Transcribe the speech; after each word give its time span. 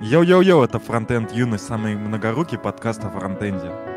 Йоу-йоу-йоу, 0.00 0.62
это 0.62 0.78
Фронтенд 0.78 1.32
Юность, 1.32 1.66
самый 1.66 1.96
многорукий 1.96 2.56
подкаст 2.56 3.04
о 3.04 3.10
фронтенде. 3.10 3.87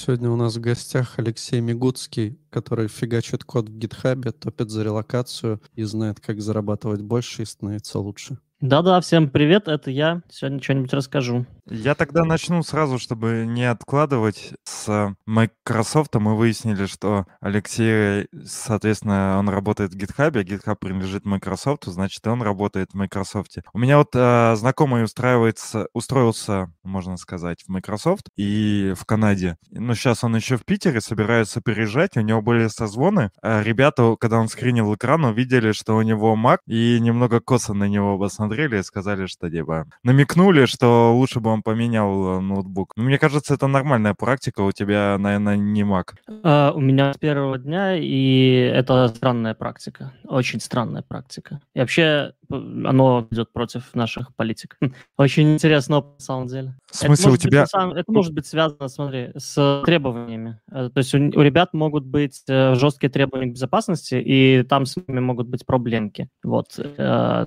Сегодня 0.00 0.30
у 0.30 0.36
нас 0.36 0.56
в 0.56 0.60
гостях 0.60 1.18
Алексей 1.18 1.60
Мигуцкий, 1.60 2.38
который 2.48 2.88
фигачит 2.88 3.44
код 3.44 3.68
в 3.68 3.76
GitHub 3.76 4.18
е, 4.18 4.32
топит 4.32 4.70
за 4.70 4.82
релокацию 4.82 5.60
и 5.74 5.82
знает, 5.82 6.20
как 6.20 6.40
зарабатывать 6.40 7.02
больше 7.02 7.42
и 7.42 7.44
становиться 7.44 7.98
лучше. 7.98 8.38
Да-да, 8.60 9.00
всем 9.00 9.30
привет, 9.30 9.68
это 9.68 9.90
я. 9.90 10.20
Сегодня 10.28 10.62
что-нибудь 10.62 10.92
расскажу. 10.92 11.46
Я 11.70 11.94
тогда 11.94 12.24
начну 12.24 12.62
сразу, 12.62 12.98
чтобы 12.98 13.44
не 13.46 13.64
откладывать. 13.64 14.52
С 14.64 15.14
Microsoft 15.24 16.14
мы 16.16 16.36
выяснили, 16.36 16.84
что 16.84 17.26
Алексей, 17.40 18.26
соответственно, 18.44 19.38
он 19.38 19.48
работает 19.48 19.94
в 19.94 19.96
GitHub, 19.96 20.36
а 20.36 20.42
GitHub 20.42 20.76
принадлежит 20.76 21.24
Microsoft, 21.24 21.84
значит, 21.86 22.26
он 22.26 22.42
работает 22.42 22.90
в 22.90 22.96
Microsoft. 22.96 23.58
У 23.72 23.78
меня 23.78 23.96
вот 23.96 24.08
э, 24.14 24.56
знакомый 24.56 25.04
устраивается, 25.04 25.86
устроился, 25.94 26.70
можно 26.82 27.16
сказать, 27.16 27.62
в 27.62 27.68
Microsoft 27.68 28.28
и 28.36 28.92
в 28.94 29.06
Канаде. 29.06 29.56
Но 29.70 29.94
сейчас 29.94 30.22
он 30.22 30.36
еще 30.36 30.58
в 30.58 30.66
Питере, 30.66 31.00
собирается 31.00 31.62
переезжать, 31.62 32.16
у 32.16 32.20
него 32.20 32.42
были 32.42 32.66
созвоны. 32.66 33.30
А 33.42 33.62
ребята, 33.62 34.16
когда 34.20 34.38
он 34.38 34.48
скринил 34.48 34.94
экран, 34.94 35.24
увидели, 35.24 35.72
что 35.72 35.96
у 35.96 36.02
него 36.02 36.36
Mac, 36.36 36.58
и 36.66 36.98
немного 37.00 37.40
косо 37.40 37.72
на 37.72 37.84
него 37.84 38.18
посмотрели 38.50 38.80
и 38.80 38.82
сказали, 38.82 39.26
что, 39.26 39.48
типа, 39.48 39.86
намекнули, 40.02 40.66
что 40.66 41.14
лучше 41.14 41.38
бы 41.38 41.50
он 41.50 41.62
поменял 41.62 42.38
э, 42.38 42.40
ноутбук. 42.40 42.92
Мне 42.96 43.16
кажется, 43.16 43.54
это 43.54 43.68
нормальная 43.68 44.14
практика. 44.14 44.62
У 44.62 44.72
тебя, 44.72 45.16
наверное, 45.18 45.56
не 45.56 45.82
Mac. 45.82 46.14
Uh, 46.28 46.72
у 46.72 46.80
меня 46.80 47.12
с 47.12 47.16
первого 47.16 47.58
дня, 47.58 47.96
и 47.96 48.72
это 48.74 49.08
странная 49.08 49.54
практика. 49.54 50.12
Очень 50.24 50.60
странная 50.60 51.02
практика. 51.02 51.60
И 51.74 51.78
вообще 51.78 52.32
оно 52.48 53.28
идет 53.30 53.52
против 53.52 53.94
наших 53.94 54.34
политик. 54.34 54.76
Очень 55.16 55.54
интересно, 55.54 56.00
на 56.00 56.18
самом 56.18 56.48
деле. 56.48 56.74
В 56.90 56.96
смысле, 56.96 57.32
у 57.32 57.36
тебя... 57.36 57.66
Быть, 57.72 57.98
это 57.98 58.10
может 58.10 58.34
быть 58.34 58.46
связано, 58.46 58.88
смотри, 58.88 59.30
с 59.36 59.82
требованиями. 59.86 60.58
Э, 60.72 60.90
то 60.92 60.98
есть 60.98 61.14
у, 61.14 61.18
у 61.18 61.42
ребят 61.42 61.72
могут 61.72 62.04
быть 62.04 62.42
э, 62.48 62.74
жесткие 62.74 63.10
требования 63.10 63.46
к 63.46 63.54
безопасности, 63.54 64.16
и 64.16 64.64
там 64.64 64.86
с 64.86 64.96
ними 64.96 65.20
могут 65.20 65.46
быть 65.46 65.64
проблемки. 65.64 66.28
Вот. 66.42 66.80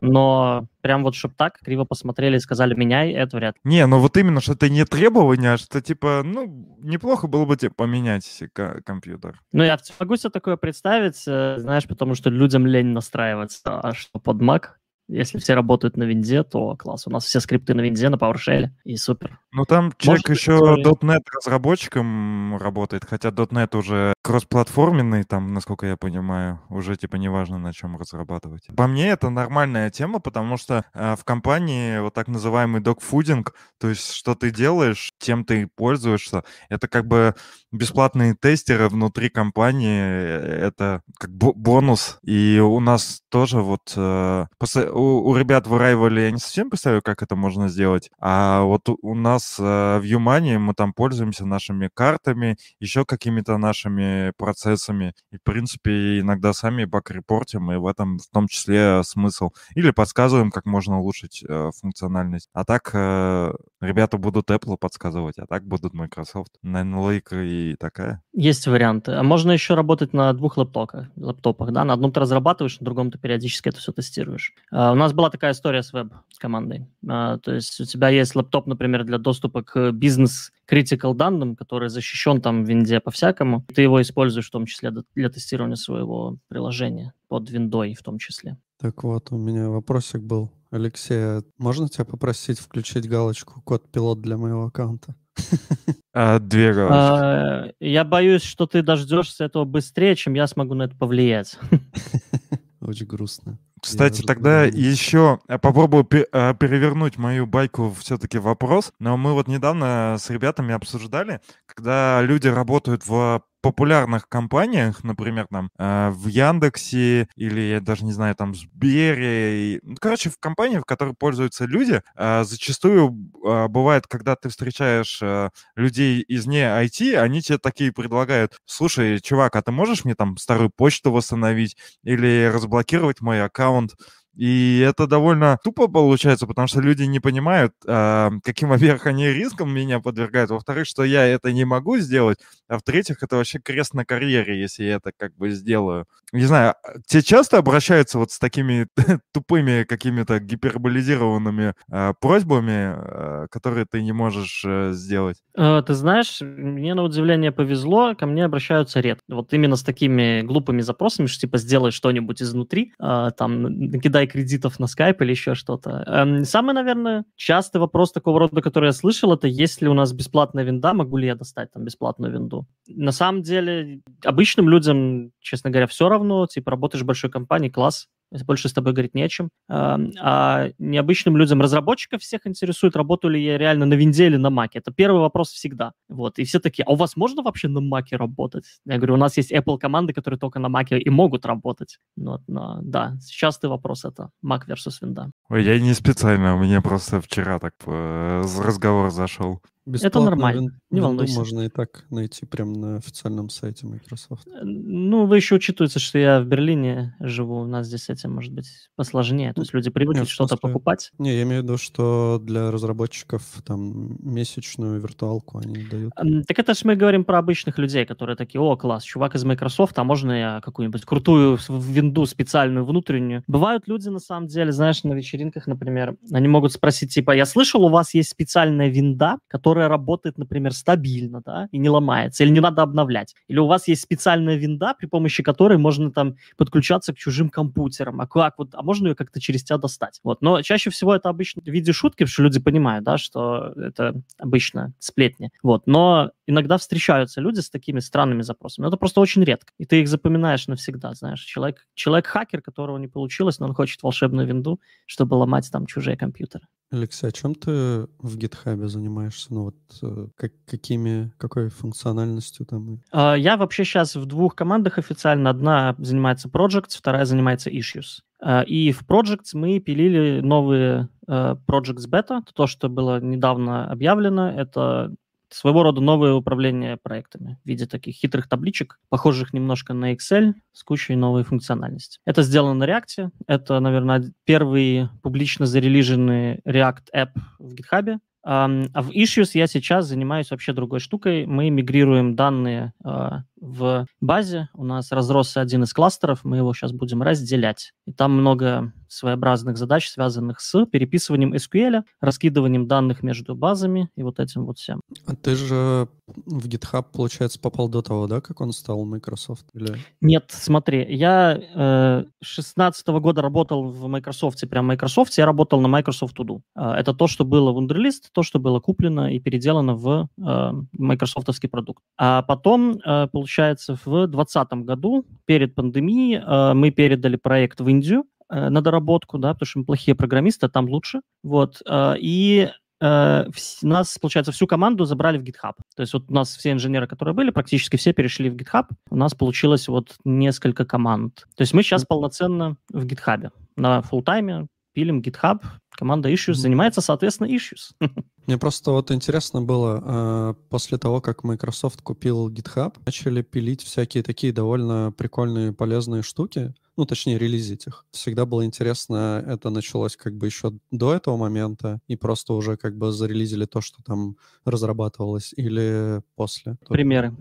Но 0.02 0.67
прям 0.82 0.92
вот, 1.02 1.16
чтобы 1.16 1.33
так 1.36 1.58
криво 1.59 1.86
посмотрели 1.86 2.38
и 2.38 2.39
сказали, 2.39 2.75
меняй, 2.75 3.11
это 3.11 3.38
вряд 3.38 3.55
ли. 3.55 3.61
Не, 3.63 3.88
ну 3.88 3.97
вот 3.97 4.16
именно, 4.17 4.41
что 4.41 4.53
это 4.53 4.69
не 4.69 4.86
требование, 4.86 5.53
а 5.53 5.58
что 5.58 5.81
типа, 5.81 6.22
ну, 6.23 6.77
неплохо 6.81 7.27
было 7.27 7.45
бы 7.45 7.58
тебе 7.58 7.72
поменять 7.72 8.44
компьютер. 8.86 9.39
Ну, 9.52 9.64
я 9.64 9.80
могу 9.99 10.16
себе 10.17 10.30
такое 10.30 10.58
представить, 10.58 11.23
э, 11.25 11.55
знаешь, 11.58 11.88
потому 11.88 12.14
что 12.14 12.30
людям 12.30 12.67
лень 12.67 12.88
настраиваться, 12.88 13.80
а 13.80 13.94
что 13.94 14.19
под 14.19 14.41
Mac 14.41 14.66
если 15.09 15.38
все 15.38 15.53
работают 15.53 15.97
на 15.97 16.03
винде, 16.03 16.44
то 16.44 16.75
класс. 16.77 17.08
У 17.08 17.11
нас 17.11 17.25
все 17.25 17.39
скрипты 17.39 17.73
на 17.73 17.81
винде, 17.81 18.09
на 18.09 18.16
PowerShell, 18.16 18.69
и 18.86 18.95
супер. 18.95 19.39
Ну, 19.52 19.66
там 19.66 19.91
человек 19.97 20.27
Может, 20.30 20.41
еще 20.41 20.58
.NET 21.02 21.23
разработчиком 21.36 22.58
работает, 22.58 23.05
хотя 23.05 23.30
.NET 23.30 23.77
уже 23.77 24.13
кроссплатформенный, 24.23 25.23
там, 25.26 25.54
насколько 25.54 25.86
я 25.86 25.98
понимаю, 25.98 26.61
уже, 26.70 26.95
типа, 26.95 27.17
неважно, 27.17 27.60
на 27.60 27.73
чем 27.73 27.98
разрабатывать. 27.98 28.67
По 28.76 28.88
мне, 28.88 29.10
это 29.10 29.30
нормальная 29.30 29.89
тема, 29.89 30.20
потому 30.20 30.56
что 30.56 30.86
э, 30.94 31.16
в 31.17 31.26
компании 31.26 32.00
вот 32.00 32.14
так 32.14 32.30
называемый 32.30 32.82
докфудинг, 32.82 33.54
то 33.80 33.89
есть, 33.89 34.14
что 34.14 34.33
ты 34.33 34.50
делаешь, 34.50 35.12
тем 35.20 35.44
ты 35.44 35.67
пользуешься, 35.67 36.44
это 36.70 36.88
как 36.88 37.06
бы 37.06 37.36
бесплатные 37.73 38.33
тестеры 38.39 38.88
внутри 38.88 39.28
компании, 39.28 40.00
э, 40.02 40.67
это 40.67 41.02
как 41.20 41.30
бонус. 41.32 42.17
И 42.23 42.60
у 42.60 42.80
нас 42.80 43.23
тоже 43.30 43.62
вот 43.62 43.94
э, 43.98 44.45
после, 44.58 44.89
у, 44.89 45.28
у 45.28 45.36
ребят 45.36 45.67
в 45.67 45.73
Arrival 45.73 46.22
я 46.22 46.32
не 46.32 46.39
совсем 46.39 46.70
представляю, 46.70 47.02
как 47.02 47.22
это 47.23 47.36
можно 47.36 47.67
сделать, 47.67 48.10
а 48.22 48.62
вот 48.62 48.88
у, 48.88 48.98
у 49.02 49.16
нас 49.16 49.58
э, 49.60 50.00
в 50.00 50.04
Юмане 50.04 50.60
мы 50.60 50.73
там 50.73 50.94
пользуемся 50.94 51.45
нашими 51.45 51.89
картами, 51.94 52.56
еще 52.80 53.04
какими-то 53.04 53.58
нашими 53.58 54.13
процессами. 54.38 55.14
И, 55.32 55.38
в 55.38 55.44
принципе, 55.44 56.20
иногда 56.20 56.54
сами 56.54 56.86
баг-репортим, 56.86 57.72
и 57.72 57.78
в 57.78 57.88
этом 57.88 58.20
в 58.20 58.28
том 58.32 58.48
числе 58.48 59.04
смысл. 59.04 59.52
Или 59.76 59.92
подсказываем, 59.92 60.52
как 60.52 60.66
можно 60.66 61.00
улучшить 61.00 61.44
э, 61.48 61.72
функциональность. 61.80 62.50
А 62.54 62.66
так 62.66 62.92
э, 62.94 63.52
ребята 63.82 64.18
будут 64.18 64.50
Apple 64.50 64.78
подсказывать, 64.78 65.38
а 65.38 65.46
так 65.46 65.66
будут 65.66 65.94
Microsoft. 65.94 66.52
Наверное, 66.62 67.22
и 67.32 67.76
такая. 67.76 68.22
Есть 68.34 68.68
варианты. 68.68 69.14
А 69.14 69.24
можно 69.24 69.52
еще 69.52 69.76
работать 69.76 70.14
на 70.14 70.34
двух 70.34 70.58
лаптопах, 70.58 71.08
лаптопах 71.16 71.72
да? 71.72 71.84
На 71.84 71.94
одном 71.94 72.12
ты 72.12 72.20
разрабатываешь, 72.20 72.80
на 72.80 72.86
другом 72.86 73.12
ты 73.12 73.18
периодически 73.18 73.70
это 73.70 73.80
все 73.80 73.92
тестируешь. 73.92 74.54
Uh, 74.74 74.92
у 74.92 74.95
нас 74.95 75.14
была 75.14 75.30
такая 75.30 75.52
история 75.52 75.84
с 75.84 75.94
веб, 75.94 76.14
с 76.32 76.40
командой. 76.40 76.88
Uh, 77.06 77.38
то 77.40 77.54
есть 77.54 77.80
у 77.80 77.86
тебя 77.86 78.10
есть 78.10 78.36
лаптоп, 78.36 78.68
например, 78.68 79.04
для 79.04 79.18
доступа 79.18 79.64
к 79.64 79.92
бизнес-критикал 79.92 81.14
данным, 81.14 81.56
который 81.56 81.90
защищен 81.90 82.42
там 82.42 82.64
в 82.64 82.68
винде 82.68 83.00
по-всякому. 83.00 83.66
Ты 83.74 83.84
его 83.84 84.02
используешь 84.03 84.47
в 84.47 84.52
том 84.52 84.65
числе 84.65 84.91
для 85.15 85.30
тестирования 85.30 85.75
своего 85.75 86.37
приложения 86.47 87.14
под 87.27 87.49
виндой 87.49 87.95
в 87.95 88.03
том 88.03 88.19
числе. 88.19 88.58
Так 88.80 89.03
вот, 89.03 89.31
у 89.31 89.37
меня 89.37 89.69
вопросик 89.69 90.21
был. 90.21 90.52
Алексей, 90.69 91.17
а 91.17 91.43
можно 91.58 91.87
тебя 91.87 92.03
попросить 92.03 92.59
включить 92.59 93.08
галочку 93.08 93.61
«Код 93.61 93.91
пилот» 93.91 94.21
для 94.21 94.37
моего 94.37 94.65
аккаунта? 94.65 95.15
А, 96.15 96.37
две 96.37 96.73
галочки. 96.73 96.95
А, 96.95 97.71
я 97.80 98.03
боюсь, 98.03 98.43
что 98.43 98.67
ты 98.67 98.83
дождешься 98.83 99.45
этого 99.45 99.65
быстрее, 99.65 100.15
чем 100.15 100.35
я 100.35 100.45
смогу 100.45 100.75
на 100.75 100.83
это 100.83 100.95
повлиять. 100.95 101.58
Очень 102.81 103.08
грустно. 103.08 103.58
Кстати, 103.81 104.21
я 104.21 104.27
тогда 104.27 104.64
еще 104.64 105.39
попробую 105.47 106.03
перевернуть 106.05 107.17
мою 107.17 107.47
байку 107.47 107.93
все-таки 107.99 108.37
вопрос. 108.37 108.93
Но 108.99 109.17
мы 109.17 109.33
вот 109.33 109.47
недавно 109.47 110.17
с 110.20 110.30
ребятами 110.30 110.73
обсуждали, 110.73 111.41
когда 111.65 112.21
люди 112.21 112.47
работают 112.47 113.08
в 113.08 113.43
популярных 113.64 114.28
компаниях, 114.28 115.04
например, 115.06 115.48
там 115.50 115.72
э, 115.80 116.10
в 116.12 116.28
Яндексе 116.28 117.30
или, 117.38 117.62
я 117.62 117.80
даже 117.80 118.04
не 118.06 118.12
знаю, 118.12 118.36
там 118.36 118.54
Сбере, 118.54 119.76
и, 119.76 119.80
ну, 119.84 119.96
короче, 120.00 120.30
в 120.30 120.38
компании, 120.38 120.80
в 120.80 120.86
которой 120.86 121.16
пользуются 121.16 121.64
люди, 121.66 122.02
э, 122.18 122.44
зачастую 122.44 123.32
э, 123.46 123.68
бывает, 123.70 124.06
когда 124.08 124.36
ты 124.36 124.50
встречаешь 124.50 125.20
э, 125.22 125.50
людей 125.78 126.22
из 126.22 126.46
не 126.46 126.62
IT, 126.62 127.16
они 127.16 127.42
тебе 127.42 127.58
такие 127.58 127.94
предлагают, 127.94 128.57
слушай, 128.66 129.22
чувак, 129.22 129.56
а 129.56 129.62
ты 129.62 129.72
можешь 129.72 130.04
мне 130.04 130.13
там 130.16 130.36
старую 130.38 130.69
почту 130.69 131.12
восстановить 131.13 131.78
или 132.04 132.51
разблокировать 132.54 133.22
мой 133.22 133.42
аккаунт? 133.42 133.95
И 134.36 134.80
это 134.80 135.07
довольно 135.07 135.57
тупо 135.63 135.88
получается, 135.88 136.48
потому 136.48 136.68
что 136.68 136.81
люди 136.81 137.04
не 137.04 137.19
понимают, 137.19 137.74
э, 137.86 138.30
каким, 138.44 138.69
во-первых, 138.69 139.06
они 139.06 139.27
риском 139.27 139.74
меня 139.74 140.00
подвергают, 140.00 140.51
во-вторых, 140.51 140.88
что 140.88 141.04
я 141.04 141.25
это 141.25 141.51
не 141.51 141.66
могу 141.66 141.98
сделать, 141.98 142.39
а 142.68 142.77
в-третьих, 142.77 143.21
это 143.21 143.36
вообще 143.38 143.60
крест 143.60 143.94
на 143.94 144.06
карьере, 144.06 144.60
если 144.60 144.86
я 144.86 144.95
это 144.95 145.12
как 145.16 145.36
бы 145.36 145.51
сделаю. 145.51 146.06
Не 146.31 146.45
знаю, 146.45 146.74
а, 146.83 147.00
тебе 147.06 147.21
часто 147.21 147.60
обращаются 147.60 148.18
вот 148.18 148.31
с 148.31 148.39
такими 148.39 148.88
тупыми 149.33 149.83
какими-то 149.83 150.39
гиперболизированными 150.39 151.74
э, 151.91 152.13
просьбами, 152.19 152.95
э, 152.95 153.47
которые 153.51 153.85
ты 153.85 154.01
не 154.01 154.13
можешь 154.13 154.63
э, 154.65 154.94
сделать? 154.94 155.38
Э, 155.56 155.83
ты 155.85 155.94
знаешь, 155.94 156.39
мне 156.41 156.95
на 156.95 157.03
удивление 157.03 157.51
повезло, 157.51 158.15
ко 158.15 158.25
мне 158.25 158.45
обращаются 158.45 159.00
редко. 159.00 159.24
Вот 159.30 159.53
именно 159.53 159.75
с 159.75 159.83
такими 159.83 160.41
глупыми 160.41 160.81
запросами, 160.81 161.27
что 161.27 161.41
типа 161.41 161.59
сделай 161.59 161.91
что-нибудь 161.91 162.41
изнутри, 162.41 162.94
э, 163.00 163.30
там, 163.38 163.62
накидай 163.62 164.22
дай 164.23 164.27
кредитов 164.27 164.79
на 164.79 164.87
скайп 164.87 165.21
или 165.21 165.31
еще 165.31 165.55
что-то. 165.55 166.03
Эм, 166.07 166.45
самый, 166.45 166.73
наверное, 166.73 167.25
частый 167.35 167.81
вопрос 167.81 168.11
такого 168.11 168.39
рода, 168.39 168.61
который 168.61 168.87
я 168.87 168.93
слышал, 168.93 169.33
это 169.33 169.47
есть 169.47 169.81
ли 169.81 169.87
у 169.87 169.93
нас 169.93 170.13
бесплатная 170.13 170.63
винда, 170.63 170.93
могу 170.93 171.17
ли 171.17 171.27
я 171.27 171.35
достать 171.35 171.71
там 171.71 171.83
бесплатную 171.83 172.31
винду. 172.31 172.65
На 172.87 173.11
самом 173.11 173.41
деле, 173.41 174.01
обычным 174.23 174.69
людям, 174.69 175.31
честно 175.41 175.69
говоря, 175.69 175.87
все 175.87 176.09
равно, 176.09 176.47
типа, 176.47 176.71
работаешь 176.71 177.03
в 177.03 177.07
большой 177.07 177.29
компании, 177.29 177.69
класс, 177.69 178.07
больше 178.41 178.69
с 178.69 178.74
тобой 178.74 178.94
говорить 178.94 179.13
не 179.13 179.24
о 179.24 179.30
чем. 179.30 179.50
А, 179.69 180.69
необычным 180.80 181.38
людям, 181.38 181.62
разработчиков 181.62 182.21
всех 182.21 182.47
интересует, 182.47 182.95
работаю 182.95 183.31
ли 183.31 183.44
я 183.44 183.57
реально 183.57 183.85
на 183.85 183.94
винде 183.94 184.25
или 184.25 184.38
на 184.38 184.50
маке. 184.50 184.80
Это 184.80 184.91
первый 184.91 185.21
вопрос 185.21 185.51
всегда. 185.51 185.94
Вот. 186.09 186.39
И 186.39 186.44
все 186.44 186.59
такие, 186.59 186.83
а 186.83 186.91
у 186.91 186.95
вас 186.95 187.15
можно 187.15 187.44
вообще 187.44 187.68
на 187.68 187.81
маке 187.81 188.15
работать? 188.15 188.65
Я 188.85 188.97
говорю, 188.97 189.13
у 189.13 189.18
нас 189.18 189.38
есть 189.38 189.51
Apple 189.51 189.77
команды, 189.77 190.13
которые 190.13 190.39
только 190.39 190.59
на 190.59 190.69
маке 190.69 190.97
и 190.97 191.09
могут 191.09 191.45
работать. 191.45 192.00
Вот, 192.15 192.41
но, 192.47 192.80
да, 192.81 193.15
сейчас 193.21 193.59
ты 193.59 193.68
вопрос 193.68 194.06
это 194.06 194.30
Mac 194.44 194.62
versus 194.68 194.97
винда. 195.01 195.31
Ой, 195.50 195.63
я 195.63 195.80
не 195.80 195.94
специально, 195.94 196.56
у 196.56 196.59
меня 196.59 196.81
просто 196.81 197.21
вчера 197.21 197.59
так 197.59 197.74
э, 197.85 198.41
разговор 198.59 199.12
зашел. 199.12 199.62
Это 199.85 200.21
нормально, 200.21 200.62
вин, 200.62 200.80
не 200.91 201.01
волнуйся. 201.01 201.38
можно 201.39 201.62
и 201.62 201.69
так 201.69 202.06
найти 202.09 202.45
прямо 202.45 202.77
на 202.77 202.95
официальном 202.97 203.50
сайте 203.50 203.85
Microsoft. 203.85 204.47
Ну, 204.63 205.25
вы 205.25 205.38
еще 205.38 205.56
учитываете, 205.56 206.00
что 206.00 206.18
я 206.18 206.41
в 206.41 206.45
Берлине 206.45 207.15
живу, 207.19 207.62
у 207.62 207.68
нас 207.68 207.88
здесь 207.88 208.09
этим 208.09 208.33
может 208.33 208.53
быть 208.53 208.68
посложнее, 208.95 209.53
то 209.53 209.62
есть 209.62 209.74
люди 209.74 209.89
привыкли 209.89 210.24
что-то 210.25 210.57
покупать. 210.57 211.12
Не, 211.18 211.35
я 211.35 211.44
имею 211.44 211.62
в 211.62 211.63
виду, 211.65 211.77
что 211.77 212.39
для 212.41 212.71
разработчиков 212.71 213.44
там 213.65 214.18
месячную 214.19 215.00
виртуалку 215.01 215.59
они 215.59 215.85
дают. 215.85 216.13
Так 216.47 216.59
это 216.59 216.74
же 216.74 216.81
мы 216.83 216.95
говорим 216.95 217.25
про 217.25 217.39
обычных 217.39 217.77
людей, 217.77 218.06
которые 218.06 218.35
такие, 218.35 218.62
о, 218.62 218.75
класс, 218.77 219.03
чувак 219.03 219.35
из 219.35 219.44
Microsoft, 219.44 219.97
а 220.00 220.03
можно 220.03 220.31
я 220.31 220.62
какую-нибудь 220.62 221.06
крутую 221.06 221.57
винду 221.68 222.25
специальную 222.25 222.85
внутреннюю? 222.85 223.44
Бывают 223.47 223.88
люди, 223.88 224.09
на 224.09 224.19
самом 224.19 224.47
деле, 224.47 224.71
знаешь, 224.71 225.03
на 225.03 225.13
вечеринках, 225.13 225.68
например, 225.68 226.15
они 226.31 226.47
могут 226.47 226.74
спросить, 226.74 227.13
типа, 227.13 227.31
я 227.31 227.45
слышал, 227.45 227.83
у 227.83 227.89
вас 227.89 228.13
есть 228.13 228.30
специальная 228.30 228.89
винда, 228.89 229.38
которая 229.47 229.72
работает, 229.73 230.37
например, 230.37 230.73
стабильно, 230.73 231.41
да, 231.45 231.67
и 231.71 231.77
не 231.77 231.89
ломается, 231.89 232.43
или 232.43 232.51
не 232.51 232.59
надо 232.59 232.81
обновлять. 232.81 233.35
Или 233.47 233.59
у 233.59 233.67
вас 233.67 233.87
есть 233.87 234.01
специальная 234.01 234.55
винда, 234.55 234.95
при 234.97 235.05
помощи 235.07 235.43
которой 235.43 235.77
можно 235.77 236.11
там 236.11 236.35
подключаться 236.57 237.13
к 237.13 237.17
чужим 237.17 237.49
компьютерам. 237.49 238.21
А 238.21 238.27
как 238.27 238.57
вот, 238.57 238.69
а 238.73 238.81
можно 238.81 239.09
ее 239.09 239.15
как-то 239.15 239.39
через 239.39 239.63
тебя 239.63 239.77
достать? 239.77 240.19
Вот. 240.23 240.41
Но 240.41 240.61
чаще 240.61 240.89
всего 240.89 241.15
это 241.15 241.29
обычно 241.29 241.61
в 241.61 241.67
виде 241.67 241.91
шутки, 241.93 242.25
что 242.25 242.43
люди 242.43 242.59
понимают, 242.59 243.03
да, 243.03 243.17
что 243.17 243.73
это 243.75 244.21
обычно 244.37 244.93
сплетни. 244.99 245.51
Вот. 245.61 245.87
Но 245.87 246.31
иногда 246.47 246.77
встречаются 246.77 247.41
люди 247.41 247.59
с 247.59 247.69
такими 247.69 247.99
странными 247.99 248.41
запросами. 248.41 248.87
Это 248.87 248.97
просто 248.97 249.21
очень 249.21 249.43
редко. 249.43 249.73
И 249.77 249.85
ты 249.85 250.01
их 250.01 250.07
запоминаешь 250.07 250.67
навсегда, 250.67 251.13
знаешь. 251.13 251.41
Человек, 251.41 251.87
человек-хакер, 251.95 252.61
которого 252.61 252.97
не 252.97 253.07
получилось, 253.07 253.59
но 253.59 253.67
он 253.67 253.73
хочет 253.73 254.03
волшебную 254.03 254.47
винду, 254.47 254.79
чтобы 255.05 255.35
ломать 255.35 255.69
там 255.71 255.85
чужие 255.85 256.17
компьютеры. 256.17 256.67
Алексей, 256.94 257.28
а 257.28 257.31
чем 257.31 257.56
ты 257.56 258.07
в 258.19 258.38
GitHub 258.38 258.86
занимаешься? 258.88 259.54
Ну 259.54 259.63
вот 259.63 259.75
э, 260.04 260.28
как, 260.38 260.51
какими, 260.68 261.34
какой 261.38 261.69
функциональностью 261.69 262.66
там? 262.66 263.01
Uh, 263.12 263.38
я 263.38 263.57
вообще 263.57 263.84
сейчас 263.84 264.16
в 264.16 264.25
двух 264.25 264.56
командах 264.56 265.00
официально. 265.00 265.50
Одна 265.50 265.95
занимается 265.98 266.50
Projects, 266.50 266.98
вторая 266.98 267.25
занимается 267.25 267.72
Issues. 267.72 268.22
Uh, 268.44 268.63
и 268.66 268.92
в 268.92 269.04
Projects 269.07 269.54
мы 269.54 269.80
пилили 269.80 270.42
новые 270.42 271.10
uh, 271.28 271.57
Projects 271.68 272.07
Beta. 272.07 272.42
То, 272.54 272.68
что 272.68 272.90
было 272.90 273.19
недавно 273.19 273.90
объявлено, 273.90 274.51
это 274.51 275.13
своего 275.53 275.83
рода 275.83 276.01
новое 276.01 276.33
управление 276.33 276.97
проектами 276.97 277.59
в 277.63 277.67
виде 277.67 277.85
таких 277.85 278.15
хитрых 278.15 278.47
табличек, 278.47 279.00
похожих 279.09 279.53
немножко 279.53 279.94
на 279.94 280.13
Excel, 280.13 280.53
с 280.71 280.83
кучей 280.83 281.15
новой 281.15 281.44
функциональности. 281.44 282.19
Это 282.25 282.41
сделано 282.44 282.73
на 282.73 282.85
React. 282.85 283.29
Это, 283.47 283.79
наверное, 283.79 284.31
первый 284.45 285.09
публично 285.21 285.65
зарелиженный 285.65 286.59
React 286.65 287.05
App 287.15 287.31
в 287.59 287.73
GitHub. 287.73 288.19
А 288.44 288.68
в 288.68 289.10
Issues 289.10 289.51
я 289.54 289.68
сейчас 289.68 290.07
занимаюсь 290.07 290.51
вообще 290.51 290.74
другой 290.74 291.00
штукой. 291.00 291.45
Мы 291.45 291.69
мигрируем 291.69 292.36
данные 292.36 292.94
а, 293.04 293.44
в 293.63 294.06
базе. 294.19 294.68
У 294.74 294.84
нас 294.84 295.12
разросся 295.12 295.62
один 295.62 295.84
из 295.84 295.94
кластеров, 295.94 296.44
мы 296.44 296.57
его 296.57 296.74
сейчас 296.74 296.92
будем 296.92 297.22
разделять. 297.22 297.94
И 298.06 298.12
там 298.12 298.34
много 298.34 298.92
своеобразных 299.07 299.78
задач, 299.78 300.10
связанных 300.10 300.60
с 300.60 300.86
переписыванием 300.86 301.54
SQL, 301.54 302.04
раскидыванием 302.19 302.88
данных 302.88 303.24
между 303.24 303.56
базами 303.56 304.10
и 304.18 304.24
вот 304.24 304.40
этим 304.40 304.66
вот 304.66 304.78
всем. 304.80 305.00
А 305.25 305.36
ты 305.36 305.56
же 305.56 306.10
в 306.45 306.68
GitHub, 306.68 307.06
получается, 307.13 307.60
попал 307.60 307.90
до 307.90 308.01
того, 308.01 308.28
да, 308.28 308.42
как 308.42 308.60
он 308.62 308.72
стал 308.72 309.06
Microsoft? 309.06 309.66
Или... 309.74 309.98
Нет, 310.22 310.45
смотри, 310.50 311.06
я 311.16 311.60
э, 311.75 312.25
16 312.42 313.07
-го 313.07 313.19
года 313.19 313.42
работал 313.42 313.84
в 313.90 314.07
Microsoft, 314.07 314.68
прям 314.69 314.86
в 314.86 314.88
Microsoft, 314.90 315.38
я 315.38 315.45
работал 315.45 315.80
на 315.80 315.88
Microsoft 315.88 316.38
To 316.38 316.45
Do. 316.45 316.62
Э, 316.75 317.00
это 317.00 317.13
то, 317.13 317.28
что 317.28 317.45
было 317.45 317.72
в 317.72 317.78
Wunderlist, 317.78 318.30
то, 318.33 318.44
что 318.44 318.59
было 318.59 318.80
куплено 318.80 319.31
и 319.31 319.39
переделано 319.39 319.95
в 319.95 320.27
э, 320.38 320.71
майкрософтовский 320.94 321.69
продукт. 321.69 322.03
А 322.18 322.41
потом, 322.41 323.00
э, 323.06 323.27
получается, 323.31 323.95
в 324.06 324.27
2020 324.27 324.74
году, 324.85 325.25
перед 325.45 325.75
пандемией, 325.75 326.39
э, 326.39 326.74
мы 326.74 326.91
передали 326.91 327.35
проект 327.35 327.80
в 327.80 327.88
Индию, 327.88 328.25
Э, 328.53 328.69
на 328.69 328.81
доработку, 328.81 329.38
да, 329.38 329.53
потому 329.53 329.68
что 329.68 329.80
мы 329.80 329.85
плохие 329.85 330.15
программисты, 330.15 330.65
а 330.65 330.69
там 330.69 330.88
лучше. 330.88 331.21
Вот. 331.44 331.81
Э, 331.88 332.15
и 332.19 332.69
э, 333.01 333.45
нас, 333.81 334.18
получается, 334.19 334.51
всю 334.51 334.68
команду 334.68 335.06
забрали 335.06 335.38
в 335.38 335.44
GitHub. 335.44 335.74
То 335.95 336.01
есть 336.01 336.13
вот 336.13 336.25
у 336.30 336.33
нас 336.33 336.56
все 336.56 336.71
инженеры, 336.71 337.07
которые 337.07 337.33
были, 337.33 337.50
практически 337.50 337.97
все 337.97 338.13
перешли 338.13 338.50
в 338.50 338.56
GitHub. 338.56 338.85
У 339.09 339.15
нас 339.15 339.33
получилось 339.33 339.88
вот 339.88 340.15
несколько 340.24 340.85
команд. 340.85 341.45
То 341.56 341.62
есть 341.62 341.74
мы 341.74 341.83
сейчас 341.83 342.06
полноценно 342.06 342.75
в 342.91 343.06
GitHub. 343.06 343.50
На 343.75 344.01
фултайме 344.01 344.68
пилим 344.94 345.19
GitHub. 345.19 345.60
Команда 345.90 346.31
Issues 346.31 346.56
занимается, 346.56 347.01
соответственно, 347.01 347.48
Issues. 347.48 347.92
Мне 348.48 348.57
просто 348.57 348.92
вот 348.92 349.12
интересно 349.12 349.62
было, 349.62 350.56
после 350.69 350.98
того, 350.98 351.22
как 351.22 351.44
Microsoft 351.44 352.01
купил 352.01 352.50
GitHub, 352.50 352.95
начали 353.06 353.42
пилить 353.42 353.84
всякие 353.84 354.24
такие 354.24 354.51
довольно 354.51 355.13
прикольные, 355.16 355.72
полезные 355.72 356.24
штуки 356.24 356.74
ну, 356.95 357.06
точнее, 357.06 357.38
релизить 357.38 357.88
их. 357.88 358.06
Всегда 358.12 358.45
было 358.45 358.66
интересно, 358.66 359.44
это 359.48 359.69
началось 359.69 360.16
как 360.16 360.36
бы 360.36 360.45
еще 360.45 360.74
до 360.92 361.13
этого 361.13 361.38
момента, 361.38 362.00
и 362.07 362.16
просто 362.16 362.54
уже 362.54 362.78
как 362.78 362.98
бы 362.98 363.12
зарелизили 363.12 363.66
то, 363.66 363.81
что 363.81 364.04
там 364.04 364.38
разрабатывалось, 364.66 365.54
или 365.56 366.22
после? 366.36 366.78
Примеры. 366.88 367.36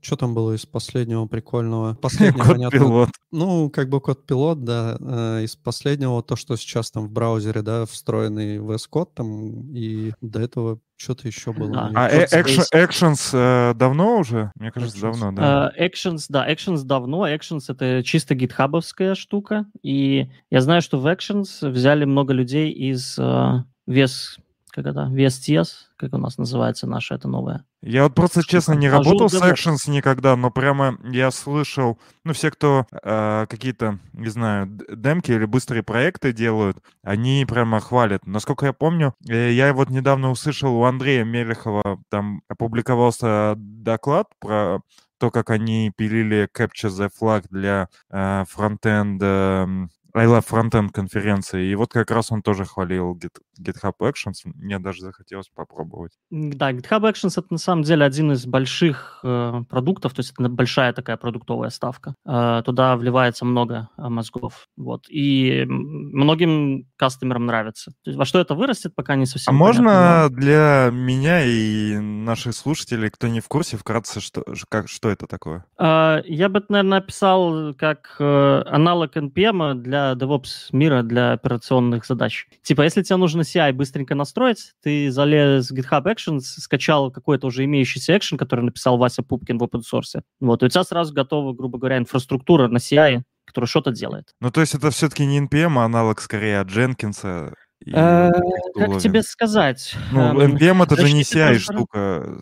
Что 0.00 0.16
там 0.16 0.34
было 0.34 0.54
из 0.54 0.64
последнего 0.64 1.26
прикольного? 1.26 1.94
Последний, 2.00 2.40
Код-пилот. 2.40 3.10
Ну, 3.30 3.68
как 3.68 3.90
бы 3.90 4.00
код-пилот, 4.00 4.64
да. 4.64 4.96
Э, 5.00 5.42
из 5.42 5.54
последнего 5.56 6.22
то, 6.22 6.36
что 6.36 6.56
сейчас 6.56 6.90
там 6.90 7.08
в 7.08 7.10
браузере, 7.10 7.62
да, 7.62 7.84
встроенный 7.84 8.56
VS 8.58 8.84
Code 8.90 9.08
там, 9.14 9.74
и 9.74 10.12
до 10.20 10.40
этого 10.40 10.80
что-то 10.96 11.28
еще 11.28 11.52
было. 11.52 11.90
А 11.94 12.08
э, 12.08 12.26
Actions 12.26 13.30
э, 13.32 13.74
давно 13.74 14.18
уже? 14.18 14.50
Мне 14.54 14.72
кажется, 14.72 14.98
actions. 14.98 15.00
давно, 15.00 15.32
да. 15.32 15.72
Uh, 15.76 15.88
actions, 15.88 16.26
да, 16.28 16.50
Actions 16.50 16.82
давно. 16.84 17.28
Actions— 17.28 17.64
это 17.68 18.02
чисто 18.02 18.34
гитхабовская 18.34 19.14
штука. 19.14 19.66
И 19.82 20.30
я 20.50 20.60
знаю, 20.60 20.80
что 20.80 20.98
в 20.98 21.06
Actions 21.06 21.68
взяли 21.68 22.04
много 22.04 22.32
людей 22.32 22.70
из 22.72 23.18
uh, 23.18 23.60
VS 23.88 24.38
как 24.78 24.86
это, 24.86 25.10
VSTS, 25.12 25.68
как 25.96 26.14
у 26.14 26.18
нас 26.18 26.38
называется 26.38 26.86
наша 26.86 27.16
это 27.16 27.26
новая. 27.26 27.64
Я 27.82 28.04
вот 28.04 28.14
просто, 28.14 28.42
честно, 28.44 28.74
не 28.74 28.88
работал 28.88 29.28
с 29.28 29.34
Actions 29.34 29.90
никогда, 29.90 30.36
но 30.36 30.50
прямо 30.50 30.96
я 31.10 31.32
слышал, 31.32 31.98
ну, 32.24 32.32
все, 32.32 32.52
кто 32.52 32.86
э, 32.92 33.46
какие-то, 33.48 33.98
не 34.12 34.28
знаю, 34.28 34.68
демки 34.88 35.32
или 35.32 35.46
быстрые 35.46 35.82
проекты 35.82 36.32
делают, 36.32 36.78
они 37.02 37.44
прямо 37.48 37.80
хвалят. 37.80 38.24
Насколько 38.24 38.66
я 38.66 38.72
помню, 38.72 39.14
э, 39.28 39.52
я 39.52 39.72
вот 39.74 39.90
недавно 39.90 40.30
услышал 40.30 40.74
у 40.76 40.84
Андрея 40.84 41.24
Мелехова, 41.24 42.00
там 42.08 42.42
опубликовался 42.48 43.54
доклад 43.56 44.28
про 44.38 44.80
то, 45.18 45.32
как 45.32 45.50
они 45.50 45.90
пилили 45.96 46.48
Capture 46.56 46.90
the 46.90 47.10
Flag 47.20 47.46
для 47.50 47.88
э, 48.10 48.44
фронтенд 48.48 49.20
э, 49.20 49.66
I 50.14 50.26
Love 50.26 50.46
Frontend 50.48 50.90
конференции. 50.90 51.68
И 51.70 51.74
вот 51.74 51.92
как 51.92 52.10
раз 52.10 52.32
он 52.32 52.42
тоже 52.42 52.64
хвалил 52.64 53.14
GitHub 53.60 53.94
Actions. 54.00 54.34
Мне 54.44 54.78
даже 54.78 55.02
захотелось 55.02 55.48
попробовать. 55.54 56.12
Да, 56.30 56.72
GitHub 56.72 57.02
Actions 57.02 57.34
это 57.36 57.46
на 57.50 57.58
самом 57.58 57.82
деле 57.82 58.04
один 58.04 58.32
из 58.32 58.46
больших 58.46 59.20
э, 59.22 59.62
продуктов, 59.68 60.14
то 60.14 60.20
есть 60.20 60.32
это 60.38 60.48
большая 60.48 60.92
такая 60.92 61.16
продуктовая 61.16 61.70
ставка. 61.70 62.14
Э, 62.26 62.62
туда 62.64 62.96
вливается 62.96 63.44
много 63.44 63.90
э, 63.96 64.08
мозгов. 64.08 64.68
Вот. 64.76 65.04
И 65.10 65.64
многим 65.68 66.86
кастомерам 66.96 67.46
нравится. 67.46 67.90
То 68.04 68.10
есть 68.10 68.18
во 68.18 68.24
что 68.24 68.40
это 68.40 68.54
вырастет, 68.54 68.94
пока 68.94 69.14
не 69.16 69.26
совсем 69.26 69.54
А 69.54 69.58
понятно, 69.58 69.82
можно 69.82 70.22
но... 70.22 70.28
для 70.28 70.90
меня 70.92 71.44
и 71.44 71.98
наших 71.98 72.54
слушателей, 72.54 73.10
кто 73.10 73.28
не 73.28 73.40
в 73.40 73.48
курсе, 73.48 73.76
вкратце, 73.76 74.20
что, 74.20 74.44
как, 74.68 74.88
что 74.88 75.10
это 75.10 75.26
такое? 75.26 75.64
Э, 75.78 76.22
я 76.24 76.48
бы, 76.48 76.64
наверное, 76.68 76.98
описал 76.98 77.74
как 77.74 78.16
э, 78.18 78.62
аналог 78.66 79.16
NPM 79.16 79.74
для 79.74 79.98
для 79.98 80.12
DevOps 80.12 80.68
мира, 80.72 81.02
для 81.02 81.32
операционных 81.32 82.06
задач. 82.06 82.46
Типа, 82.62 82.82
если 82.82 83.02
тебе 83.02 83.16
нужно 83.16 83.44
CI 83.52 83.72
быстренько 83.72 84.14
настроить, 84.14 84.74
ты 84.82 85.10
залез 85.10 85.70
в 85.70 85.74
GitHub 85.74 86.04
Actions, 86.04 86.40
скачал 86.40 87.10
какой-то 87.10 87.46
уже 87.46 87.64
имеющийся 87.64 88.16
экшен, 88.16 88.38
который 88.38 88.62
написал 88.64 88.98
Вася 88.98 89.22
Пупкин 89.22 89.58
в 89.58 89.62
open 89.62 89.82
source. 89.82 90.22
Вот, 90.40 90.62
и 90.62 90.66
у 90.66 90.68
тебя 90.68 90.84
сразу 90.84 91.12
готова, 91.14 91.52
грубо 91.52 91.78
говоря, 91.78 91.98
инфраструктура 91.98 92.68
на 92.68 92.78
CI, 92.78 93.22
которая 93.44 93.68
что-то 93.68 93.92
делает. 93.92 94.34
Ну, 94.40 94.50
то 94.50 94.60
есть 94.60 94.74
это 94.74 94.90
все-таки 94.90 95.24
не 95.24 95.40
NPM, 95.40 95.78
а 95.78 95.84
аналог 95.84 96.20
скорее 96.20 96.60
от 96.60 96.68
Дженкинса? 96.68 97.54
Э, 97.86 98.30
как 98.74 99.00
тебе 99.00 99.22
сказать? 99.22 99.94
Ну, 100.12 100.40
NPM 100.40 100.70
эм, 100.70 100.82
это 100.82 100.96
же 100.96 101.12
не 101.12 101.22
CI 101.22 101.58
штука 101.58 102.40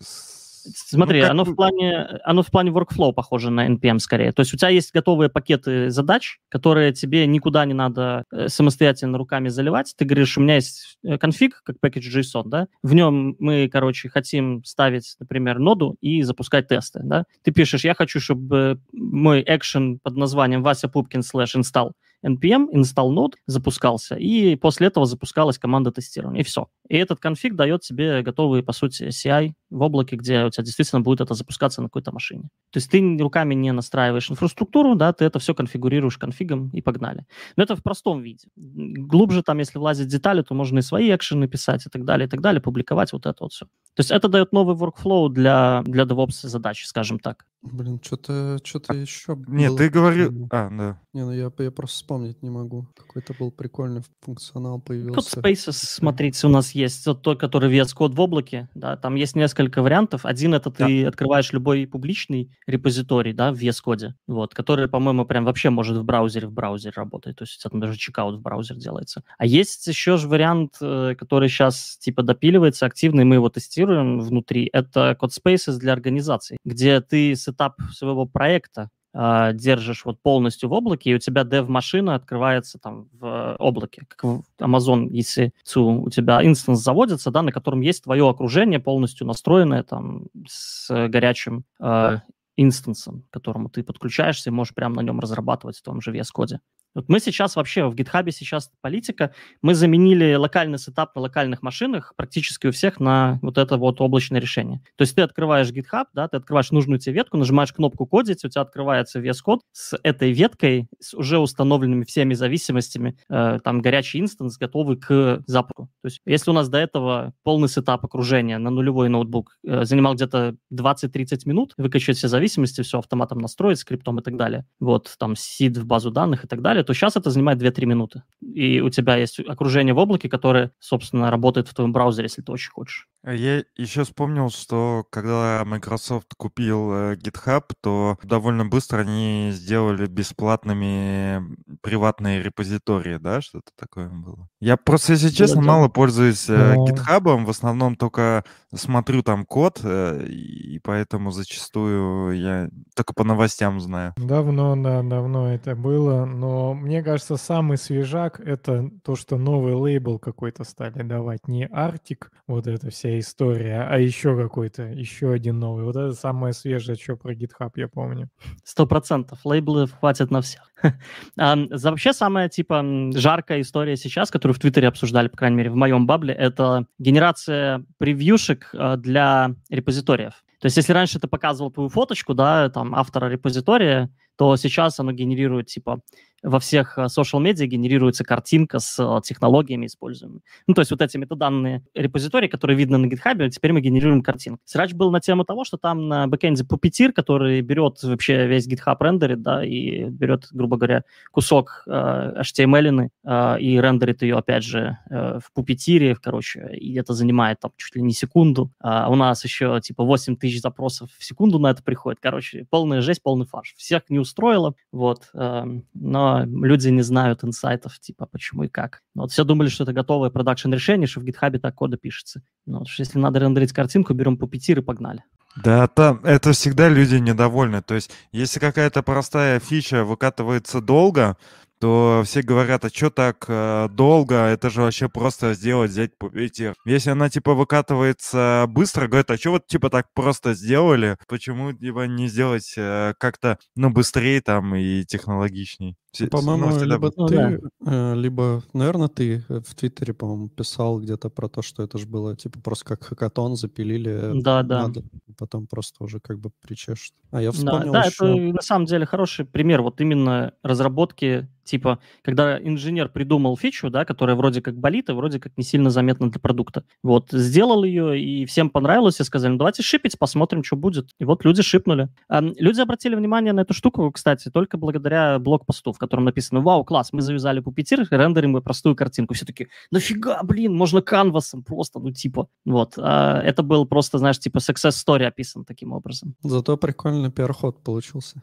Смотри, 0.75 1.21
ну, 1.21 1.29
оно, 1.29 1.43
в 1.45 1.55
плане, 1.55 2.19
оно 2.23 2.43
в 2.43 2.47
плане 2.47 2.71
workflow 2.71 3.13
похоже 3.13 3.49
на 3.49 3.67
NPM 3.67 3.99
скорее. 3.99 4.31
То 4.31 4.41
есть 4.41 4.53
у 4.53 4.57
тебя 4.57 4.69
есть 4.69 4.93
готовые 4.93 5.29
пакеты 5.29 5.89
задач, 5.89 6.39
которые 6.49 6.93
тебе 6.93 7.25
никуда 7.27 7.65
не 7.65 7.73
надо 7.73 8.23
э, 8.31 8.47
самостоятельно 8.47 9.17
руками 9.17 9.49
заливать. 9.49 9.93
Ты 9.97 10.05
говоришь, 10.05 10.37
у 10.37 10.41
меня 10.41 10.55
есть 10.55 10.97
э, 11.03 11.17
конфиг, 11.17 11.61
как 11.63 11.77
package 11.83 12.19
JSON, 12.19 12.43
да? 12.45 12.67
В 12.83 12.93
нем 12.93 13.35
мы, 13.39 13.69
короче, 13.71 14.09
хотим 14.09 14.63
ставить, 14.63 15.15
например, 15.19 15.59
ноду 15.59 15.95
и 16.01 16.21
запускать 16.23 16.67
тесты, 16.67 17.01
да? 17.03 17.25
Ты 17.43 17.51
пишешь, 17.51 17.83
я 17.83 17.93
хочу, 17.93 18.19
чтобы 18.19 18.79
мой 18.91 19.43
экшен 19.45 19.99
под 19.99 20.17
названием 20.17 20.63
Вася 20.63 20.87
Пупкин 20.87 21.23
слэш 21.23 21.55
install 21.55 21.91
npm, 22.25 22.67
install 22.73 23.13
node 23.13 23.33
запускался, 23.45 24.15
и 24.15 24.55
после 24.55 24.87
этого 24.87 25.05
запускалась 25.05 25.57
команда 25.57 25.91
тестирования, 25.91 26.41
и 26.41 26.43
все. 26.43 26.67
И 26.89 26.97
этот 26.97 27.19
конфиг 27.19 27.55
дает 27.55 27.81
тебе 27.81 28.21
готовый, 28.21 28.63
по 28.63 28.73
сути, 28.73 29.09
CI 29.09 29.53
в 29.69 29.81
облаке, 29.81 30.15
где 30.15 30.45
у 30.45 30.49
тебя 30.49 30.63
действительно 30.63 31.01
будет 31.01 31.21
это 31.21 31.33
запускаться 31.33 31.81
на 31.81 31.87
какой-то 31.87 32.11
машине. 32.11 32.43
То 32.71 32.77
есть 32.77 32.89
ты 32.89 33.17
руками 33.19 33.53
не 33.53 33.71
настраиваешь 33.71 34.31
инфраструктуру, 34.31 34.95
да, 34.95 35.13
ты 35.13 35.25
это 35.25 35.39
все 35.39 35.53
конфигурируешь 35.53 36.17
конфигом 36.17 36.69
и 36.69 36.81
погнали. 36.81 37.25
Но 37.55 37.63
это 37.63 37.75
в 37.75 37.83
простом 37.83 38.21
виде. 38.21 38.47
Глубже 38.55 39.43
там, 39.43 39.59
если 39.59 39.77
влазить 39.77 40.07
в 40.07 40.11
детали, 40.11 40.41
то 40.41 40.53
можно 40.53 40.79
и 40.79 40.81
свои 40.81 41.13
экшены 41.13 41.47
писать 41.47 41.85
и 41.85 41.89
так 41.89 42.05
далее, 42.05 42.27
и 42.27 42.29
так 42.29 42.41
далее, 42.41 42.61
публиковать 42.61 43.13
вот 43.13 43.25
это 43.25 43.37
вот 43.41 43.51
все. 43.51 43.65
То 43.65 43.99
есть 43.99 44.11
это 44.11 44.27
дает 44.27 44.53
новый 44.53 44.75
workflow 44.75 45.29
для, 45.29 45.83
для 45.85 46.03
DevOps 46.03 46.47
задач, 46.47 46.85
скажем 46.85 47.19
так. 47.19 47.45
Блин, 47.61 47.99
что-то 48.03 48.59
что 48.63 48.81
А, 48.87 48.93
еще 48.93 49.35
Нет, 49.47 49.69
было 49.69 49.77
ты 49.77 49.89
говорил... 49.89 50.47
А, 50.51 50.69
да. 50.69 50.99
Не, 51.13 51.25
ну 51.25 51.31
я, 51.31 51.51
я 51.57 51.71
просто 51.71 51.97
вспомнить 51.97 52.43
не 52.43 52.49
могу. 52.49 52.87
Какой-то 52.95 53.33
был 53.33 53.51
прикольный 53.51 54.03
функционал 54.21 54.75
Тут 54.77 54.85
появился. 54.85 55.39
Spaces, 55.39 55.71
смотрите, 55.71 56.45
у 56.45 56.49
нас 56.49 56.71
есть 56.71 57.05
вот 57.07 57.23
тот, 57.23 57.39
который 57.39 57.71
VS 57.73 57.95
Code 57.97 58.13
в 58.13 58.21
облаке, 58.21 58.69
да, 58.75 58.95
там 58.95 59.15
есть 59.15 59.35
несколько 59.35 59.81
вариантов. 59.81 60.25
Один 60.25 60.53
это 60.53 60.69
ты 60.69 61.05
открываешь 61.05 61.51
любой 61.51 61.87
публичный 61.87 62.51
репозиторий, 62.67 63.33
да, 63.33 63.51
в 63.51 63.55
VS 63.55 63.77
Code, 63.83 64.11
вот, 64.27 64.53
который, 64.53 64.87
по-моему, 64.87 65.25
прям 65.25 65.45
вообще 65.45 65.69
может 65.71 65.97
в 65.97 66.03
браузере 66.03 66.47
в 66.47 66.51
браузере 66.51 66.93
работать, 66.95 67.35
то 67.37 67.43
есть 67.43 67.57
у 67.57 67.59
тебя 67.59 67.71
там 67.71 67.79
даже 67.79 67.97
чекаут 67.97 68.35
в 68.35 68.41
браузер 68.41 68.77
делается. 68.77 69.23
А 69.37 69.45
есть 69.45 69.87
еще 69.87 70.17
же 70.17 70.27
вариант, 70.27 70.75
э, 70.81 71.15
который 71.17 71.49
сейчас 71.49 71.97
типа 71.97 72.21
допиливается 72.21 72.85
активно, 72.85 73.21
и 73.21 73.23
мы 73.23 73.35
его 73.35 73.49
тестируем 73.49 74.19
внутри, 74.19 74.69
это 74.71 75.17
CodeSpaces 75.19 75.77
для 75.77 75.93
организаций, 75.93 76.57
где 76.63 77.01
ты 77.01 77.35
setup 77.47 77.75
своего 77.93 78.25
проекта 78.25 78.89
а, 79.13 79.53
держишь 79.53 80.05
вот 80.05 80.21
полностью 80.21 80.69
в 80.69 80.73
облаке, 80.73 81.09
и 81.09 81.15
у 81.15 81.17
тебя 81.17 81.41
dev-машина 81.41 82.13
открывается 82.13 82.77
там 82.77 83.07
в 83.13 83.55
облаке, 83.57 84.03
как 84.07 84.23
в 84.23 84.43
Amazon, 84.59 85.07
если 85.09 85.53
у 85.75 86.09
тебя 86.09 86.45
instance 86.45 86.83
заводится, 86.83 87.31
да, 87.31 87.41
на 87.41 87.51
котором 87.51 87.81
есть 87.81 88.03
твое 88.03 88.29
окружение 88.29 88.79
полностью 88.79 89.25
настроенное 89.25 89.81
там 89.81 90.27
с 90.47 91.07
горячим 91.07 91.63
э, 91.79 92.17
instance 92.57 93.05
ом, 93.05 93.23
к 93.29 93.33
которому 93.33 93.69
ты 93.69 93.81
подключаешься 93.81 94.49
и 94.49 94.53
можешь 94.53 94.75
прямо 94.75 94.97
на 94.97 95.01
нем 95.01 95.19
разрабатывать 95.19 95.77
в 95.77 95.81
том 95.81 95.99
же 95.99 96.11
VS 96.11 96.27
Code. 96.35 96.59
Вот 96.95 97.09
мы 97.09 97.19
сейчас 97.19 97.55
вообще 97.55 97.87
в 97.87 97.93
GitHub 97.93 98.29
сейчас 98.31 98.71
политика, 98.81 99.33
мы 99.61 99.75
заменили 99.75 100.33
локальный 100.33 100.79
setup 100.79 101.15
на 101.15 101.21
локальных 101.21 101.61
машинах 101.61 102.13
практически 102.15 102.67
у 102.67 102.71
всех 102.71 102.99
на 102.99 103.39
вот 103.41 103.57
это 103.57 103.77
вот 103.77 104.01
облачное 104.01 104.41
решение. 104.41 104.81
То 104.95 105.03
есть 105.03 105.15
ты 105.15 105.21
открываешь 105.21 105.69
GitHub, 105.69 106.05
да, 106.13 106.27
ты 106.27 106.37
открываешь 106.37 106.71
нужную 106.71 106.99
тебе 106.99 107.15
ветку, 107.15 107.37
нажимаешь 107.37 107.73
кнопку 107.73 108.05
кодить, 108.05 108.43
у 108.45 108.49
тебя 108.49 108.61
открывается 108.61 109.19
VS 109.19 109.37
Code 109.45 109.59
с 109.71 109.97
этой 110.03 110.31
веткой, 110.31 110.87
с 110.99 111.13
уже 111.13 111.39
установленными 111.39 112.03
всеми 112.03 112.33
зависимостями, 112.33 113.17
э, 113.29 113.59
там 113.63 113.81
горячий 113.81 114.19
instance, 114.19 114.57
готовый 114.57 114.97
к 114.97 115.43
запуску. 115.45 115.89
То 116.01 116.07
есть 116.07 116.21
если 116.25 116.51
у 116.51 116.53
нас 116.53 116.69
до 116.69 116.77
этого 116.77 117.33
полный 117.43 117.69
setup 117.69 118.03
окружения 118.05 118.57
на 118.57 118.69
нулевой 118.69 119.09
ноутбук 119.09 119.57
э, 119.65 119.85
занимал 119.85 120.15
где-то 120.15 120.55
20-30 120.73 121.41
минут, 121.45 121.73
выкачать 121.77 122.17
все 122.17 122.27
зависимости, 122.27 122.81
все 122.81 122.99
автоматом 122.99 123.39
настроить, 123.39 123.79
скриптом 123.79 124.19
и 124.19 124.23
так 124.23 124.35
далее, 124.35 124.65
вот, 124.79 125.15
там, 125.19 125.35
seed 125.35 125.77
в 125.77 125.85
базу 125.85 126.11
данных 126.11 126.45
и 126.45 126.47
так 126.47 126.61
далее, 126.61 126.76
то 126.83 126.93
сейчас 126.93 127.15
это 127.15 127.29
занимает 127.29 127.59
2-3 127.59 127.85
минуты. 127.85 128.23
И 128.41 128.79
у 128.81 128.89
тебя 128.89 129.17
есть 129.17 129.39
окружение 129.39 129.93
в 129.93 129.97
облаке, 129.97 130.29
которое, 130.29 130.71
собственно, 130.79 131.31
работает 131.31 131.67
в 131.67 131.73
твоем 131.73 131.93
браузере, 131.93 132.25
если 132.25 132.41
ты 132.41 132.51
очень 132.51 132.71
хочешь. 132.71 133.07
Я 133.29 133.63
еще 133.75 134.03
вспомнил, 134.03 134.49
что 134.49 135.05
когда 135.09 135.61
Microsoft 135.65 136.33
купил 136.37 136.93
э, 136.93 137.15
GitHub, 137.15 137.63
то 137.81 138.17
довольно 138.23 138.65
быстро 138.65 139.01
они 139.01 139.49
сделали 139.51 140.05
бесплатными 140.07 141.43
приватные 141.81 142.41
репозитории, 142.41 143.17
да, 143.17 143.41
что-то 143.41 143.71
такое 143.77 144.09
было. 144.09 144.47
Я 144.61 144.77
просто, 144.77 145.13
если 145.13 145.29
честно, 145.29 145.61
да. 145.61 145.67
мало 145.67 145.87
пользуюсь 145.89 146.49
э, 146.49 146.73
Ну. 146.75 146.87
GitHub, 146.87 147.45
в 147.45 147.49
основном 147.49 147.95
только 147.97 148.45
смотрю 148.73 149.23
там 149.23 149.45
код, 149.45 149.81
э, 149.83 150.25
и 150.27 150.79
поэтому 150.79 151.31
зачастую 151.31 152.39
я 152.39 152.69
только 152.95 153.13
по 153.13 153.23
новостям 153.23 153.79
знаю. 153.81 154.13
Давно, 154.17 154.75
да, 154.75 155.03
давно 155.03 155.53
это 155.53 155.75
было, 155.75 156.25
но 156.25 156.73
мне 156.73 157.03
кажется, 157.03 157.35
самый 157.35 157.77
свежак— 157.77 158.39
это 158.45 158.89
то, 159.03 159.15
что 159.15 159.37
новый 159.37 159.73
лейбл 159.73 160.19
какой-то 160.19 160.63
стали 160.63 161.03
давать. 161.03 161.47
Не 161.47 161.67
Arctic, 161.67 162.27
вот 162.47 162.67
эта 162.67 162.89
вся 162.89 163.16
история, 163.19 163.87
а 163.89 163.97
еще 163.97 164.35
какой-то, 164.35 164.83
еще 164.83 165.31
один 165.31 165.59
новый. 165.59 165.83
Вот 165.83 165.95
это 165.95 166.13
самое 166.13 166.53
свежее, 166.53 166.97
что 166.97 167.15
про 167.15 167.33
GitHub 167.33 167.71
я 167.75 167.87
помню. 167.87 168.29
Сто 168.63 168.85
процентов. 168.85 169.39
Лейблы 169.45 169.87
хватит 169.87 170.31
на 170.31 170.41
всех. 170.41 170.61
А, 171.39 171.55
Вообще 171.69 172.13
самая, 172.13 172.49
типа, 172.49 172.83
жаркая 173.13 173.61
история 173.61 173.97
сейчас, 173.97 174.29
которую 174.31 174.55
в 174.55 174.59
Твиттере 174.59 174.87
обсуждали, 174.87 175.27
по 175.27 175.37
крайней 175.37 175.57
мере, 175.57 175.69
в 175.71 175.75
моем 175.75 176.05
бабле, 176.05 176.33
это 176.33 176.85
генерация 176.99 177.83
превьюшек 177.97 178.69
а, 178.73 178.95
для 178.95 179.55
репозиториев. 179.69 180.33
То 180.59 180.65
есть 180.65 180.77
если 180.77 180.93
раньше 180.93 181.19
ты 181.19 181.27
показывал 181.27 181.71
твою 181.71 181.89
фоточку, 181.89 182.33
да, 182.33 182.69
там, 182.69 182.95
автора 182.95 183.29
репозитория, 183.29 184.09
то 184.37 184.55
сейчас 184.55 184.99
оно 184.99 185.11
генерирует, 185.11 185.67
типа, 185.67 185.99
во 186.43 186.59
всех 186.59 186.97
social 186.97 187.39
медиа 187.39 187.65
генерируется 187.65 188.23
картинка 188.23 188.79
с 188.79 188.99
э, 188.99 189.21
технологиями 189.23 189.87
используемыми. 189.87 190.41
Ну, 190.67 190.73
то 190.73 190.81
есть 190.81 190.91
вот 190.91 191.01
эти 191.01 191.17
метаданные 191.17 191.83
репозитории, 191.93 192.47
которые 192.47 192.77
видно 192.77 192.97
на 192.97 193.07
GitHub, 193.07 193.49
теперь 193.49 193.73
мы 193.73 193.81
генерируем 193.81 194.21
картинку. 194.21 194.61
Срач 194.65 194.93
был 194.93 195.11
на 195.11 195.19
тему 195.19 195.45
того, 195.45 195.63
что 195.63 195.77
там 195.77 196.07
на 196.07 196.27
бэкэнде 196.27 196.63
Puppeteer, 196.63 197.11
который 197.11 197.61
берет 197.61 198.01
вообще 198.03 198.47
весь 198.47 198.67
GitHub 198.67 198.97
рендерит, 198.99 199.41
да, 199.41 199.65
и 199.65 200.05
берет, 200.05 200.47
грубо 200.51 200.77
говоря, 200.77 201.03
кусок 201.31 201.83
э, 201.87 202.41
HTML 202.41 203.09
э, 203.23 203.59
и 203.59 203.79
рендерит 203.79 204.21
ее, 204.21 204.37
опять 204.37 204.63
же, 204.63 204.97
э, 205.09 205.39
в 205.39 205.57
Puppeteer, 205.57 206.15
короче, 206.21 206.69
и 206.73 206.95
это 206.95 207.13
занимает 207.13 207.59
там 207.59 207.71
чуть 207.77 207.95
ли 207.95 208.01
не 208.01 208.13
секунду. 208.13 208.71
А 208.79 209.09
у 209.09 209.15
нас 209.15 209.43
еще 209.43 209.79
типа 209.81 210.03
8 210.03 210.35
тысяч 210.37 210.61
запросов 210.61 211.09
в 211.17 211.23
секунду 211.23 211.59
на 211.59 211.71
это 211.71 211.83
приходит. 211.83 212.19
Короче, 212.21 212.65
полная 212.69 213.01
жесть, 213.01 213.23
полный 213.23 213.45
фарш. 213.45 213.73
Всех 213.77 214.03
не 214.09 214.19
устроило, 214.19 214.75
вот, 214.91 215.29
эм, 215.33 215.85
но 215.93 216.36
люди 216.45 216.89
не 216.89 217.01
знают 217.01 217.43
инсайтов, 217.43 217.99
типа, 217.99 218.25
почему 218.25 218.63
и 218.63 218.67
как. 218.67 219.01
Ну, 219.15 219.23
Вот 219.23 219.31
все 219.31 219.43
думали, 219.43 219.69
что 219.69 219.83
это 219.83 219.93
готовое 219.93 220.29
production 220.29 220.71
решение, 220.71 221.07
что 221.07 221.21
в 221.21 221.23
GitHub 221.23 221.57
так 221.59 221.75
код 221.75 221.97
пишется. 221.97 222.41
Ну, 222.65 222.79
вот, 222.79 222.87
если 222.97 223.19
надо 223.19 223.39
рендерить 223.39 223.73
картинку, 223.73 224.13
берем 224.13 224.35
Puppeteer 224.35 224.79
и 224.79 224.81
погнали. 224.81 225.23
Да, 225.63 225.87
там 225.87 226.19
это 226.23 226.51
всегда 226.51 226.87
люди 226.87 227.15
недовольны. 227.15 227.81
То 227.81 227.95
есть, 227.95 228.11
если 228.31 228.59
какая-то 228.59 229.01
простая 229.01 229.59
фича 229.59 230.03
выкатывается 230.03 230.81
долго, 230.81 231.35
то 231.79 232.23
все 232.25 232.41
говорят, 232.41 232.85
а 232.85 232.89
что 232.89 233.09
так 233.09 233.45
э, 233.47 233.87
долго? 233.91 234.35
Это 234.35 234.69
же 234.69 234.81
вообще 234.81 235.09
просто 235.09 235.53
сделать, 235.53 235.91
взять 235.91 236.17
пупетир. 236.17 236.73
Если 236.85 237.11
она 237.11 237.29
типа 237.29 237.53
выкатывается 237.53 238.65
быстро, 238.67 239.07
говорят, 239.07 239.31
а 239.31 239.37
что 239.37 239.51
вот 239.51 239.67
типа 239.67 239.89
так 239.89 240.07
просто 240.13 240.53
сделали? 240.53 241.17
Почему 241.27 241.73
типа 241.73 242.07
не 242.07 242.27
сделать 242.27 242.73
э, 242.77 243.13
как-то, 243.19 243.59
ну, 243.75 243.89
быстрее 243.89 244.41
там 244.41 244.75
и 244.75 245.03
технологичней? 245.05 245.97
По-моему, 246.25 246.83
либо 246.83 247.11
Ну, 247.15 247.27
ты, 247.27 247.61
э, 247.85 248.15
либо, 248.15 248.63
наверное, 248.73 249.07
ты 249.07 249.43
э, 249.47 249.61
в 249.65 249.75
Твиттере, 249.75 250.13
по-моему, 250.13 250.49
писал 250.49 250.99
где-то 250.99 251.29
про 251.29 251.47
то, 251.47 251.61
что 251.61 251.83
это 251.83 251.97
же 251.97 252.07
было 252.07 252.35
типа 252.35 252.59
просто 252.59 252.85
как 252.85 253.03
хакатон 253.03 253.55
запилили. 253.55 254.41
Да, 254.41 254.63
да. 254.63 254.83
надо, 254.83 255.03
потом 255.37 255.67
просто 255.67 256.03
уже 256.03 256.19
как 256.19 256.39
бы 256.39 256.51
причешет. 256.61 257.13
А 257.31 257.41
я 257.41 257.51
Да, 257.51 257.57
вспомнил 257.57 257.93
да, 257.93 258.03
еще... 258.03 258.25
это 258.25 258.53
на 258.53 258.61
самом 258.61 258.85
деле 258.85 259.05
хороший 259.05 259.45
пример 259.45 259.81
вот 259.81 259.99
именно 260.01 260.53
разработки, 260.63 261.49
типа, 261.65 261.99
когда 262.21 262.57
инженер 262.57 263.09
придумал 263.09 263.57
фичу, 263.57 263.89
да, 263.89 264.05
которая 264.05 264.35
вроде 264.35 264.61
как 264.61 264.77
болит 264.77 265.09
и 265.09 265.11
вроде 265.11 265.39
как 265.39 265.57
не 265.57 265.63
сильно 265.63 265.89
заметна 265.89 266.31
для 266.31 266.39
продукта. 266.39 266.85
Вот, 267.03 267.29
сделал 267.31 267.83
ее, 267.83 268.19
и 268.19 268.45
всем 268.45 268.69
понравилось, 268.69 269.19
и 269.19 269.23
сказали, 269.23 269.51
ну 269.51 269.57
давайте 269.57 269.83
шипить, 269.83 270.17
посмотрим, 270.17 270.63
что 270.63 270.77
будет. 270.77 271.09
И 271.19 271.25
вот 271.25 271.43
люди 271.43 271.61
шипнули. 271.61 272.09
Люди 272.29 272.79
обратили 272.79 273.15
внимание 273.15 273.51
на 273.51 273.61
эту 273.61 273.73
штуку, 273.73 274.09
кстати, 274.11 274.49
только 274.49 274.77
благодаря 274.77 275.37
блокпосту, 275.39 275.91
в 275.91 275.97
котором 276.07 276.25
написано, 276.25 276.61
вау, 276.61 276.83
класс, 276.83 277.13
мы 277.13 277.21
завязали 277.21 277.59
пупетир, 277.59 278.07
рендерим 278.09 278.51
мы 278.51 278.61
простую 278.61 278.95
картинку. 278.95 279.33
Все 279.33 279.45
таки 279.45 279.67
нафига, 279.91 280.41
блин, 280.43 280.75
можно 280.75 281.01
канвасом 281.01 281.63
просто, 281.63 281.99
ну 281.99 282.11
типа. 282.11 282.47
Вот, 282.65 282.93
а, 282.97 283.41
это 283.41 283.63
был 283.63 283.85
просто, 283.85 284.17
знаешь, 284.17 284.39
типа 284.39 284.57
success 284.57 284.91
story 284.91 285.25
описан 285.25 285.65
таким 285.65 285.93
образом. 285.93 286.35
Зато 286.43 286.77
прикольный 286.77 287.31
пиар-ход 287.31 287.83
получился. 287.83 288.41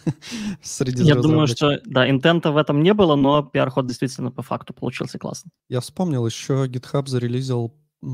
Среди 0.62 1.02
Я 1.02 1.14
думаю, 1.14 1.46
что, 1.46 1.80
да, 1.84 2.08
интента 2.08 2.52
в 2.52 2.56
этом 2.56 2.82
не 2.82 2.94
было, 2.94 3.16
но 3.16 3.42
пиар-ход 3.42 3.86
действительно 3.86 4.30
по 4.30 4.42
факту 4.42 4.74
получился 4.74 5.18
классно. 5.18 5.50
Я 5.68 5.80
вспомнил, 5.80 6.26
еще 6.26 6.66
GitHub 6.66 7.06
зарелизил 7.06 7.72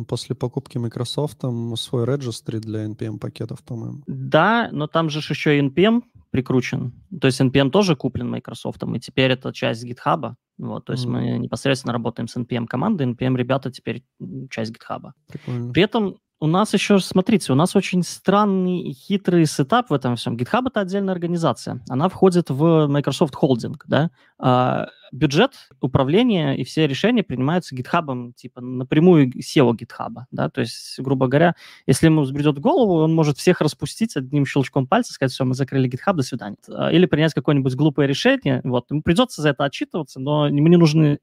после 0.08 0.34
покупки 0.34 0.78
Microsoft 0.78 1.40
свой 1.76 2.04
registry 2.04 2.58
для 2.60 2.84
NPM-пакетов, 2.86 3.62
по-моему. 3.64 4.02
Да, 4.06 4.68
но 4.72 4.86
там 4.86 5.10
же 5.10 5.18
еще 5.18 5.58
и 5.58 5.62
NPM 5.62 6.02
прикручен. 6.30 6.92
То 7.20 7.26
есть 7.26 7.40
NPM 7.40 7.70
тоже 7.70 7.94
куплен 7.96 8.30
Microsoft, 8.30 8.82
и 8.82 9.00
теперь 9.00 9.32
это 9.32 9.52
часть 9.52 9.84
GitHub. 9.84 10.34
Вот, 10.58 10.84
то 10.84 10.92
есть 10.92 11.06
мы 11.06 11.32
Мгм. 11.32 11.42
непосредственно 11.42 11.92
работаем 11.92 12.28
с 12.28 12.36
NPM 12.36 12.66
командой, 12.66 13.06
NPM 13.06 13.36
ребята 13.36 13.70
теперь 13.70 14.04
часть 14.50 14.72
GitHub. 14.72 15.12
Прикольно. 15.28 15.72
При 15.72 15.82
этом 15.82 16.18
у 16.42 16.48
нас 16.48 16.74
еще, 16.74 16.98
смотрите, 16.98 17.52
у 17.52 17.54
нас 17.54 17.76
очень 17.76 18.02
странный 18.02 18.80
и 18.80 18.92
хитрый 18.92 19.46
сетап 19.46 19.90
в 19.90 19.94
этом 19.94 20.16
всем. 20.16 20.34
GitHub— 20.34 20.64
это 20.66 20.80
отдельная 20.80 21.14
организация. 21.14 21.80
Она 21.88 22.08
входит 22.08 22.50
в 22.50 22.88
Microsoft 22.88 23.34
Holding, 23.40 23.76
да. 23.86 24.10
А 24.40 24.88
бюджет, 25.12 25.52
управление 25.80 26.58
и 26.58 26.64
все 26.64 26.88
решения 26.88 27.22
принимаются 27.22 27.76
GitHub, 27.76 28.32
типа 28.32 28.60
напрямую 28.60 29.30
SEO 29.38 29.70
GitHub, 29.70 30.22
да, 30.32 30.48
то 30.48 30.62
есть, 30.62 30.98
грубо 30.98 31.28
говоря, 31.28 31.54
если 31.86 32.06
ему 32.06 32.22
взбредет 32.22 32.58
в 32.58 32.60
голову, 32.60 33.04
он 33.04 33.14
может 33.14 33.38
всех 33.38 33.60
распустить 33.60 34.16
одним 34.16 34.44
щелчком 34.44 34.88
пальца, 34.88 35.12
сказать, 35.12 35.30
все, 35.30 35.44
мы 35.44 35.54
закрыли 35.54 35.88
GitHub, 35.88 36.14
до 36.14 36.22
свидания. 36.22 36.56
А, 36.68 36.90
или 36.90 37.06
принять 37.06 37.34
какое-нибудь 37.34 37.76
глупое 37.76 38.08
решение, 38.08 38.62
вот, 38.64 38.90
ему 38.90 39.02
придется 39.02 39.42
за 39.42 39.50
это 39.50 39.62
отчитываться, 39.62 40.18
но 40.18 40.48
ему 40.48 40.66
не 40.66 40.76
нужны 40.76 41.20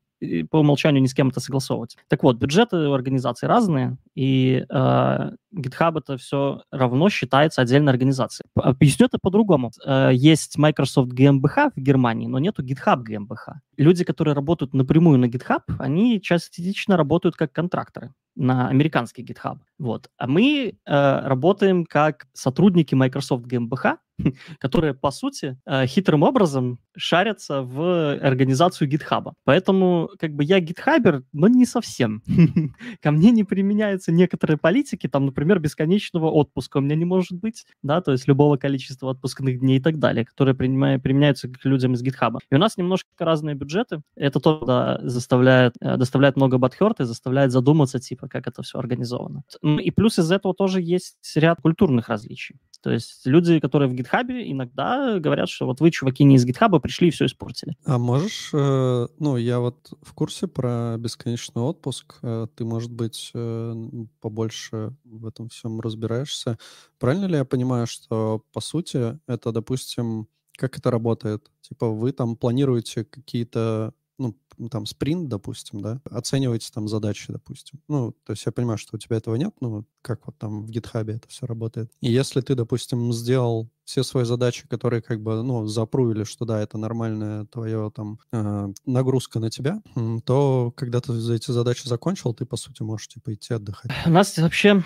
по 0.50 0.60
умолчанию 0.60 1.02
ни 1.02 1.08
с 1.08 1.14
кем 1.14 1.30
это 1.30 1.40
согласовывать. 1.40 1.98
Так 2.08 2.24
вот, 2.24 2.38
бюджеты 2.38 2.78
у 2.78 2.94
организаций 2.94 3.48
разные, 3.48 3.98
и 4.16 4.66
э, 4.70 5.32
GitHub 5.56 5.98
это 5.98 6.18
все 6.18 6.62
равно 6.72 7.10
считается 7.10 7.62
отдельной 7.62 7.92
организацией. 7.92 8.48
Объясню 8.56 9.06
это 9.06 9.18
по-другому. 9.20 9.72
Э, 9.86 10.12
есть 10.14 10.58
Microsoft 10.58 11.14
GmbH 11.14 11.72
в 11.76 11.80
Германии, 11.80 12.28
но 12.28 12.40
нету 12.40 12.64
GitHub 12.64 13.04
GmbH. 13.04 13.56
Люди, 13.78 14.04
которые 14.04 14.34
работают 14.34 14.74
напрямую 14.74 15.20
на 15.20 15.26
GitHub, 15.26 15.62
они 15.80 16.22
частично 16.22 16.98
работают 16.98 17.36
как 17.36 17.52
контракторы 17.52 18.14
на 18.36 18.70
американский 18.70 19.24
GitHub. 19.24 19.58
Вот. 19.78 20.10
А 20.18 20.28
мы 20.28 20.74
э, 20.86 21.20
работаем 21.28 21.86
как 21.86 22.28
сотрудники 22.34 22.96
Microsoft 22.96 23.46
GmbH, 23.46 23.98
которые, 24.60 24.94
по 24.94 25.12
сути, 25.12 25.58
э, 25.66 25.86
хитрым 25.86 26.24
образом 26.24 26.80
шарятся 26.96 27.62
в 27.62 28.16
организацию 28.16 28.90
GitHub. 28.90 29.34
Поэтому, 29.44 30.10
как 30.20 30.34
бы, 30.34 30.44
я 30.44 30.60
гитхабер, 30.60 31.24
но 31.34 31.48
не 31.48 31.66
совсем. 31.66 32.22
Ко 33.02 33.12
мне 33.12 33.32
не 33.32 33.44
применяются 33.44 34.12
некоторые 34.12 34.58
политики, 34.58 35.08
там, 35.08 35.26
например, 35.26 35.60
бесконечного 35.60 36.30
отпуска 36.30 36.78
у 36.78 36.82
меня 36.82 36.96
не 36.96 37.06
может 37.06 37.40
быть, 37.40 37.66
да, 37.84 38.02
то 38.02 38.12
есть 38.12 38.28
любого 38.28 38.58
количества 38.58 39.12
отпускных 39.12 39.60
дней 39.60 39.78
и 39.78 39.82
так 39.82 40.00
далее, 40.00 40.26
которые 40.26 40.56
применяются 40.56 41.48
к 41.48 41.66
людям 41.66 41.94
из 41.94 42.04
GitHub. 42.04 42.38
И 42.52 42.56
у 42.56 42.58
нас 42.58 42.78
немножко 42.78 43.10
разные 43.20 43.56
бюджеты. 43.56 44.02
Это 44.16 44.40
тоже 44.40 44.66
да, 44.66 45.00
заставляет, 45.02 45.74
э, 45.82 45.98
доставляет 45.98 46.36
много 46.36 46.58
батхерт 46.58 47.00
и 47.00 47.06
заставляет 47.06 47.52
задуматься, 47.52 48.00
типа, 48.00 48.28
как 48.28 48.48
это 48.48 48.62
все 48.62 48.80
организовано. 48.80 49.44
И 49.62 49.92
плюс 49.92 50.20
из 50.20 50.32
этого 50.32 50.54
тоже 50.54 50.82
есть 50.82 51.18
ряд 51.36 51.62
культурных 51.62 52.10
различий. 52.10 52.60
То 52.82 52.92
есть 52.92 53.26
люди, 53.26 53.60
которые 53.60 53.90
в 53.90 53.94
гитхабе, 53.94 54.50
иногда 54.52 55.20
говорят, 55.20 55.50
что 55.50 55.66
вот 55.66 55.82
вы, 55.82 55.92
чуваки, 55.92 56.24
не 56.24 56.36
из 56.36 56.46
гитхаба, 56.46 56.80
пришли 56.80 57.10
и 57.10 57.12
все 57.12 57.26
испортили. 57.26 57.76
А 57.86 57.98
можешь, 57.98 58.52
э, 58.54 59.08
ну, 59.20 59.38
я 59.38 59.60
вот 59.60 59.92
в 60.02 60.14
курсе 60.14 60.48
про 60.48 60.96
бесконечный 60.98 61.62
отпуск, 61.62 62.18
э, 62.22 62.48
ты, 62.56 62.64
может 62.64 62.92
быть, 62.92 63.32
э, 63.34 63.74
побольше 64.22 64.96
в 65.04 65.26
этом 65.26 65.50
всем 65.50 65.82
разбираешься. 65.82 66.58
Правильно 67.00 67.26
ли 67.26 67.36
я 67.36 67.46
понимаю, 67.46 67.86
что, 67.86 68.44
по 68.54 68.62
сути, 68.62 69.20
это, 69.28 69.52
допустим, 69.52 70.28
как 70.58 70.78
это 70.78 70.92
работает? 70.92 71.50
Типа 71.62 71.90
вы 71.90 72.12
там 72.12 72.36
планируете 72.36 73.04
какие-то 73.04 73.94
ну, 74.18 74.36
там, 74.70 74.86
спринт, 74.86 75.30
допустим, 75.30 75.82
да, 75.82 76.02
оцениваете 76.12 76.70
там 76.74 76.88
задачи, 76.88 77.32
допустим. 77.32 77.80
Ну, 77.88 78.12
то 78.26 78.34
есть 78.34 78.46
я 78.46 78.52
понимаю, 78.52 78.78
что 78.78 78.98
у 78.98 79.00
тебя 79.00 79.16
этого 79.16 79.36
нет, 79.36 79.54
ну, 79.62 79.86
как 80.02 80.26
вот 80.26 80.38
там 80.38 80.66
в 80.66 80.70
гитхабе 80.70 81.16
это 81.16 81.28
все 81.28 81.46
работает. 81.46 81.92
И 82.02 82.12
если 82.12 82.42
ты, 82.42 82.56
допустим, 82.56 83.12
сделал 83.14 83.70
все 83.90 84.04
свои 84.04 84.24
задачи, 84.24 84.68
которые 84.68 85.02
как 85.02 85.20
бы, 85.20 85.42
ну, 85.42 85.66
запрувили, 85.66 86.24
что 86.24 86.46
да, 86.46 86.62
это 86.62 86.78
нормальная 86.78 87.46
твоя 87.46 87.90
там 87.90 88.20
э, 88.32 88.68
нагрузка 88.86 89.40
на 89.40 89.50
тебя, 89.50 89.82
то 90.26 90.72
когда 90.78 91.02
ты 91.02 91.14
за 91.14 91.34
эти 91.34 91.50
задачи 91.50 91.88
закончил, 91.88 92.36
ты, 92.36 92.46
по 92.46 92.56
сути, 92.56 92.84
можешь, 92.84 93.08
типа, 93.08 93.34
идти 93.34 93.56
отдыхать. 93.56 93.92
У 94.06 94.12
нас 94.12 94.38
вообще 94.38 94.84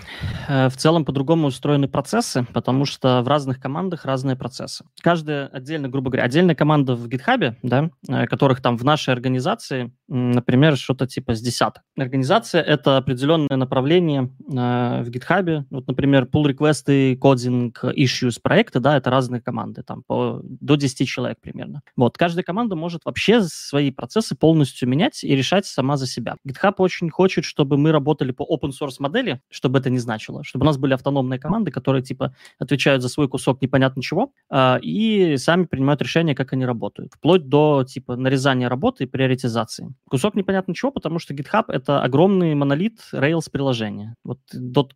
э, 0.48 0.70
в 0.70 0.78
целом 0.78 1.04
по-другому 1.04 1.48
устроены 1.48 1.90
процессы, 1.90 2.48
потому 2.54 2.86
что 2.86 3.22
в 3.24 3.28
разных 3.28 3.60
командах 3.60 4.06
разные 4.06 4.38
процессы. 4.38 4.86
Каждая 5.02 5.48
отдельно, 5.48 5.90
грубо 5.90 6.10
говоря, 6.10 6.24
отдельная 6.24 6.56
команда 6.56 6.96
в 6.96 7.06
гитхабе, 7.10 7.58
да, 7.62 7.92
э, 8.08 8.26
которых 8.28 8.62
там 8.62 8.78
в 8.78 8.86
нашей 8.86 9.14
организации, 9.14 9.94
например, 10.08 10.78
что-то 10.78 11.08
типа 11.08 11.36
с 11.36 11.42
десяток. 11.42 11.84
Организация— 11.98 12.62
это 12.64 12.96
определенное 12.96 13.58
направление 13.58 14.32
э, 14.50 15.04
в 15.04 15.10
гитхабе. 15.14 15.66
Вот, 15.70 15.88
например, 15.88 16.24
pull 16.32 16.48
реквесты 16.48 17.16
кодинг, 17.18 17.84
issues 17.84 18.40
проекты, 18.42 18.80
да, 18.80 18.98
это 18.98 19.10
разные 19.10 19.42
команды, 19.42 19.84
там 19.84 20.04
по, 20.06 20.42
до 20.44 20.76
10 20.76 21.08
человек 21.08 21.38
примерно. 21.42 21.82
Вот, 21.96 22.18
каждая 22.18 22.44
команда 22.44 22.76
может 22.76 23.06
вообще 23.06 23.42
свои 23.44 23.92
процессы 23.92 24.36
полностью 24.36 24.90
менять 24.90 25.24
и 25.24 25.36
решать 25.36 25.66
сама 25.66 25.98
за 25.98 26.08
себя. 26.08 26.36
GitHub 26.48 26.74
очень 26.78 27.10
хочет, 27.10 27.46
чтобы 27.46 27.78
мы 27.78 27.92
работали 27.92 28.32
по 28.32 28.44
open 28.44 28.72
source 28.72 28.96
модели, 29.00 29.42
чтобы 29.50 29.80
это 29.80 29.90
не 29.90 30.00
значило, 30.00 30.44
чтобы 30.44 30.64
у 30.64 30.68
нас 30.68 30.78
были 30.78 30.94
автономные 30.94 31.40
команды, 31.40 31.72
которые 31.72 32.04
типа 32.04 32.36
отвечают 32.60 33.02
за 33.02 33.10
свой 33.10 33.28
кусок 33.28 33.62
непонятно 33.62 34.02
чего 34.02 34.32
э, 34.50 34.80
и 34.82 35.38
сами 35.38 35.66
принимают 35.66 36.02
решения, 36.02 36.36
как 36.36 36.54
они 36.54 36.66
работают, 36.66 37.14
вплоть 37.14 37.48
до 37.48 37.84
типа 37.84 38.16
нарезания 38.16 38.70
работы 38.70 39.04
и 39.04 39.08
приоритизации. 39.08 39.94
Кусок 40.10 40.36
непонятно 40.36 40.74
чего, 40.74 40.92
потому 40.92 41.20
что 41.20 41.34
GitHub 41.34 41.66
это 41.68 42.02
огромный 42.02 42.56
монолит 42.56 43.00
Rails 43.14 43.50
приложения. 43.52 44.16
Вот 44.24 44.40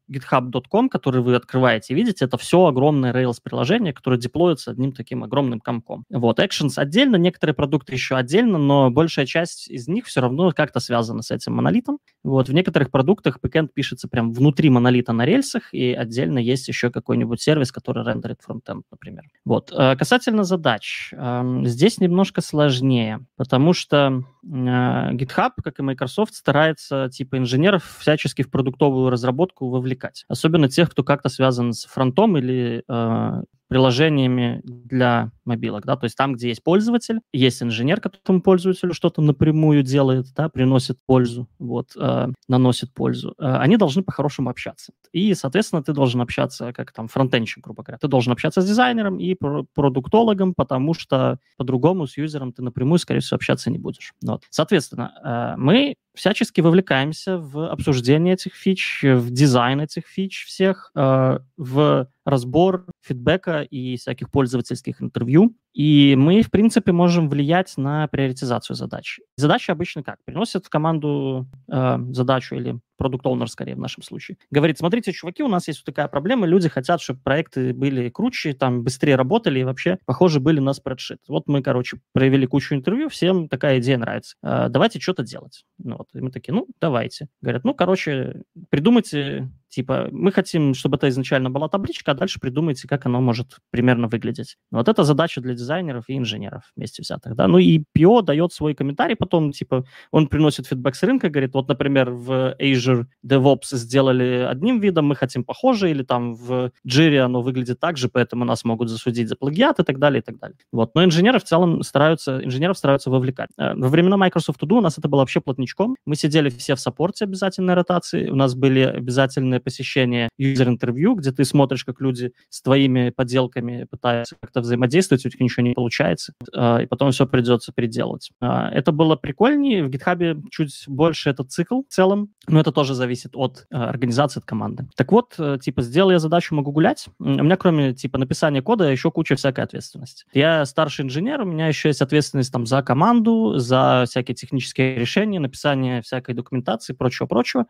.github.com, 0.10 0.90
который 0.90 1.22
вы 1.22 1.36
открываете 1.36 1.98
видите, 1.98 2.26
это 2.26 2.38
все 2.38 2.66
огромное 2.66 3.12
Rails 3.12 3.38
приложение, 3.44 3.92
которое 3.92 4.18
деплоится 4.18 4.72
одним 4.72 4.92
таким 4.92 5.24
огромным 5.24 5.60
комком. 5.60 6.06
Вот, 6.10 6.40
Actions 6.40 6.74
отдельно, 6.78 7.16
некоторые 7.16 7.56
продукты 7.56 7.94
еще 7.94 8.16
отдельно, 8.16 8.58
но 8.58 8.90
большая 8.92 9.26
часть 9.26 9.68
из 9.68 9.88
них 9.88 10.06
все 10.06 10.22
равно 10.22 10.52
как-то 10.52 10.80
связана 10.80 11.24
с 11.24 11.32
этим 11.32 11.56
монолитом. 11.56 12.00
Вот, 12.24 12.50
в 12.50 12.54
некоторых 12.54 12.92
продуктах 12.92 13.40
backend 13.44 13.70
пишется 13.74 14.08
прям 14.08 14.32
внутри 14.32 14.70
монолита 14.70 15.12
на 15.12 15.26
рельсах, 15.26 15.74
и 15.74 15.94
отдельно 15.94 16.38
есть 16.38 16.68
еще 16.68 16.92
какой-нибудь 16.92 17.42
сервис, 17.42 17.72
который 17.72 18.06
рендерит 18.06 18.42
фронтенд, 18.42 18.86
например. 18.92 19.24
Вот, 19.44 19.74
э, 19.76 19.96
касательно 19.96 20.44
задач, 20.44 21.12
эм, 21.14 21.66
здесь 21.66 22.00
немножко 22.00 22.42
сложнее, 22.42 23.26
потому 23.38 23.74
что 23.74 24.24
э, 24.44 24.48
GitHub, 24.48 25.52
как 25.64 25.80
и 25.80 25.84
Microsoft, 25.84 26.36
старается 26.36 27.10
типа 27.12 27.38
инженеров 27.38 27.98
всячески 28.00 28.44
в 28.44 28.52
продуктовую 28.52 29.10
разработку 29.10 29.70
вовлекать. 29.70 29.87
Особенно 30.28 30.70
тех, 30.70 30.90
кто 30.92 31.04
как-то 31.04 31.30
связан 31.30 31.74
с 31.74 31.86
фронтом 31.86 32.38
или 32.38 32.84
э, 32.88 33.44
приложениями 33.68 34.62
для 34.64 35.32
мобилок, 35.48 35.86
да, 35.86 35.96
то 35.96 36.06
есть 36.06 36.16
там, 36.16 36.34
где 36.34 36.50
есть 36.50 36.64
пользователь, 36.64 37.22
есть 37.34 37.64
инженер, 37.64 38.02
который 38.02 38.42
пользователю 38.42 38.94
что-то 38.94 39.22
напрямую 39.22 39.84
делает, 39.84 40.28
да, 40.36 40.50
приносит 40.50 41.00
пользу, 41.06 41.48
вот, 41.60 41.92
э, 41.96 42.28
наносит 42.48 42.94
пользу, 42.94 43.34
э, 43.40 43.46
они 43.46 43.78
должны 43.78 44.04
по-хорошему 44.04 44.50
общаться. 44.50 44.94
И, 45.12 45.34
соответственно, 45.34 45.82
ты 45.82 45.94
должен 45.94 46.22
общаться 46.22 46.74
как 46.74 46.92
там 46.92 47.08
фронтенщик, 47.08 47.64
грубо 47.64 47.84
говоря. 47.84 47.98
Ты 47.98 48.08
должен 48.08 48.34
общаться 48.34 48.62
с 48.62 48.68
дизайнером 48.68 49.20
и 49.20 49.36
продуктологом, 49.74 50.54
потому 50.56 50.94
что 50.94 51.40
по-другому 51.58 52.08
с 52.08 52.18
юзером 52.18 52.54
ты 52.54 52.62
напрямую, 52.62 53.00
скорее 53.00 53.22
всего, 53.22 53.36
общаться 53.36 53.72
не 53.72 53.80
будешь. 53.80 54.14
Вот. 54.22 54.44
Соответственно, 54.50 55.14
э, 55.24 55.60
мы 55.60 55.96
всячески 56.18 56.62
вовлекаемся 56.62 57.38
в 57.38 57.72
обсуждение 57.72 58.34
этих 58.34 58.56
фич, 58.56 59.04
в 59.04 59.30
дизайн 59.30 59.82
этих 59.82 60.06
фич 60.08 60.46
всех, 60.46 60.92
э, 60.96 61.40
в 61.58 62.08
разбор 62.26 62.86
фидбэка 63.02 63.62
и 63.62 63.96
всяких 63.96 64.30
пользовательских 64.30 65.02
интервью. 65.02 65.37
И 65.78 66.16
мы, 66.18 66.42
в 66.42 66.50
принципе, 66.50 66.92
можем 66.92 67.30
влиять 67.30 67.78
на 67.78 68.08
приоритизацию 68.08 68.76
задач. 68.76 69.20
Задачи 69.36 69.70
обычно 69.70 70.02
как? 70.02 70.18
Приносят 70.26 70.66
в 70.66 70.70
команду 70.70 71.48
э, 71.72 71.98
задачу 72.14 72.56
или 72.56 72.80
продукт 72.98 73.24
оунер 73.28 73.48
скорее 73.48 73.76
в 73.76 73.80
нашем 73.80 74.02
случае. 74.02 74.40
Говорит, 74.50 74.80
смотрите, 74.80 75.12
чуваки, 75.12 75.44
у 75.44 75.48
нас 75.48 75.68
есть 75.68 75.82
вот 75.82 75.86
такая 75.86 76.08
проблема, 76.08 76.48
люди 76.48 76.68
хотят, 76.68 77.00
чтобы 77.00 77.20
проекты 77.22 77.76
были 77.76 78.10
круче, 78.10 78.54
там 78.54 78.84
быстрее 78.84 79.16
работали 79.18 79.60
и 79.60 79.64
вообще, 79.64 80.00
похоже, 80.06 80.40
были 80.40 80.60
на 80.60 80.74
спредшит. 80.74 81.20
Вот 81.28 81.44
мы, 81.46 81.62
короче, 81.62 82.00
провели 82.12 82.48
кучу 82.48 82.74
интервью, 82.74 83.08
всем 83.10 83.48
такая 83.48 83.78
идея 83.78 84.00
нравится. 84.00 84.36
Э, 84.42 84.70
давайте 84.70 85.00
что-то 85.00 85.22
делать. 85.22 85.64
Ну, 85.78 85.98
вот. 85.98 86.08
И 86.16 86.22
мы 86.22 86.32
такие, 86.32 86.54
ну, 86.56 86.68
давайте. 86.82 87.28
Говорят, 87.40 87.64
ну, 87.64 87.76
короче, 87.76 88.42
придумайте 88.72 89.52
Типа, 89.78 90.08
мы 90.12 90.32
хотим, 90.32 90.74
чтобы 90.74 90.98
это 90.98 91.08
изначально 91.10 91.52
была 91.52 91.70
табличка, 91.70 92.12
а 92.12 92.16
дальше 92.16 92.40
придумайте, 92.40 92.88
как 92.88 93.06
оно 93.06 93.22
может 93.22 93.58
примерно 93.70 94.08
выглядеть. 94.08 94.58
Вот 94.72 94.88
это 94.90 95.04
задача 95.04 95.40
для 95.40 95.54
дизайнеров 95.54 96.06
и 96.10 96.18
инженеров 96.18 96.64
вместе 96.76 97.04
взятых, 97.04 97.36
да. 97.36 97.48
Ну 97.48 97.60
и 97.60 97.84
PO 97.96 98.24
дает 98.24 98.54
свой 98.54 98.74
комментарий 98.74 99.16
потом, 99.16 99.52
типа, 99.52 99.86
он 100.12 100.28
приносит 100.30 100.66
фидбэк 100.66 100.96
с 100.96 101.04
рынка, 101.04 101.30
говорит, 101.30 101.54
вот, 101.54 101.68
например, 101.68 102.10
в 102.10 102.56
Azure 102.60 103.06
DevOps 103.24 103.76
сделали 103.76 104.48
одним 104.50 104.80
видом, 104.80 105.06
мы 105.06 105.16
хотим 105.16 105.44
похоже, 105.44 105.92
или 105.92 106.02
там 106.02 106.34
в 106.34 106.72
Jira 106.88 107.20
оно 107.20 107.44
выглядит 107.44 107.80
так 107.80 107.98
же, 107.98 108.10
поэтому 108.10 108.46
нас 108.46 108.66
могут 108.66 108.90
засудить 108.90 109.30
за 109.30 109.36
плагиат 109.36 109.80
и 109.80 109.84
так 109.84 110.00
далее, 110.00 110.22
и 110.22 110.24
так 110.24 110.40
далее. 110.40 110.58
Вот. 110.72 110.96
Но 110.96 111.04
инженеры 111.04 111.38
в 111.38 111.44
целом 111.44 111.84
стараются, 111.84 112.44
инженеров 112.44 112.80
стараются 112.80 113.12
вовлекать. 113.12 113.50
Э, 113.60 113.76
во 113.76 113.90
времена 113.90 114.18
Microsoft 114.18 114.64
To 114.64 114.68
Do 114.68 114.78
у 114.78 114.82
нас 114.82 114.98
это 114.98 115.08
было 115.08 115.20
вообще 115.20 115.40
плотничком. 115.40 115.96
Мы 116.08 116.16
сидели 116.16 116.50
все 116.50 116.74
в 116.74 116.80
саппорте 116.80 117.26
обязательной 117.26 117.76
ротации, 117.76 118.30
у 118.30 118.36
нас 118.36 118.56
были 118.56 118.80
обязательные 118.80 119.60
посещение 119.68 120.30
юзер-интервью, 120.38 121.16
где 121.16 121.34
ты 121.34 121.44
смотришь, 121.44 121.84
как 121.84 122.00
люди 122.00 122.32
с 122.48 122.62
твоими 122.62 123.10
поделками 123.10 123.84
пытаются 123.84 124.38
как-то 124.40 124.62
взаимодействовать, 124.62 125.26
у 125.26 125.28
них 125.28 125.42
ничего 125.42 125.68
не 125.68 125.74
получается, 125.74 126.32
э, 126.56 126.84
и 126.84 126.86
потом 126.86 127.12
все 127.12 127.28
придется 127.28 127.74
переделать. 127.74 128.32
Э, 128.42 128.70
это 128.72 128.94
было 128.94 129.18
прикольнее. 129.18 129.84
В 129.84 129.90
GitHub 129.90 130.44
чуть 130.52 130.86
больше 130.88 131.30
этот 131.30 131.52
цикл 131.52 131.82
в 131.82 131.94
целом, 131.94 132.30
но 132.48 132.62
это 132.62 132.72
тоже 132.72 132.94
зависит 132.94 133.32
от 133.34 133.68
э, 133.70 133.76
организации, 133.76 134.40
от 134.40 134.46
команды. 134.46 134.88
Так 134.96 135.12
вот, 135.12 135.36
э, 135.38 135.58
типа, 135.62 135.82
сделал 135.82 136.12
я 136.12 136.20
задачу, 136.20 136.56
могу 136.56 136.72
гулять. 136.72 137.08
У 137.20 137.26
меня, 137.26 137.58
кроме, 137.58 137.94
типа, 137.94 138.18
написания 138.18 138.62
кода, 138.62 138.90
еще 138.90 139.12
куча 139.12 139.36
всякой 139.36 139.66
ответственности. 139.66 140.24
Я 140.32 140.66
старший 140.66 141.04
инженер, 141.04 141.42
у 141.42 141.46
меня 141.46 141.68
еще 141.68 141.90
есть 141.90 142.02
ответственность 142.02 142.54
там 142.54 142.66
за 142.66 142.82
команду, 142.82 143.58
за 143.58 144.06
всякие 144.08 144.36
технические 144.36 144.96
решения, 144.96 145.42
написание 145.42 146.02
всякой 146.02 146.36
документации, 146.36 146.94
прочего-прочего. 146.94 147.66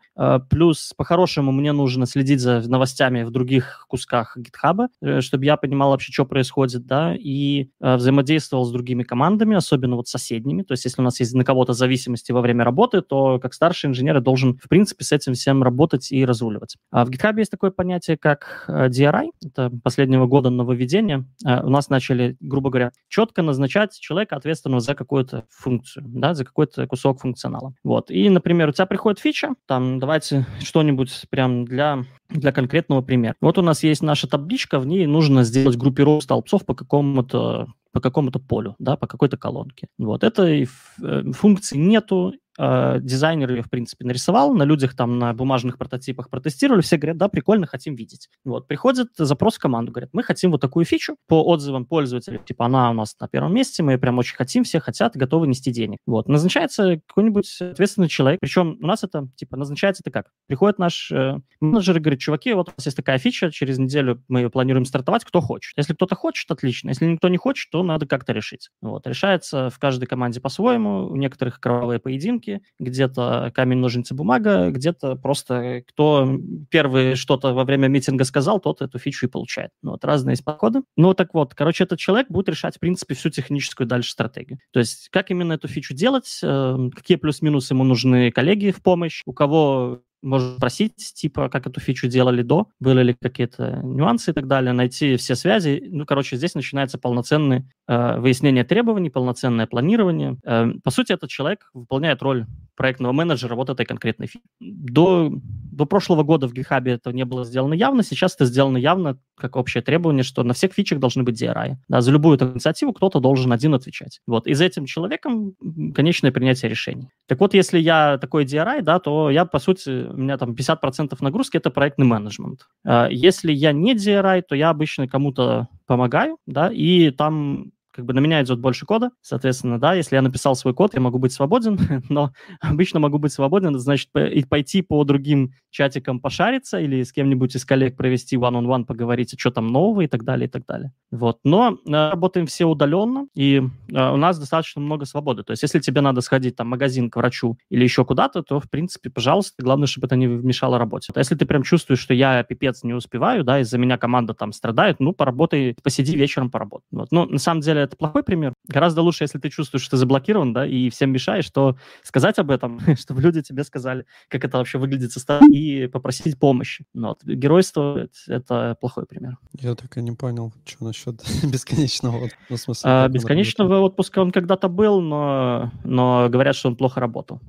Плюс, 0.48 0.92
по-хорошему, 0.96 1.50
мне 1.50 1.72
нужно 1.78 2.06
следить 2.06 2.40
за 2.40 2.60
новостями 2.68 3.22
в 3.22 3.30
других 3.30 3.86
кусках 3.88 4.36
GitHub, 4.36 4.88
э, 5.00 5.20
чтобы 5.20 5.44
я 5.44 5.56
понимал 5.56 5.90
вообще, 5.90 6.12
что 6.12 6.26
происходит, 6.26 6.86
да, 6.86 7.14
и 7.16 7.70
э, 7.80 7.96
взаимодействовал 7.96 8.64
с 8.64 8.72
другими 8.72 9.04
командами, 9.04 9.56
особенно 9.56 9.96
вот 9.96 10.08
соседними. 10.08 10.62
То 10.62 10.72
есть, 10.72 10.84
если 10.84 11.00
у 11.00 11.04
нас 11.04 11.20
есть 11.20 11.34
на 11.34 11.44
кого-то 11.44 11.72
зависимости 11.72 12.32
во 12.32 12.40
время 12.40 12.64
работы, 12.64 13.00
то 13.00 13.38
как 13.38 13.54
старший 13.54 13.88
инженер 13.88 14.16
я 14.16 14.20
должен, 14.20 14.58
в 14.58 14.68
принципе, 14.68 15.04
с 15.04 15.12
этим 15.12 15.32
всем 15.34 15.62
работать 15.62 16.12
и 16.12 16.24
разруливать. 16.24 16.76
А 16.90 17.04
в 17.04 17.10
GitHub 17.10 17.38
есть 17.38 17.50
такое 17.50 17.70
понятие, 17.70 18.16
как 18.18 18.64
DRI. 18.68 19.30
Это 19.44 19.70
последнего 19.82 20.26
года 20.26 20.50
нововведение. 20.50 21.26
У 21.44 21.70
нас 21.70 21.88
начали, 21.88 22.36
грубо 22.40 22.70
говоря, 22.70 22.92
четко 23.08 23.42
назначать 23.42 23.98
человека, 23.98 24.36
ответственного 24.36 24.80
за 24.80 24.94
какую-то 24.94 25.44
функцию, 25.48 26.04
да, 26.08 26.34
за 26.34 26.44
какой-то 26.44 26.86
кусок 26.86 27.20
функционала. 27.20 27.74
Вот. 27.84 28.10
И, 28.10 28.28
например, 28.28 28.68
у 28.68 28.72
тебя 28.72 28.86
приходит 28.86 29.20
фича, 29.20 29.54
там, 29.66 29.98
давайте 29.98 30.46
что-нибудь 30.60 31.26
прям 31.30 31.64
для 31.68 32.04
для 32.30 32.52
конкретного 32.52 33.00
примера. 33.00 33.34
Вот 33.40 33.58
у 33.58 33.62
нас 33.62 33.82
есть 33.82 34.02
наша 34.02 34.28
табличка, 34.28 34.78
в 34.78 34.86
ней 34.86 35.06
нужно 35.06 35.44
сделать 35.44 35.76
группировку 35.76 36.22
столбцов 36.22 36.66
по 36.66 36.74
какому-то 36.74 37.68
по 37.98 38.00
какому-то 38.00 38.38
полю, 38.38 38.76
да, 38.78 38.96
по 38.96 39.08
какой-то 39.08 39.36
колонке. 39.36 39.88
Вот 39.98 40.22
этой 40.22 40.68
э, 41.02 41.32
функции 41.32 41.76
нету, 41.76 42.32
э, 42.56 42.98
дизайнер 43.00 43.50
ее, 43.50 43.62
в 43.62 43.70
принципе, 43.70 44.04
нарисовал, 44.04 44.54
на 44.54 44.62
людях 44.62 44.94
там 44.94 45.18
на 45.18 45.32
бумажных 45.32 45.78
прототипах 45.78 46.30
протестировали, 46.30 46.80
все 46.80 46.96
говорят, 46.96 47.16
да, 47.16 47.28
прикольно, 47.28 47.66
хотим 47.66 47.96
видеть. 47.96 48.28
Вот, 48.44 48.68
приходит 48.68 49.08
запрос 49.16 49.56
в 49.56 49.58
команду, 49.58 49.90
говорят, 49.90 50.10
мы 50.12 50.22
хотим 50.22 50.52
вот 50.52 50.60
такую 50.60 50.84
фичу 50.84 51.16
по 51.26 51.42
отзывам 51.42 51.86
пользователей, 51.86 52.38
типа, 52.44 52.66
она 52.66 52.90
у 52.90 52.94
нас 52.94 53.16
на 53.18 53.26
первом 53.26 53.52
месте, 53.52 53.82
мы 53.82 53.98
прям 53.98 54.18
очень 54.18 54.36
хотим, 54.36 54.62
все 54.62 54.78
хотят, 54.78 55.16
готовы 55.16 55.48
нести 55.48 55.72
денег. 55.72 55.98
Вот, 56.06 56.28
назначается 56.28 57.00
какой-нибудь 57.08 57.58
ответственный 57.60 58.08
человек, 58.08 58.38
причем 58.40 58.78
у 58.80 58.86
нас 58.86 59.02
это, 59.02 59.28
типа, 59.34 59.56
назначается 59.56 60.02
это 60.04 60.12
как? 60.12 60.30
Приходит 60.46 60.78
наш 60.78 61.10
э, 61.10 61.38
менеджер 61.60 61.96
и 61.96 62.00
говорит, 62.00 62.20
чуваки, 62.20 62.52
вот 62.52 62.68
у 62.68 62.72
нас 62.76 62.86
есть 62.86 62.96
такая 62.96 63.18
фича, 63.18 63.50
через 63.50 63.78
неделю 63.78 64.22
мы 64.28 64.40
ее 64.40 64.50
планируем 64.50 64.84
стартовать, 64.84 65.24
кто 65.24 65.40
хочет. 65.40 65.72
Если 65.76 65.94
кто-то 65.94 66.14
хочет, 66.14 66.48
отлично, 66.50 66.90
если 66.90 67.06
никто 67.06 67.28
не 67.28 67.38
хочет, 67.38 67.70
то 67.70 67.82
надо 67.88 68.06
как-то 68.06 68.32
решить. 68.32 68.70
Вот, 68.80 69.06
решается 69.06 69.70
в 69.70 69.78
каждой 69.78 70.06
команде 70.06 70.40
по-своему, 70.40 71.06
у 71.08 71.16
некоторых 71.16 71.60
кровавые 71.60 71.98
поединки, 71.98 72.62
где-то 72.78 73.50
камень, 73.54 73.78
ножницы, 73.78 74.14
бумага, 74.14 74.70
где-то 74.70 75.16
просто 75.16 75.82
кто 75.88 76.38
первый 76.70 77.14
что-то 77.14 77.52
во 77.54 77.64
время 77.64 77.88
митинга 77.88 78.24
сказал, 78.24 78.60
тот 78.60 78.82
эту 78.82 78.98
фичу 78.98 79.26
и 79.26 79.28
получает. 79.28 79.70
Ну, 79.82 79.92
вот 79.92 80.04
разные 80.04 80.32
есть 80.32 80.44
подходы. 80.44 80.82
Ну, 80.96 81.14
так 81.14 81.34
вот, 81.34 81.54
короче, 81.54 81.84
этот 81.84 81.98
человек 81.98 82.28
будет 82.28 82.48
решать, 82.48 82.76
в 82.76 82.80
принципе, 82.80 83.14
всю 83.14 83.30
техническую 83.30 83.86
дальше 83.86 84.12
стратегию. 84.12 84.58
То 84.72 84.80
есть, 84.80 85.08
как 85.10 85.30
именно 85.30 85.54
эту 85.54 85.68
фичу 85.68 85.94
делать, 85.94 86.40
э, 86.42 86.76
какие 86.94 87.16
плюс-минусы 87.16 87.74
ему 87.74 87.84
нужны 87.84 88.30
коллеги 88.30 88.70
в 88.70 88.82
помощь, 88.82 89.22
у 89.26 89.32
кого 89.32 90.02
можно 90.22 90.56
спросить, 90.56 90.96
типа, 91.14 91.48
как 91.48 91.66
эту 91.66 91.80
фичу 91.80 92.08
делали 92.08 92.42
до, 92.42 92.68
были 92.80 93.02
ли 93.02 93.16
какие-то 93.20 93.80
нюансы 93.82 94.30
и 94.30 94.34
так 94.34 94.46
далее, 94.46 94.72
найти 94.72 95.16
все 95.16 95.34
связи. 95.34 95.88
Ну, 95.90 96.06
короче, 96.06 96.36
здесь 96.36 96.54
начинается 96.54 96.98
полноценное 96.98 97.70
э, 97.86 98.18
выяснение 98.18 98.64
требований, 98.64 99.10
полноценное 99.10 99.66
планирование. 99.66 100.36
Э, 100.44 100.72
по 100.82 100.90
сути, 100.90 101.12
этот 101.12 101.30
человек 101.30 101.70
выполняет 101.72 102.22
роль 102.22 102.46
проектного 102.76 103.12
менеджера 103.12 103.54
вот 103.54 103.70
этой 103.70 103.86
конкретной 103.86 104.26
фичи. 104.26 104.44
До, 104.60 105.30
до 105.32 105.84
прошлого 105.84 106.22
года 106.22 106.48
в 106.48 106.52
GitHub 106.52 106.88
это 106.88 107.12
не 107.12 107.24
было 107.24 107.44
сделано 107.44 107.74
явно, 107.74 108.02
сейчас 108.02 108.34
это 108.34 108.44
сделано 108.44 108.76
явно 108.76 109.18
как 109.36 109.56
общее 109.56 109.82
требование, 109.82 110.24
что 110.24 110.42
на 110.42 110.54
всех 110.54 110.72
фичах 110.72 110.98
должны 110.98 111.22
быть 111.22 111.40
DRI. 111.40 111.76
Да, 111.88 112.00
за 112.00 112.10
любую 112.10 112.36
эту 112.36 112.52
инициативу 112.52 112.92
кто-то 112.92 113.20
должен 113.20 113.52
один 113.52 113.74
отвечать. 113.74 114.20
Вот. 114.26 114.46
И 114.46 114.54
за 114.54 114.64
этим 114.64 114.86
человеком 114.86 115.54
конечное 115.94 116.32
принятие 116.32 116.70
решений. 116.70 117.08
Так 117.26 117.40
вот, 117.40 117.54
если 117.54 117.78
я 117.78 118.18
такой 118.18 118.44
DRI, 118.44 118.82
да, 118.82 118.98
то 118.98 119.30
я, 119.30 119.44
по 119.44 119.58
сути, 119.58 120.07
у 120.12 120.16
меня 120.16 120.38
там 120.38 120.52
50% 120.52 121.16
нагрузки– 121.20 121.56
это 121.58 121.70
проектный 121.70 122.06
менеджмент. 122.06 122.68
А 122.84 123.08
если 123.08 123.52
я 123.52 123.72
не 123.72 123.94
DRI, 123.94 124.42
то 124.42 124.54
я 124.54 124.70
обычно 124.70 125.08
кому-то 125.08 125.68
помогаю, 125.86 126.38
да, 126.46 126.70
и 126.72 127.10
там 127.10 127.72
как 127.98 128.06
бы 128.06 128.14
на 128.14 128.20
меня 128.20 128.40
идет 128.44 128.60
больше 128.60 128.86
кода, 128.86 129.10
соответственно, 129.22 129.80
да, 129.80 129.92
если 129.94 130.14
я 130.14 130.22
написал 130.22 130.54
свой 130.54 130.72
код, 130.72 130.94
я 130.94 131.00
могу 131.00 131.18
быть 131.18 131.32
свободен, 131.32 132.04
но 132.08 132.30
обычно 132.60 133.00
могу 133.00 133.18
быть 133.18 133.32
свободен, 133.32 133.76
значит 133.76 134.10
и 134.14 134.44
пойти 134.44 134.82
по 134.82 135.02
другим 135.02 135.50
чатикам 135.70 136.20
пошариться 136.20 136.78
или 136.78 137.02
с 137.02 137.10
кем-нибудь 137.10 137.56
из 137.56 137.64
коллег 137.64 137.96
провести 137.96 138.36
one-on-one, 138.36 138.84
поговорить, 138.84 139.34
что 139.36 139.50
там 139.50 139.66
нового 139.66 140.02
и 140.02 140.06
так 140.06 140.22
далее, 140.22 140.46
и 140.46 140.48
так 140.48 140.64
далее. 140.64 140.92
Вот, 141.10 141.40
но 141.42 141.72
э, 141.72 141.90
работаем 141.90 142.46
все 142.46 142.66
удаленно, 142.66 143.26
и 143.34 143.56
э, 143.56 144.12
у 144.12 144.16
нас 144.16 144.38
достаточно 144.38 144.80
много 144.80 145.04
свободы, 145.04 145.42
то 145.42 145.50
есть 145.50 145.64
если 145.64 145.80
тебе 145.80 146.00
надо 146.00 146.20
сходить 146.20 146.54
там 146.54 146.68
в 146.68 146.70
магазин 146.70 147.10
к 147.10 147.16
врачу 147.16 147.58
или 147.68 147.82
еще 147.82 148.04
куда-то, 148.04 148.44
то, 148.44 148.60
в 148.60 148.70
принципе, 148.70 149.10
пожалуйста, 149.10 149.60
главное, 149.60 149.88
чтобы 149.88 150.06
это 150.06 150.14
не 150.14 150.26
мешало 150.26 150.78
работе. 150.78 151.10
А 151.16 151.18
если 151.18 151.34
ты 151.34 151.46
прям 151.46 151.64
чувствуешь, 151.64 151.98
что 151.98 152.14
я 152.14 152.44
пипец 152.44 152.84
не 152.84 152.94
успеваю, 152.94 153.42
да, 153.42 153.58
из-за 153.58 153.76
меня 153.76 153.98
команда 153.98 154.34
там 154.34 154.52
страдает, 154.52 155.00
ну, 155.00 155.12
поработай, 155.12 155.74
посиди 155.82 156.16
вечером, 156.16 156.48
поработай. 156.48 156.86
Вот. 156.92 157.08
Ну, 157.10 157.26
на 157.26 157.38
самом 157.38 157.60
деле, 157.60 157.87
это 157.88 157.96
плохой 157.96 158.22
пример. 158.22 158.54
Гораздо 158.68 159.02
лучше, 159.02 159.24
если 159.24 159.38
ты 159.38 159.50
чувствуешь, 159.50 159.82
что 159.82 159.92
ты 159.92 159.96
заблокирован, 159.96 160.52
да, 160.52 160.66
и 160.66 160.90
всем 160.90 161.10
мешаешь, 161.10 161.50
то 161.50 161.76
сказать 162.02 162.38
об 162.38 162.50
этом, 162.50 162.80
чтобы 162.96 163.20
люди 163.20 163.42
тебе 163.42 163.64
сказали, 163.64 164.06
как 164.28 164.44
это 164.44 164.58
вообще 164.58 164.78
выглядит 164.78 165.12
со 165.12 165.20
стороны, 165.20 165.52
и 165.52 165.86
попросить 165.86 166.38
помощи. 166.38 166.84
Но 166.94 167.08
вот. 167.08 167.24
Геройство— 167.24 168.08
это 168.26 168.76
плохой 168.80 169.06
пример. 169.06 169.38
Я 169.58 169.74
так 169.74 169.96
и 169.96 170.02
не 170.02 170.12
понял, 170.12 170.52
что 170.64 170.84
насчет 170.84 171.22
бесконечного 171.44 172.16
отпуска. 172.16 172.38
Ну, 172.48 172.56
смысле, 172.56 172.90
а, 172.90 173.08
бесконечного 173.08 173.80
отпуска 173.80 174.20
он 174.20 174.30
когда-то 174.30 174.68
был, 174.68 175.00
но, 175.00 175.72
но 175.84 176.28
говорят, 176.28 176.56
что 176.56 176.68
он 176.68 176.76
плохо 176.76 177.00
работал. 177.00 177.40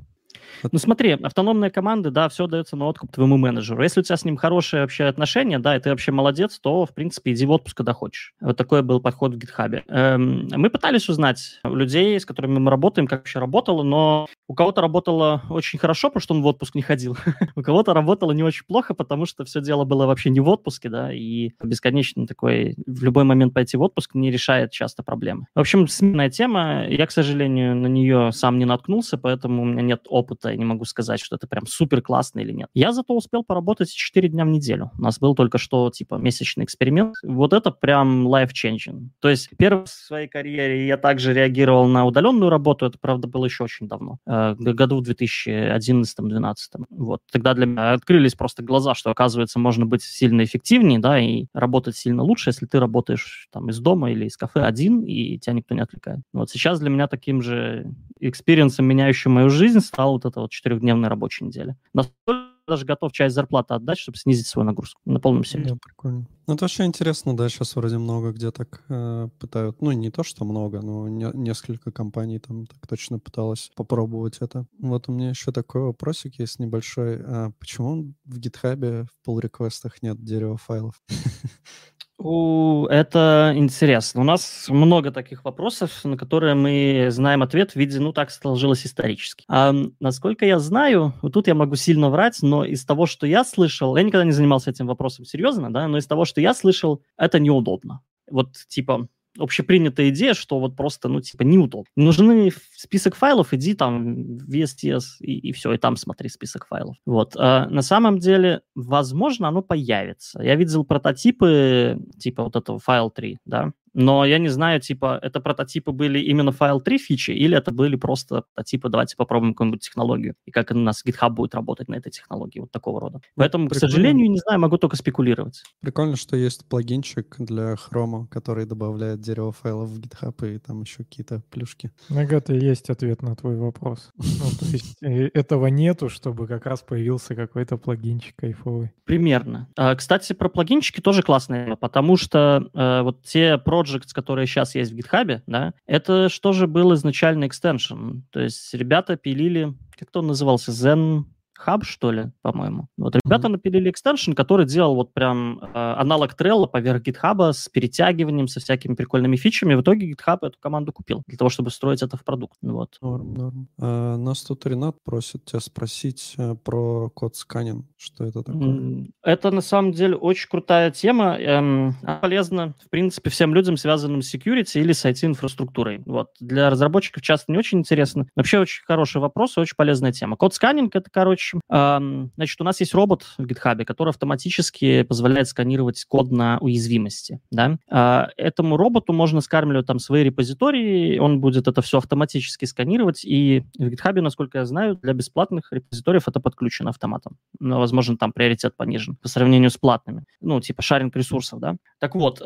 Ну 0.72 0.80
смотри, 0.80 1.12
автономные 1.12 1.72
команды, 1.72 2.12
да, 2.12 2.30
все 2.30 2.48
дается 2.48 2.76
на 2.76 2.86
откуп 2.86 3.12
твоему 3.12 3.38
менеджеру. 3.38 3.84
Если 3.84 4.00
у 4.00 4.04
тебя 4.04 4.18
с 4.18 4.26
ним 4.26 4.38
хорошие 4.38 4.82
вообще 4.82 5.06
отношения, 5.06 5.60
да, 5.60 5.76
и 5.76 5.80
ты 5.80 5.90
вообще 5.90 6.12
молодец, 6.12 6.60
то, 6.60 6.86
в 6.86 6.94
принципе, 6.94 7.34
иди 7.34 7.46
в 7.46 7.52
отпуск, 7.52 7.78
когда 7.78 7.94
хочешь. 7.94 8.34
Вот 8.42 8.58
такой 8.58 8.82
был 8.82 9.00
подход 9.00 9.34
в 9.34 9.38
GitHub. 9.38 9.84
Эм, 9.88 10.48
мы 10.52 10.70
пытались 10.70 11.10
узнать 11.10 11.60
у 11.64 11.76
людей, 11.76 12.20
с 12.20 12.26
которыми 12.26 12.60
мы 12.60 12.72
работаем, 12.72 13.08
как 13.08 13.20
вообще 13.20 13.40
работало, 13.40 13.84
но 13.84 14.28
у 14.48 14.54
кого-то 14.54 14.82
работало 14.82 15.44
очень 15.50 15.80
хорошо, 15.80 16.10
потому 16.10 16.22
что 16.22 16.34
он 16.34 16.42
в 16.42 16.48
отпуск 16.48 16.76
не 16.76 16.82
ходил. 16.82 17.18
у 17.56 17.62
кого-то 17.62 17.94
работало 17.94 18.32
не 18.32 18.44
очень 18.44 18.66
плохо, 18.66 18.94
потому 18.94 19.26
что 19.26 19.46
все 19.46 19.62
дело 19.62 19.86
было 19.86 20.06
вообще 20.06 20.30
не 20.30 20.40
в 20.40 20.50
отпуске, 20.50 20.90
да, 20.90 21.14
и 21.14 21.52
бесконечно 21.64 22.28
такой 22.28 22.76
в 22.86 23.04
любой 23.04 23.24
момент 23.24 23.54
пойти 23.54 23.78
в 23.78 23.82
отпуск 23.82 24.16
не 24.16 24.32
решает 24.32 24.72
часто 24.72 25.04
проблемы. 25.04 25.46
В 25.56 25.60
общем, 25.60 25.88
сменная 25.88 26.30
тема. 26.30 26.88
Я, 26.88 27.06
к 27.06 27.12
сожалению, 27.12 27.76
на 27.76 27.88
нее 27.88 28.32
сам 28.32 28.58
не 28.58 28.66
наткнулся, 28.66 29.18
поэтому 29.18 29.64
у 29.64 29.66
меня 29.66 29.82
нет 29.82 30.02
опыта 30.08 30.39
я 30.48 30.56
не 30.56 30.66
могу 30.66 30.86
сказать, 30.86 31.20
что 31.20 31.36
это 31.36 31.48
прям 31.48 31.66
супер 31.68 32.02
классно 32.02 32.40
или 32.40 32.54
нет. 32.54 32.70
Я 32.74 32.94
зато 32.94 33.16
успел 33.16 33.44
поработать 33.44 33.92
4 33.92 34.30
дня 34.30 34.46
в 34.46 34.48
неделю. 34.48 34.92
У 34.98 35.02
нас 35.02 35.20
был 35.20 35.36
только 35.36 35.58
что, 35.58 35.90
типа, 35.90 36.16
месячный 36.16 36.64
эксперимент. 36.64 37.16
Вот 37.24 37.54
это 37.54 37.72
прям 37.72 38.28
life-changing. 38.28 39.10
То 39.20 39.30
есть 39.30 39.50
первый 39.58 39.86
в 39.86 39.90
своей 39.90 40.28
карьере 40.28 40.88
я 40.88 40.98
также 40.98 41.34
реагировал 41.34 41.88
на 41.88 42.06
удаленную 42.06 42.50
работу, 42.50 42.86
это, 42.86 42.98
правда, 43.00 43.28
было 43.28 43.46
еще 43.46 43.66
очень 43.66 43.88
давно, 43.88 44.20
э, 44.26 44.56
году 44.56 45.02
в 45.02 45.04
2011-2012. 45.04 46.56
Вот. 46.90 47.22
Тогда 47.32 47.54
для 47.54 47.66
меня 47.66 47.94
открылись 47.94 48.36
просто 48.36 48.64
глаза, 48.64 48.96
что, 48.96 49.10
оказывается, 49.10 49.60
можно 49.60 49.86
быть 49.86 50.04
сильно 50.04 50.44
эффективнее, 50.44 51.00
да, 51.00 51.20
и 51.20 51.46
работать 51.54 51.98
сильно 51.98 52.24
лучше, 52.24 52.50
если 52.50 52.66
ты 52.66 52.80
работаешь 52.80 53.48
там 53.52 53.70
из 53.70 53.80
дома 53.80 54.12
или 54.12 54.26
из 54.26 54.38
кафе 54.38 54.62
один, 54.62 55.04
и 55.04 55.38
тебя 55.40 55.54
никто 55.54 55.76
не 55.76 55.82
отвлекает. 55.82 56.20
Вот 56.34 56.50
сейчас 56.50 56.80
для 56.80 56.90
меня 56.90 57.08
таким 57.08 57.42
же 57.42 57.92
experience 58.20 58.71
ом, 58.71 58.86
меняющим 58.86 59.32
мою 59.32 59.50
жизнь, 59.50 59.80
стал 59.80 60.14
вот 60.14 60.26
это 60.30 60.42
вот 60.42 60.52
четырехдневной 60.52 61.10
рабочей 61.10 61.46
недели. 61.46 61.76
Настолько 61.94 62.50
даже 62.70 62.86
готов 62.86 63.12
часть 63.12 63.36
зарплаты 63.36 63.74
отдать, 63.74 63.98
чтобы 63.98 64.18
снизить 64.18 64.48
свою 64.48 64.66
нагрузку 64.66 65.02
на 65.06 65.20
полном 65.20 65.44
серьезе. 65.44 65.72
Да, 65.72 65.78
прикольно. 65.84 66.28
Ну, 66.48 66.54
это 66.54 66.64
вообще 66.64 66.86
интересно, 66.86 67.36
да, 67.36 67.50
сейчас 67.50 67.76
вроде 67.76 67.98
много 67.98 68.32
где 68.32 68.52
так 68.52 68.84
э, 68.90 69.28
пытают. 69.40 69.82
Ну, 69.82 69.92
не 69.92 70.10
то, 70.10 70.24
что 70.24 70.46
много, 70.46 70.82
но 70.82 71.08
не, 71.10 71.30
несколько 71.34 71.92
компаний 71.92 72.40
там 72.40 72.66
так 72.68 72.88
точно 72.88 73.20
пыталось 73.20 73.72
попробовать 73.76 74.38
это. 74.40 74.66
Вот 74.80 75.10
у 75.10 75.12
меня 75.12 75.30
еще 75.30 75.52
такой 75.52 75.82
вопросик 75.82 76.40
есть 76.40 76.60
небольшой. 76.60 77.20
А 77.24 77.52
почему 77.60 78.14
в 78.26 78.40
GitHub 78.40 79.06
в 79.06 79.30
pull 79.30 79.42
request 79.42 79.84
ах 79.84 80.02
нет 80.02 80.24
дерева 80.24 80.58
файлов? 80.58 81.02
Это 82.22 83.54
интересно. 83.56 84.20
У 84.20 84.24
нас 84.26 84.66
много 84.68 85.10
таких 85.12 85.46
вопросов, 85.46 86.04
на 86.04 86.18
которые 86.18 86.54
мы 86.54 87.08
знаем 87.12 87.42
ответ 87.44 87.72
в 87.72 87.76
виде, 87.78 87.98
ну, 88.00 88.12
так 88.12 88.30
сложилось 88.30 88.86
исторически. 88.86 89.46
А, 89.48 89.74
насколько 90.02 90.46
я 90.46 90.60
знаю, 90.60 91.14
вот 91.22 91.34
тут 91.34 91.48
я 91.48 91.56
могу 91.56 91.76
сильно 91.76 92.10
врать, 92.10 92.40
но 92.42 92.66
из 92.66 92.84
того, 92.84 93.06
что 93.06 93.26
я 93.26 93.46
слышал, 93.46 93.96
я 93.96 94.04
никогда 94.04 94.26
не 94.26 94.34
занимался 94.34 94.70
этим 94.72 94.88
вопросом 94.88 95.24
серьезно, 95.24 95.72
да, 95.72 95.88
но 95.88 95.98
из 95.98 96.08
того, 96.08 96.26
что 96.26 96.42
я 96.42 96.54
слышал, 96.54 97.02
это 97.18 97.40
неудобно. 97.40 98.02
Вот, 98.30 98.52
типа, 98.68 99.08
общепринятая 99.38 100.10
идея, 100.10 100.34
что 100.34 100.60
вот 100.60 100.76
просто, 100.76 101.08
ну, 101.10 101.22
типа, 101.22 101.44
неудобно. 101.44 101.90
Нужны 101.96 102.52
список 102.76 103.16
файлов, 103.16 103.54
иди 103.54 103.74
там 103.74 104.38
в 104.38 104.50
VSTS 104.50 105.04
и, 105.20 105.50
и 105.50 105.52
все, 105.52 105.74
и 105.74 105.78
там 105.78 105.96
смотри 105.96 106.30
список 106.30 106.68
файлов. 106.68 106.96
Вот. 107.06 107.36
А 107.38 107.68
на 107.70 107.82
самом 107.82 108.20
деле, 108.20 108.62
возможно, 108.76 109.48
оно 109.48 109.62
появится. 109.62 110.42
Я 110.42 110.56
видел 110.56 110.84
прототипы, 110.84 112.00
типа 112.18 112.44
вот 112.44 112.56
этого 112.56 112.80
файл 112.80 113.10
3, 113.12 113.38
да, 113.46 113.72
но 113.94 114.26
я 114.26 114.38
не 114.38 114.50
знаю, 114.50 114.80
типа, 114.82 115.20
это 115.22 115.40
прототипы 115.40 115.92
были 115.92 116.20
именно 116.20 116.52
файл 116.52 116.82
3 116.82 116.98
фичи, 116.98 117.32
или 117.32 117.58
это 117.58 117.72
были 117.72 117.96
просто 117.96 118.44
прототипы, 118.54 118.90
давайте 118.90 119.16
попробуем 119.16 119.54
какую-нибудь 119.54 119.82
технологию, 119.82 120.36
и 120.46 120.52
как 120.52 120.72
у 120.72 120.76
нас 120.76 121.04
GitHub 121.06 121.32
будет 121.32 121.56
работать 121.56 121.88
на 121.88 121.96
этой 121.96 122.12
технологии, 122.12 122.60
вот 122.60 122.72
такого 122.72 123.00
рода. 123.00 123.22
Поэтому, 123.36 123.68
Прикольно. 123.68 123.88
к 123.88 123.92
сожалению, 123.92 124.32
не 124.32 124.40
знаю, 124.40 124.60
могу 124.60 124.78
только 124.78 124.96
спекулировать. 124.96 125.64
Прикольно, 125.82 126.16
что 126.16 126.36
есть 126.36 126.68
плагинчик 126.68 127.36
для 127.40 127.74
Chrome, 127.74 128.28
который 128.28 128.66
добавляет 128.66 129.22
дерево 129.22 129.52
файлов 129.52 129.90
в 129.90 130.00
GitHub 130.00 130.56
и 130.56 130.60
там 130.60 130.82
еще 130.82 131.04
какие-то 131.04 131.42
плюшки. 131.50 131.92
Нагата, 132.10 132.54
есть 132.54 132.90
ответ 132.90 133.22
на 133.22 133.36
твой 133.36 133.58
вопрос. 133.58 134.12
Ну, 134.18 134.46
то 134.60 134.66
есть 134.66 134.98
э, 135.02 135.30
этого 135.34 135.68
нету, 135.68 136.10
чтобы 136.10 136.48
как 136.48 136.66
раз 136.66 136.82
появился 136.82 137.36
какой-то 137.36 137.78
плагинчик 137.78 138.36
кайфовый. 138.36 138.92
Примерно. 139.06 139.68
А, 139.76 139.96
кстати, 139.96 140.34
про 140.34 140.50
плагинчики 140.50 141.02
тоже 141.02 141.24
классные, 141.24 141.76
потому 141.78 142.18
что 142.18 142.70
э, 142.74 143.02
вот 143.02 143.24
те 143.24 143.58
про 143.58 143.79
projects, 143.80 144.14
которые 144.14 144.48
сейчас 144.48 144.76
есть 144.76 144.92
в 144.92 144.96
GitHub, 144.96 145.42
да, 145.48 145.74
это 145.86 146.30
что 146.30 146.54
же 146.54 146.68
был 146.68 146.94
изначально 146.94 147.48
экстеншн. 147.48 148.20
То 148.32 148.40
есть 148.40 148.74
ребята 148.74 149.16
пилили, 149.16 149.74
как 149.98 150.12
то 150.12 150.20
он 150.20 150.28
назывался, 150.28 150.72
Zen 150.72 151.26
Hub, 151.66 151.84
что 151.84 152.12
ли, 152.12 152.32
по-моему. 152.42 152.88
Вот 152.98 153.16
ребята 153.16 153.48
mm-hmm. 153.48 153.52
напилили 153.52 153.90
экстеншн, 153.90 154.34
который 154.34 154.66
делал 154.66 154.96
вот 154.96 155.14
прям 155.14 155.60
э, 155.60 155.68
аналог 155.74 156.34
Trello 156.40 156.68
поверх 156.68 157.04
GitHub 157.04 157.54
с 157.54 157.70
перетягиванием, 157.70 158.48
со 158.48 158.60
всякими 158.60 158.96
прикольными 158.96 159.36
фичами. 159.36 159.76
В 159.76 159.82
итоге 159.82 160.12
GitHub 160.12 160.40
эту 160.42 160.58
команду 160.60 160.94
купил 160.94 161.24
для 161.28 161.38
того, 161.38 161.50
чтобы 161.50 161.72
строить 161.72 162.02
это 162.02 162.18
в 162.18 162.24
продукт. 162.24 162.58
Вот. 162.62 162.98
Норм, 163.02 163.34
норм. 163.34 163.68
А, 163.80 164.18
нас 164.18 164.44
тут 164.44 164.66
Ренат 164.66 164.98
просит 165.04 165.46
тебя 165.46 165.60
спросить 165.60 166.36
а, 166.38 166.56
про 166.56 167.10
код 167.10 167.36
сканин. 167.36 167.88
Что 167.98 168.26
это 168.26 168.44
такое? 168.44 169.08
Это 169.24 169.52
на 169.52 169.62
самом 169.62 169.92
деле 169.92 170.16
очень 170.16 170.50
крутая 170.50 170.92
тема. 170.92 171.38
Эм, 171.40 171.96
полезна, 172.22 172.74
в 172.86 172.90
принципе, 172.90 173.30
всем 173.30 173.54
людям, 173.54 173.78
связанным 173.78 174.22
с 174.22 174.34
security 174.34 174.80
или 174.80 174.94
с 174.94 175.06
IT-инфраструктурой. 175.06 176.02
Вот. 176.06 176.30
Для 176.40 176.70
разработчиков 176.70 177.22
часто 177.22 177.52
не 177.52 177.58
очень 177.58 177.80
интересно. 177.80 178.28
Вообще 178.36 178.60
очень 178.60 178.84
хороший 178.86 179.22
вопрос 179.22 179.58
и 179.58 179.60
очень 179.60 179.76
полезная 179.76 180.12
тема. 180.12 180.36
Код 180.36 180.54
сканинг— 180.54 180.96
это, 180.96 181.10
короче, 181.12 181.49
общем, 181.54 182.32
значит, 182.36 182.62
у 182.62 182.64
нас 182.64 182.80
есть 182.80 182.94
робот 182.94 183.24
в 183.38 183.46
GitHub, 183.46 183.84
который 183.86 184.10
автоматически 184.10 185.04
позволяет 185.04 185.48
сканировать 185.48 186.06
код 186.06 186.32
на 186.32 186.58
уязвимости. 186.60 187.40
Да? 187.52 187.78
А, 187.90 188.30
этому 188.38 188.78
роботу 188.78 189.14
можно 189.14 189.42
скармливать 189.42 189.86
там 189.86 190.00
свои 190.00 190.24
репозитории, 190.24 191.18
он 191.20 191.40
будет 191.40 191.68
это 191.68 191.82
все 191.82 191.98
автоматически 191.98 192.66
сканировать, 192.66 193.24
и 193.26 193.64
в 193.78 193.84
GitHub, 193.84 194.20
насколько 194.22 194.60
я 194.60 194.66
знаю, 194.66 194.96
для 194.96 195.14
бесплатных 195.14 195.72
репозиториев 195.72 196.28
это 196.28 196.40
подключено 196.40 196.90
автоматом. 196.90 197.38
Но, 197.60 197.76
ну, 197.76 197.80
возможно, 197.80 198.18
там 198.18 198.32
приоритет 198.32 198.76
понижен 198.76 199.16
по 199.16 199.28
сравнению 199.28 199.70
с 199.70 199.78
платными. 199.78 200.26
Ну, 200.42 200.60
типа 200.62 200.82
шаринг 200.82 201.16
ресурсов, 201.16 201.60
да. 201.60 201.76
Так 202.00 202.16
вот, 202.16 202.40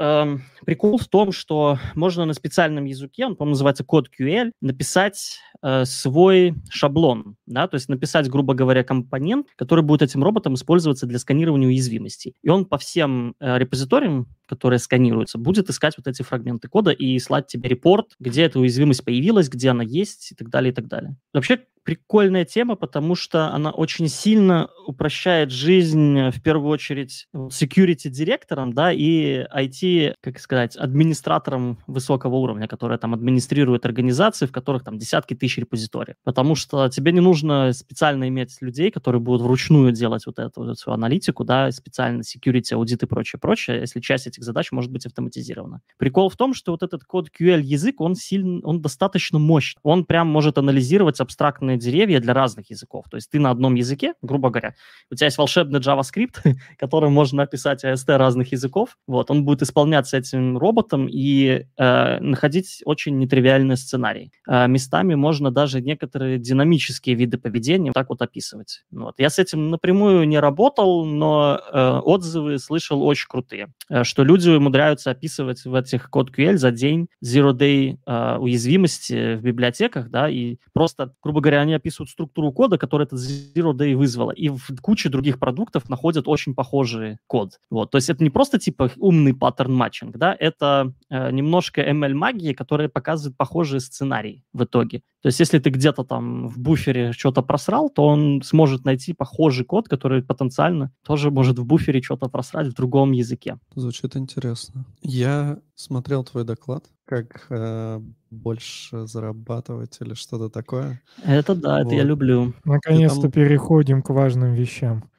прикол 0.66 0.98
в 0.98 1.08
том, 1.08 1.32
что 1.32 1.78
можно 1.96 2.26
на 2.26 2.34
специальном 2.34 2.86
языке, 2.86 3.26
он, 3.26 3.36
по-моему, 3.36 3.54
называется 3.54 3.84
код 3.84 4.10
QL, 4.18 4.52
написать 4.62 5.40
э, 5.64 5.86
свой 5.86 6.56
шаблон, 6.70 7.36
да, 7.48 7.68
то 7.68 7.76
есть 7.76 7.90
написать, 7.90 8.30
грубо 8.30 8.54
говоря, 8.54 8.84
компонент, 8.84 9.48
который 9.56 9.84
будет 9.84 10.02
этим 10.02 10.24
роботом 10.24 10.54
использоваться 10.56 11.08
для 11.08 11.18
сканирования 11.18 11.68
уязвимостей. 11.68 12.36
И 12.44 12.50
он 12.50 12.66
по 12.66 12.78
всем 12.78 13.36
э, 13.40 13.58
репозиториям, 13.58 14.28
которые 14.48 14.80
сканируются, 14.80 15.38
будет 15.38 15.70
искать 15.70 15.96
вот 15.98 16.08
эти 16.08 16.22
фрагменты 16.22 16.68
кода 16.68 16.92
и 16.92 17.18
слать 17.20 17.48
тебе 17.48 17.70
репорт, 17.70 18.16
где 18.20 18.44
эта 18.44 18.60
уязвимость 18.60 19.04
появилась, 19.04 19.50
где 19.50 19.70
она 19.70 19.84
есть 19.84 20.32
и 20.32 20.36
так 20.36 20.50
далее, 20.50 20.72
и 20.72 20.76
так 20.76 20.88
далее. 20.88 21.16
Вообще, 21.34 21.62
прикольная 21.84 22.46
тема, 22.46 22.76
потому 22.76 23.16
что 23.16 23.54
она 23.54 23.72
очень 23.72 24.08
сильно 24.08 24.70
упрощает 24.88 25.52
жизнь, 25.52 26.18
э, 26.18 26.32
в 26.32 26.42
первую 26.42 26.70
очередь, 26.72 27.28
security 27.34 28.10
директорам, 28.10 28.74
да, 28.74 28.92
и 28.92 29.46
IT, 29.54 30.16
как 30.22 30.40
сказать, 30.40 30.76
администраторам 30.76 31.78
высокого 31.88 32.36
уровня, 32.36 32.68
которые 32.68 32.98
там 32.98 33.14
администрируют 33.14 33.86
организации, 33.86 34.46
в 34.46 34.52
которых 34.52 34.84
там 34.84 34.98
десятки 34.98 35.34
тысяч 35.34 35.58
репозиторий. 35.58 36.16
Потому 36.24 36.56
что 36.56 36.90
тебе 36.90 37.12
не 37.12 37.20
нужно 37.20 37.74
специально 37.74 38.28
иметь 38.28 38.58
людей, 38.62 38.92
которые 38.92 39.22
будут 39.22 39.42
вручную 39.42 39.92
делать 39.92 40.26
вот 40.26 40.40
эту, 40.40 40.62
вот 40.62 40.78
эту 40.78 40.92
аналитику, 40.92 41.44
да, 41.44 41.72
специально 41.72 42.22
security, 42.22 42.74
аудит 42.74 43.04
и 43.04 43.06
прочее, 43.06 43.40
прочее, 43.40 43.82
если 43.82 44.00
часть 44.00 44.28
этих 44.28 44.44
задач 44.44 44.72
может 44.72 44.92
быть 44.92 45.06
автоматизирована. 45.06 45.82
Прикол 45.98 46.30
в 46.30 46.38
том, 46.38 46.54
что 46.54 46.72
вот 46.72 46.84
этот 46.84 47.04
код 47.04 47.30
QL 47.30 47.62
язык, 47.62 48.02
он 48.02 48.16
сильно, 48.16 48.62
он 48.64 48.82
достаточно 48.82 49.40
мощный. 49.40 49.80
Он 49.84 50.06
прям 50.06 50.28
может 50.28 50.58
анализировать 50.58 51.20
абстрактные 51.20 51.73
волшебные 51.74 51.78
деревья 51.78 52.20
для 52.20 52.34
разных 52.34 52.70
языков. 52.70 53.06
То 53.10 53.18
есть 53.18 53.30
ты 53.30 53.40
на 53.40 53.50
одном 53.50 53.76
языке, 53.76 54.14
грубо 54.22 54.50
говоря, 54.50 54.74
у 55.12 55.16
тебя 55.16 55.28
есть 55.28 55.38
волшебный 55.38 55.80
JavaScript, 55.80 56.42
которым 56.78 57.14
можно 57.14 57.44
написать 57.44 57.84
AST 57.84 58.18
разных 58.18 58.52
языков. 58.52 58.98
Вот, 59.08 59.32
он 59.32 59.44
будет 59.46 59.62
исполняться 59.62 60.18
этим 60.18 60.58
роботом 60.58 61.08
и 61.10 61.66
э, 61.78 62.20
находить 62.20 62.82
очень 62.86 63.18
нетривиальные 63.18 63.78
сценарии. 63.78 64.32
Э, 64.48 64.68
местами 64.68 65.16
можно 65.16 65.52
даже 65.52 65.82
некоторые 65.82 66.38
динамические 66.38 67.16
виды 67.16 67.38
поведения 67.38 67.92
так 67.94 68.10
вот 68.10 68.22
описывать. 68.22 68.84
Вот. 68.92 69.16
Я 69.20 69.30
с 69.30 69.40
этим 69.40 69.70
напрямую 69.70 70.28
не 70.28 70.40
работал, 70.40 71.06
но 71.06 71.60
э, 71.72 72.00
отзывы 72.04 72.60
слышал 72.60 73.04
очень 73.04 73.28
крутые, 73.28 73.68
э, 73.90 74.04
что 74.04 74.24
люди 74.24 74.50
умудряются 74.50 75.12
описывать 75.12 75.66
в 75.66 75.76
этих 75.76 76.10
код 76.10 76.32
QL 76.32 76.58
за 76.58 76.72
день 76.72 77.08
zero-day 77.24 77.98
э, 78.06 78.38
уязвимости 78.38 79.36
в 79.36 79.42
библиотеках, 79.42 80.10
да, 80.10 80.30
и 80.30 80.58
просто, 80.74 81.14
грубо 81.22 81.42
говоря, 81.42 81.63
они 81.64 81.74
описывают 81.74 82.10
структуру 82.10 82.52
кода, 82.52 82.78
который 82.78 83.04
этот 83.04 83.20
Zero 83.20 83.74
Day 83.74 83.96
вызвала, 83.96 84.32
и 84.32 84.50
в 84.50 84.82
куче 84.82 85.10
других 85.10 85.40
продуктов 85.40 85.90
находят 85.90 86.28
очень 86.28 86.54
похожий 86.54 87.18
код. 87.28 87.60
Вот. 87.70 87.92
То 87.92 87.98
есть 87.98 88.10
это 88.10 88.24
не 88.24 88.30
просто 88.30 88.60
типа 88.60 88.92
умный 88.98 89.34
паттерн 89.34 89.74
матчинг, 89.74 90.18
да, 90.18 90.36
это 90.40 90.94
э, 91.10 91.32
немножко 91.32 91.82
ML-магии, 91.82 92.54
которая 92.54 92.90
показывает 92.90 93.38
похожие 93.38 93.80
сценарии 93.80 94.44
в 94.54 94.64
итоге. 94.64 95.02
То 95.22 95.28
есть 95.28 95.40
если 95.40 95.60
ты 95.60 95.70
где-то 95.70 96.04
там 96.04 96.50
в 96.50 96.60
буфере 96.60 97.14
что-то 97.14 97.42
просрал, 97.42 97.90
то 97.90 98.06
он 98.06 98.42
сможет 98.44 98.86
найти 98.86 99.14
похожий 99.14 99.66
код, 99.66 99.88
который 99.88 100.22
потенциально 100.22 100.92
тоже 101.06 101.32
может 101.32 101.58
в 101.60 101.66
буфере 101.66 102.02
что-то 102.02 102.28
просрать 102.28 102.68
в 102.68 102.74
другом 102.74 103.14
языке. 103.14 103.58
Звучит 103.76 104.18
интересно. 104.18 104.86
Я 105.02 105.60
смотрел 105.76 106.24
твой 106.24 106.44
доклад, 106.44 106.84
как 107.06 107.48
э, 107.50 108.02
больше 108.32 109.08
зарабатывать 109.08 109.98
или 110.02 110.14
что-то 110.14 110.50
такое. 110.50 111.02
Это 111.24 111.56
да, 111.56 111.78
вот. 111.78 111.88
это 111.88 111.96
я 111.96 112.04
люблю. 112.04 112.54
Наконец-то 112.64 113.24
там... 113.24 113.32
переходим 113.32 114.02
к 114.02 114.10
важным 114.10 114.54
вещам. 114.54 115.10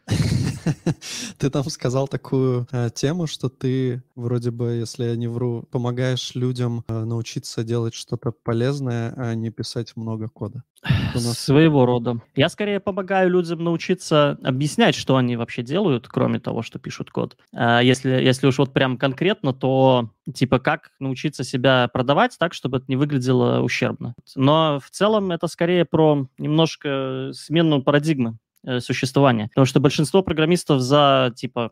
Ты 1.38 1.50
там 1.50 1.64
сказал 1.64 2.08
такую 2.08 2.66
э, 2.72 2.90
тему, 2.94 3.26
что 3.26 3.48
ты 3.48 4.02
вроде 4.14 4.50
бы, 4.50 4.72
если 4.72 5.04
я 5.04 5.16
не 5.16 5.28
вру, 5.28 5.64
помогаешь 5.70 6.34
людям 6.34 6.84
э, 6.88 7.04
научиться 7.04 7.64
делать 7.64 7.94
что-то 7.94 8.32
полезное, 8.32 9.14
а 9.16 9.34
не 9.34 9.50
писать 9.50 9.96
много 9.96 10.28
кода. 10.28 10.62
нас... 11.14 11.38
Своего 11.38 11.86
рода. 11.86 12.20
Я 12.36 12.48
скорее 12.48 12.80
помогаю 12.80 13.30
людям 13.30 13.62
научиться 13.62 14.38
объяснять, 14.42 14.94
что 14.94 15.16
они 15.16 15.36
вообще 15.36 15.62
делают, 15.62 16.08
кроме 16.08 16.40
того, 16.40 16.62
что 16.62 16.78
пишут 16.78 17.10
код. 17.10 17.36
Э, 17.52 17.80
если, 17.82 18.10
если 18.10 18.46
уж 18.46 18.58
вот 18.58 18.72
прям 18.72 18.96
конкретно, 18.96 19.52
то 19.52 20.10
типа 20.32 20.58
как 20.58 20.90
научиться 21.00 21.44
себя 21.44 21.88
продавать 21.92 22.36
так, 22.38 22.54
чтобы 22.54 22.78
это 22.78 22.86
не 22.88 22.96
выглядело 22.96 23.60
ущербно. 23.60 24.14
Но 24.36 24.80
в 24.82 24.90
целом 24.90 25.30
это 25.32 25.46
скорее 25.48 25.84
про 25.84 26.26
немножко 26.38 27.30
смену 27.32 27.82
парадигмы 27.82 28.30
э, 28.30 28.34
существования. 28.80 29.48
Потому 29.48 29.66
что 29.66 29.80
большинство 29.80 30.22
программистов 30.22 30.80
за, 30.80 31.32
типа, 31.36 31.70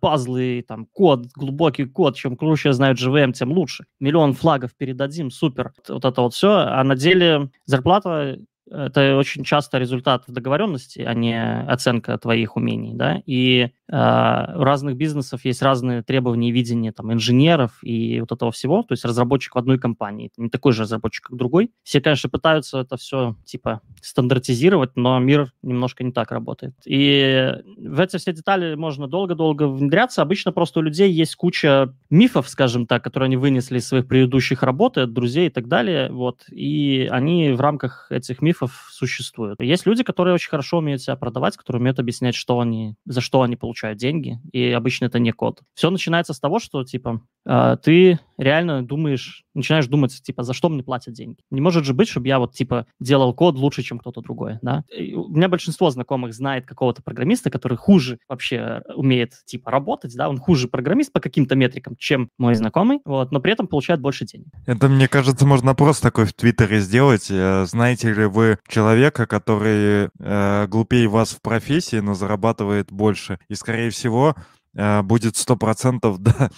пазлы, 0.00 0.64
там, 0.66 0.86
код, 0.92 1.26
глубокий 1.34 1.84
код, 1.84 2.16
чем 2.16 2.36
круче 2.36 2.72
знают 2.72 3.00
JVM, 3.00 3.32
тем 3.32 3.52
лучше. 3.52 3.86
Миллион 4.00 4.34
флагов 4.34 4.70
передадим, 4.76 5.30
супер. 5.30 5.72
Вот 5.88 6.04
это 6.04 6.22
вот 6.22 6.34
все. 6.34 6.50
А 6.50 6.84
на 6.84 6.94
деле 6.94 7.50
зарплата 7.64 8.38
это 8.70 9.16
очень 9.16 9.44
часто 9.44 9.78
результат 9.78 10.24
договоренности, 10.26 11.00
а 11.00 11.14
не 11.14 11.62
оценка 11.66 12.16
твоих 12.18 12.56
умений, 12.56 12.94
да, 12.94 13.22
и 13.26 13.70
Uh, 13.92 14.58
у 14.58 14.64
разных 14.64 14.96
бизнесов 14.96 15.44
есть 15.44 15.60
разные 15.60 16.02
требования 16.02 16.48
и 16.48 16.52
видения 16.52 16.92
там, 16.92 17.12
инженеров 17.12 17.72
и 17.82 18.20
вот 18.20 18.32
этого 18.32 18.50
всего. 18.50 18.82
То 18.84 18.92
есть 18.92 19.04
разработчик 19.04 19.54
в 19.54 19.58
одной 19.58 19.78
компании, 19.78 20.30
это 20.32 20.40
не 20.40 20.48
такой 20.48 20.72
же 20.72 20.84
разработчик, 20.84 21.26
как 21.26 21.36
другой. 21.36 21.72
Все, 21.82 22.00
конечно, 22.00 22.30
пытаются 22.30 22.78
это 22.78 22.96
все 22.96 23.36
типа 23.44 23.82
стандартизировать, 24.00 24.92
но 24.96 25.18
мир 25.18 25.52
немножко 25.60 26.04
не 26.04 26.12
так 26.12 26.32
работает. 26.32 26.72
И 26.86 27.52
в 27.76 28.00
эти 28.00 28.16
все 28.16 28.32
детали 28.32 28.76
можно 28.76 29.08
долго-долго 29.08 29.68
внедряться. 29.68 30.22
Обычно 30.22 30.52
просто 30.52 30.80
у 30.80 30.82
людей 30.82 31.12
есть 31.12 31.36
куча 31.36 31.94
мифов, 32.08 32.48
скажем 32.48 32.86
так, 32.86 33.04
которые 33.04 33.26
они 33.26 33.36
вынесли 33.36 33.76
из 33.76 33.86
своих 33.86 34.08
предыдущих 34.08 34.62
работ, 34.62 34.96
от 34.96 35.12
друзей 35.12 35.48
и 35.48 35.50
так 35.50 35.68
далее. 35.68 36.10
Вот. 36.10 36.44
И 36.50 37.06
они 37.10 37.50
в 37.50 37.60
рамках 37.60 38.06
этих 38.10 38.40
мифов 38.40 38.51
существуют. 38.90 39.60
Есть 39.60 39.86
люди, 39.86 40.02
которые 40.02 40.34
очень 40.34 40.50
хорошо 40.50 40.78
умеют 40.78 41.02
себя 41.02 41.16
продавать, 41.16 41.56
которые 41.56 41.80
умеют 41.80 41.98
объяснять, 41.98 42.34
что 42.34 42.60
они, 42.60 42.94
за 43.04 43.20
что 43.20 43.42
они 43.42 43.56
получают 43.56 43.98
деньги, 43.98 44.40
и 44.52 44.70
обычно 44.70 45.06
это 45.06 45.18
не 45.18 45.32
код. 45.32 45.60
Все 45.74 45.90
начинается 45.90 46.32
с 46.34 46.40
того, 46.40 46.58
что, 46.58 46.84
типа, 46.84 47.22
э, 47.46 47.76
ты 47.82 48.20
реально 48.38 48.82
думаешь, 48.82 49.44
начинаешь 49.54 49.86
думать, 49.86 50.22
типа, 50.22 50.42
за 50.42 50.52
что 50.52 50.68
мне 50.68 50.82
платят 50.82 51.14
деньги. 51.14 51.38
Не 51.50 51.60
может 51.60 51.84
же 51.84 51.94
быть, 51.94 52.08
чтобы 52.08 52.28
я 52.28 52.38
вот, 52.38 52.54
типа, 52.54 52.86
делал 53.00 53.34
код 53.34 53.56
лучше, 53.56 53.82
чем 53.82 53.98
кто-то 53.98 54.20
другой, 54.20 54.58
да? 54.62 54.84
И 54.96 55.14
у 55.14 55.28
меня 55.28 55.48
большинство 55.48 55.90
знакомых 55.90 56.34
знает 56.34 56.66
какого-то 56.66 57.02
программиста, 57.02 57.50
который 57.50 57.76
хуже 57.76 58.18
вообще 58.28 58.82
умеет, 58.94 59.32
типа, 59.44 59.70
работать, 59.70 60.14
да, 60.16 60.28
он 60.28 60.38
хуже 60.38 60.68
программист 60.68 61.12
по 61.12 61.20
каким-то 61.20 61.54
метрикам, 61.54 61.96
чем 61.96 62.28
мой 62.38 62.54
знакомый, 62.54 63.00
вот, 63.04 63.32
но 63.32 63.40
при 63.40 63.52
этом 63.52 63.66
получает 63.66 64.00
больше 64.00 64.24
денег. 64.24 64.46
Это, 64.66 64.88
мне 64.88 65.08
кажется, 65.08 65.46
можно 65.46 65.74
просто 65.74 66.02
такой 66.02 66.26
в 66.26 66.34
Твиттере 66.34 66.80
сделать. 66.80 67.30
Э, 67.30 67.64
знаете 67.66 68.12
ли 68.12 68.26
вы 68.26 68.58
человека, 68.68 69.26
который 69.26 70.08
э, 70.18 70.66
глупее 70.68 71.08
вас 71.08 71.32
в 71.32 71.40
профессии, 71.40 71.96
но 71.96 72.14
зарабатывает 72.14 72.90
больше? 72.90 73.38
И, 73.48 73.54
скорее 73.54 73.90
всего, 73.90 74.34
э, 74.74 75.02
будет 75.02 75.36
сто 75.36 75.56
процентов, 75.56 76.18
да, 76.22 76.50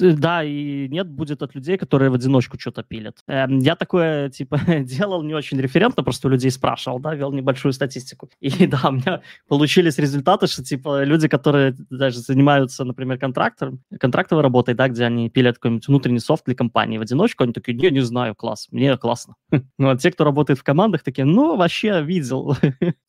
да, 0.00 0.42
и 0.42 0.88
нет 0.88 1.08
будет 1.08 1.42
от 1.42 1.54
людей, 1.54 1.76
которые 1.76 2.10
в 2.10 2.14
одиночку 2.14 2.58
что-то 2.58 2.82
пилят. 2.82 3.18
Эм, 3.26 3.58
я 3.58 3.76
такое, 3.76 4.30
типа, 4.30 4.58
делал 4.80 5.22
не 5.22 5.34
очень 5.34 5.60
референтно, 5.60 6.02
просто 6.02 6.28
у 6.28 6.30
людей 6.30 6.50
спрашивал, 6.50 6.98
да, 6.98 7.14
вел 7.14 7.32
небольшую 7.32 7.72
статистику. 7.72 8.30
И 8.40 8.66
да, 8.66 8.80
у 8.88 8.92
меня 8.92 9.22
получились 9.48 9.98
результаты, 9.98 10.46
что, 10.46 10.64
типа, 10.64 11.04
люди, 11.04 11.28
которые 11.28 11.74
даже 11.90 12.18
занимаются, 12.18 12.84
например, 12.84 13.18
контрактором, 13.18 13.80
контрактовой 14.00 14.42
работой, 14.42 14.74
да, 14.74 14.88
где 14.88 15.04
они 15.04 15.30
пилят 15.30 15.56
какой-нибудь 15.56 15.88
внутренний 15.88 16.20
софт 16.20 16.44
для 16.46 16.54
компании 16.54 16.98
в 16.98 17.02
одиночку, 17.02 17.44
они 17.44 17.52
такие, 17.52 17.74
не, 17.74 17.90
не 17.90 18.00
знаю, 18.00 18.34
класс, 18.34 18.68
мне 18.70 18.96
классно. 18.96 19.34
Ну, 19.76 19.90
а 19.90 19.96
те, 19.96 20.12
кто 20.12 20.24
работает 20.24 20.58
в 20.58 20.62
командах, 20.62 21.02
такие, 21.02 21.24
ну, 21.24 21.56
вообще 21.56 22.02
видел. 22.02 22.56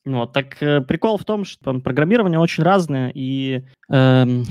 Вот, 0.06 0.34
так 0.34 0.62
э, 0.62 0.82
прикол 0.82 1.18
в 1.18 1.26
том, 1.26 1.46
что 1.46 1.74
программирование 1.80 2.40
очень 2.40 2.64
разное, 2.64 3.12
и 3.14 3.64
эм, 3.90 4.46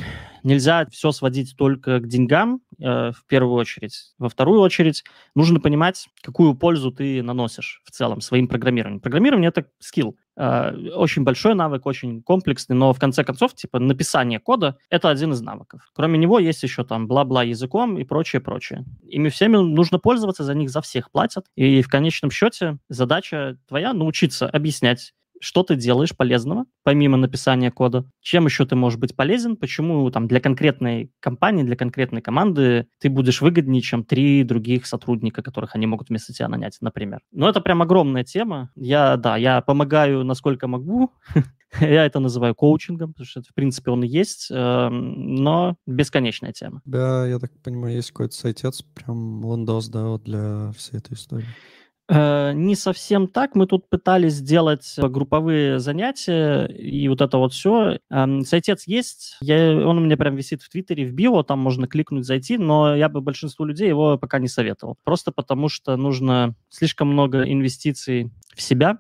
нельзя 0.44 0.86
все 0.90 1.10
сводить 1.10 1.56
только 1.56 1.98
к 1.98 2.06
деньгам, 2.06 2.60
э, 2.78 3.10
в 3.10 3.24
первую 3.26 3.54
очередь. 3.54 4.14
Во 4.18 4.28
вторую 4.28 4.60
очередь 4.60 5.02
нужно 5.34 5.58
понимать, 5.58 6.08
какую 6.22 6.54
пользу 6.54 6.92
ты 6.92 7.22
наносишь 7.22 7.82
в 7.84 7.90
целом 7.90 8.20
своим 8.20 8.46
программированием. 8.46 9.00
Программирование— 9.00 9.48
это 9.54 9.66
скилл. 9.80 10.16
Э, 10.36 10.72
очень 10.94 11.24
большой 11.24 11.54
навык, 11.54 11.86
очень 11.86 12.22
комплексный, 12.22 12.76
но 12.76 12.92
в 12.92 12.98
конце 12.98 13.24
концов, 13.24 13.54
типа, 13.54 13.78
написание 13.78 14.38
кода— 14.38 14.76
это 14.90 15.08
один 15.08 15.32
из 15.32 15.40
навыков. 15.40 15.90
Кроме 15.94 16.18
него 16.18 16.38
есть 16.38 16.62
еще 16.62 16.84
там 16.84 17.08
бла-бла 17.08 17.42
языком 17.42 17.98
и 17.98 18.04
прочее, 18.04 18.40
прочее. 18.40 18.84
Ими 19.02 19.28
всеми 19.30 19.56
нужно 19.56 19.98
пользоваться, 19.98 20.44
за 20.44 20.54
них 20.54 20.70
за 20.70 20.80
всех 20.82 21.10
платят. 21.10 21.46
И 21.56 21.82
в 21.82 21.88
конечном 21.88 22.30
счете 22.30 22.78
задача 22.88 23.58
твоя— 23.66 23.92
научиться 23.94 24.48
объяснять 24.48 25.14
что 25.40 25.62
ты 25.62 25.76
делаешь 25.76 26.16
полезного, 26.16 26.66
помимо 26.82 27.16
написания 27.16 27.70
кода, 27.70 28.04
чем 28.20 28.46
еще 28.46 28.64
ты 28.66 28.76
можешь 28.76 28.98
быть 28.98 29.14
полезен, 29.14 29.56
почему 29.56 30.10
там 30.10 30.26
для 30.26 30.40
конкретной 30.40 31.10
компании, 31.20 31.62
для 31.62 31.76
конкретной 31.76 32.22
команды 32.22 32.86
ты 33.00 33.10
будешь 33.10 33.40
выгоднее, 33.40 33.82
чем 33.82 34.04
три 34.04 34.42
других 34.42 34.86
сотрудника, 34.86 35.42
которых 35.42 35.74
они 35.74 35.86
могут 35.86 36.08
вместо 36.08 36.32
тебя 36.32 36.48
нанять, 36.48 36.78
например. 36.80 37.20
Но 37.32 37.48
это 37.48 37.60
прям 37.60 37.82
огромная 37.82 38.24
тема. 38.24 38.70
Я, 38.74 39.16
да, 39.16 39.36
я 39.36 39.60
помогаю, 39.60 40.24
насколько 40.24 40.66
могу. 40.66 41.10
Я 41.80 42.06
это 42.06 42.20
называю 42.20 42.54
коучингом, 42.54 43.14
потому 43.14 43.26
что, 43.26 43.42
в 43.42 43.52
принципе, 43.52 43.90
он 43.90 44.04
и 44.04 44.06
есть, 44.06 44.48
эм, 44.50 45.34
но 45.34 45.76
бесконечная 45.86 46.52
тема. 46.52 46.82
Да, 46.84 47.26
я 47.26 47.40
так 47.40 47.50
понимаю, 47.64 47.96
есть 47.96 48.12
какой-то 48.12 48.36
сайтец, 48.36 48.82
прям 48.82 49.42
лендос, 49.42 49.88
да, 49.88 50.04
вот 50.04 50.22
для 50.22 50.70
всей 50.76 50.98
этой 50.98 51.14
истории. 51.14 51.48
Э, 52.06 52.52
не 52.52 52.74
совсем 52.76 53.28
так. 53.28 53.54
Мы 53.54 53.66
тут 53.66 53.88
пытались 53.88 54.34
сделать 54.34 54.94
групповые 54.98 55.78
занятия 55.78 56.66
и 56.66 57.08
вот 57.08 57.20
это 57.20 57.38
вот 57.38 57.52
все. 57.52 57.98
Сайтец 58.44 58.86
есть, 58.86 59.36
я, 59.40 59.70
он 59.86 59.98
у 59.98 60.00
меня 60.00 60.16
прям 60.16 60.36
висит 60.36 60.62
в 60.62 60.68
Твиттере, 60.68 61.06
в 61.06 61.12
био, 61.12 61.42
там 61.42 61.60
можно 61.60 61.86
кликнуть, 61.86 62.26
зайти, 62.26 62.58
но 62.58 62.94
я 62.94 63.08
бы 63.08 63.20
большинству 63.20 63.64
людей 63.64 63.88
его 63.88 64.18
пока 64.18 64.38
не 64.38 64.48
советовал. 64.48 64.96
Просто 65.04 65.32
потому 65.32 65.68
что 65.68 65.96
нужно 65.96 66.54
слишком 66.68 67.08
много 67.08 67.42
инвестиций 67.42 68.30
в 68.54 68.60
себя 68.60 68.98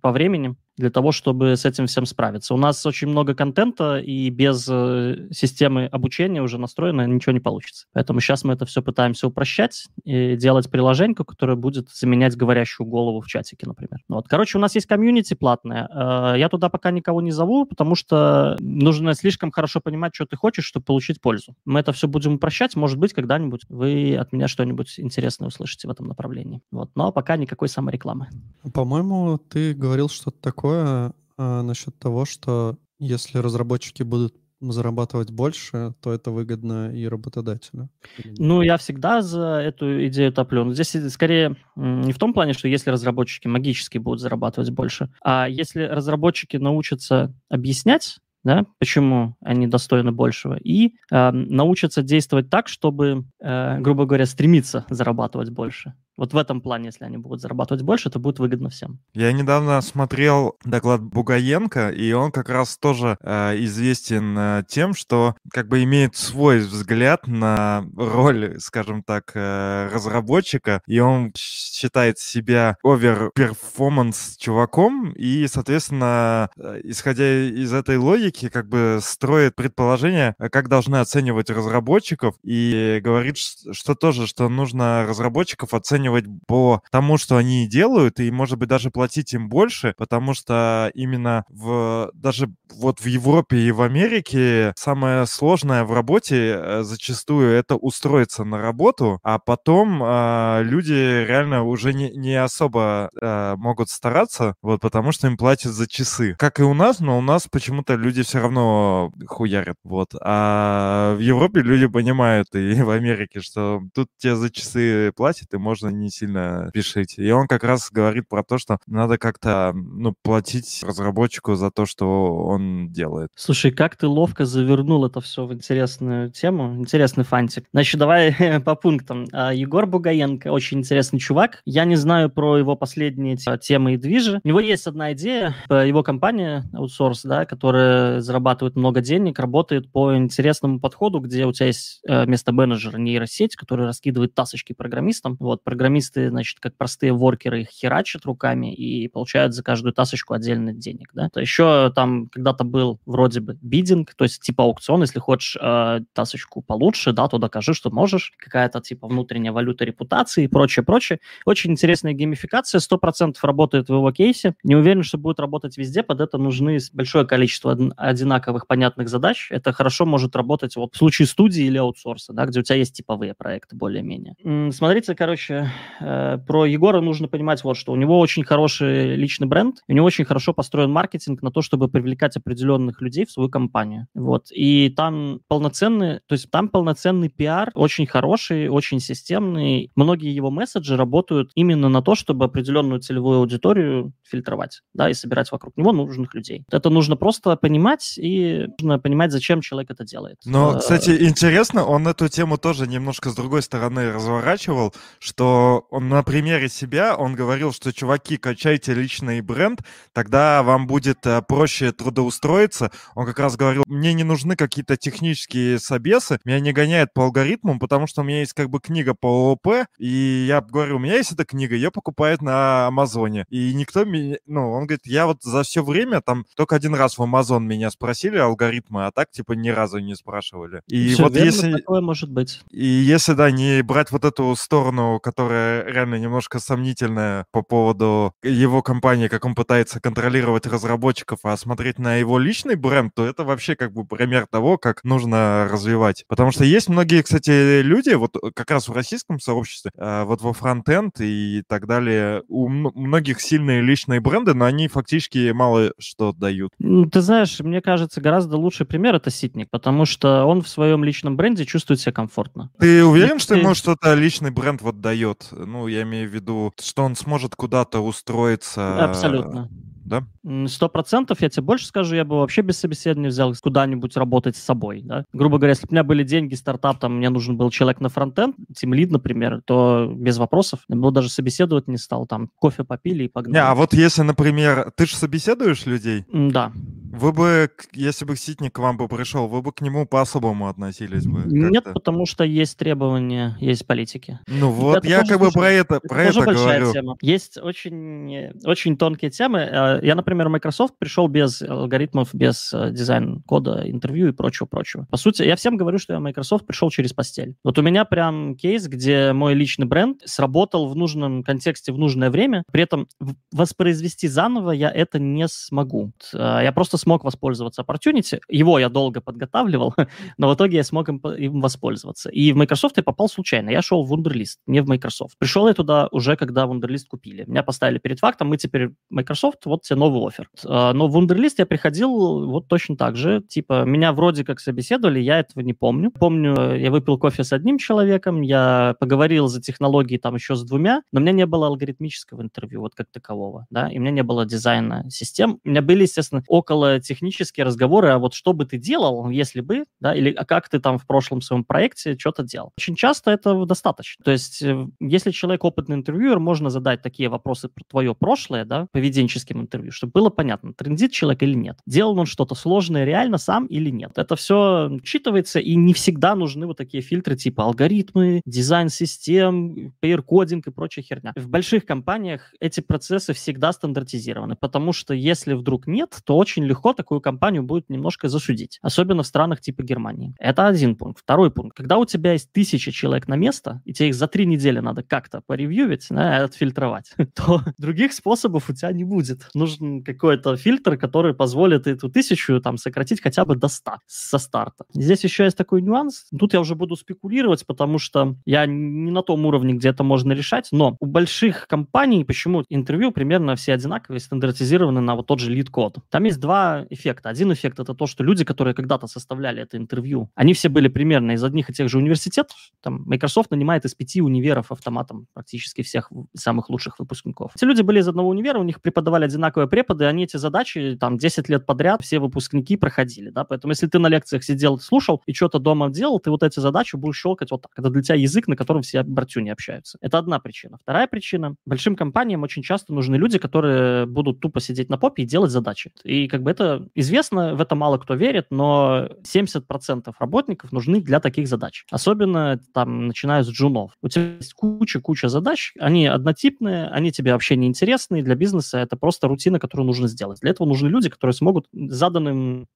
по 0.00 0.10
времени, 0.10 0.56
для 0.76 0.90
того, 0.90 1.12
чтобы 1.12 1.56
с 1.56 1.64
этим 1.64 1.86
всем 1.86 2.06
справиться. 2.06 2.54
У 2.54 2.56
нас 2.56 2.84
очень 2.86 3.08
много 3.08 3.34
контента, 3.34 3.98
и 3.98 4.28
без 4.30 4.66
э, 4.70 5.28
системы 5.30 5.86
обучения 5.86 6.42
уже 6.42 6.58
настроено 6.58 7.06
ничего 7.06 7.32
не 7.32 7.40
получится. 7.40 7.86
Поэтому 7.92 8.20
сейчас 8.20 8.44
мы 8.44 8.54
это 8.54 8.66
все 8.66 8.82
пытаемся 8.82 9.26
упрощать 9.26 9.86
и 10.04 10.36
делать 10.36 10.70
приложение, 10.70 11.14
которое 11.14 11.56
будет 11.56 11.88
заменять 11.90 12.36
говорящую 12.36 12.86
голову 12.86 13.20
в 13.20 13.26
чатике, 13.26 13.66
например. 13.66 14.00
Вот. 14.08 14.28
Короче, 14.28 14.58
у 14.58 14.60
нас 14.60 14.74
есть 14.74 14.86
комьюнити 14.86 15.34
платное. 15.34 15.88
Э, 15.92 16.38
я 16.38 16.48
туда 16.48 16.68
пока 16.68 16.90
никого 16.90 17.20
не 17.20 17.30
зову, 17.30 17.64
потому 17.64 17.94
что 17.94 18.56
нужно 18.60 19.14
слишком 19.14 19.50
хорошо 19.50 19.80
понимать, 19.80 20.14
что 20.14 20.26
ты 20.26 20.36
хочешь, 20.36 20.64
чтобы 20.64 20.84
получить 20.84 21.20
пользу. 21.20 21.54
Мы 21.64 21.80
это 21.80 21.92
все 21.92 22.08
будем 22.08 22.34
упрощать. 22.34 22.76
Может 22.76 22.98
быть, 22.98 23.12
когда-нибудь 23.12 23.62
вы 23.68 24.16
от 24.16 24.32
меня 24.32 24.48
что-нибудь 24.48 24.98
интересное 24.98 25.48
услышите 25.48 25.88
в 25.88 25.90
этом 25.90 26.06
направлении. 26.06 26.60
Вот. 26.70 26.90
Но 26.94 27.12
пока 27.12 27.36
никакой 27.36 27.68
саморекламы. 27.68 28.28
По-моему, 28.74 29.38
ты 29.38 29.74
говорил 29.74 30.08
что-то 30.08 30.38
такое, 30.40 30.65
такое 30.66 31.12
а, 31.38 31.62
насчет 31.62 31.98
того, 31.98 32.24
что 32.24 32.76
если 32.98 33.38
разработчики 33.38 34.02
будут 34.02 34.34
зарабатывать 34.58 35.30
больше, 35.30 35.92
то 36.00 36.12
это 36.12 36.30
выгодно 36.30 36.90
и 36.90 37.06
работодателю. 37.06 37.90
Ну, 38.38 38.62
я 38.62 38.78
всегда 38.78 39.20
за 39.20 39.60
эту 39.60 40.06
идею 40.06 40.32
топлю. 40.32 40.64
Но 40.64 40.72
здесь 40.72 40.96
скорее 41.12 41.56
не 41.76 42.12
в 42.12 42.18
том 42.18 42.32
плане, 42.32 42.54
что 42.54 42.66
если 42.66 42.90
разработчики 42.90 43.48
магически 43.48 43.98
будут 43.98 44.20
зарабатывать 44.20 44.70
больше, 44.70 45.10
а 45.22 45.46
если 45.46 45.82
разработчики 45.82 46.56
научатся 46.56 47.34
объяснять, 47.50 48.16
да, 48.44 48.64
почему 48.78 49.36
они 49.42 49.66
достойны 49.66 50.12
большего, 50.12 50.56
и 50.56 50.94
э, 51.10 51.30
научатся 51.32 52.02
действовать 52.02 52.48
так, 52.48 52.68
чтобы, 52.68 53.24
э, 53.40 53.80
грубо 53.80 54.06
говоря, 54.06 54.24
стремиться 54.24 54.86
зарабатывать 54.88 55.50
больше. 55.50 55.94
Вот 56.16 56.32
в 56.32 56.36
этом 56.36 56.60
плане, 56.60 56.86
если 56.86 57.04
они 57.04 57.18
будут 57.18 57.40
зарабатывать 57.40 57.82
больше, 57.82 58.08
это 58.08 58.18
будет 58.18 58.38
выгодно 58.38 58.70
всем. 58.70 58.98
Я 59.12 59.32
недавно 59.32 59.80
смотрел 59.82 60.56
доклад 60.64 61.02
Бугаенко, 61.02 61.90
и 61.90 62.12
он 62.12 62.32
как 62.32 62.48
раз 62.48 62.78
тоже 62.78 63.18
э, 63.20 63.56
известен 63.64 64.36
э, 64.38 64.62
тем, 64.66 64.94
что 64.94 65.36
как 65.52 65.68
бы 65.68 65.82
имеет 65.82 66.16
свой 66.16 66.58
взгляд 66.60 67.26
на 67.26 67.84
роль, 67.96 68.56
скажем 68.60 69.02
так, 69.02 69.32
э, 69.34 69.88
разработчика, 69.92 70.80
и 70.86 71.00
он 71.00 71.32
считает 71.36 72.18
себя 72.18 72.78
over-performance 72.82 74.36
чуваком, 74.38 75.12
и, 75.12 75.46
соответственно, 75.48 76.48
э, 76.56 76.80
исходя 76.84 77.26
из 77.46 77.72
этой 77.74 77.98
логики, 77.98 78.48
как 78.48 78.68
бы 78.68 79.00
строит 79.02 79.54
предположение, 79.54 80.34
как 80.50 80.68
должны 80.68 80.96
оценивать 80.96 81.50
разработчиков, 81.50 82.36
и 82.42 83.00
говорит, 83.02 83.36
что 83.36 83.94
тоже, 83.94 84.26
что 84.26 84.48
нужно 84.48 85.04
разработчиков 85.06 85.74
оценивать 85.74 86.05
оценивать 86.06 86.24
по 86.46 86.82
тому, 86.90 87.18
что 87.18 87.36
они 87.36 87.66
делают, 87.66 88.20
и, 88.20 88.30
может 88.30 88.58
быть, 88.58 88.68
даже 88.68 88.90
платить 88.90 89.34
им 89.34 89.48
больше, 89.48 89.94
потому 89.96 90.34
что 90.34 90.90
именно 90.94 91.44
в 91.48 92.10
даже 92.14 92.48
вот 92.74 93.00
в 93.00 93.06
Европе 93.06 93.58
и 93.58 93.72
в 93.72 93.82
Америке 93.82 94.72
самое 94.76 95.26
сложное 95.26 95.84
в 95.84 95.92
работе 95.92 96.56
э, 96.58 96.82
зачастую 96.82 97.50
это 97.52 97.76
устроиться 97.76 98.44
на 98.44 98.58
работу, 98.58 99.18
а 99.22 99.38
потом 99.38 100.02
э, 100.02 100.62
люди 100.62 101.24
реально 101.24 101.64
уже 101.64 101.94
не, 101.94 102.10
не 102.10 102.34
особо 102.34 103.10
э, 103.20 103.54
могут 103.56 103.88
стараться, 103.88 104.54
вот, 104.62 104.80
потому 104.80 105.12
что 105.12 105.26
им 105.26 105.36
платят 105.36 105.72
за 105.72 105.86
часы. 105.88 106.34
Как 106.38 106.60
и 106.60 106.62
у 106.62 106.74
нас, 106.74 107.00
но 107.00 107.18
у 107.18 107.22
нас 107.22 107.46
почему-то 107.50 107.94
люди 107.94 108.22
все 108.22 108.40
равно 108.40 109.12
хуярят, 109.26 109.76
вот. 109.84 110.10
А 110.20 111.14
в 111.16 111.20
Европе 111.20 111.62
люди 111.62 111.86
понимают, 111.86 112.54
и 112.54 112.82
в 112.82 112.90
Америке, 112.90 113.40
что 113.40 113.82
тут 113.94 114.08
тебе 114.18 114.36
за 114.36 114.50
часы 114.50 115.12
платят, 115.16 115.54
и 115.54 115.58
можно 115.58 115.88
не 115.98 116.10
сильно 116.10 116.68
спешите. 116.70 117.22
И 117.22 117.30
он 117.30 117.46
как 117.46 117.64
раз 117.64 117.90
говорит 117.90 118.28
про 118.28 118.42
то, 118.42 118.58
что 118.58 118.78
надо 118.86 119.18
как-то, 119.18 119.72
ну, 119.74 120.14
платить 120.22 120.82
разработчику 120.82 121.54
за 121.54 121.70
то, 121.70 121.86
что 121.86 122.36
он 122.36 122.90
делает. 122.90 123.30
Слушай, 123.34 123.70
как 123.70 123.96
ты 123.96 124.06
ловко 124.06 124.44
завернул 124.44 125.04
это 125.06 125.20
все 125.20 125.46
в 125.46 125.52
интересную 125.52 126.30
тему, 126.30 126.76
интересный 126.76 127.24
фантик. 127.24 127.64
Значит, 127.72 127.98
давай 127.98 128.60
по 128.64 128.74
пунктам. 128.74 129.26
А, 129.32 129.52
Егор 129.52 129.86
Бугаенко, 129.86 130.48
очень 130.48 130.78
интересный 130.78 131.18
чувак. 131.18 131.60
Я 131.64 131.84
не 131.84 131.96
знаю 131.96 132.30
про 132.30 132.58
его 132.58 132.76
последние 132.76 133.36
темы 133.36 133.94
и 133.94 133.96
движи. 133.96 134.40
У 134.44 134.48
него 134.48 134.60
есть 134.60 134.86
одна 134.86 135.12
идея, 135.12 135.54
его 135.68 136.02
компания 136.02 136.64
аутсорс, 136.72 137.22
да, 137.22 137.44
которая 137.44 138.20
зарабатывает 138.20 138.76
много 138.76 139.00
денег, 139.00 139.38
работает 139.38 139.90
по 139.90 140.16
интересному 140.16 140.80
подходу, 140.80 141.20
где 141.20 141.46
у 141.46 141.52
тебя 141.52 141.66
есть 141.66 142.00
э, 142.06 142.24
вместо 142.24 142.52
менеджера 142.52 142.98
нейросеть, 142.98 143.56
которая 143.56 143.86
раскидывает 143.86 144.34
тасочки 144.34 144.72
программистам. 144.72 145.36
Вот, 145.40 145.62
программисты, 145.86 146.30
значит, 146.30 146.58
как 146.58 146.76
простые 146.76 147.12
воркеры 147.12 147.62
их 147.62 147.68
херачат 147.68 148.24
руками 148.24 148.74
и 148.74 149.06
получают 149.08 149.54
за 149.54 149.62
каждую 149.62 149.92
тасочку 149.92 150.34
отдельно 150.34 150.72
денег, 150.72 151.10
да. 151.14 151.28
Еще 151.36 151.92
там 151.94 152.28
когда-то 152.28 152.64
был 152.64 152.98
вроде 153.06 153.40
бы 153.40 153.56
бидинг, 153.62 154.14
то 154.14 154.24
есть 154.24 154.42
типа 154.42 154.64
аукцион, 154.64 155.02
если 155.02 155.20
хочешь 155.20 155.56
э, 155.60 156.00
тасочку 156.12 156.62
получше, 156.62 157.12
да, 157.12 157.28
то 157.28 157.38
докажи, 157.38 157.72
что 157.72 157.90
можешь. 157.90 158.32
Какая-то 158.38 158.80
типа 158.80 159.06
внутренняя 159.06 159.52
валюта 159.52 159.84
репутации 159.84 160.44
и 160.44 160.48
прочее, 160.48 160.84
прочее. 160.84 161.20
Очень 161.44 161.72
интересная 161.72 162.14
геймификация, 162.14 162.80
100% 162.80 163.36
работает 163.42 163.88
в 163.88 163.92
его 163.92 164.10
кейсе. 164.10 164.54
Не 164.64 164.74
уверен, 164.74 165.04
что 165.04 165.18
будет 165.18 165.38
работать 165.38 165.78
везде, 165.78 166.02
под 166.02 166.20
это 166.20 166.36
нужны 166.36 166.78
большое 166.92 167.26
количество 167.26 167.78
одинаковых 167.96 168.66
понятных 168.66 169.08
задач. 169.08 169.48
Это 169.50 169.72
хорошо 169.72 170.04
может 170.04 170.34
работать 170.34 170.74
вот 170.74 170.94
в 170.94 170.98
случае 170.98 171.28
студии 171.28 171.64
или 171.64 171.78
аутсорса, 171.78 172.32
да, 172.32 172.46
где 172.46 172.60
у 172.60 172.62
тебя 172.62 172.76
есть 172.76 172.96
типовые 172.96 173.34
проекты 173.34 173.76
более-менее. 173.76 174.72
Смотрите, 174.72 175.14
короче, 175.14 175.70
про 175.98 176.66
Егора 176.66 177.00
нужно 177.00 177.28
понимать 177.28 177.64
вот 177.64 177.76
что. 177.76 177.92
У 177.92 177.96
него 177.96 178.18
очень 178.18 178.44
хороший 178.44 179.16
личный 179.16 179.46
бренд, 179.46 179.76
у 179.88 179.92
него 179.92 180.06
очень 180.06 180.24
хорошо 180.24 180.52
построен 180.52 180.90
маркетинг 180.90 181.42
на 181.42 181.50
то, 181.50 181.62
чтобы 181.62 181.88
привлекать 181.88 182.36
определенных 182.36 183.00
людей 183.00 183.24
в 183.26 183.30
свою 183.30 183.48
компанию. 183.48 184.06
Вот. 184.14 184.46
И 184.50 184.90
там 184.90 185.40
полноценный, 185.48 186.20
то 186.26 186.32
есть 186.32 186.50
там 186.50 186.68
полноценный 186.68 187.28
пиар, 187.28 187.70
очень 187.74 188.06
хороший, 188.06 188.68
очень 188.68 189.00
системный. 189.00 189.90
Многие 189.96 190.34
его 190.34 190.50
месседжи 190.50 190.96
работают 190.96 191.50
именно 191.54 191.88
на 191.88 192.02
то, 192.02 192.14
чтобы 192.14 192.44
определенную 192.44 193.00
целевую 193.00 193.38
аудиторию 193.38 194.12
фильтровать, 194.22 194.82
да, 194.94 195.08
и 195.10 195.14
собирать 195.14 195.50
вокруг 195.52 195.76
него 195.76 195.92
нужных 195.92 196.34
людей. 196.34 196.64
Это 196.70 196.90
нужно 196.90 197.16
просто 197.16 197.56
понимать, 197.56 198.18
и 198.18 198.66
нужно 198.80 198.98
понимать, 198.98 199.32
зачем 199.32 199.60
человек 199.60 199.90
это 199.90 200.04
делает. 200.04 200.36
Но, 200.44 200.74
э, 200.74 200.78
кстати, 200.78 201.10
интересно, 201.24 201.84
он 201.84 202.06
эту 202.08 202.28
тему 202.28 202.58
тоже 202.58 202.86
немножко 202.86 203.30
с 203.30 203.34
другой 203.34 203.62
стороны 203.62 204.12
разворачивал, 204.12 204.94
что 205.18 205.55
он 205.90 206.08
на 206.08 206.22
примере 206.22 206.68
себя, 206.68 207.16
он 207.16 207.34
говорил, 207.34 207.72
что, 207.72 207.92
чуваки, 207.92 208.36
качайте 208.36 208.94
личный 208.94 209.40
бренд, 209.40 209.80
тогда 210.12 210.62
вам 210.62 210.86
будет 210.86 211.26
э, 211.26 211.42
проще 211.42 211.92
трудоустроиться. 211.92 212.90
Он 213.14 213.26
как 213.26 213.38
раз 213.38 213.56
говорил, 213.56 213.82
мне 213.86 214.12
не 214.14 214.24
нужны 214.24 214.56
какие-то 214.56 214.96
технические 214.96 215.78
собесы, 215.78 216.38
меня 216.44 216.60
не 216.60 216.72
гоняют 216.72 217.12
по 217.14 217.24
алгоритмам, 217.24 217.78
потому 217.78 218.06
что 218.06 218.22
у 218.22 218.24
меня 218.24 218.40
есть 218.40 218.52
как 218.52 218.70
бы 218.70 218.80
книга 218.80 219.14
по 219.14 219.28
ООП, 219.28 219.86
и 219.98 220.46
я 220.48 220.60
говорю, 220.60 220.96
у 220.96 220.98
меня 220.98 221.14
есть 221.14 221.32
эта 221.32 221.44
книга, 221.44 221.74
ее 221.74 221.90
покупают 221.90 222.42
на 222.42 222.86
Амазоне. 222.86 223.46
И 223.48 223.72
никто 223.74 224.04
меня, 224.04 224.36
ну, 224.46 224.72
он 224.72 224.86
говорит, 224.86 225.06
я 225.06 225.26
вот 225.26 225.42
за 225.42 225.62
все 225.62 225.82
время 225.82 226.20
там 226.20 226.44
только 226.56 226.76
один 226.76 226.94
раз 226.94 227.18
в 227.18 227.22
Амазон 227.22 227.66
меня 227.66 227.90
спросили 227.90 228.38
алгоритмы, 228.38 229.06
а 229.06 229.12
так 229.12 229.30
типа 229.30 229.52
ни 229.52 229.68
разу 229.68 229.98
не 229.98 230.14
спрашивали. 230.14 230.82
И 230.88 231.14
Все 231.14 231.22
вот 231.24 231.34
верно, 231.34 231.46
если... 231.46 231.72
такое 231.72 232.00
может 232.00 232.30
быть. 232.30 232.60
И 232.70 232.86
если, 232.86 233.32
да, 233.34 233.50
не 233.50 233.82
брать 233.82 234.10
вот 234.10 234.24
эту 234.24 234.54
сторону, 234.56 235.20
которая 235.20 235.45
реально 235.48 236.16
немножко 236.16 236.58
сомнительная 236.58 237.46
по 237.52 237.62
поводу 237.62 238.32
его 238.42 238.82
компании, 238.82 239.28
как 239.28 239.44
он 239.44 239.54
пытается 239.54 240.00
контролировать 240.00 240.66
разработчиков, 240.66 241.40
а 241.42 241.56
смотреть 241.56 241.98
на 241.98 242.16
его 242.16 242.38
личный 242.38 242.76
бренд, 242.76 243.12
то 243.14 243.26
это 243.26 243.44
вообще 243.44 243.76
как 243.76 243.92
бы 243.92 244.04
пример 244.04 244.46
того, 244.50 244.78
как 244.78 245.04
нужно 245.04 245.68
развивать. 245.70 246.24
Потому 246.28 246.50
что 246.50 246.64
есть 246.64 246.88
многие, 246.88 247.22
кстати, 247.22 247.82
люди, 247.82 248.10
вот 248.10 248.36
как 248.54 248.70
раз 248.70 248.88
в 248.88 248.92
российском 248.92 249.40
сообществе, 249.40 249.90
а, 249.98 250.24
вот 250.24 250.42
во 250.42 250.52
фронтенд 250.52 251.20
и 251.20 251.62
так 251.68 251.86
далее, 251.86 252.42
у 252.48 252.68
многих 252.68 253.40
сильные 253.40 253.82
личные 253.82 254.20
бренды, 254.20 254.54
но 254.54 254.64
они 254.64 254.88
фактически 254.88 255.50
мало 255.52 255.92
что 255.98 256.32
дают. 256.32 256.72
Ты 256.78 257.20
знаешь, 257.20 257.58
мне 257.60 257.80
кажется, 257.80 258.20
гораздо 258.20 258.56
лучший 258.56 258.86
пример 258.86 259.14
это 259.14 259.30
Ситник, 259.30 259.68
потому 259.70 260.04
что 260.04 260.44
он 260.44 260.62
в 260.62 260.68
своем 260.68 261.04
личном 261.04 261.36
бренде 261.36 261.64
чувствует 261.64 262.00
себя 262.00 262.12
комфортно. 262.12 262.70
Ты 262.78 263.04
уверен, 263.04 263.38
что 263.38 263.54
ему 263.54 263.74
что-то 263.74 264.14
личный 264.14 264.50
бренд 264.50 264.82
вот 264.82 265.00
дает? 265.00 265.35
Ну, 265.52 265.86
я 265.86 266.02
имею 266.02 266.28
в 266.28 266.32
виду, 266.32 266.72
что 266.80 267.04
он 267.04 267.16
сможет 267.16 267.56
куда-то 267.56 268.00
устроиться. 268.00 269.04
Абсолютно 269.04 269.68
да? 270.06 270.24
Сто 270.68 270.88
процентов, 270.88 271.40
я 271.40 271.48
тебе 271.48 271.62
больше 271.62 271.86
скажу, 271.86 272.14
я 272.14 272.24
бы 272.24 272.38
вообще 272.38 272.62
без 272.62 272.78
собеседования 272.78 273.30
взял 273.30 273.54
куда-нибудь 273.60 274.16
работать 274.16 274.56
с 274.56 274.62
собой, 274.62 275.02
да. 275.02 275.24
Грубо 275.32 275.58
говоря, 275.58 275.72
если 275.72 275.86
бы 275.86 275.90
у 275.90 275.94
меня 275.94 276.04
были 276.04 276.22
деньги, 276.22 276.54
стартап, 276.54 276.98
там, 276.98 277.18
мне 277.18 277.30
нужен 277.30 277.56
был 277.56 277.70
человек 277.70 278.00
на 278.00 278.08
фронтенд, 278.08 278.56
лид, 278.82 279.10
например, 279.10 279.60
то 279.64 280.10
без 280.14 280.38
вопросов, 280.38 280.80
я 280.88 280.96
бы 280.96 281.10
даже 281.10 281.28
собеседовать 281.28 281.88
не 281.88 281.98
стал, 281.98 282.26
там, 282.26 282.50
кофе 282.56 282.84
попили 282.84 283.24
и 283.24 283.28
погнали. 283.28 283.54
Не, 283.54 283.62
а 283.62 283.74
вот 283.74 283.92
если, 283.92 284.22
например, 284.22 284.92
ты 284.96 285.06
же 285.06 285.16
собеседуешь 285.16 285.86
людей? 285.86 286.24
Да. 286.32 286.72
Вы 287.12 287.32
бы, 287.32 287.70
если 287.92 288.24
бы 288.24 288.36
Ситник 288.36 288.74
к 288.74 288.78
вам 288.78 288.96
бы 288.96 289.08
пришел, 289.08 289.48
вы 289.48 289.62
бы 289.62 289.72
к 289.72 289.80
нему 289.80 290.06
по-особому 290.06 290.68
относились 290.68 291.26
бы? 291.26 291.42
Нет, 291.46 291.84
потому 291.94 292.26
что 292.26 292.44
есть 292.44 292.78
требования, 292.78 293.56
есть 293.60 293.86
политики. 293.86 294.38
Ну 294.46 294.70
вот, 294.70 294.98
это 294.98 295.08
я 295.08 295.24
как 295.24 295.40
бы 295.40 295.50
про 295.50 295.70
это, 295.70 296.00
про 296.00 296.24
это, 296.24 296.40
это 296.42 296.52
говорю. 296.52 296.92
Тема. 296.92 297.16
Есть 297.22 297.58
очень, 297.58 298.50
очень 298.64 298.96
тонкие 298.96 299.30
темы. 299.30 299.95
Я, 300.02 300.14
например, 300.14 300.48
Microsoft 300.48 300.94
пришел 300.98 301.28
без 301.28 301.62
алгоритмов, 301.62 302.34
без 302.34 302.72
э, 302.72 302.90
дизайн-кода, 302.90 303.90
интервью 303.90 304.28
и 304.28 304.32
прочего-прочего. 304.32 305.06
По 305.10 305.16
сути, 305.16 305.42
я 305.42 305.56
всем 305.56 305.76
говорю, 305.76 305.98
что 305.98 306.14
я 306.14 306.20
Microsoft 306.20 306.66
пришел 306.66 306.90
через 306.90 307.12
постель. 307.12 307.56
Вот 307.64 307.78
у 307.78 307.82
меня 307.82 308.04
прям 308.04 308.56
кейс, 308.56 308.86
где 308.86 309.32
мой 309.32 309.54
личный 309.54 309.86
бренд 309.86 310.22
сработал 310.24 310.88
в 310.88 310.96
нужном 310.96 311.42
контексте 311.42 311.92
в 311.92 311.98
нужное 311.98 312.30
время, 312.30 312.62
при 312.70 312.82
этом 312.82 313.08
воспроизвести 313.52 314.28
заново 314.28 314.72
я 314.72 314.90
это 314.90 315.18
не 315.18 315.48
смогу. 315.48 316.12
Э, 316.34 316.60
я 316.62 316.72
просто 316.72 316.96
смог 316.98 317.24
воспользоваться 317.24 317.82
opportunity. 317.82 318.40
Его 318.48 318.78
я 318.78 318.88
долго 318.88 319.20
подготавливал, 319.20 319.94
но 320.38 320.50
в 320.50 320.54
итоге 320.54 320.78
я 320.78 320.84
смог 320.84 321.08
им, 321.08 321.18
им 321.18 321.60
воспользоваться. 321.60 322.30
И 322.30 322.52
в 322.52 322.56
Microsoft 322.56 322.96
я 322.96 323.02
попал 323.02 323.28
случайно. 323.28 323.70
Я 323.70 323.82
шел 323.82 324.04
в 324.04 324.12
Wunderlist, 324.12 324.58
не 324.66 324.80
в 324.80 324.88
Microsoft. 324.88 325.38
Пришел 325.38 325.68
я 325.68 325.74
туда 325.74 326.08
уже, 326.10 326.36
когда 326.36 326.64
Wunderlist 326.66 327.06
купили. 327.08 327.44
Меня 327.46 327.62
поставили 327.62 327.98
перед 327.98 328.18
фактом, 328.18 328.48
мы 328.48 328.56
теперь 328.56 328.90
Microsoft, 329.10 329.66
вот 329.66 329.84
тебе 329.86 329.98
новый 329.98 330.26
офер. 330.26 330.48
А, 330.64 330.92
но 330.92 331.08
в 331.08 331.16
Wunderlist 331.16 331.54
я 331.58 331.66
приходил 331.66 332.46
вот 332.46 332.68
точно 332.68 332.96
так 332.96 333.16
же. 333.16 333.42
Типа, 333.48 333.84
меня 333.84 334.12
вроде 334.12 334.44
как 334.44 334.60
собеседовали, 334.60 335.20
я 335.20 335.40
этого 335.40 335.62
не 335.62 335.72
помню. 335.72 336.10
Помню, 336.10 336.74
я 336.76 336.90
выпил 336.90 337.18
кофе 337.18 337.44
с 337.44 337.52
одним 337.52 337.78
человеком, 337.78 338.42
я 338.42 338.96
поговорил 339.00 339.48
за 339.48 339.60
технологии 339.60 340.16
там 340.16 340.34
еще 340.34 340.56
с 340.56 340.64
двумя, 340.64 341.02
но 341.12 341.20
у 341.20 341.22
меня 341.22 341.32
не 341.32 341.46
было 341.46 341.66
алгоритмического 341.68 342.42
интервью 342.42 342.80
вот 342.80 342.94
как 342.94 343.08
такового, 343.10 343.66
да, 343.70 343.88
и 343.88 343.98
у 343.98 344.00
меня 344.00 344.10
не 344.10 344.22
было 344.22 344.44
дизайна 344.44 345.04
систем. 345.10 345.60
У 345.64 345.68
меня 345.68 345.82
были, 345.82 346.02
естественно, 346.02 346.42
около 346.48 347.00
технические 347.00 347.64
разговоры, 347.64 348.08
а 348.08 348.18
вот 348.18 348.34
что 348.34 348.52
бы 348.52 348.66
ты 348.66 348.78
делал, 348.78 349.30
если 349.30 349.60
бы, 349.60 349.84
да, 350.00 350.14
или 350.14 350.32
а 350.32 350.44
как 350.44 350.68
ты 350.68 350.80
там 350.80 350.98
в 350.98 351.06
прошлом 351.06 351.40
своем 351.40 351.64
проекте 351.64 352.16
что-то 352.18 352.42
делал. 352.42 352.72
Очень 352.78 352.96
часто 352.96 353.30
это 353.30 353.64
достаточно. 353.64 354.24
То 354.24 354.30
есть, 354.30 354.62
э, 354.62 354.86
если 355.00 355.30
человек 355.30 355.64
опытный 355.64 355.96
интервьюер, 355.96 356.38
можно 356.38 356.70
задать 356.70 357.02
такие 357.02 357.28
вопросы 357.28 357.68
про 357.68 357.84
твое 357.88 358.14
прошлое, 358.14 358.64
да, 358.64 358.86
поведенческим 358.92 359.60
интервью, 359.60 359.75
чтобы 359.90 360.12
было 360.12 360.30
понятно, 360.30 360.72
трендит 360.72 361.12
человек 361.12 361.42
или 361.42 361.54
нет. 361.54 361.78
Делал 361.86 362.18
он 362.18 362.26
что-то 362.26 362.54
сложное 362.54 363.04
реально 363.04 363.38
сам 363.38 363.66
или 363.66 363.90
нет. 363.90 364.12
Это 364.16 364.36
все 364.36 364.88
учитывается, 364.90 365.58
и 365.60 365.74
не 365.76 365.94
всегда 365.94 366.34
нужны 366.34 366.66
вот 366.66 366.76
такие 366.76 367.02
фильтры 367.02 367.36
типа 367.36 367.64
алгоритмы, 367.64 368.40
дизайн 368.44 368.88
систем, 368.88 369.92
пейр-кодинг 370.00 370.66
и 370.66 370.70
прочая 370.70 371.04
херня. 371.04 371.32
В 371.36 371.48
больших 371.48 371.84
компаниях 371.86 372.52
эти 372.60 372.80
процессы 372.80 373.32
всегда 373.32 373.72
стандартизированы, 373.72 374.56
потому 374.56 374.92
что 374.92 375.14
если 375.14 375.54
вдруг 375.54 375.86
нет, 375.86 376.16
то 376.24 376.36
очень 376.36 376.64
легко 376.64 376.92
такую 376.92 377.20
компанию 377.20 377.62
будет 377.62 377.88
немножко 377.90 378.28
засудить, 378.28 378.78
особенно 378.82 379.22
в 379.22 379.26
странах 379.26 379.60
типа 379.60 379.82
Германии. 379.82 380.34
Это 380.38 380.66
один 380.66 380.96
пункт. 380.96 381.20
Второй 381.20 381.50
пункт. 381.50 381.76
Когда 381.76 381.98
у 381.98 382.04
тебя 382.04 382.32
есть 382.32 382.52
тысяча 382.52 382.92
человек 382.92 383.28
на 383.28 383.34
место, 383.34 383.82
и 383.84 383.92
тебе 383.92 384.08
их 384.08 384.14
за 384.14 384.26
три 384.28 384.46
недели 384.46 384.80
надо 384.80 385.02
как-то 385.02 385.42
поревьювить, 385.46 386.06
да, 386.10 386.44
отфильтровать, 386.44 387.12
то 387.34 387.62
других 387.78 388.12
способов 388.12 388.70
у 388.70 388.74
тебя 388.74 388.92
не 388.92 389.04
будет. 389.04 389.48
Нужен 389.66 390.04
какой-то 390.04 390.56
фильтр, 390.56 390.96
который 390.96 391.34
позволит 391.34 391.88
эту 391.88 392.08
тысячу 392.08 392.60
там 392.60 392.78
сократить 392.78 393.20
хотя 393.20 393.44
бы 393.44 393.56
до 393.56 393.66
100 393.66 393.96
со 394.06 394.38
старта. 394.38 394.84
Здесь 394.94 395.24
еще 395.24 395.42
есть 395.42 395.56
такой 395.56 395.82
нюанс. 395.82 396.26
Тут 396.38 396.52
я 396.52 396.60
уже 396.60 396.76
буду 396.76 396.94
спекулировать, 396.94 397.66
потому 397.66 397.98
что 397.98 398.36
я 398.44 398.64
не 398.66 399.10
на 399.10 399.22
том 399.22 399.44
уровне, 399.44 399.74
где 399.74 399.88
это 399.88 400.04
можно 400.04 400.32
решать, 400.34 400.68
но 400.70 400.96
у 401.00 401.06
больших 401.06 401.66
компаний, 401.66 402.24
почему 402.24 402.62
интервью 402.68 403.10
примерно 403.10 403.56
все 403.56 403.72
одинаковые, 403.72 404.20
стандартизированы 404.20 405.00
на 405.00 405.16
вот 405.16 405.26
тот 405.26 405.40
же 405.40 405.50
LeetCode. 405.50 405.98
Там 406.10 406.22
есть 406.22 406.38
два 406.38 406.86
эффекта. 406.88 407.28
Один 407.28 407.52
эффект 407.52 407.80
это 407.80 407.92
то, 407.92 408.06
что 408.06 408.22
люди, 408.22 408.44
которые 408.44 408.72
когда-то 408.72 409.08
составляли 409.08 409.62
это 409.62 409.76
интервью, 409.76 410.30
они 410.36 410.54
все 410.54 410.68
были 410.68 410.86
примерно 410.86 411.32
из 411.32 411.42
одних 411.42 411.70
и 411.70 411.72
тех 411.72 411.88
же 411.88 411.98
университетов. 411.98 412.56
Там 412.82 413.02
Microsoft 413.06 413.50
нанимает 413.50 413.84
из 413.84 413.96
пяти 413.96 414.22
универов 414.22 414.70
автоматом 414.70 415.26
практически 415.34 415.82
всех 415.82 416.12
самых 416.36 416.70
лучших 416.70 417.00
выпускников. 417.00 417.50
Эти 417.56 417.64
люди 417.64 417.82
были 417.82 417.98
из 417.98 418.06
одного 418.06 418.28
универа, 418.28 418.60
у 418.60 418.62
них 418.64 418.80
преподавали 418.80 419.24
одинаковые 419.24 419.55
преподы, 419.64 420.04
они 420.04 420.24
эти 420.24 420.36
задачи 420.36 420.96
там 421.00 421.16
10 421.16 421.48
лет 421.48 421.66
подряд 421.66 422.02
все 422.02 422.18
выпускники 422.18 422.76
проходили, 422.76 423.30
да, 423.30 423.44
поэтому 423.44 423.72
если 423.72 423.86
ты 423.86 423.98
на 423.98 424.08
лекциях 424.08 424.44
сидел, 424.44 424.78
слушал 424.78 425.22
и 425.26 425.32
что-то 425.32 425.58
дома 425.58 425.90
делал, 425.90 426.20
ты 426.20 426.30
вот 426.30 426.42
эти 426.42 426.60
задачи 426.60 426.96
будешь 426.96 427.18
щелкать 427.18 427.50
вот 427.50 427.62
так. 427.62 427.72
Это 427.76 427.90
для 427.90 428.02
тебя 428.02 428.16
язык, 428.16 428.48
на 428.48 428.56
котором 428.56 428.82
все 428.82 429.02
братюни 429.02 429.50
общаются. 429.50 429.98
Это 430.00 430.18
одна 430.18 430.38
причина. 430.38 430.78
Вторая 430.82 431.06
причина. 431.06 431.56
Большим 431.64 431.96
компаниям 431.96 432.42
очень 432.42 432.62
часто 432.62 432.92
нужны 432.92 433.16
люди, 433.16 433.38
которые 433.38 434.06
будут 434.06 434.40
тупо 434.40 434.60
сидеть 434.60 434.90
на 434.90 434.98
попе 434.98 435.22
и 435.22 435.26
делать 435.26 435.50
задачи. 435.50 435.92
И 436.04 436.28
как 436.28 436.42
бы 436.42 436.50
это 436.50 436.88
известно, 436.94 437.54
в 437.54 437.60
это 437.60 437.74
мало 437.74 437.98
кто 437.98 438.14
верит, 438.14 438.46
но 438.50 439.08
70% 439.22 440.12
работников 440.18 440.72
нужны 440.72 441.00
для 441.00 441.20
таких 441.20 441.48
задач. 441.48 441.84
Особенно 441.90 442.60
там 442.72 443.06
начиная 443.06 443.42
с 443.42 443.48
джунов. 443.48 443.92
У 444.02 444.08
тебя 444.08 444.36
есть 444.36 444.54
куча-куча 444.54 445.28
задач, 445.28 445.72
они 445.78 446.06
однотипные, 446.06 446.88
они 446.88 447.12
тебе 447.12 447.32
вообще 447.32 447.56
не 447.56 447.66
интересны, 447.66 448.22
для 448.22 448.34
бизнеса 448.34 448.78
это 448.78 448.96
просто 448.96 449.28
рутина, 449.28 449.45
которую 449.52 449.86
нужно 449.86 450.08
сделать. 450.08 450.40
Для 450.40 450.50
этого 450.50 450.66
нужны 450.66 450.88
люди, 450.88 451.08
которые 451.08 451.34
смогут 451.34 451.66
заданным 451.72 452.68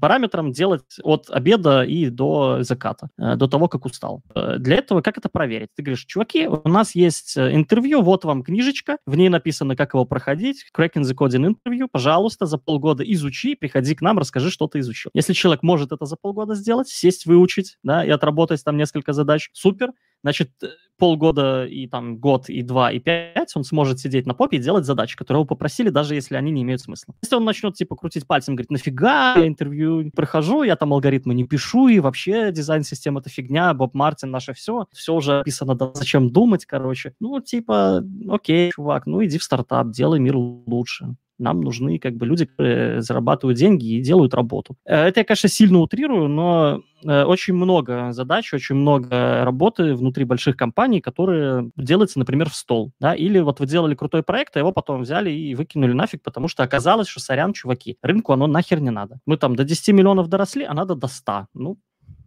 параметрам 0.00 0.52
делать 0.52 0.82
от 1.02 1.30
обеда 1.30 1.82
и 1.82 2.10
до 2.10 2.62
заката, 2.62 3.08
э, 3.18 3.36
до 3.36 3.48
того, 3.48 3.68
как 3.68 3.86
устал. 3.86 4.22
Э, 4.34 4.56
для 4.58 4.76
этого 4.76 5.00
как 5.00 5.18
это 5.18 5.28
проверить? 5.28 5.70
Ты 5.74 5.82
говоришь, 5.82 6.04
чуваки, 6.04 6.46
у 6.46 6.68
нас 6.68 6.94
есть 6.94 7.36
э, 7.36 7.54
интервью, 7.54 8.02
вот 8.02 8.24
вам 8.24 8.42
книжечка, 8.42 8.98
в 9.06 9.16
ней 9.16 9.28
написано, 9.28 9.74
как 9.76 9.94
его 9.94 10.04
проходить, 10.04 10.66
Cracking 10.76 11.02
the 11.02 11.14
Coding 11.14 11.46
интервью, 11.46 11.88
пожалуйста, 11.90 12.46
за 12.46 12.58
полгода 12.58 13.02
изучи, 13.04 13.54
приходи 13.54 13.94
к 13.94 14.02
нам, 14.02 14.18
расскажи, 14.18 14.50
что 14.50 14.66
ты 14.66 14.80
изучил. 14.80 15.10
Если 15.14 15.32
человек 15.32 15.62
может 15.62 15.92
это 15.92 16.04
за 16.04 16.16
полгода 16.16 16.54
сделать, 16.54 16.88
сесть, 16.88 17.26
выучить, 17.26 17.78
да, 17.82 18.04
и 18.04 18.10
отработать 18.10 18.62
там 18.62 18.76
несколько 18.76 19.12
задач, 19.12 19.48
супер, 19.52 19.92
значит, 20.22 20.50
полгода 20.98 21.66
и 21.66 21.86
там 21.86 22.18
год, 22.18 22.48
и 22.48 22.62
два, 22.62 22.90
и 22.90 22.98
пять 22.98 23.54
он 23.54 23.64
сможет 23.64 23.98
сидеть 23.98 24.26
на 24.26 24.34
попе 24.34 24.56
и 24.56 24.60
делать 24.60 24.84
задачи, 24.84 25.16
которые 25.16 25.40
его 25.40 25.46
попросили, 25.46 25.90
даже 25.90 26.14
если 26.14 26.36
они 26.36 26.50
не 26.50 26.62
имеют 26.62 26.80
смысла. 26.80 27.14
Если 27.22 27.36
он 27.36 27.44
начнет, 27.44 27.74
типа, 27.74 27.96
крутить 27.96 28.26
пальцем, 28.26 28.56
говорит, 28.56 28.70
нафига 28.70 29.34
я 29.36 29.46
интервью 29.46 30.10
прохожу, 30.14 30.62
я 30.62 30.76
там 30.76 30.92
алгоритмы 30.92 31.34
не 31.34 31.44
пишу, 31.44 31.88
и 31.88 32.00
вообще 32.00 32.50
дизайн-система 32.50 33.20
это 33.20 33.30
фигня, 33.30 33.74
Боб 33.74 33.94
Мартин 33.94 34.30
наше 34.30 34.52
все, 34.54 34.86
все 34.92 35.14
уже 35.14 35.40
описано, 35.40 35.74
да 35.74 35.90
зачем 35.94 36.30
думать, 36.30 36.64
короче. 36.64 37.14
Ну, 37.20 37.40
типа, 37.40 38.02
окей, 38.28 38.72
чувак, 38.72 39.06
ну 39.06 39.24
иди 39.24 39.38
в 39.38 39.44
стартап, 39.44 39.90
делай 39.90 40.18
мир 40.18 40.36
лучше. 40.36 41.16
Нам 41.38 41.60
нужны 41.60 41.98
как 41.98 42.14
бы 42.14 42.26
люди, 42.26 42.46
которые 42.46 43.02
зарабатывают 43.02 43.58
деньги 43.58 43.94
и 43.94 44.00
делают 44.00 44.34
работу. 44.34 44.76
Э, 44.84 45.06
это 45.06 45.20
я, 45.20 45.24
конечно, 45.24 45.48
сильно 45.48 45.78
утрирую, 45.78 46.28
но 46.28 46.82
э, 47.04 47.24
очень 47.24 47.54
много 47.54 48.12
задач, 48.12 48.52
очень 48.54 48.76
много 48.76 49.44
работы 49.44 49.94
внутри 49.94 50.24
больших 50.24 50.56
компаний, 50.56 51.00
которые 51.00 51.70
делаются, 51.76 52.18
например, 52.18 52.50
в 52.50 52.56
стол. 52.56 52.92
Да? 53.00 53.14
Или 53.14 53.38
вот 53.40 53.60
вы 53.60 53.66
делали 53.66 53.94
крутой 53.94 54.22
проект, 54.22 54.56
а 54.56 54.60
его 54.60 54.72
потом 54.72 55.02
взяли 55.02 55.30
и 55.30 55.54
выкинули 55.54 55.92
нафиг, 55.92 56.22
потому 56.22 56.48
что 56.48 56.62
оказалось, 56.62 57.08
что, 57.08 57.20
сорян, 57.20 57.52
чуваки, 57.52 57.98
рынку 58.02 58.32
оно 58.32 58.46
нахер 58.46 58.80
не 58.80 58.90
надо. 58.90 59.18
Мы 59.26 59.36
там 59.36 59.56
до 59.56 59.64
10 59.64 59.88
миллионов 59.88 60.28
доросли, 60.28 60.64
а 60.64 60.74
надо 60.74 60.94
до 60.94 61.06
100. 61.06 61.48
Ну, 61.54 61.78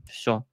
все. 0.10 0.46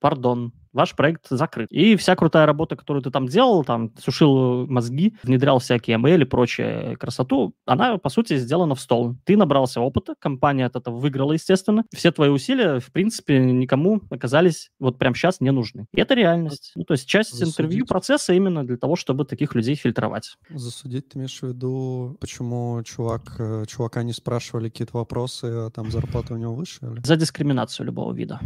Пардон, 0.00 0.52
ваш 0.76 0.94
проект 0.94 1.26
закрыт. 1.30 1.68
И 1.70 1.96
вся 1.96 2.14
крутая 2.14 2.46
работа, 2.46 2.76
которую 2.76 3.02
ты 3.02 3.10
там 3.10 3.26
делал, 3.26 3.64
там, 3.64 3.92
сушил 3.98 4.66
мозги, 4.66 5.14
внедрял 5.22 5.58
всякие 5.58 5.96
ML 5.96 6.22
и 6.22 6.24
прочее 6.24 6.96
красоту, 6.96 7.54
она, 7.64 7.96
по 7.98 8.10
сути, 8.10 8.36
сделана 8.36 8.74
в 8.74 8.80
стол. 8.80 9.16
Ты 9.24 9.36
набрался 9.36 9.80
опыта, 9.80 10.14
компания 10.18 10.66
от 10.66 10.76
этого 10.76 10.96
выиграла, 10.96 11.32
естественно. 11.32 11.84
Все 11.94 12.12
твои 12.12 12.28
усилия, 12.28 12.78
в 12.78 12.92
принципе, 12.92 13.38
никому 13.38 14.02
оказались 14.10 14.70
вот 14.78 14.98
прямо 14.98 15.16
сейчас 15.16 15.40
не 15.40 15.50
нужны. 15.50 15.86
И 15.94 16.00
это 16.00 16.14
реальность. 16.14 16.72
Ну, 16.76 16.84
то 16.84 16.92
есть 16.92 17.06
часть 17.08 17.30
Засудить. 17.30 17.54
интервью 17.54 17.86
процесса 17.86 18.34
именно 18.34 18.66
для 18.66 18.76
того, 18.76 18.96
чтобы 18.96 19.24
таких 19.24 19.54
людей 19.54 19.74
фильтровать. 19.74 20.36
Засудить 20.50 21.08
ты 21.08 21.18
имеешь 21.18 21.38
в 21.40 21.48
виду, 21.48 22.16
почему 22.20 22.82
чувак, 22.84 23.36
э, 23.38 23.64
чувака 23.66 24.02
не 24.02 24.12
спрашивали 24.12 24.68
какие-то 24.68 24.98
вопросы, 24.98 25.44
а 25.44 25.70
там 25.70 25.90
зарплата 25.90 26.34
у 26.34 26.36
него 26.36 26.54
выше? 26.54 26.80
Или? 26.82 27.00
За 27.02 27.16
дискриминацию 27.16 27.86
любого 27.86 28.12
вида. 28.12 28.40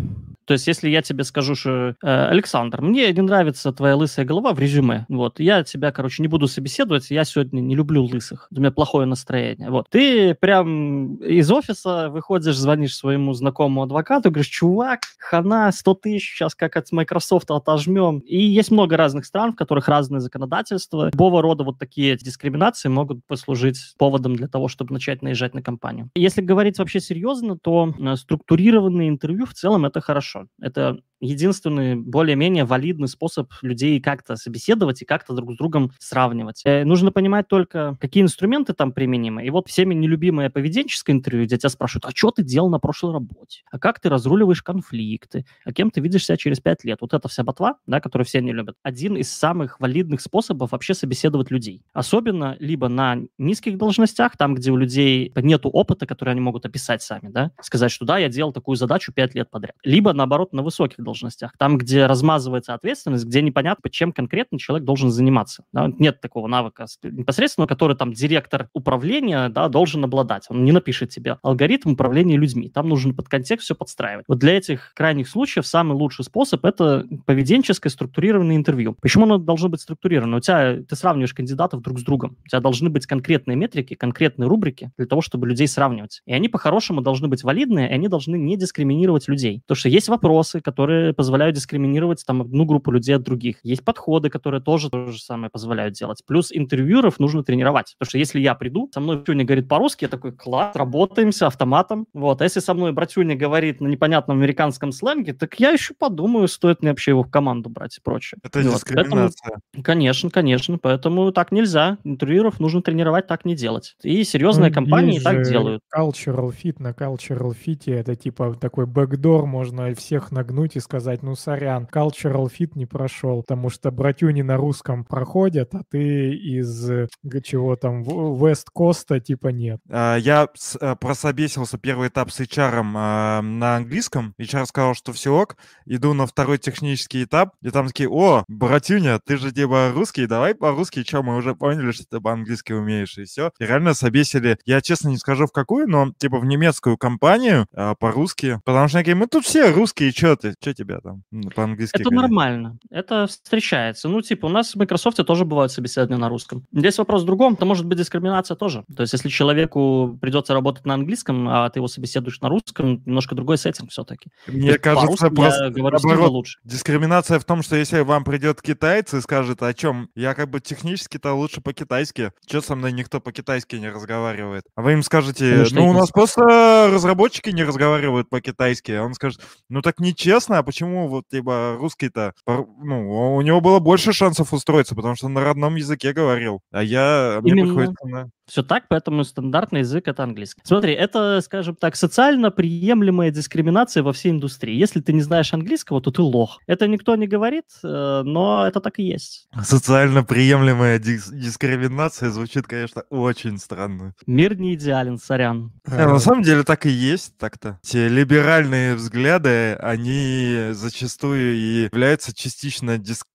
То 0.44 0.54
есть 0.54 0.66
если 0.66 0.88
я 0.88 1.02
тебе 1.02 1.24
скажу, 1.24 1.54
что 1.54 1.94
э, 2.02 2.19
Александр, 2.28 2.80
мне 2.80 3.12
не 3.12 3.22
нравится 3.22 3.72
твоя 3.72 3.96
лысая 3.96 4.24
голова 4.24 4.52
в 4.52 4.58
резюме. 4.58 5.06
Вот, 5.08 5.40
я 5.40 5.62
тебя, 5.62 5.92
короче, 5.92 6.22
не 6.22 6.28
буду 6.28 6.46
собеседовать, 6.46 7.10
я 7.10 7.24
сегодня 7.24 7.60
не 7.60 7.74
люблю 7.74 8.04
лысых. 8.04 8.48
У 8.50 8.58
меня 8.58 8.70
плохое 8.70 9.06
настроение. 9.06 9.70
Вот, 9.70 9.88
ты 9.90 10.34
прям 10.34 11.16
из 11.16 11.50
офиса 11.50 12.10
выходишь, 12.10 12.56
звонишь 12.56 12.96
своему 12.96 13.32
знакомому 13.34 13.82
адвокату, 13.82 14.30
говоришь, 14.30 14.48
чувак, 14.48 15.00
хана, 15.18 15.70
100 15.72 15.94
тысяч, 15.94 16.34
сейчас 16.34 16.54
как 16.54 16.76
от 16.76 16.90
Microsoft 16.92 17.50
отожмем. 17.50 18.18
И 18.20 18.38
есть 18.38 18.70
много 18.70 18.96
разных 18.96 19.24
стран, 19.24 19.52
в 19.52 19.56
которых 19.56 19.88
разные 19.88 20.20
законодательства. 20.20 21.10
Любого 21.12 21.42
рода 21.42 21.64
вот 21.64 21.78
такие 21.78 22.16
дискриминации 22.16 22.88
могут 22.88 23.24
послужить 23.26 23.78
поводом 23.98 24.36
для 24.36 24.48
того, 24.48 24.68
чтобы 24.68 24.92
начать 24.92 25.22
наезжать 25.22 25.54
на 25.54 25.62
компанию. 25.62 26.10
Если 26.14 26.42
говорить 26.42 26.78
вообще 26.78 27.00
серьезно, 27.00 27.58
то 27.58 27.92
э, 27.98 28.16
структурированные 28.16 29.08
интервью 29.08 29.46
в 29.46 29.54
целом 29.54 29.84
это 29.84 30.00
хорошо. 30.00 30.46
Это 30.60 30.98
единственный 31.20 31.96
более-менее 31.96 32.64
валидный 32.64 33.08
способ 33.08 33.52
людей 33.62 34.00
как-то 34.00 34.36
собеседовать 34.36 35.02
и 35.02 35.04
как-то 35.04 35.34
друг 35.34 35.52
с 35.52 35.56
другом 35.56 35.92
сравнивать. 35.98 36.62
Э, 36.64 36.84
нужно 36.84 37.12
понимать 37.12 37.48
только, 37.48 37.96
какие 38.00 38.22
инструменты 38.22 38.72
там 38.72 38.92
применимы. 38.92 39.44
И 39.44 39.50
вот 39.50 39.68
всеми 39.68 39.94
нелюбимое 39.94 40.50
поведенческое 40.50 41.14
интервью, 41.14 41.46
где 41.46 41.58
тебя 41.58 41.68
спрашивают, 41.68 42.06
а 42.06 42.10
что 42.14 42.30
ты 42.30 42.42
делал 42.42 42.70
на 42.70 42.78
прошлой 42.78 43.12
работе? 43.12 43.62
А 43.70 43.78
как 43.78 44.00
ты 44.00 44.08
разруливаешь 44.08 44.62
конфликты? 44.62 45.44
А 45.64 45.72
кем 45.72 45.90
ты 45.90 46.00
видишь 46.00 46.24
себя 46.26 46.36
через 46.36 46.60
пять 46.60 46.84
лет? 46.84 46.98
Вот 47.00 47.14
эта 47.14 47.28
вся 47.28 47.44
ботва, 47.44 47.76
да, 47.86 48.00
которую 48.00 48.26
все 48.26 48.40
не 48.40 48.52
любят, 48.52 48.76
один 48.82 49.16
из 49.16 49.30
самых 49.30 49.78
валидных 49.80 50.20
способов 50.20 50.72
вообще 50.72 50.94
собеседовать 50.94 51.50
людей. 51.50 51.82
Особенно 51.92 52.56
либо 52.58 52.88
на 52.88 53.18
низких 53.38 53.78
должностях, 53.78 54.36
там, 54.36 54.54
где 54.54 54.70
у 54.70 54.76
людей 54.76 55.32
нету 55.36 55.68
опыта, 55.68 56.06
который 56.06 56.30
они 56.30 56.40
могут 56.40 56.66
описать 56.66 57.02
сами, 57.02 57.28
да, 57.28 57.52
сказать, 57.60 57.90
что 57.90 58.04
да, 58.04 58.18
я 58.18 58.28
делал 58.28 58.52
такую 58.52 58.76
задачу 58.76 59.12
пять 59.12 59.34
лет 59.34 59.50
подряд. 59.50 59.74
Либо, 59.82 60.12
наоборот, 60.12 60.52
на 60.52 60.62
высоких 60.62 60.98
должностях, 61.10 61.52
там, 61.58 61.78
где 61.78 62.06
размазывается 62.06 62.74
ответственность, 62.74 63.26
где 63.26 63.42
непонятно, 63.42 63.90
чем 63.90 64.12
конкретно 64.12 64.58
человек 64.58 64.84
должен 64.84 65.10
заниматься. 65.10 65.64
Да? 65.72 65.90
Нет 65.98 66.20
такого 66.20 66.46
навыка 66.46 66.86
непосредственно, 67.02 67.66
который 67.66 67.96
там 67.96 68.12
директор 68.12 68.68
управления 68.72 69.48
да, 69.48 69.68
должен 69.68 70.04
обладать. 70.04 70.46
Он 70.48 70.64
не 70.64 70.72
напишет 70.72 71.10
тебе 71.10 71.38
алгоритм 71.42 71.92
управления 71.92 72.36
людьми. 72.36 72.68
Там 72.68 72.88
нужно 72.88 73.14
под 73.14 73.28
контекст 73.28 73.64
все 73.64 73.74
подстраивать. 73.74 74.24
Вот 74.28 74.38
для 74.38 74.56
этих 74.56 74.92
крайних 74.94 75.28
случаев 75.28 75.66
самый 75.66 75.94
лучший 75.94 76.24
способ– 76.24 76.64
это 76.64 77.06
поведенческое 77.26 77.90
структурированное 77.90 78.56
интервью. 78.56 78.96
Почему 79.00 79.24
оно 79.24 79.38
должно 79.38 79.68
быть 79.68 79.80
структурировано? 79.80 80.38
У 80.38 80.40
тебя, 80.40 80.82
ты 80.82 80.96
сравниваешь 80.96 81.34
кандидатов 81.34 81.82
друг 81.82 81.98
с 81.98 82.02
другом. 82.02 82.36
У 82.44 82.48
тебя 82.48 82.60
должны 82.60 82.90
быть 82.90 83.06
конкретные 83.06 83.56
метрики, 83.56 83.94
конкретные 83.94 84.48
рубрики 84.48 84.90
для 84.96 85.06
того, 85.06 85.20
чтобы 85.22 85.46
людей 85.48 85.66
сравнивать. 85.66 86.22
И 86.26 86.32
они 86.32 86.48
по-хорошему 86.48 87.00
должны 87.00 87.28
быть 87.28 87.42
валидные, 87.42 87.90
и 87.90 87.92
они 87.92 88.08
должны 88.08 88.36
не 88.36 88.56
дискриминировать 88.56 89.28
людей. 89.28 89.60
Потому 89.62 89.76
что 89.76 89.88
есть 89.88 90.08
вопросы, 90.08 90.60
которые 90.60 90.99
которые 91.00 91.14
позволяют 91.14 91.56
дискриминировать 91.56 92.24
там 92.26 92.42
одну 92.42 92.64
группу 92.64 92.90
людей 92.90 93.16
от 93.16 93.22
других. 93.22 93.56
Есть 93.62 93.84
подходы, 93.84 94.28
которые 94.28 94.60
тоже 94.60 94.90
то 94.90 95.06
же 95.06 95.20
самое 95.20 95.50
позволяют 95.50 95.94
делать. 95.94 96.22
Плюс 96.26 96.50
интервьюеров 96.52 97.18
нужно 97.18 97.42
тренировать. 97.42 97.94
Потому 97.98 98.08
что 98.08 98.18
если 98.18 98.40
я 98.40 98.54
приду, 98.54 98.90
со 98.92 99.00
мной 99.00 99.16
Братюня 99.16 99.44
говорит 99.44 99.68
по-русски, 99.68 100.04
я 100.04 100.08
такой, 100.08 100.32
класс, 100.32 100.76
работаемся 100.76 101.46
автоматом. 101.46 102.06
Вот. 102.12 102.40
А 102.40 102.44
если 102.44 102.60
со 102.60 102.74
мной 102.74 102.92
Братюня 102.92 103.36
говорит 103.36 103.80
на 103.80 103.88
непонятном 103.88 104.38
американском 104.38 104.92
сленге, 104.92 105.32
так 105.32 105.58
я 105.58 105.70
еще 105.70 105.94
подумаю, 105.94 106.48
стоит 106.48 106.82
мне 106.82 106.90
вообще 106.90 107.12
его 107.12 107.22
в 107.22 107.30
команду 107.30 107.70
брать 107.70 107.98
и 107.98 108.00
прочее. 108.00 108.38
Это 108.42 108.60
вот. 108.60 108.74
дискриминация. 108.74 109.60
Поэтому, 109.72 109.84
конечно, 109.84 110.30
конечно. 110.30 110.78
Поэтому 110.78 111.32
так 111.32 111.52
нельзя. 111.52 111.98
Интервьюеров 112.04 112.60
нужно 112.60 112.82
тренировать, 112.82 113.26
так 113.26 113.44
не 113.44 113.54
делать. 113.54 113.96
И 114.02 114.24
серьезные 114.24 114.68
ну, 114.68 114.74
компании 114.74 115.18
так 115.18 115.42
делают. 115.42 115.82
Cultural 115.94 116.52
fit 116.52 116.76
на 116.78 116.90
cultural 116.90 117.54
fit 117.54 117.92
это 117.92 118.14
типа 118.14 118.56
такой 118.60 118.86
бэкдор, 118.86 119.46
можно 119.46 119.94
всех 119.94 120.32
нагнуть 120.32 120.76
и 120.76 120.80
сказать, 120.90 121.22
ну, 121.22 121.36
сорян, 121.36 121.86
cultural 121.90 122.50
fit 122.50 122.72
не 122.74 122.84
прошел, 122.84 123.42
потому 123.42 123.70
что 123.70 123.92
братюни 123.92 124.42
на 124.42 124.56
русском 124.56 125.04
проходят, 125.04 125.72
а 125.72 125.82
ты 125.88 126.34
из 126.34 126.90
э, 126.90 127.06
чего 127.44 127.76
там, 127.76 128.02
Вест 128.02 128.70
Коста 128.74 129.20
типа 129.20 129.48
нет. 129.48 129.78
А, 129.88 130.16
я 130.16 130.48
э, 130.80 130.96
прособесился 130.96 131.78
первый 131.78 132.08
этап 132.08 132.32
с 132.32 132.40
HR 132.40 132.82
а, 132.96 133.40
на 133.40 133.76
английском. 133.76 134.34
HR 134.40 134.66
сказал, 134.66 134.94
что 134.94 135.12
все 135.12 135.32
ок. 135.32 135.56
Иду 135.86 136.12
на 136.12 136.26
второй 136.26 136.58
технический 136.58 137.22
этап, 137.22 137.54
и 137.62 137.70
там 137.70 137.86
такие, 137.86 138.08
о, 138.08 138.42
братюня, 138.48 139.20
ты 139.24 139.36
же 139.36 139.52
типа 139.52 139.92
русский, 139.94 140.26
давай 140.26 140.56
по-русски, 140.56 141.04
что, 141.06 141.22
мы 141.22 141.36
уже 141.36 141.54
поняли, 141.54 141.92
что 141.92 142.04
ты 142.10 142.20
по-английски 142.20 142.72
умеешь, 142.72 143.16
и 143.16 143.26
все. 143.26 143.52
И 143.60 143.64
реально 143.64 143.94
собесили, 143.94 144.58
я 144.64 144.80
честно 144.80 145.10
не 145.10 145.18
скажу 145.18 145.46
в 145.46 145.52
какую, 145.52 145.88
но 145.88 146.12
типа 146.18 146.40
в 146.40 146.44
немецкую 146.44 146.98
компанию 146.98 147.68
а, 147.72 147.94
по-русски, 147.94 148.60
потому 148.64 148.88
что 148.88 148.98
они 148.98 149.14
мы 149.14 149.28
тут 149.28 149.44
все 149.44 149.70
русские, 149.70 150.10
что 150.10 150.34
ты, 150.34 150.54
что 150.60 150.79
тебя 150.80 151.00
там 151.00 151.22
по-английски 151.54 151.96
Это 151.96 152.04
говорить. 152.04 152.22
нормально. 152.22 152.78
Это 152.90 153.26
встречается. 153.26 154.08
Ну, 154.08 154.20
типа, 154.22 154.46
у 154.46 154.48
нас 154.48 154.72
в 154.72 154.76
Microsoft 154.76 155.24
тоже 155.26 155.44
бывают 155.44 155.72
собеседования 155.72 156.20
на 156.20 156.28
русском. 156.28 156.64
Здесь 156.72 156.98
вопрос 156.98 157.22
в 157.22 157.26
другом. 157.26 157.54
Это 157.54 157.64
может 157.64 157.86
быть 157.86 157.98
дискриминация 157.98 158.56
тоже. 158.56 158.84
То 158.94 159.02
есть, 159.02 159.12
если 159.12 159.28
человеку 159.28 160.18
придется 160.20 160.54
работать 160.54 160.86
на 160.86 160.94
английском, 160.94 161.48
а 161.48 161.68
ты 161.68 161.78
его 161.78 161.88
собеседуешь 161.88 162.40
на 162.40 162.48
русском, 162.48 163.02
немножко 163.04 163.34
другой 163.34 163.58
сеттинг 163.58 163.90
все-таки. 163.90 164.30
Мне 164.46 164.78
кажется, 164.78 165.26
я 165.26 165.30
просто 165.30 165.70
говорю 165.70 165.98
сильно 165.98 166.14
наоборот, 166.14 166.32
лучше. 166.32 166.58
дискриминация 166.64 167.38
в 167.38 167.44
том, 167.44 167.62
что 167.62 167.76
если 167.76 168.00
вам 168.00 168.24
придет 168.24 168.62
китаец 168.62 169.12
и 169.14 169.20
скажет, 169.20 169.62
о 169.62 169.74
чем 169.74 170.08
я 170.14 170.34
как 170.34 170.50
бы 170.50 170.60
технически-то 170.60 171.34
лучше 171.34 171.60
по-китайски, 171.60 172.32
что 172.46 172.60
со 172.60 172.74
мной 172.74 172.92
никто 172.92 173.20
по-китайски 173.20 173.76
не 173.76 173.90
разговаривает? 173.90 174.64
А 174.74 174.82
вы 174.82 174.92
им 174.92 175.02
скажете, 175.02 175.64
что 175.64 175.76
ну, 175.76 175.90
у 175.90 175.92
нас 175.92 176.10
просто 176.10 176.88
разработчики 176.92 177.50
не 177.50 177.64
разговаривают 177.64 178.28
по-китайски. 178.30 178.92
А 178.92 179.04
он 179.04 179.14
скажет, 179.14 179.40
ну, 179.68 179.82
так 179.82 180.00
нечестно, 180.00 180.58
а 180.60 180.62
почему 180.62 181.08
вот, 181.08 181.24
типа, 181.28 181.76
русский-то, 181.78 182.34
ну, 182.46 183.34
у 183.34 183.40
него 183.42 183.60
было 183.60 183.78
больше 183.78 184.12
шансов 184.12 184.52
устроиться, 184.52 184.94
потому 184.94 185.16
что 185.16 185.28
на 185.28 185.42
родном 185.42 185.76
языке 185.76 186.12
говорил, 186.12 186.60
а 186.70 186.82
я, 186.82 187.40
мне 187.42 187.52
Именно. 187.52 187.66
приходится 187.66 188.06
на... 188.06 188.30
Все 188.50 188.64
так, 188.64 188.88
поэтому 188.88 189.22
стандартный 189.22 189.80
язык 189.80 190.08
это 190.08 190.24
английский. 190.24 190.60
Смотри, 190.64 190.92
это, 190.92 191.40
скажем 191.40 191.76
так, 191.76 191.94
социально 191.94 192.50
приемлемая 192.50 193.30
дискриминация 193.30 194.02
во 194.02 194.12
всей 194.12 194.32
индустрии. 194.32 194.74
Если 194.74 195.00
ты 195.00 195.12
не 195.12 195.22
знаешь 195.22 195.54
английского, 195.54 196.00
то 196.00 196.10
ты 196.10 196.20
лох. 196.20 196.58
Это 196.66 196.88
никто 196.88 197.14
не 197.14 197.28
говорит, 197.28 197.66
э, 197.84 198.22
но 198.24 198.66
это 198.66 198.80
так 198.80 198.98
и 198.98 199.04
есть. 199.04 199.46
Социально 199.62 200.24
приемлемая 200.24 200.98
дис- 200.98 201.32
дискриминация 201.32 202.30
звучит, 202.30 202.66
конечно, 202.66 203.02
очень 203.08 203.56
странно. 203.58 204.14
Мир 204.26 204.56
не 204.58 204.74
идеален, 204.74 205.18
сорян. 205.18 205.72
Не, 205.86 206.06
на 206.08 206.18
самом 206.18 206.42
деле 206.42 206.64
так 206.64 206.86
и 206.86 206.90
есть 206.90 207.38
так-то. 207.38 207.78
Те 207.82 208.08
либеральные 208.08 208.96
взгляды, 208.96 209.74
они 209.74 210.70
зачастую 210.72 211.54
и 211.54 211.84
являются 211.84 212.34
частично 212.34 212.98
дискриминационными. 212.98 213.30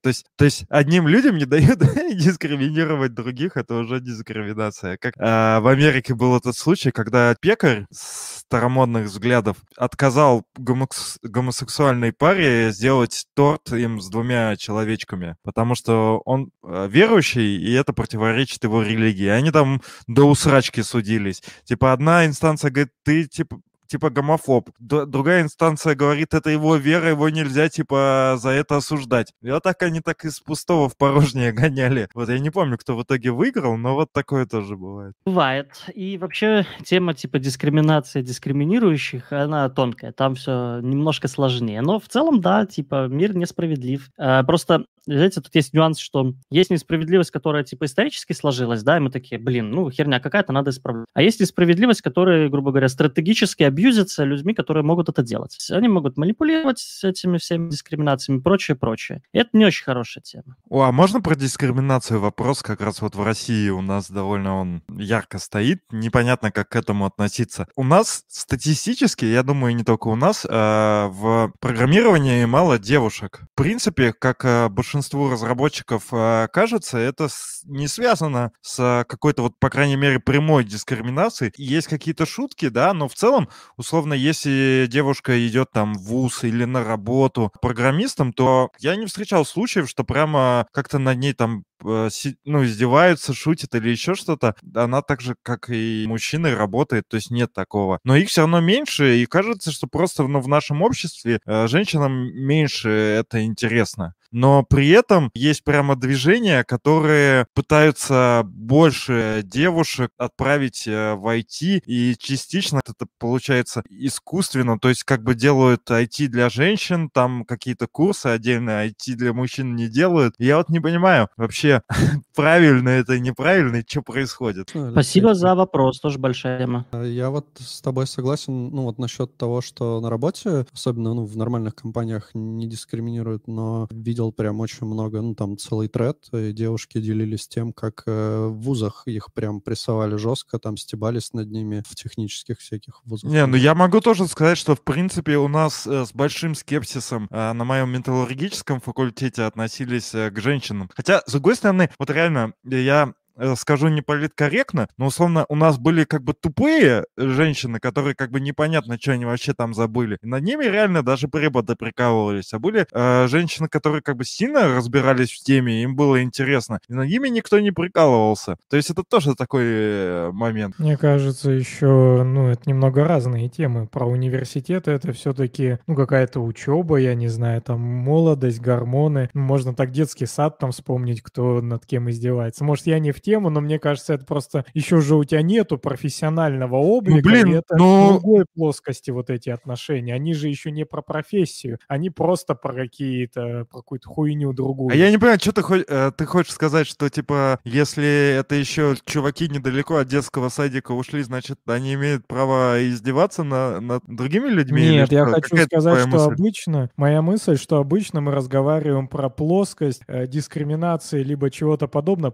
То 0.00 0.08
есть, 0.08 0.26
то 0.36 0.44
есть 0.44 0.64
одним 0.68 1.08
людям 1.08 1.36
не 1.36 1.44
дают 1.44 1.78
дискриминировать 2.14 3.14
других, 3.14 3.56
это 3.56 3.76
уже 3.76 4.00
дискриминация. 4.00 4.96
Как 4.96 5.14
а, 5.18 5.60
в 5.60 5.68
Америке 5.68 6.14
был 6.14 6.36
этот 6.36 6.56
случай, 6.56 6.90
когда 6.90 7.34
пекарь 7.34 7.86
старомодных 7.90 9.06
взглядов 9.06 9.56
отказал 9.76 10.44
гомокс- 10.58 11.18
гомосексуальной 11.22 12.12
паре 12.12 12.70
сделать 12.72 13.26
торт 13.34 13.72
им 13.72 14.00
с 14.00 14.08
двумя 14.08 14.56
человечками, 14.56 15.36
потому 15.42 15.74
что 15.74 16.22
он 16.24 16.50
э, 16.62 16.88
верующий, 16.90 17.56
и 17.56 17.72
это 17.72 17.92
противоречит 17.92 18.64
его 18.64 18.82
религии. 18.82 19.26
Они 19.26 19.50
там 19.50 19.82
до 20.06 20.28
усрачки 20.28 20.82
судились. 20.82 21.42
Типа 21.64 21.92
одна 21.92 22.26
инстанция 22.26 22.70
говорит, 22.70 22.92
ты 23.02 23.24
типа 23.24 23.60
типа 23.86 24.10
гомофоб. 24.10 24.70
Д- 24.78 25.06
другая 25.06 25.42
инстанция 25.42 25.94
говорит, 25.94 26.34
это 26.34 26.50
его 26.50 26.76
вера, 26.76 27.10
его 27.10 27.28
нельзя, 27.28 27.68
типа, 27.68 28.36
за 28.38 28.50
это 28.50 28.76
осуждать. 28.76 29.32
И 29.42 29.50
вот 29.50 29.62
так 29.62 29.82
они 29.82 30.00
так 30.00 30.24
из 30.24 30.40
пустого 30.40 30.88
в 30.88 30.96
порожнее 30.96 31.52
гоняли. 31.52 32.08
Вот 32.14 32.28
я 32.28 32.38
не 32.38 32.50
помню, 32.50 32.78
кто 32.78 32.96
в 32.96 33.02
итоге 33.02 33.30
выиграл, 33.30 33.76
но 33.76 33.94
вот 33.94 34.12
такое 34.12 34.46
тоже 34.46 34.76
бывает. 34.76 35.14
Бывает. 35.24 35.68
И 35.94 36.18
вообще 36.18 36.66
тема 36.84 37.14
типа 37.14 37.38
дискриминации 37.38 38.22
дискриминирующих, 38.22 39.32
она 39.32 39.68
тонкая. 39.68 40.12
Там 40.12 40.34
все 40.34 40.80
немножко 40.80 41.28
сложнее. 41.28 41.80
Но 41.82 41.98
в 41.98 42.08
целом, 42.08 42.40
да, 42.40 42.66
типа 42.66 43.08
мир 43.08 43.36
несправедлив. 43.36 44.08
А, 44.18 44.42
Просто, 44.44 44.84
знаете, 45.06 45.40
тут 45.40 45.54
есть 45.54 45.72
нюанс, 45.74 45.98
что 45.98 46.34
есть 46.50 46.70
несправедливость, 46.70 47.30
которая 47.30 47.64
типа 47.64 47.84
исторически 47.84 48.32
сложилась, 48.32 48.82
да, 48.82 48.96
и 48.96 49.00
мы 49.00 49.10
такие, 49.10 49.40
блин, 49.40 49.70
ну 49.70 49.90
херня 49.90 50.20
какая-то, 50.20 50.52
надо 50.52 50.70
исправлять. 50.70 51.06
А 51.14 51.22
есть 51.22 51.40
несправедливость, 51.40 52.02
которая, 52.02 52.48
грубо 52.48 52.70
говоря, 52.70 52.88
стратегически 52.88 53.62
абьюзится 53.62 54.24
людьми, 54.24 54.54
которые 54.54 54.84
могут 54.84 55.08
это 55.08 55.22
делать. 55.22 55.56
Они 55.70 55.88
могут 55.88 56.16
манипулировать 56.16 57.00
этими 57.02 57.38
всеми 57.38 57.70
дискриминациями 57.70 58.40
прочее, 58.40 58.76
прочее. 58.76 59.22
И 59.32 59.38
это 59.38 59.50
не 59.52 59.64
очень 59.64 59.84
хорошая 59.84 60.22
тема. 60.22 60.56
О, 60.68 60.82
а 60.82 60.92
можно 60.92 61.20
про 61.20 61.34
дискриминацию 61.34 62.20
вопрос? 62.20 62.62
Как 62.62 62.80
раз 62.80 63.00
вот 63.00 63.14
в 63.14 63.22
России 63.22 63.68
у 63.68 63.80
нас 63.80 64.10
довольно 64.10 64.60
он 64.60 64.82
ярко 64.88 65.38
стоит. 65.38 65.82
Непонятно, 65.90 66.50
как 66.50 66.70
к 66.70 66.76
этому 66.76 67.06
относиться. 67.06 67.68
У 67.76 67.84
нас 67.84 68.24
статистически, 68.28 69.24
я 69.24 69.42
думаю, 69.42 69.74
не 69.76 69.84
только 69.84 70.08
у 70.08 70.16
нас, 70.16 70.46
а, 70.48 71.08
в 71.08 71.52
программировании 71.60 72.44
мало 72.44 72.78
девушек. 72.78 73.42
В 73.52 73.56
принципе, 73.56 74.12
как 74.12 74.44
а, 74.44 74.68
большинству 74.94 75.28
разработчиков 75.28 76.04
а, 76.12 76.46
кажется, 76.48 76.98
это 76.98 77.28
не 77.64 77.88
связано 77.88 78.52
с 78.62 79.04
какой-то 79.08 79.42
вот, 79.42 79.58
по 79.58 79.68
крайней 79.68 79.96
мере, 79.96 80.20
прямой 80.20 80.62
дискриминацией. 80.62 81.52
Есть 81.56 81.88
какие-то 81.88 82.26
шутки, 82.26 82.68
да, 82.68 82.94
но 82.94 83.08
в 83.08 83.14
целом, 83.14 83.48
условно, 83.76 84.14
если 84.14 84.86
девушка 84.88 85.46
идет 85.48 85.72
там 85.72 85.94
в 85.94 86.02
ВУЗ 86.04 86.44
или 86.44 86.64
на 86.64 86.84
работу 86.84 87.52
программистом, 87.60 88.32
то 88.32 88.70
я 88.78 88.94
не 88.94 89.06
встречал 89.06 89.44
случаев, 89.44 89.90
что 89.90 90.04
прямо 90.04 90.66
как-то 90.72 90.98
над 90.98 91.18
ней 91.18 91.32
там 91.32 91.64
э, 91.73 91.73
ну, 91.82 92.64
издеваются, 92.64 93.34
шутят 93.34 93.74
или 93.74 93.90
еще 93.90 94.14
что-то. 94.14 94.54
Она 94.74 95.02
так 95.02 95.20
же, 95.20 95.36
как 95.42 95.70
и 95.70 96.04
мужчины, 96.06 96.54
работает, 96.54 97.04
то 97.08 97.16
есть 97.16 97.30
нет 97.30 97.52
такого. 97.52 97.98
Но 98.04 98.16
их 98.16 98.28
все 98.28 98.42
равно 98.42 98.60
меньше, 98.60 99.18
и 99.18 99.26
кажется, 99.26 99.72
что 99.72 99.86
просто 99.86 100.24
ну, 100.24 100.40
в 100.40 100.48
нашем 100.48 100.82
обществе 100.82 101.40
э, 101.46 101.66
женщинам 101.68 102.12
меньше 102.34 102.90
это 102.90 103.44
интересно. 103.44 104.14
Но 104.34 104.64
при 104.64 104.88
этом 104.88 105.30
есть 105.34 105.62
прямо 105.62 105.94
движения, 105.94 106.64
которые 106.64 107.46
пытаются 107.54 108.42
больше 108.44 109.42
девушек 109.44 110.10
отправить 110.18 110.88
э, 110.88 111.14
в 111.14 111.32
IT, 111.32 111.82
и 111.86 112.16
частично 112.18 112.80
это 112.84 113.06
получается 113.20 113.84
искусственно, 113.88 114.76
то 114.80 114.88
есть 114.88 115.04
как 115.04 115.22
бы 115.22 115.36
делают 115.36 115.88
IT 115.88 116.26
для 116.26 116.48
женщин, 116.48 117.10
там 117.10 117.44
какие-то 117.44 117.86
курсы 117.86 118.26
отдельно, 118.26 118.84
IT 118.84 119.14
для 119.14 119.32
мужчин 119.32 119.76
не 119.76 119.86
делают. 119.86 120.34
Я 120.38 120.56
вот 120.56 120.68
не 120.68 120.80
понимаю 120.80 121.28
вообще, 121.36 121.73
правильно 122.34 122.88
это, 122.88 123.18
неправильно, 123.18 123.76
и 123.76 123.84
что 123.86 124.02
происходит. 124.02 124.70
Ну, 124.74 124.90
Спасибо 124.92 125.34
за 125.34 125.54
вопрос, 125.54 126.00
тоже 126.00 126.18
большая 126.18 126.58
тема. 126.58 126.86
А 126.92 127.02
Я 127.02 127.30
вот 127.30 127.46
с 127.58 127.80
тобой 127.80 128.06
согласен, 128.06 128.70
ну 128.70 128.82
вот 128.82 128.98
насчет 128.98 129.36
того, 129.36 129.60
что 129.60 130.00
на 130.00 130.10
работе, 130.10 130.66
особенно 130.72 131.14
ну, 131.14 131.24
в 131.24 131.36
нормальных 131.36 131.74
компаниях 131.74 132.30
не 132.34 132.66
дискриминируют, 132.66 133.46
но 133.46 133.88
видел 133.90 134.32
прям 134.32 134.60
очень 134.60 134.86
много, 134.86 135.20
ну 135.20 135.34
там 135.34 135.56
целый 135.56 135.88
тред, 135.88 136.18
и 136.32 136.52
девушки 136.52 137.00
делились 137.00 137.48
тем, 137.48 137.72
как 137.72 138.02
э, 138.06 138.46
в 138.46 138.60
вузах 138.60 139.02
их 139.06 139.32
прям 139.32 139.60
прессовали 139.60 140.16
жестко, 140.16 140.58
там 140.58 140.76
стебались 140.76 141.32
над 141.32 141.50
ними 141.50 141.82
в 141.86 141.94
технических 141.94 142.58
всяких 142.58 143.00
вузах. 143.04 143.30
Не, 143.30 143.46
ну 143.46 143.56
я 143.56 143.74
могу 143.74 144.00
тоже 144.00 144.26
сказать, 144.26 144.58
что 144.58 144.74
в 144.74 144.82
принципе 144.82 145.36
у 145.36 145.48
нас 145.48 145.86
э, 145.86 146.04
с 146.04 146.12
большим 146.12 146.54
скепсисом 146.54 147.28
э, 147.30 147.52
на 147.52 147.64
моем 147.64 147.90
металлургическом 147.90 148.80
факультете 148.80 149.42
относились 149.42 150.14
э, 150.14 150.30
к 150.30 150.40
женщинам. 150.40 150.90
Хотя, 150.94 151.22
с 151.26 151.32
другой 151.32 151.53
стороны, 151.56 151.90
вот 151.98 152.10
реально, 152.10 152.54
я 152.64 153.14
скажу 153.56 153.88
не 153.88 154.02
политкорректно, 154.02 154.88
но 154.96 155.06
условно 155.06 155.46
у 155.48 155.56
нас 155.56 155.78
были 155.78 156.04
как 156.04 156.22
бы 156.22 156.34
тупые 156.34 157.04
женщины, 157.16 157.78
которые 157.78 158.14
как 158.14 158.30
бы 158.30 158.40
непонятно, 158.40 158.98
что 159.00 159.12
они 159.12 159.24
вообще 159.24 159.54
там 159.54 159.74
забыли. 159.74 160.18
И 160.22 160.26
над 160.26 160.42
ними 160.42 160.64
реально 160.64 161.02
даже 161.02 161.28
преподы 161.28 161.76
прикалывались. 161.76 162.52
А 162.52 162.58
были 162.58 162.86
э, 162.92 163.26
женщины, 163.28 163.68
которые 163.68 164.02
как 164.02 164.16
бы 164.16 164.24
сильно 164.24 164.74
разбирались 164.74 165.32
в 165.32 165.42
теме, 165.42 165.82
им 165.82 165.96
было 165.96 166.22
интересно. 166.22 166.80
И 166.88 166.94
над 166.94 167.08
ними 167.08 167.28
никто 167.28 167.60
не 167.60 167.70
прикалывался. 167.70 168.56
То 168.68 168.76
есть 168.76 168.90
это 168.90 169.02
тоже 169.02 169.34
такой 169.34 169.64
э, 169.64 170.30
момент. 170.32 170.78
Мне 170.78 170.96
кажется, 170.96 171.50
еще, 171.50 172.22
ну, 172.24 172.48
это 172.48 172.62
немного 172.66 173.04
разные 173.04 173.48
темы. 173.48 173.86
Про 173.86 174.06
университеты 174.06 174.90
это 174.90 175.12
все-таки, 175.12 175.78
ну, 175.86 175.94
какая-то 175.94 176.40
учеба, 176.40 176.96
я 176.96 177.14
не 177.14 177.28
знаю, 177.28 177.62
там 177.62 177.80
молодость, 177.80 178.60
гормоны. 178.60 179.30
Можно 179.34 179.74
так 179.74 179.90
детский 179.90 180.26
сад 180.26 180.58
там 180.58 180.72
вспомнить, 180.72 181.22
кто 181.22 181.60
над 181.60 181.86
кем 181.86 182.10
издевается. 182.10 182.64
Может, 182.64 182.86
я 182.86 182.98
не 182.98 183.12
в 183.12 183.20
тему, 183.24 183.50
но 183.50 183.60
мне 183.60 183.78
кажется, 183.78 184.14
это 184.14 184.24
просто 184.24 184.64
еще 184.74 185.00
же 185.00 185.16
у 185.16 185.24
тебя 185.24 185.42
нету 185.42 185.78
профессионального 185.78 186.76
облика. 186.76 187.22
блин, 187.28 187.52
и 187.52 187.56
это 187.56 187.76
ну- 187.76 188.06
в 188.08 188.12
другой 188.20 188.44
плоскости 188.54 189.10
вот 189.10 189.30
эти 189.30 189.50
отношения. 189.50 190.14
Они 190.14 190.34
же 190.34 190.48
еще 190.48 190.70
не 190.70 190.84
про 190.84 191.02
профессию, 191.02 191.78
они 191.88 192.10
просто 192.10 192.54
про 192.54 192.72
какие-то, 192.74 193.66
про 193.70 193.78
какую-то 193.78 194.08
хуйню 194.08 194.52
другую. 194.52 194.92
А 194.92 194.96
я 194.96 195.10
не 195.10 195.18
понимаю, 195.18 195.38
что 195.40 195.52
ты, 195.52 195.62
хо- 195.62 195.76
э, 195.76 196.12
ты 196.16 196.26
хочешь 196.26 196.52
сказать, 196.52 196.86
что, 196.86 197.08
типа, 197.08 197.58
если 197.64 198.36
это 198.38 198.54
еще 198.54 198.94
чуваки 199.06 199.48
недалеко 199.48 199.96
от 199.96 200.08
детского 200.08 200.48
садика 200.50 200.92
ушли, 200.92 201.22
значит, 201.22 201.58
они 201.66 201.94
имеют 201.94 202.26
право 202.26 202.76
издеваться 202.86 203.42
на, 203.42 203.80
над 203.80 204.02
другими 204.06 204.48
людьми? 204.48 204.82
Нет, 204.82 205.10
я 205.12 205.24
что? 205.24 205.34
хочу 205.36 205.50
Какая 205.50 205.66
сказать, 205.66 205.98
что 206.00 206.08
мысль? 206.08 206.32
обычно, 206.34 206.90
моя 206.96 207.22
мысль, 207.22 207.56
что 207.56 207.78
обычно 207.78 208.20
мы 208.20 208.32
разговариваем 208.32 209.08
про 209.08 209.28
плоскость 209.30 210.02
э, 210.06 210.26
дискриминации 210.26 211.22
либо 211.22 211.50
чего-то 211.50 211.88
подобного 211.88 212.30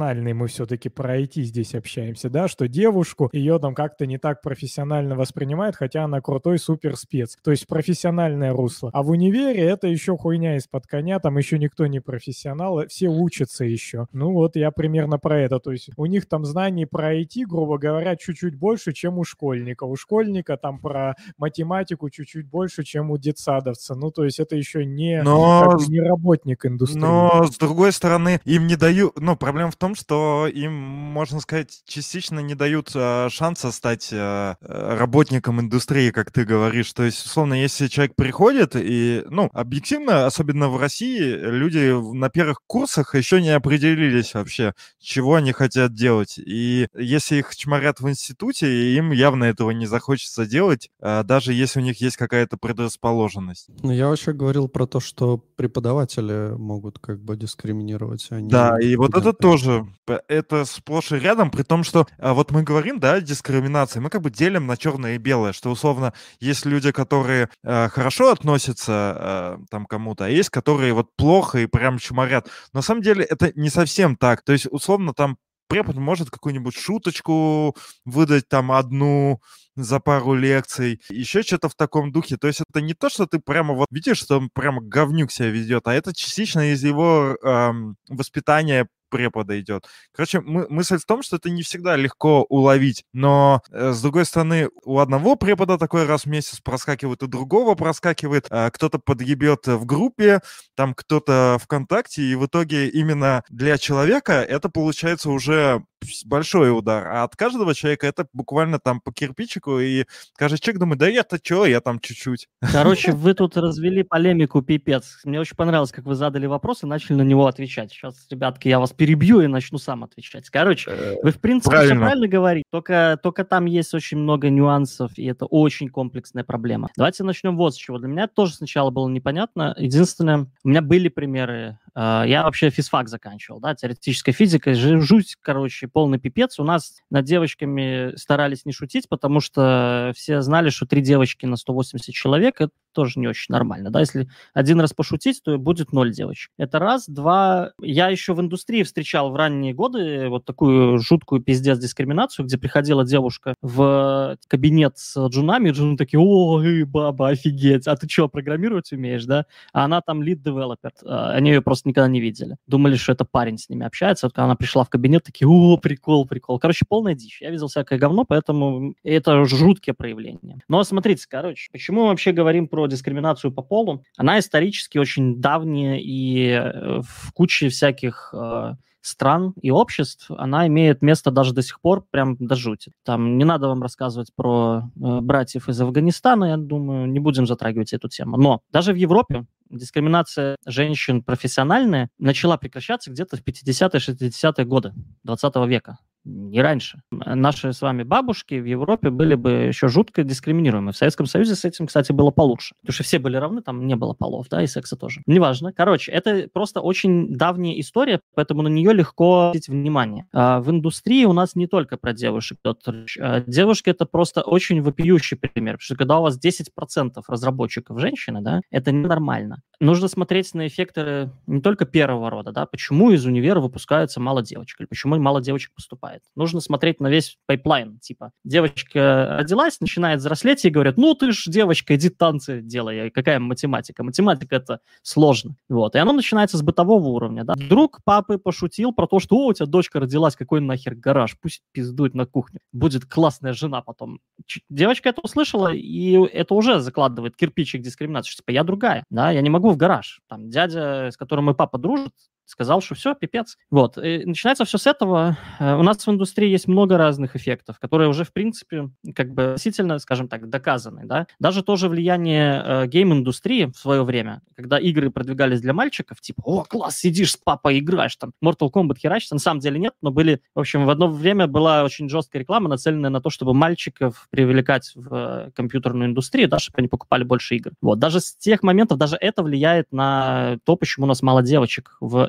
профессиональный, 0.00 0.32
мы 0.32 0.46
все-таки 0.46 0.88
про 0.88 1.20
IT 1.20 1.42
здесь 1.42 1.74
общаемся, 1.74 2.30
да, 2.30 2.48
что 2.48 2.68
девушку 2.68 3.28
ее 3.32 3.58
там 3.58 3.74
как-то 3.74 4.06
не 4.06 4.18
так 4.18 4.40
профессионально 4.40 5.14
воспринимают, 5.14 5.76
хотя 5.76 6.04
она 6.04 6.20
крутой 6.20 6.58
супер 6.58 6.96
спец. 6.96 7.36
То 7.42 7.50
есть 7.50 7.66
профессиональное 7.66 8.52
русло. 8.52 8.90
А 8.94 9.02
в 9.02 9.10
универе 9.10 9.62
это 9.62 9.88
еще 9.88 10.16
хуйня 10.16 10.56
из-под 10.56 10.86
коня, 10.86 11.18
там 11.18 11.36
еще 11.36 11.58
никто 11.58 11.86
не 11.86 12.00
профессионал, 12.00 12.86
все 12.88 13.08
учатся 13.08 13.64
еще. 13.64 14.06
Ну 14.12 14.32
вот 14.32 14.56
я 14.56 14.70
примерно 14.70 15.18
про 15.18 15.38
это. 15.38 15.58
То 15.58 15.72
есть 15.72 15.90
у 15.96 16.06
них 16.06 16.26
там 16.26 16.44
знаний 16.44 16.86
про 16.86 17.14
IT, 17.14 17.44
грубо 17.46 17.76
говоря, 17.76 18.16
чуть-чуть 18.16 18.56
больше, 18.56 18.92
чем 18.92 19.18
у 19.18 19.24
школьника. 19.24 19.84
У 19.84 19.96
школьника 19.96 20.56
там 20.56 20.78
про 20.78 21.14
математику 21.36 22.08
чуть-чуть 22.08 22.48
больше, 22.48 22.84
чем 22.84 23.10
у 23.10 23.18
детсадовца. 23.18 23.94
Ну 23.94 24.10
то 24.10 24.24
есть 24.24 24.40
это 24.40 24.56
еще 24.56 24.86
не, 24.86 25.22
Но... 25.22 25.70
как 25.70 25.88
не 25.88 26.00
работник 26.00 26.64
индустрии. 26.64 27.00
Но 27.00 27.44
с 27.44 27.58
другой 27.58 27.92
стороны, 27.92 28.40
им 28.44 28.66
не 28.66 28.76
дают... 28.76 29.20
Ну, 29.20 29.36
проблема 29.36 29.70
в 29.70 29.76
том, 29.76 29.89
что 29.94 30.46
им, 30.46 30.72
можно 30.72 31.40
сказать, 31.40 31.82
частично 31.86 32.40
не 32.40 32.54
дают 32.54 32.90
э, 32.94 33.28
шанса 33.30 33.72
стать 33.72 34.08
э, 34.12 34.54
работником 34.60 35.60
индустрии, 35.60 36.10
как 36.10 36.30
ты 36.30 36.44
говоришь. 36.44 36.92
То 36.92 37.04
есть, 37.04 37.24
условно, 37.24 37.54
если 37.54 37.88
человек 37.88 38.14
приходит 38.16 38.72
и, 38.74 39.24
ну, 39.28 39.50
объективно, 39.52 40.26
особенно 40.26 40.68
в 40.68 40.78
России, 40.78 41.20
люди 41.20 41.92
на 42.14 42.30
первых 42.30 42.60
курсах 42.66 43.14
еще 43.14 43.40
не 43.40 43.50
определились 43.50 44.34
вообще, 44.34 44.74
чего 44.98 45.34
они 45.34 45.52
хотят 45.52 45.94
делать. 45.94 46.38
И 46.38 46.86
если 46.96 47.36
их 47.36 47.54
чморят 47.56 48.00
в 48.00 48.08
институте, 48.08 48.94
им 48.94 49.12
явно 49.12 49.44
этого 49.44 49.70
не 49.70 49.86
захочется 49.86 50.46
делать, 50.46 50.90
э, 51.00 51.22
даже 51.24 51.52
если 51.52 51.80
у 51.80 51.82
них 51.82 52.00
есть 52.00 52.16
какая-то 52.16 52.56
предрасположенность. 52.56 53.68
Ну, 53.82 53.92
я 53.92 54.08
вообще 54.08 54.32
говорил 54.32 54.68
про 54.68 54.86
то, 54.86 55.00
что 55.00 55.38
преподаватели 55.38 56.54
могут 56.56 56.98
как 56.98 57.20
бы 57.20 57.36
дискриминировать. 57.36 58.26
Они 58.30 58.48
а 58.48 58.50
да, 58.50 58.80
и 58.80 58.96
вот 58.96 59.16
это 59.16 59.32
тоже, 59.32 59.79
это 60.28 60.64
сплошь 60.64 61.12
и 61.12 61.16
рядом, 61.16 61.50
при 61.50 61.62
том, 61.62 61.84
что 61.84 62.06
а, 62.18 62.34
вот 62.34 62.50
мы 62.50 62.62
говорим, 62.62 63.00
да, 63.00 63.20
дискриминации, 63.20 64.00
мы 64.00 64.10
как 64.10 64.22
бы 64.22 64.30
делим 64.30 64.66
на 64.66 64.76
черное 64.76 65.14
и 65.14 65.18
белое, 65.18 65.52
что 65.52 65.70
условно 65.70 66.12
есть 66.40 66.66
люди, 66.66 66.92
которые 66.92 67.48
э, 67.62 67.88
хорошо 67.88 68.30
относятся 68.30 69.58
э, 69.60 69.64
там 69.70 69.86
кому-то, 69.86 70.26
а 70.26 70.28
есть, 70.28 70.50
которые 70.50 70.92
вот 70.92 71.14
плохо 71.16 71.58
и 71.60 71.66
прям 71.66 71.98
чморят. 71.98 72.48
На 72.72 72.82
самом 72.82 73.02
деле 73.02 73.24
это 73.24 73.52
не 73.54 73.70
совсем 73.70 74.16
так. 74.16 74.42
То 74.42 74.52
есть 74.52 74.66
условно 74.70 75.12
там 75.14 75.36
препод 75.70 75.96
может 75.96 76.30
какую-нибудь 76.30 76.76
шуточку 76.76 77.76
выдать 78.04 78.48
там 78.48 78.72
одну 78.72 79.40
за 79.76 80.00
пару 80.00 80.34
лекций, 80.34 81.00
еще 81.08 81.42
что-то 81.42 81.68
в 81.68 81.74
таком 81.74 82.12
духе. 82.12 82.36
То 82.36 82.48
есть 82.48 82.60
это 82.68 82.80
не 82.80 82.92
то, 82.92 83.08
что 83.08 83.26
ты 83.26 83.38
прямо 83.38 83.74
вот 83.74 83.86
видишь, 83.90 84.18
что 84.18 84.38
он 84.38 84.50
прямо 84.52 84.82
говнюк 84.82 85.30
себя 85.30 85.48
ведет, 85.48 85.86
а 85.86 85.94
это 85.94 86.12
частично 86.12 86.72
из 86.72 86.82
его 86.82 87.36
эм, 87.42 87.96
воспитания 88.08 88.88
препода 89.10 89.60
идет. 89.60 89.86
Короче, 90.12 90.40
мы, 90.40 90.66
мысль 90.68 90.98
в 90.98 91.04
том, 91.04 91.22
что 91.22 91.36
это 91.36 91.50
не 91.50 91.62
всегда 91.62 91.96
легко 91.96 92.44
уловить, 92.48 93.04
но, 93.12 93.62
э, 93.70 93.92
с 93.92 94.00
другой 94.00 94.24
стороны, 94.24 94.70
у 94.84 94.98
одного 94.98 95.36
препода 95.36 95.76
такой 95.78 96.06
раз 96.06 96.22
в 96.22 96.26
месяц 96.26 96.60
проскакивает, 96.60 97.22
у 97.22 97.26
другого 97.26 97.74
проскакивает, 97.74 98.46
э, 98.50 98.70
кто-то 98.70 98.98
подъебет 98.98 99.66
в 99.66 99.84
группе, 99.84 100.40
там 100.74 100.94
кто-то 100.94 101.58
ВКонтакте, 101.62 102.22
и 102.22 102.34
в 102.34 102.46
итоге 102.46 102.88
именно 102.88 103.42
для 103.50 103.76
человека 103.78 104.32
это 104.34 104.68
получается 104.68 105.30
уже 105.30 105.84
большой 106.26 106.76
удар, 106.76 107.06
а 107.06 107.24
от 107.24 107.36
каждого 107.36 107.74
человека 107.74 108.06
это 108.06 108.26
буквально 108.32 108.78
там 108.78 109.00
по 109.00 109.12
кирпичику, 109.12 109.78
и 109.78 110.04
каждый 110.36 110.58
человек 110.58 110.80
думает, 110.80 110.98
да 110.98 111.08
я-то 111.08 111.38
что, 111.42 111.66
я 111.66 111.80
там 111.80 112.00
чуть-чуть. 112.00 112.48
Короче, 112.72 113.12
вы 113.12 113.34
тут 113.34 113.56
развели 113.56 114.02
полемику 114.02 114.62
пипец. 114.62 115.20
Мне 115.24 115.40
очень 115.40 115.56
понравилось, 115.56 115.92
как 115.92 116.04
вы 116.04 116.14
задали 116.14 116.46
вопрос 116.46 116.82
и 116.82 116.86
начали 116.86 117.16
на 117.16 117.22
него 117.22 117.46
отвечать. 117.46 117.92
Сейчас, 117.92 118.26
ребятки, 118.30 118.68
я 118.68 118.78
вас 118.78 118.92
перебью 118.92 119.40
и 119.40 119.46
начну 119.46 119.78
сам 119.78 120.04
отвечать. 120.04 120.48
Короче, 120.50 120.90
э, 120.90 121.16
вы 121.22 121.30
в 121.32 121.40
принципе 121.40 121.70
правильно. 121.70 121.94
все 121.94 122.00
правильно 122.04 122.28
говорите, 122.28 122.64
только, 122.70 123.18
только 123.22 123.44
там 123.44 123.66
есть 123.66 123.94
очень 123.94 124.18
много 124.18 124.50
нюансов, 124.50 125.12
и 125.16 125.24
это 125.26 125.46
очень 125.46 125.88
комплексная 125.88 126.44
проблема. 126.44 126.88
Давайте 126.96 127.24
начнем 127.24 127.56
вот 127.56 127.74
с 127.74 127.76
чего. 127.76 127.98
Для 127.98 128.08
меня 128.08 128.26
тоже 128.26 128.54
сначала 128.54 128.90
было 128.90 129.08
непонятно. 129.08 129.74
Единственное, 129.78 130.46
у 130.64 130.68
меня 130.68 130.82
были 130.82 131.08
примеры 131.08 131.78
я 131.94 132.42
вообще 132.44 132.70
физфак 132.70 133.08
заканчивал, 133.08 133.60
да, 133.60 133.74
теоретическая 133.74 134.32
физика, 134.32 134.74
жуть, 134.74 135.36
короче, 135.40 135.88
полный 135.88 136.18
пипец. 136.18 136.58
У 136.58 136.64
нас 136.64 136.98
над 137.10 137.24
девочками 137.24 138.16
старались 138.16 138.64
не 138.64 138.72
шутить, 138.72 139.08
потому 139.08 139.40
что 139.40 140.12
все 140.14 140.42
знали, 140.42 140.70
что 140.70 140.86
три 140.86 141.00
девочки 141.00 141.46
на 141.46 141.56
180 141.56 142.14
человек– 142.14 142.60
тоже 142.92 143.18
не 143.18 143.28
очень 143.28 143.52
нормально, 143.52 143.90
да, 143.90 144.00
если 144.00 144.28
один 144.54 144.80
раз 144.80 144.92
пошутить, 144.92 145.42
то 145.42 145.56
будет 145.58 145.92
ноль 145.92 146.12
девочек. 146.12 146.50
Это 146.58 146.78
раз. 146.78 147.08
Два, 147.08 147.72
я 147.80 148.08
еще 148.08 148.34
в 148.34 148.40
индустрии 148.40 148.82
встречал 148.82 149.30
в 149.30 149.36
ранние 149.36 149.74
годы 149.74 150.28
вот 150.28 150.44
такую 150.44 150.98
жуткую 150.98 151.42
пиздец 151.42 151.78
дискриминацию, 151.78 152.46
где 152.46 152.58
приходила 152.58 153.04
девушка 153.04 153.54
в 153.62 154.36
кабинет 154.48 154.98
с 154.98 155.18
джунами, 155.28 155.68
и 155.68 155.72
джуны 155.72 155.96
такие, 155.96 156.20
о, 156.20 156.60
баба, 156.86 157.28
офигеть, 157.28 157.86
а 157.86 157.96
ты 157.96 158.08
что, 158.08 158.28
программировать 158.28 158.92
умеешь, 158.92 159.24
да? 159.24 159.46
А 159.72 159.84
она 159.84 160.00
там 160.00 160.22
лид-девелопер, 160.22 160.92
а, 161.04 161.32
они 161.32 161.50
ее 161.50 161.62
просто 161.62 161.88
никогда 161.88 162.08
не 162.08 162.20
видели. 162.20 162.56
Думали, 162.66 162.96
что 162.96 163.12
это 163.12 163.24
парень 163.24 163.58
с 163.58 163.68
ними 163.68 163.86
общается. 163.86 164.26
Вот 164.26 164.34
когда 164.34 164.44
она 164.46 164.56
пришла 164.56 164.84
в 164.84 164.90
кабинет, 164.90 165.24
такие, 165.24 165.48
о, 165.48 165.76
прикол, 165.76 166.26
прикол. 166.26 166.58
Короче, 166.58 166.84
полная 166.88 167.14
дичь. 167.14 167.40
Я 167.40 167.50
видел 167.50 167.68
всякое 167.68 167.98
говно, 167.98 168.24
поэтому 168.24 168.94
это 169.02 169.44
жуткие 169.44 169.94
проявления. 169.94 170.60
Но 170.68 170.82
смотрите, 170.84 171.26
короче, 171.28 171.68
почему 171.72 172.02
мы 172.02 172.08
вообще 172.08 172.32
говорим 172.32 172.68
про 172.68 172.79
дискриминацию 172.86 173.52
по 173.52 173.62
полу? 173.62 174.04
Она 174.16 174.38
исторически 174.38 174.98
очень 174.98 175.40
давняя 175.40 175.98
и 175.98 176.48
э, 176.48 177.00
в 177.02 177.32
куче 177.32 177.68
всяких 177.68 178.34
э, 178.34 178.74
стран 179.02 179.54
и 179.60 179.70
обществ, 179.70 180.30
она 180.30 180.66
имеет 180.66 181.02
место 181.02 181.30
даже 181.30 181.54
до 181.54 181.62
сих 181.62 181.80
пор, 181.80 182.04
прям 182.10 182.36
до 182.38 182.54
жути. 182.54 182.92
Там 183.04 183.38
не 183.38 183.44
надо 183.44 183.68
вам 183.68 183.82
рассказывать 183.82 184.34
про 184.34 184.82
э, 184.82 185.20
братьев 185.20 185.68
из 185.68 185.80
Афганистана, 185.80 186.44
я 186.46 186.56
думаю, 186.56 187.06
не 187.06 187.20
будем 187.20 187.46
затрагивать 187.46 187.92
эту 187.92 188.08
тему. 188.08 188.36
Но 188.36 188.60
даже 188.70 188.92
в 188.92 188.96
Европе 188.96 189.46
дискриминация 189.70 190.56
женщин 190.66 191.22
профессиональная 191.22 192.10
начала 192.18 192.56
прекращаться 192.56 193.10
где-то 193.10 193.36
в 193.36 193.44
50-60-е 193.44 194.64
годы 194.64 194.92
20 195.24 195.56
века 195.68 195.98
не 196.24 196.60
раньше. 196.60 197.02
Наши 197.10 197.72
с 197.72 197.80
вами 197.80 198.02
бабушки 198.02 198.54
в 198.54 198.64
Европе 198.64 199.10
были 199.10 199.34
бы 199.34 199.50
еще 199.50 199.88
жутко 199.88 200.22
дискриминируемы. 200.22 200.92
В 200.92 200.96
Советском 200.96 201.26
Союзе 201.26 201.54
с 201.54 201.64
этим, 201.64 201.86
кстати, 201.86 202.12
было 202.12 202.30
получше. 202.30 202.74
Потому 202.80 202.94
что 202.94 203.02
все 203.04 203.18
были 203.18 203.36
равны, 203.36 203.62
там 203.62 203.86
не 203.86 203.96
было 203.96 204.12
полов, 204.12 204.48
да, 204.48 204.62
и 204.62 204.66
секса 204.66 204.96
тоже. 204.96 205.22
Неважно. 205.26 205.72
Короче, 205.72 206.12
это 206.12 206.48
просто 206.52 206.80
очень 206.80 207.34
давняя 207.34 207.78
история, 207.80 208.20
поэтому 208.34 208.62
на 208.62 208.68
нее 208.68 208.92
легко 208.92 209.48
обратить 209.48 209.68
внимание. 209.68 210.26
А 210.32 210.60
в 210.60 210.70
индустрии 210.70 211.24
у 211.24 211.32
нас 211.32 211.54
не 211.54 211.66
только 211.66 211.96
про 211.96 212.12
девушек, 212.12 212.58
доктор. 212.62 212.96
А 213.18 213.40
девушки 213.40 213.90
это 213.90 214.06
просто 214.06 214.42
очень 214.42 214.82
вопиющий 214.82 215.36
пример. 215.36 215.74
Потому 215.74 215.84
что 215.84 215.96
когда 215.96 216.18
у 216.18 216.22
вас 216.22 216.38
10% 216.38 217.22
разработчиков 217.26 217.98
женщины, 218.00 218.40
да, 218.40 218.60
это 218.70 218.92
ненормально. 218.92 219.62
Нужно 219.80 220.08
смотреть 220.08 220.52
на 220.54 220.66
эффекты 220.66 221.30
не 221.46 221.60
только 221.62 221.86
первого 221.86 222.30
рода, 222.30 222.52
да, 222.52 222.66
почему 222.66 223.10
из 223.10 223.24
универа 223.24 223.60
выпускаются 223.60 224.20
мало 224.20 224.42
девочек, 224.42 224.80
или 224.80 224.86
почему 224.86 225.18
мало 225.18 225.40
девочек 225.40 225.72
поступает 225.74 226.19
бывает. 226.20 226.36
Нужно 226.36 226.60
смотреть 226.60 227.00
на 227.00 227.08
весь 227.08 227.38
пайплайн. 227.46 227.98
Типа, 228.00 228.32
девочка 228.44 229.36
родилась, 229.38 229.80
начинает 229.80 230.20
взрослеть, 230.20 230.64
и 230.64 230.70
говорят, 230.70 230.96
ну 230.96 231.14
ты 231.14 231.32
ж 231.32 231.44
девочка, 231.46 231.94
иди 231.96 232.08
танцы 232.08 232.60
делай. 232.62 233.10
Какая 233.10 233.38
математика? 233.38 234.02
Математика 234.04 234.56
это 234.56 234.80
сложно. 235.02 235.56
Вот. 235.68 235.94
И 235.94 235.98
оно 235.98 236.12
начинается 236.12 236.56
с 236.56 236.62
бытового 236.62 237.08
уровня. 237.08 237.44
Да? 237.44 237.54
Друг 237.54 238.02
папы 238.04 238.38
пошутил 238.38 238.92
про 238.92 239.06
то, 239.06 239.18
что 239.18 239.36
о, 239.36 239.48
у 239.48 239.52
тебя 239.52 239.66
дочка 239.66 240.00
родилась, 240.00 240.36
какой 240.36 240.60
нахер 240.60 240.94
гараж, 240.94 241.36
пусть 241.40 241.62
пиздует 241.72 242.14
на 242.14 242.26
кухню. 242.26 242.60
Будет 242.72 243.06
классная 243.06 243.52
жена 243.52 243.82
потом. 243.82 244.20
Девочка 244.68 245.08
это 245.08 245.20
услышала, 245.22 245.72
и 245.72 246.12
это 246.12 246.54
уже 246.54 246.80
закладывает 246.80 247.36
кирпичик 247.36 247.82
дискриминации. 247.82 248.36
Типа, 248.36 248.50
я 248.50 248.64
другая, 248.64 249.04
да, 249.10 249.30
я 249.30 249.40
не 249.40 249.50
могу 249.50 249.70
в 249.70 249.76
гараж. 249.76 250.20
Там 250.28 250.50
дядя, 250.50 251.10
с 251.10 251.16
которым 251.16 251.46
мой 251.46 251.54
папа 251.54 251.78
дружит, 251.78 252.12
сказал, 252.50 252.80
что 252.80 252.94
все, 252.94 253.14
пипец. 253.14 253.56
Вот. 253.70 253.96
И 253.98 254.24
начинается 254.24 254.64
все 254.64 254.78
с 254.78 254.86
этого. 254.86 255.36
Э, 255.58 255.76
у 255.76 255.82
нас 255.82 256.06
в 256.06 256.10
индустрии 256.10 256.48
есть 256.48 256.68
много 256.68 256.98
разных 256.98 257.36
эффектов, 257.36 257.78
которые 257.78 258.08
уже, 258.08 258.24
в 258.24 258.32
принципе, 258.32 258.90
как 259.14 259.32
бы 259.32 259.44
относительно, 259.44 259.98
скажем 259.98 260.28
так, 260.28 260.48
доказаны. 260.48 261.06
Да? 261.06 261.26
Даже 261.38 261.62
тоже 261.62 261.88
влияние 261.88 262.62
э, 262.64 262.86
гейм-индустрии 262.86 263.66
в 263.66 263.76
свое 263.76 264.04
время, 264.04 264.42
когда 264.56 264.78
игры 264.78 265.10
продвигались 265.10 265.60
для 265.60 265.72
мальчиков, 265.72 266.20
типа, 266.20 266.42
о, 266.44 266.64
класс, 266.64 266.98
сидишь 266.98 267.32
с 267.32 267.36
папой, 267.36 267.78
играешь, 267.78 268.16
там, 268.16 268.32
Mortal 268.44 268.70
Kombat 268.70 268.98
херачишь, 268.98 269.30
на 269.30 269.38
самом 269.38 269.60
деле 269.60 269.78
нет, 269.78 269.94
но 270.02 270.10
были, 270.10 270.40
в 270.54 270.60
общем, 270.60 270.84
в 270.86 270.90
одно 270.90 271.08
время 271.08 271.46
была 271.46 271.84
очень 271.84 272.08
жесткая 272.08 272.42
реклама, 272.42 272.68
нацеленная 272.68 273.10
на 273.10 273.20
то, 273.20 273.30
чтобы 273.30 273.54
мальчиков 273.54 274.26
привлекать 274.30 274.92
в 274.94 275.14
э, 275.14 275.50
компьютерную 275.54 276.08
индустрию, 276.10 276.48
да, 276.48 276.58
чтобы 276.58 276.78
они 276.78 276.88
покупали 276.88 277.24
больше 277.24 277.56
игр. 277.56 277.72
Вот. 277.80 277.98
Даже 277.98 278.20
с 278.20 278.34
тех 278.36 278.62
моментов, 278.62 278.98
даже 278.98 279.16
это 279.16 279.42
влияет 279.42 279.92
на 279.92 280.58
то, 280.64 280.76
почему 280.76 281.04
у 281.04 281.08
нас 281.08 281.22
мало 281.22 281.42
девочек 281.42 281.96
в. 282.00 282.26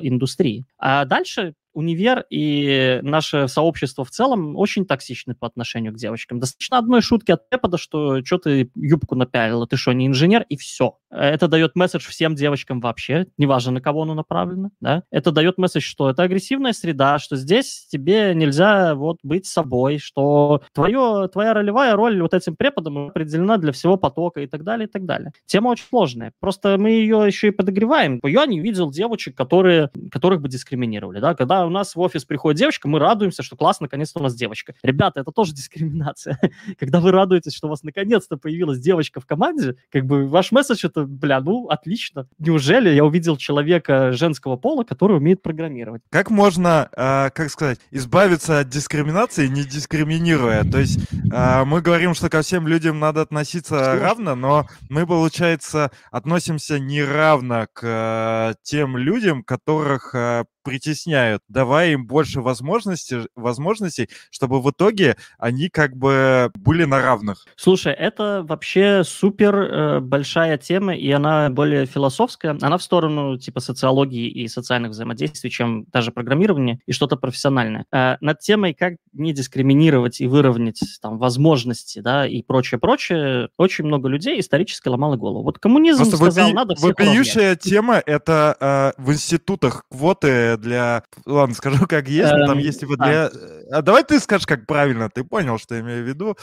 А 0.78 1.04
дальше 1.04 1.54
универ 1.72 2.24
и 2.30 3.00
наше 3.02 3.48
сообщество 3.48 4.04
в 4.04 4.10
целом 4.10 4.56
очень 4.56 4.86
токсичны 4.86 5.34
по 5.34 5.46
отношению 5.46 5.92
к 5.92 5.96
девочкам. 5.96 6.38
Достаточно 6.38 6.78
одной 6.78 7.02
шутки 7.02 7.32
от 7.32 7.48
препода, 7.48 7.78
что 7.78 8.24
что 8.24 8.38
ты 8.38 8.70
юбку 8.74 9.14
напялила, 9.14 9.66
ты 9.66 9.76
что, 9.76 9.92
не 9.92 10.06
инженер, 10.06 10.44
и 10.48 10.56
все. 10.56 10.98
Это 11.10 11.48
дает 11.48 11.76
месседж 11.76 12.06
всем 12.08 12.34
девочкам 12.34 12.80
вообще, 12.80 13.26
неважно, 13.36 13.72
на 13.72 13.80
кого 13.80 14.02
оно 14.02 14.14
направлено, 14.14 14.70
да. 14.80 15.02
Это 15.10 15.30
дает 15.30 15.58
месседж, 15.58 15.82
что 15.82 16.10
это 16.10 16.22
агрессивная 16.22 16.72
среда, 16.72 17.18
что 17.18 17.36
здесь 17.36 17.86
тебе 17.90 18.34
нельзя 18.34 18.94
вот 18.94 19.18
быть 19.22 19.46
собой, 19.46 19.98
что 19.98 20.62
твое, 20.72 21.28
твоя 21.32 21.54
ролевая 21.54 21.94
роль 21.94 22.20
вот 22.20 22.34
этим 22.34 22.56
преподом 22.56 23.08
определена 23.08 23.58
для 23.58 23.72
всего 23.72 23.96
потока 23.96 24.40
и 24.40 24.46
так 24.46 24.64
далее, 24.64 24.88
и 24.88 24.90
так 24.90 25.04
далее. 25.04 25.32
Тема 25.46 25.68
очень 25.68 25.86
сложная. 25.88 26.32
Просто 26.40 26.76
мы 26.78 26.90
ее 26.90 27.24
еще 27.26 27.48
и 27.48 27.50
подогреваем. 27.50 28.20
Я 28.24 28.46
не 28.46 28.60
видел 28.60 28.90
девочек, 28.90 29.36
которые, 29.36 29.90
которых 30.10 30.40
бы 30.40 30.48
дискриминировали, 30.48 31.20
да. 31.20 31.34
Когда 31.34 31.61
у 31.66 31.70
нас 31.70 31.94
в 31.94 32.00
офис 32.00 32.24
приходит 32.24 32.58
девочка, 32.58 32.88
мы 32.88 32.98
радуемся, 32.98 33.42
что 33.42 33.56
классно, 33.56 33.84
наконец-то 33.84 34.20
у 34.20 34.22
нас 34.22 34.34
девочка. 34.34 34.74
Ребята, 34.82 35.20
это 35.20 35.32
тоже 35.32 35.52
дискриминация. 35.54 36.38
Когда 36.78 37.00
вы 37.00 37.10
радуетесь, 37.12 37.54
что 37.54 37.66
у 37.66 37.70
вас 37.70 37.82
наконец-то 37.82 38.36
появилась 38.36 38.78
девочка 38.78 39.20
в 39.20 39.26
команде, 39.26 39.76
как 39.90 40.06
бы 40.06 40.28
ваш 40.28 40.52
месседж 40.52 40.84
это, 40.86 41.04
бля, 41.04 41.40
ну, 41.40 41.68
отлично. 41.68 42.28
Неужели 42.38 42.90
я 42.90 43.04
увидел 43.04 43.36
человека 43.36 44.12
женского 44.12 44.56
пола, 44.56 44.84
который 44.84 45.16
умеет 45.16 45.42
программировать? 45.42 46.02
Как 46.10 46.30
можно, 46.30 46.88
э, 46.92 47.30
как 47.30 47.50
сказать, 47.50 47.78
избавиться 47.90 48.60
от 48.60 48.68
дискриминации, 48.68 49.46
не 49.46 49.64
дискриминируя? 49.64 50.64
То 50.64 50.78
есть 50.78 50.98
э, 51.12 51.64
мы 51.64 51.80
говорим, 51.80 52.14
что 52.14 52.28
ко 52.28 52.42
всем 52.42 52.66
людям 52.66 52.98
надо 52.98 53.22
относиться 53.22 53.76
Слушай. 53.76 54.00
равно, 54.00 54.34
но 54.34 54.66
мы, 54.88 55.06
получается, 55.06 55.90
относимся 56.10 56.78
неравно 56.78 57.68
к 57.72 57.82
э, 57.82 58.54
тем 58.62 58.96
людям, 58.96 59.42
которых 59.42 60.14
э, 60.14 60.44
притесняют, 60.62 61.42
давая 61.52 61.92
им 61.92 62.06
больше 62.06 62.40
возможностей, 62.40 63.28
возможностей, 63.36 64.08
чтобы 64.30 64.60
в 64.60 64.70
итоге 64.70 65.16
они 65.38 65.68
как 65.68 65.96
бы 65.96 66.50
были 66.54 66.84
на 66.84 67.00
равных. 67.00 67.44
Слушай, 67.56 67.92
это 67.92 68.44
вообще 68.48 69.02
супер 69.04 69.54
э, 69.54 70.00
большая 70.00 70.58
тема, 70.58 70.94
и 70.94 71.10
она 71.10 71.50
более 71.50 71.86
философская. 71.86 72.56
Она 72.60 72.78
в 72.78 72.82
сторону 72.82 73.38
типа 73.38 73.60
социологии 73.60 74.28
и 74.28 74.48
социальных 74.48 74.92
взаимодействий, 74.92 75.50
чем 75.50 75.84
даже 75.92 76.10
программирование 76.10 76.80
и 76.86 76.92
что-то 76.92 77.16
профессиональное. 77.16 77.86
Э, 77.92 78.16
над 78.20 78.40
темой, 78.40 78.74
как 78.74 78.94
не 79.12 79.32
дискриминировать 79.32 80.20
и 80.20 80.26
выровнять 80.26 80.80
там 81.00 81.18
возможности, 81.18 82.00
да, 82.00 82.26
и 82.26 82.42
прочее-прочее, 82.42 83.48
очень 83.56 83.84
много 83.84 84.08
людей 84.08 84.40
исторически 84.40 84.88
ломало 84.88 85.16
голову. 85.16 85.44
Вот 85.44 85.58
коммунизм 85.58 86.02
Просто 86.02 86.16
сказал, 86.16 86.44
вопи... 86.46 86.54
надо 86.54 86.74
всех 86.74 86.88
Вопиющая 86.88 87.56
тема— 87.56 88.02
это 88.06 88.56
э, 88.96 89.02
в 89.02 89.12
институтах 89.12 89.84
квоты 89.90 90.56
для... 90.56 91.04
Ладно, 91.42 91.56
скажу, 91.56 91.86
как 91.88 92.08
есть, 92.08 92.32
но 92.32 92.46
там 92.46 92.58
эм, 92.58 92.64
есть 92.64 92.80
типа 92.80 92.96
для... 92.96 93.30
А 93.70 93.82
давай 93.82 94.04
ты 94.04 94.20
скажешь, 94.20 94.46
как 94.46 94.66
правильно, 94.66 95.10
ты 95.10 95.24
понял, 95.24 95.58
что 95.58 95.74
я 95.74 95.80
имею 95.80 96.04
в 96.04 96.08
виду. 96.08 96.36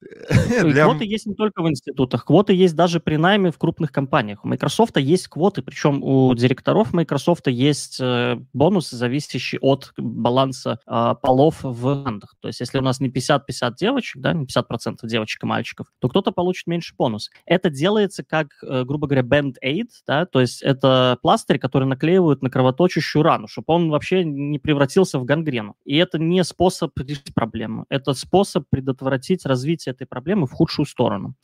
Для... 0.00 0.84
Квоты 0.84 1.04
есть 1.04 1.26
не 1.26 1.34
только 1.34 1.62
в 1.62 1.68
институтах, 1.68 2.24
квоты 2.24 2.52
есть 2.52 2.76
даже 2.76 3.00
при 3.00 3.16
найме 3.16 3.50
в 3.50 3.58
крупных 3.58 3.92
компаниях. 3.92 4.44
У 4.44 4.48
Microsoft 4.48 4.96
есть 4.96 5.28
квоты, 5.28 5.62
причем 5.62 6.02
у 6.02 6.34
директоров 6.34 6.92
Microsoft 6.92 7.48
есть 7.48 7.98
э, 8.00 8.38
бонусы, 8.52 8.96
зависящие 8.96 9.58
от 9.60 9.92
баланса 9.96 10.78
э, 10.86 11.14
полов 11.20 11.58
в 11.62 12.04
командах. 12.04 12.34
То 12.40 12.48
есть 12.48 12.60
если 12.60 12.78
у 12.78 12.82
нас 12.82 13.00
не 13.00 13.08
50-50 13.08 13.74
девочек, 13.78 14.22
да, 14.22 14.32
не 14.32 14.46
50% 14.46 14.98
девочек 15.04 15.42
и 15.42 15.46
мальчиков, 15.46 15.86
то 15.98 16.08
кто-то 16.08 16.30
получит 16.32 16.66
меньше 16.66 16.94
бонус. 16.96 17.30
Это 17.44 17.70
делается 17.70 18.22
как, 18.22 18.48
э, 18.62 18.84
грубо 18.84 19.06
говоря, 19.08 19.22
band-aid, 19.22 19.88
да, 20.06 20.26
то 20.26 20.40
есть 20.40 20.62
это 20.62 21.18
пластырь, 21.22 21.58
который 21.58 21.86
наклеивают 21.88 22.42
на 22.42 22.50
кровоточащую 22.50 23.22
рану, 23.22 23.48
чтобы 23.48 23.74
он 23.74 23.90
вообще 23.90 24.24
не 24.24 24.58
превратился 24.58 25.18
в 25.18 25.24
гангрену. 25.24 25.76
И 25.84 25.96
это 25.96 26.18
не 26.18 26.44
способ 26.44 26.96
решить 26.98 27.34
проблему, 27.34 27.86
это 27.88 28.12
способ 28.12 28.64
предотвратить 28.70 29.44
развитие 29.44 29.87
этой 29.88 30.06
проблемы 30.06 30.46
в 30.46 30.52
худшую 30.52 30.86
сторону. 30.86 31.34